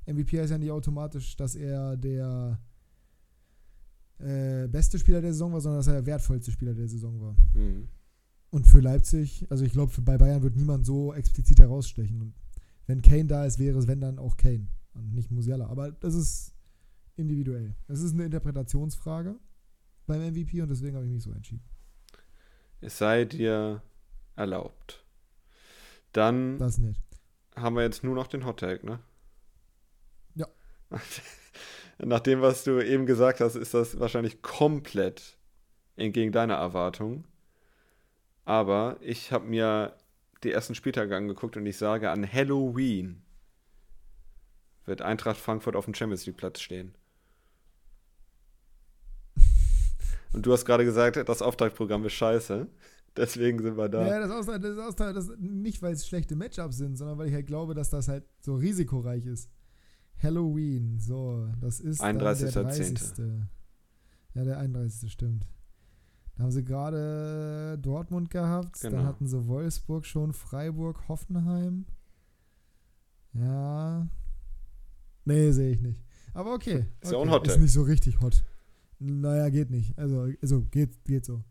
MVP 0.06 0.38
heißt 0.38 0.50
ja 0.50 0.58
nicht 0.58 0.70
automatisch, 0.70 1.34
dass 1.36 1.54
er 1.54 1.96
der 1.96 2.60
äh, 4.18 4.68
beste 4.68 4.98
Spieler 4.98 5.22
der 5.22 5.32
Saison 5.32 5.54
war, 5.54 5.62
sondern 5.62 5.78
dass 5.78 5.86
er 5.86 5.94
der 5.94 6.06
wertvollste 6.06 6.50
Spieler 6.50 6.74
der 6.74 6.88
Saison 6.88 7.18
war. 7.22 7.36
Mhm. 7.54 7.88
Und 8.50 8.66
für 8.66 8.80
Leipzig, 8.80 9.46
also 9.48 9.64
ich 9.64 9.72
glaube, 9.72 9.98
bei 10.02 10.18
Bayern 10.18 10.42
wird 10.42 10.56
niemand 10.56 10.84
so 10.84 11.14
explizit 11.14 11.58
herausstechen. 11.58 12.20
Und 12.20 12.34
wenn 12.86 13.00
Kane 13.00 13.24
da 13.24 13.46
ist, 13.46 13.58
wäre 13.58 13.78
es, 13.78 13.86
wenn 13.86 14.02
dann 14.02 14.18
auch 14.18 14.36
Kane 14.36 14.68
und 14.92 15.14
nicht 15.14 15.30
Musiala. 15.30 15.68
Aber 15.68 15.90
das 15.90 16.14
ist 16.14 16.54
individuell. 17.16 17.74
Das 17.86 18.02
ist 18.02 18.12
eine 18.12 18.26
Interpretationsfrage 18.26 19.36
beim 20.06 20.20
MVP 20.20 20.62
und 20.62 20.68
deswegen 20.68 20.96
habe 20.96 21.06
ich 21.06 21.12
mich 21.12 21.22
so 21.22 21.32
entschieden. 21.32 21.64
Es 22.80 22.98
sei 22.98 23.24
dir 23.24 23.82
erlaubt. 24.36 25.04
Dann 26.12 26.58
das 26.58 26.78
nicht. 26.78 27.00
haben 27.56 27.76
wir 27.76 27.82
jetzt 27.82 28.04
nur 28.04 28.14
noch 28.14 28.26
den 28.26 28.44
Hottag, 28.44 28.84
ne? 28.84 29.00
Ja. 30.34 30.46
Nach 31.98 32.20
dem, 32.20 32.42
was 32.42 32.64
du 32.64 32.80
eben 32.80 33.06
gesagt 33.06 33.40
hast, 33.40 33.54
ist 33.54 33.74
das 33.74 33.98
wahrscheinlich 33.98 34.42
komplett 34.42 35.38
entgegen 35.96 36.32
deiner 36.32 36.54
Erwartung. 36.54 37.24
Aber 38.44 38.98
ich 39.00 39.32
habe 39.32 39.46
mir 39.46 39.96
die 40.42 40.52
ersten 40.52 40.74
Spieltage 40.74 41.16
angeguckt 41.16 41.56
und 41.56 41.64
ich 41.66 41.78
sage, 41.78 42.10
an 42.10 42.30
Halloween 42.30 43.22
wird 44.84 45.00
Eintracht 45.00 45.38
Frankfurt 45.38 45.76
auf 45.76 45.86
dem 45.86 45.94
Champions 45.94 46.26
League 46.26 46.36
Platz 46.36 46.60
stehen. 46.60 46.94
Und 50.34 50.44
du 50.44 50.52
hast 50.52 50.64
gerade 50.64 50.84
gesagt, 50.84 51.16
das 51.28 51.42
Auftaktprogramm 51.42 52.04
ist 52.04 52.12
scheiße. 52.14 52.66
Deswegen 53.16 53.62
sind 53.62 53.76
wir 53.76 53.88
da. 53.88 54.06
Ja, 54.06 54.26
das 54.26 54.40
ist, 54.40 54.48
das 54.48 54.88
ist, 54.88 55.00
das 55.00 55.28
ist 55.28 55.40
nicht, 55.40 55.80
weil 55.82 55.92
es 55.92 56.06
schlechte 56.06 56.34
Matchups 56.34 56.78
sind, 56.78 56.96
sondern 56.96 57.16
weil 57.18 57.28
ich 57.28 57.34
halt 57.34 57.46
glaube, 57.46 57.74
dass 57.74 57.88
das 57.88 58.08
halt 58.08 58.24
so 58.40 58.56
risikoreich 58.56 59.24
ist. 59.26 59.48
Halloween, 60.20 60.98
so, 60.98 61.48
das 61.60 61.80
ist 61.80 62.00
31. 62.00 62.52
der 62.52 62.62
30. 62.64 62.98
Ja, 64.34 64.44
der 64.44 64.58
31. 64.58 65.12
stimmt. 65.12 65.46
Da 66.36 66.44
haben 66.44 66.50
sie 66.50 66.64
gerade 66.64 67.78
Dortmund 67.80 68.30
gehabt, 68.30 68.80
genau. 68.80 68.96
dann 68.96 69.06
hatten 69.06 69.26
sie 69.28 69.46
Wolfsburg 69.46 70.04
schon, 70.04 70.32
Freiburg, 70.32 71.06
Hoffenheim. 71.08 71.86
Ja. 73.32 74.08
Nee, 75.24 75.52
sehe 75.52 75.70
ich 75.70 75.80
nicht. 75.80 76.00
Aber 76.32 76.54
okay. 76.54 76.86
Ist 77.00 77.08
okay. 77.08 77.12
ja 77.12 77.18
auch 77.18 77.22
ein 77.22 77.30
Hot 77.30 77.46
Ist 77.46 77.60
nicht 77.60 77.72
so 77.72 77.82
richtig 77.82 78.20
hot. 78.20 78.44
Naja, 79.04 79.48
geht 79.50 79.70
nicht. 79.70 79.98
Also, 79.98 80.28
also 80.40 80.62
geht, 80.62 81.04
geht 81.04 81.24
so. 81.24 81.42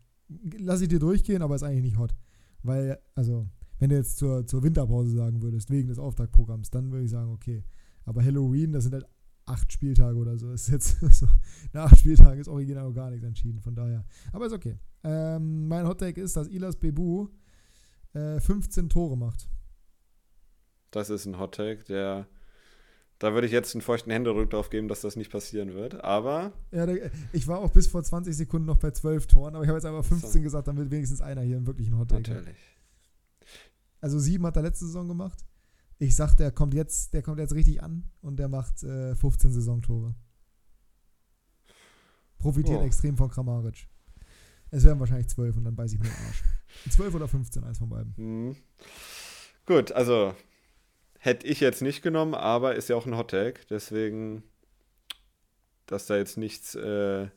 Lass 0.58 0.80
ich 0.80 0.88
dir 0.88 0.98
durchgehen, 0.98 1.42
aber 1.42 1.54
ist 1.54 1.62
eigentlich 1.62 1.82
nicht 1.82 1.98
hot. 1.98 2.14
Weil, 2.62 2.98
also, 3.14 3.46
wenn 3.78 3.90
du 3.90 3.96
jetzt 3.96 4.16
zur, 4.16 4.46
zur 4.46 4.62
Winterpause 4.62 5.10
sagen 5.10 5.42
würdest, 5.42 5.70
wegen 5.70 5.88
des 5.88 5.98
Auftaktprogramms, 5.98 6.70
dann 6.70 6.90
würde 6.90 7.04
ich 7.04 7.10
sagen, 7.10 7.30
okay. 7.30 7.62
Aber 8.04 8.24
Halloween, 8.24 8.72
das 8.72 8.84
sind 8.84 8.94
halt 8.94 9.06
acht 9.46 9.72
Spieltage 9.72 10.16
oder 10.16 10.38
so. 10.38 10.50
Ist 10.50 10.68
jetzt 10.68 11.00
so, 11.10 11.26
nach 11.72 11.86
acht 11.92 11.98
Spieltagen 11.98 12.40
ist 12.40 12.48
original 12.48 12.92
gar 12.92 13.10
nichts 13.10 13.26
entschieden, 13.26 13.60
von 13.60 13.74
daher. 13.74 14.04
Aber 14.32 14.46
ist 14.46 14.52
okay. 14.52 14.78
Ähm, 15.02 15.68
mein 15.68 15.86
Hottake 15.86 16.20
ist, 16.20 16.36
dass 16.36 16.48
Ilas 16.48 16.76
Bebu 16.76 17.28
äh, 18.14 18.40
15 18.40 18.88
Tore 18.88 19.16
macht. 19.16 19.48
Das 20.90 21.10
ist 21.10 21.26
ein 21.26 21.38
Hottake, 21.38 21.84
der 21.84 22.26
Da 23.24 23.32
würde 23.32 23.46
ich 23.46 23.54
jetzt 23.54 23.74
einen 23.74 23.80
feuchten 23.80 24.12
Händedruck 24.12 24.50
drauf 24.50 24.68
geben, 24.68 24.86
dass 24.86 25.00
das 25.00 25.16
nicht 25.16 25.32
passieren 25.32 25.72
wird. 25.72 26.04
Aber. 26.04 26.52
Ja, 26.72 26.86
ich 27.32 27.48
war 27.48 27.58
auch 27.60 27.70
bis 27.70 27.86
vor 27.86 28.04
20 28.04 28.36
Sekunden 28.36 28.66
noch 28.66 28.76
bei 28.76 28.90
12 28.90 29.28
Toren, 29.28 29.54
aber 29.54 29.64
ich 29.64 29.68
habe 29.68 29.78
jetzt 29.78 29.86
aber 29.86 30.02
15 30.02 30.30
so. 30.30 30.40
gesagt, 30.42 30.68
dann 30.68 30.76
wird 30.76 30.90
wenigstens 30.90 31.22
einer 31.22 31.40
hier 31.40 31.56
einen 31.56 31.66
wirklichen 31.66 31.96
Hot 31.96 32.10
Natürlich. 32.10 32.58
Also 34.02 34.18
sieben 34.18 34.44
hat 34.44 34.56
er 34.56 34.62
letzte 34.62 34.84
Saison 34.84 35.08
gemacht. 35.08 35.42
Ich 35.98 36.14
sag, 36.14 36.34
der 36.34 36.50
kommt 36.50 36.74
jetzt, 36.74 37.14
der 37.14 37.22
kommt 37.22 37.38
jetzt 37.38 37.54
richtig 37.54 37.82
an 37.82 38.04
und 38.20 38.36
der 38.36 38.48
macht 38.48 38.82
äh, 38.82 39.16
15 39.16 39.52
Saisontore. 39.52 40.14
Profitiert 42.36 42.80
oh. 42.82 42.84
extrem 42.84 43.16
von 43.16 43.30
Kramaric. 43.30 43.88
Es 44.70 44.84
werden 44.84 45.00
wahrscheinlich 45.00 45.28
12 45.28 45.56
und 45.56 45.64
dann 45.64 45.74
beiß 45.74 45.94
ich 45.94 45.98
mir 45.98 46.10
den 46.10 46.26
Arsch. 46.26 46.44
12 46.90 47.14
oder 47.14 47.28
15, 47.28 47.64
eins 47.64 47.78
von 47.78 47.88
beiden. 47.88 48.12
Mhm. 48.18 48.56
Gut, 49.64 49.92
also 49.92 50.34
hätte 51.24 51.46
ich 51.46 51.60
jetzt 51.60 51.80
nicht 51.80 52.02
genommen, 52.02 52.34
aber 52.34 52.74
ist 52.74 52.90
ja 52.90 52.96
auch 52.96 53.06
ein 53.06 53.16
Hottag, 53.16 53.66
deswegen, 53.68 54.42
dass 55.86 56.06
da 56.06 56.16
jetzt 56.16 56.36
nichts 56.36 56.74
äh, 56.74 57.28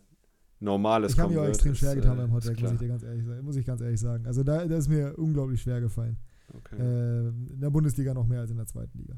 Normales 0.60 1.14
ich 1.14 1.18
kommt. 1.18 1.32
Ich 1.32 1.38
habe 1.38 1.46
mir 1.46 1.48
auch 1.48 1.54
extrem 1.54 1.76
schwer 1.76 1.96
getan 1.96 2.18
äh, 2.18 2.22
beim 2.22 2.34
Hottag, 2.34 2.60
muss 2.60 2.72
ich 2.72 2.80
dir 2.80 2.88
ganz 2.90 3.04
ehrlich 3.04 3.26
sagen. 3.26 3.46
Muss 3.46 3.56
ich 3.56 3.66
ganz 3.66 3.82
ehrlich 3.82 4.00
sagen. 4.00 4.26
Also 4.26 4.44
da, 4.44 4.66
da 4.66 4.76
ist 4.76 4.90
mir 4.90 5.18
unglaublich 5.18 5.62
schwer 5.62 5.80
gefallen. 5.80 6.18
Okay. 6.54 6.76
Äh, 6.76 7.28
in 7.30 7.60
der 7.62 7.70
Bundesliga 7.70 8.14
noch 8.14 8.28
mehr 8.28 8.42
als 8.42 8.52
in 8.52 8.58
der 8.58 8.66
zweiten 8.66 8.98
Liga. 8.98 9.18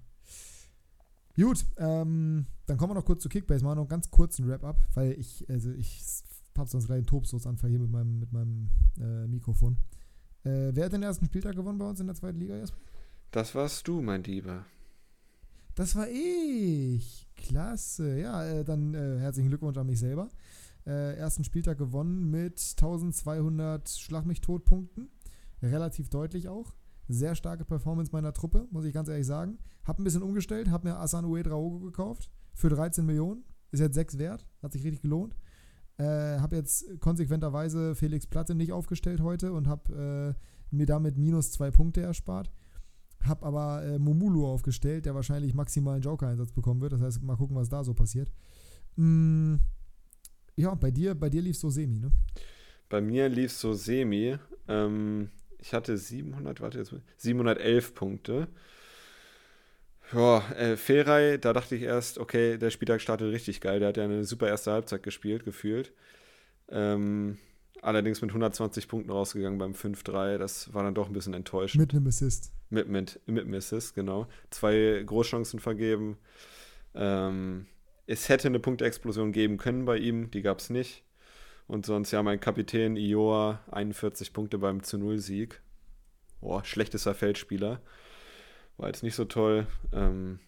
Gut, 1.35 1.65
ähm, 1.77 2.45
dann 2.65 2.77
kommen 2.77 2.91
wir 2.91 2.95
noch 2.95 3.05
kurz 3.05 3.23
zu 3.23 3.29
Kickbase. 3.29 3.63
Machen 3.63 3.77
noch 3.77 3.83
einen 3.83 3.89
ganz 3.89 4.11
kurzen 4.11 4.47
Wrap-up, 4.47 4.77
weil 4.93 5.13
ich, 5.13 5.49
also 5.49 5.71
ich 5.71 6.03
habe 6.57 6.69
sonst 6.69 6.85
gleich 6.85 6.97
einen 6.97 7.07
Tobstoßanfall 7.07 7.69
hier 7.69 7.79
mit 7.79 7.89
meinem, 7.89 8.19
mit 8.19 8.31
meinem 8.31 8.69
äh, 8.99 9.25
Mikrofon. 9.25 9.77
Äh, 10.43 10.71
wer 10.73 10.85
hat 10.85 10.93
den 10.93 11.03
ersten 11.03 11.25
Spieltag 11.25 11.55
gewonnen 11.55 11.79
bei 11.79 11.89
uns 11.89 11.99
in 11.99 12.07
der 12.07 12.15
zweiten 12.15 12.39
Liga 12.39 12.57
erstmal? 12.57 12.81
Das 13.31 13.53
warst 13.53 13.87
du, 13.87 14.01
mein 14.01 14.23
Lieber. 14.23 14.65
Das 15.75 15.95
war 15.95 16.07
ich. 16.09 17.27
Klasse. 17.35 18.19
Ja, 18.19 18.43
äh, 18.43 18.63
dann 18.63 18.95
äh, 18.95 19.19
herzlichen 19.19 19.49
Glückwunsch 19.49 19.77
an 19.77 19.85
mich 19.85 19.99
selber. 19.99 20.29
Äh, 20.85 21.15
ersten 21.15 21.43
Spieltag 21.43 21.77
gewonnen 21.77 22.31
mit 22.31 22.59
1200 22.59 23.87
Schlag 23.87 24.25
mich 24.25 24.41
tot 24.41 24.65
Punkten. 24.65 25.09
Relativ 25.61 26.09
deutlich 26.09 26.49
auch. 26.49 26.73
Sehr 27.07 27.35
starke 27.35 27.65
Performance 27.65 28.11
meiner 28.11 28.33
Truppe, 28.33 28.67
muss 28.71 28.85
ich 28.85 28.93
ganz 28.93 29.09
ehrlich 29.09 29.27
sagen. 29.27 29.59
Hab 29.83 29.99
ein 29.99 30.03
bisschen 30.03 30.23
umgestellt, 30.23 30.71
hab 30.71 30.83
mir 30.83 30.97
Asan 30.97 31.25
Uedraogo 31.25 31.79
gekauft 31.79 32.31
für 32.53 32.69
13 32.69 33.05
Millionen. 33.05 33.43
Ist 33.71 33.79
jetzt 33.79 33.95
6 33.95 34.17
wert, 34.17 34.47
hat 34.63 34.73
sich 34.73 34.83
richtig 34.83 35.03
gelohnt. 35.03 35.35
Äh, 35.97 36.39
habe 36.39 36.55
jetzt 36.55 36.99
konsequenterweise 36.99 37.93
Felix 37.93 38.25
Platte 38.25 38.55
nicht 38.55 38.71
aufgestellt 38.71 39.21
heute 39.21 39.53
und 39.53 39.67
habe 39.67 40.35
äh, 40.35 40.75
mir 40.75 40.87
damit 40.87 41.17
minus 41.17 41.51
2 41.51 41.71
Punkte 41.71 42.01
erspart. 42.01 42.51
Hab 43.25 43.43
aber 43.43 43.83
äh, 43.83 43.99
Momulu 43.99 44.45
aufgestellt, 44.47 45.05
der 45.05 45.15
wahrscheinlich 45.15 45.53
maximalen 45.53 46.01
Joker-Einsatz 46.01 46.51
bekommen 46.51 46.81
wird. 46.81 46.93
Das 46.93 47.01
heißt, 47.01 47.21
mal 47.21 47.35
gucken, 47.35 47.55
was 47.55 47.69
da 47.69 47.83
so 47.83 47.93
passiert. 47.93 48.31
Mm, 48.95 49.55
ja, 50.55 50.73
bei 50.75 50.91
dir, 50.91 51.15
bei 51.15 51.29
dir 51.29 51.41
lief 51.41 51.55
es 51.55 51.61
so 51.61 51.69
semi, 51.69 51.99
ne? 51.99 52.11
Bei 52.87 53.01
mir 53.01 53.29
lief 53.29 53.51
es 53.51 53.59
so 53.59 53.73
semi. 53.73 54.37
Ähm, 54.67 55.29
ich 55.57 55.73
hatte 55.73 55.97
700, 55.97 56.61
warte 56.61 56.79
jetzt, 56.79 56.93
711 57.17 57.93
Punkte. 57.93 58.47
Ja, 60.11 60.39
äh, 60.53 60.75
Feray, 60.75 61.37
da 61.39 61.53
dachte 61.53 61.75
ich 61.75 61.83
erst, 61.83 62.17
okay, 62.17 62.57
der 62.57 62.71
Spieltag 62.71 63.01
startet 63.01 63.31
richtig 63.31 63.61
geil. 63.61 63.79
Der 63.79 63.89
hat 63.89 63.97
ja 63.97 64.05
eine 64.05 64.23
super 64.23 64.47
erste 64.47 64.71
Halbzeit 64.71 65.03
gespielt, 65.03 65.45
gefühlt. 65.45 65.91
Ähm, 66.69 67.37
Allerdings 67.81 68.21
mit 68.21 68.31
120 68.31 68.87
Punkten 68.87 69.11
rausgegangen 69.11 69.57
beim 69.57 69.71
5-3. 69.71 70.37
Das 70.37 70.73
war 70.73 70.83
dann 70.83 70.93
doch 70.93 71.07
ein 71.07 71.13
bisschen 71.13 71.33
enttäuschend. 71.33 71.81
Mit 71.81 71.93
einem 71.93 72.07
Assist. 72.07 72.51
Mit, 72.69 72.89
mit, 72.89 73.21
mit 73.25 73.45
einem 73.45 73.53
Assist, 73.53 73.95
genau. 73.95 74.27
Zwei 74.49 75.01
Großchancen 75.05 75.59
vergeben. 75.59 76.17
Ähm, 76.93 77.67
es 78.05 78.27
hätte 78.27 78.47
eine 78.47 78.59
Punktexplosion 78.59 79.31
geben 79.31 79.57
können 79.57 79.85
bei 79.85 79.97
ihm, 79.97 80.31
die 80.31 80.41
gab 80.41 80.59
es 80.59 80.69
nicht. 80.69 81.03
Und 81.67 81.85
sonst 81.85 82.11
ja 82.11 82.23
mein 82.23 82.39
Kapitän 82.39 82.95
Ioa, 82.97 83.59
41 83.71 84.33
Punkte 84.33 84.57
beim 84.57 84.81
zu 84.81 84.97
Null 84.97 85.19
Sieg. 85.19 85.61
Boah, 86.41 86.65
schlechtester 86.65 87.13
Feldspieler. 87.13 87.81
War 88.77 88.87
jetzt 88.87 89.03
nicht 89.03 89.15
so 89.15 89.25
toll. 89.25 89.67
Ähm, 89.91 90.39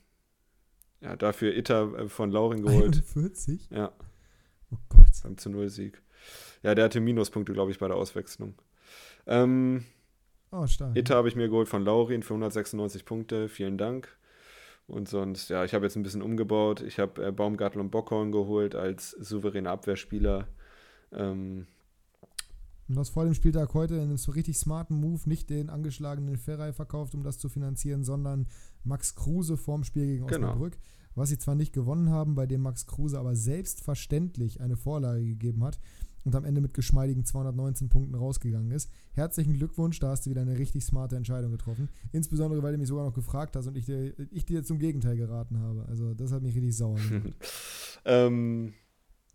ja, 1.02 1.16
dafür 1.16 1.56
Itter 1.56 1.94
äh, 1.98 2.10
von 2.10 2.32
Lauring 2.32 2.64
geholt. 2.64 2.96
41? 2.96 3.70
Ja. 3.70 3.92
Oh 4.72 4.78
Gott. 4.90 5.12
Beim 5.24 5.38
zu 5.38 5.50
Null 5.50 5.70
Sieg. 5.70 6.02
Ja, 6.64 6.76
der 6.76 6.86
hatte 6.86 6.99
Minuspunkte, 6.99 7.53
glaube 7.53 7.72
ich, 7.72 7.80
bei 7.80 7.88
der 7.88 7.97
Auswechslung. 7.97 8.53
Ähm, 9.28 9.86
oh, 10.51 10.68
stark. 10.68 10.95
Itta 10.95 11.16
habe 11.16 11.28
ich 11.28 11.36
mir 11.36 11.49
geholt 11.49 11.68
von 11.68 11.84
Laurin 11.84 12.24
für 12.24 12.34
196 12.34 13.05
Punkte. 13.05 13.49
Vielen 13.49 13.78
Dank. 13.78 14.16
Und 14.88 15.07
sonst, 15.07 15.49
ja, 15.49 15.64
ich 15.64 15.74
habe 15.74 15.86
jetzt 15.86 15.95
ein 15.95 16.03
bisschen 16.03 16.22
umgebaut. 16.22 16.82
Ich 16.82 16.99
habe 16.99 17.28
äh, 17.28 17.32
Baumgartel 17.32 17.80
und 17.80 17.91
Bockhorn 17.91 18.32
geholt 18.32 18.76
als 18.76 19.12
souveräne 19.12 19.70
Abwehrspieler. 19.70 20.47
Ähm, 21.14 21.68
und 22.91 22.99
hast 22.99 23.12
vor 23.12 23.24
dem 23.24 23.34
Spieltag 23.34 23.74
heute 23.74 23.95
in 23.95 24.01
einem 24.01 24.18
so 24.18 24.34
richtig 24.34 24.57
smarten 24.57 24.99
Move 24.99 25.22
nicht 25.26 25.49
den 25.49 25.70
angeschlagenen 25.70 26.38
Ferrei 26.38 26.74
verkauft, 26.74 27.16
um 27.16 27.24
das 27.24 27.38
zu 27.39 27.47
finanzieren, 27.47 28.03
sondern 28.03 28.47
Max 28.84 29.16
Kruse 29.16 29.55
vorm 29.55 29.86
Spiel 29.86 30.07
gegen 30.07 30.28
genau. 30.28 30.47
Osnabrück. 30.49 30.74
Genau. 30.74 30.84
Was 31.16 31.30
sie 31.30 31.38
zwar 31.38 31.55
nicht 31.55 31.72
gewonnen 31.72 32.09
haben, 32.09 32.36
bei 32.36 32.45
dem 32.45 32.62
Max 32.62 32.88
Kruse 32.88 33.18
aber 33.18 33.36
selbstverständlich 33.36 34.59
eine 34.59 34.76
Vorlage 34.76 35.24
gegeben 35.24 35.64
hat 35.64 35.80
und 36.24 36.36
am 36.36 36.46
Ende 36.46 36.62
mit 36.62 36.74
geschmeidigen 36.74 37.26
219 37.26 37.90
Punkten 37.90 38.16
rausgegangen 38.16 38.72
ist. 38.72 38.90
Herzlichen 39.14 39.54
Glückwunsch, 39.54 40.00
da 40.00 40.10
hast 40.10 40.26
du 40.26 40.30
wieder 40.30 40.42
eine 40.42 40.58
richtig 40.58 40.86
smarte 40.86 41.16
Entscheidung 41.16 41.52
getroffen. 41.52 41.90
Insbesondere, 42.12 42.62
weil 42.64 42.74
du 42.74 42.78
mich 42.78 42.88
sogar 42.88 43.06
noch 43.06 43.14
gefragt 43.14 43.56
hast 43.56 43.68
und 43.68 43.78
ich 43.78 43.86
dir, 43.86 44.14
ich 44.32 44.46
dir 44.46 44.64
zum 44.64 44.80
Gegenteil 44.80 45.18
geraten 45.18 45.60
habe. 45.60 45.86
Also 45.88 46.14
das 46.14 46.32
hat 46.32 46.42
mich 46.44 46.56
richtig 46.56 46.76
sauer 46.76 46.98
gemacht. 46.98 47.36
ähm, 48.06 48.74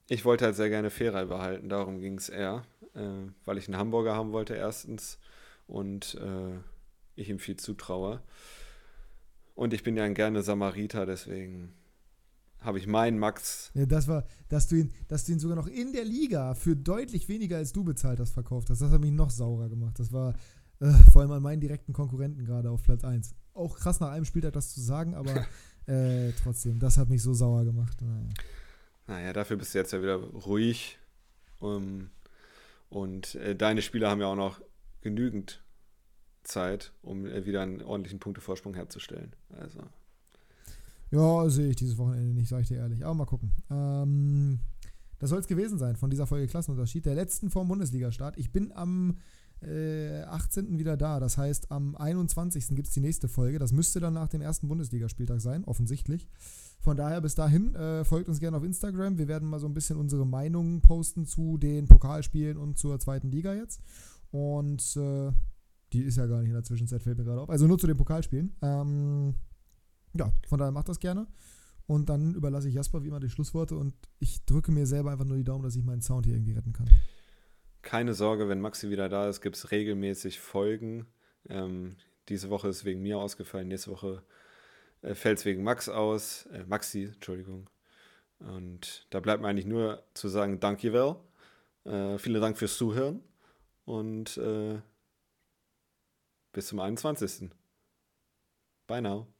ich 0.08 0.24
wollte 0.24 0.44
halt 0.44 0.56
sehr 0.56 0.68
gerne 0.68 0.90
Ferrei 0.90 1.24
behalten, 1.24 1.68
darum 1.68 2.00
ging 2.00 2.16
es 2.16 2.28
eher, 2.28 2.64
äh, 2.94 3.28
weil 3.44 3.58
ich 3.58 3.66
einen 3.66 3.76
Hamburger 3.76 4.14
haben 4.14 4.32
wollte 4.32 4.54
erstens 4.54 5.18
und 5.66 6.14
äh, 6.14 6.58
ich 7.16 7.28
ihm 7.28 7.38
viel 7.38 7.56
zutraue. 7.56 8.20
Und 9.54 9.72
ich 9.72 9.82
bin 9.82 9.96
ja 9.96 10.04
ein 10.04 10.14
gerne 10.14 10.42
Samariter, 10.42 11.06
deswegen 11.06 11.72
habe 12.60 12.78
ich 12.78 12.86
meinen 12.86 13.18
Max. 13.18 13.70
Ja, 13.74 13.86
das 13.86 14.08
war, 14.08 14.26
dass 14.48 14.68
du, 14.68 14.76
ihn, 14.76 14.92
dass 15.08 15.24
du 15.24 15.32
ihn 15.32 15.38
sogar 15.38 15.56
noch 15.56 15.66
in 15.66 15.92
der 15.92 16.04
Liga 16.04 16.54
für 16.54 16.74
deutlich 16.74 17.28
weniger 17.28 17.56
als 17.58 17.72
du 17.72 17.84
bezahlt 17.84 18.18
hast 18.20 18.32
verkauft 18.32 18.70
hast. 18.70 18.80
Das 18.80 18.90
hat 18.90 19.00
mich 19.00 19.12
noch 19.12 19.30
saurer 19.30 19.68
gemacht. 19.68 19.98
Das 19.98 20.12
war 20.12 20.34
äh, 20.80 20.92
vor 21.12 21.22
allem 21.22 21.30
an 21.30 21.42
meinen 21.42 21.60
direkten 21.60 21.92
Konkurrenten 21.92 22.44
gerade 22.44 22.70
auf 22.70 22.82
Platz 22.82 23.04
1. 23.04 23.34
Auch 23.54 23.78
krass 23.78 24.00
nach 24.00 24.10
einem 24.10 24.24
Spieltag 24.24 24.52
das 24.52 24.74
zu 24.74 24.80
sagen, 24.80 25.14
aber 25.14 25.46
äh, 25.86 26.32
trotzdem, 26.42 26.78
das 26.78 26.98
hat 26.98 27.08
mich 27.08 27.22
so 27.22 27.34
sauer 27.34 27.64
gemacht. 27.64 28.00
Naja. 28.02 28.28
naja, 29.06 29.32
dafür 29.32 29.56
bist 29.56 29.74
du 29.74 29.78
jetzt 29.78 29.92
ja 29.92 30.02
wieder 30.02 30.16
ruhig. 30.16 30.98
Um, 31.58 32.10
und 32.90 33.34
äh, 33.36 33.56
deine 33.56 33.80
Spieler 33.80 34.10
haben 34.10 34.20
ja 34.20 34.26
auch 34.26 34.36
noch 34.36 34.60
genügend 35.00 35.64
Zeit, 36.42 36.92
um 37.02 37.26
äh, 37.26 37.46
wieder 37.46 37.62
einen 37.62 37.82
ordentlichen 37.82 38.20
Punktevorsprung 38.20 38.74
herzustellen. 38.74 39.34
Also. 39.50 39.80
Ja, 41.16 41.48
sehe 41.48 41.68
ich 41.68 41.76
dieses 41.76 41.96
Wochenende 41.96 42.34
nicht, 42.34 42.48
sage 42.48 42.62
ich 42.62 42.68
dir 42.68 42.76
ehrlich. 42.76 43.04
Aber 43.04 43.14
mal 43.14 43.24
gucken. 43.24 43.52
Ähm, 43.70 44.58
das 45.18 45.30
soll 45.30 45.38
es 45.38 45.46
gewesen 45.46 45.78
sein 45.78 45.96
von 45.96 46.10
dieser 46.10 46.26
Folge 46.26 46.46
Klassenunterschied, 46.46 47.06
der 47.06 47.14
letzten 47.14 47.48
vom 47.48 47.68
Bundesliga-Start. 47.68 48.36
Ich 48.36 48.52
bin 48.52 48.70
am 48.72 49.16
äh, 49.62 50.20
18. 50.24 50.78
wieder 50.78 50.98
da. 50.98 51.18
Das 51.18 51.38
heißt, 51.38 51.70
am 51.72 51.96
21. 51.96 52.68
gibt 52.76 52.88
es 52.88 52.92
die 52.92 53.00
nächste 53.00 53.28
Folge. 53.28 53.58
Das 53.58 53.72
müsste 53.72 53.98
dann 53.98 54.12
nach 54.12 54.28
dem 54.28 54.42
ersten 54.42 54.68
Bundesligaspieltag 54.68 55.40
sein, 55.40 55.64
offensichtlich. 55.64 56.28
Von 56.80 56.98
daher 56.98 57.22
bis 57.22 57.34
dahin, 57.34 57.74
äh, 57.74 58.04
folgt 58.04 58.28
uns 58.28 58.38
gerne 58.38 58.58
auf 58.58 58.64
Instagram. 58.64 59.16
Wir 59.16 59.26
werden 59.26 59.48
mal 59.48 59.58
so 59.58 59.66
ein 59.66 59.74
bisschen 59.74 59.96
unsere 59.96 60.26
Meinungen 60.26 60.82
posten 60.82 61.24
zu 61.24 61.56
den 61.56 61.86
Pokalspielen 61.86 62.58
und 62.58 62.76
zur 62.76 63.00
zweiten 63.00 63.30
Liga 63.30 63.54
jetzt. 63.54 63.80
Und 64.30 64.96
äh, 64.96 65.32
die 65.94 66.02
ist 66.02 66.16
ja 66.16 66.26
gar 66.26 66.40
nicht 66.40 66.48
in 66.48 66.54
der 66.54 66.64
Zwischenzeit, 66.64 67.02
fällt 67.02 67.16
mir 67.16 67.24
gerade 67.24 67.40
auf. 67.40 67.48
Also 67.48 67.66
nur 67.66 67.78
zu 67.78 67.86
den 67.86 67.96
Pokalspielen. 67.96 68.54
Ähm, 68.60 69.34
ja, 70.18 70.32
von 70.48 70.58
daher 70.58 70.72
macht 70.72 70.88
das 70.88 71.00
gerne. 71.00 71.26
Und 71.86 72.08
dann 72.08 72.34
überlasse 72.34 72.68
ich 72.68 72.74
Jasper 72.74 73.02
wie 73.04 73.08
immer 73.08 73.20
die 73.20 73.30
Schlussworte 73.30 73.76
und 73.76 73.94
ich 74.18 74.44
drücke 74.44 74.72
mir 74.72 74.86
selber 74.86 75.12
einfach 75.12 75.24
nur 75.24 75.36
die 75.36 75.44
Daumen, 75.44 75.62
dass 75.62 75.76
ich 75.76 75.84
meinen 75.84 76.02
Sound 76.02 76.26
hier 76.26 76.34
irgendwie 76.34 76.52
retten 76.52 76.72
kann. 76.72 76.88
Keine 77.82 78.14
Sorge, 78.14 78.48
wenn 78.48 78.60
Maxi 78.60 78.90
wieder 78.90 79.08
da 79.08 79.28
ist, 79.28 79.40
gibt 79.40 79.56
es 79.56 79.70
regelmäßig 79.70 80.40
Folgen. 80.40 81.06
Ähm, 81.48 81.94
diese 82.28 82.50
Woche 82.50 82.68
ist 82.68 82.84
wegen 82.84 83.02
mir 83.02 83.18
ausgefallen, 83.18 83.68
nächste 83.68 83.92
Woche 83.92 84.24
äh, 85.02 85.14
fällt 85.14 85.38
es 85.38 85.44
wegen 85.44 85.62
Max 85.62 85.88
aus, 85.88 86.46
äh, 86.46 86.64
Maxi, 86.64 87.04
Entschuldigung. 87.04 87.70
Und 88.40 89.06
da 89.10 89.20
bleibt 89.20 89.40
mir 89.40 89.48
eigentlich 89.48 89.66
nur 89.66 90.02
zu 90.14 90.28
sagen, 90.28 90.58
danke 90.58 90.92
well. 90.92 91.16
Äh, 91.84 92.18
vielen 92.18 92.40
Dank 92.40 92.58
fürs 92.58 92.76
Zuhören 92.76 93.22
und 93.84 94.36
äh, 94.38 94.80
bis 96.52 96.66
zum 96.66 96.80
21. 96.80 97.50
Bye 98.88 99.02
now. 99.02 99.35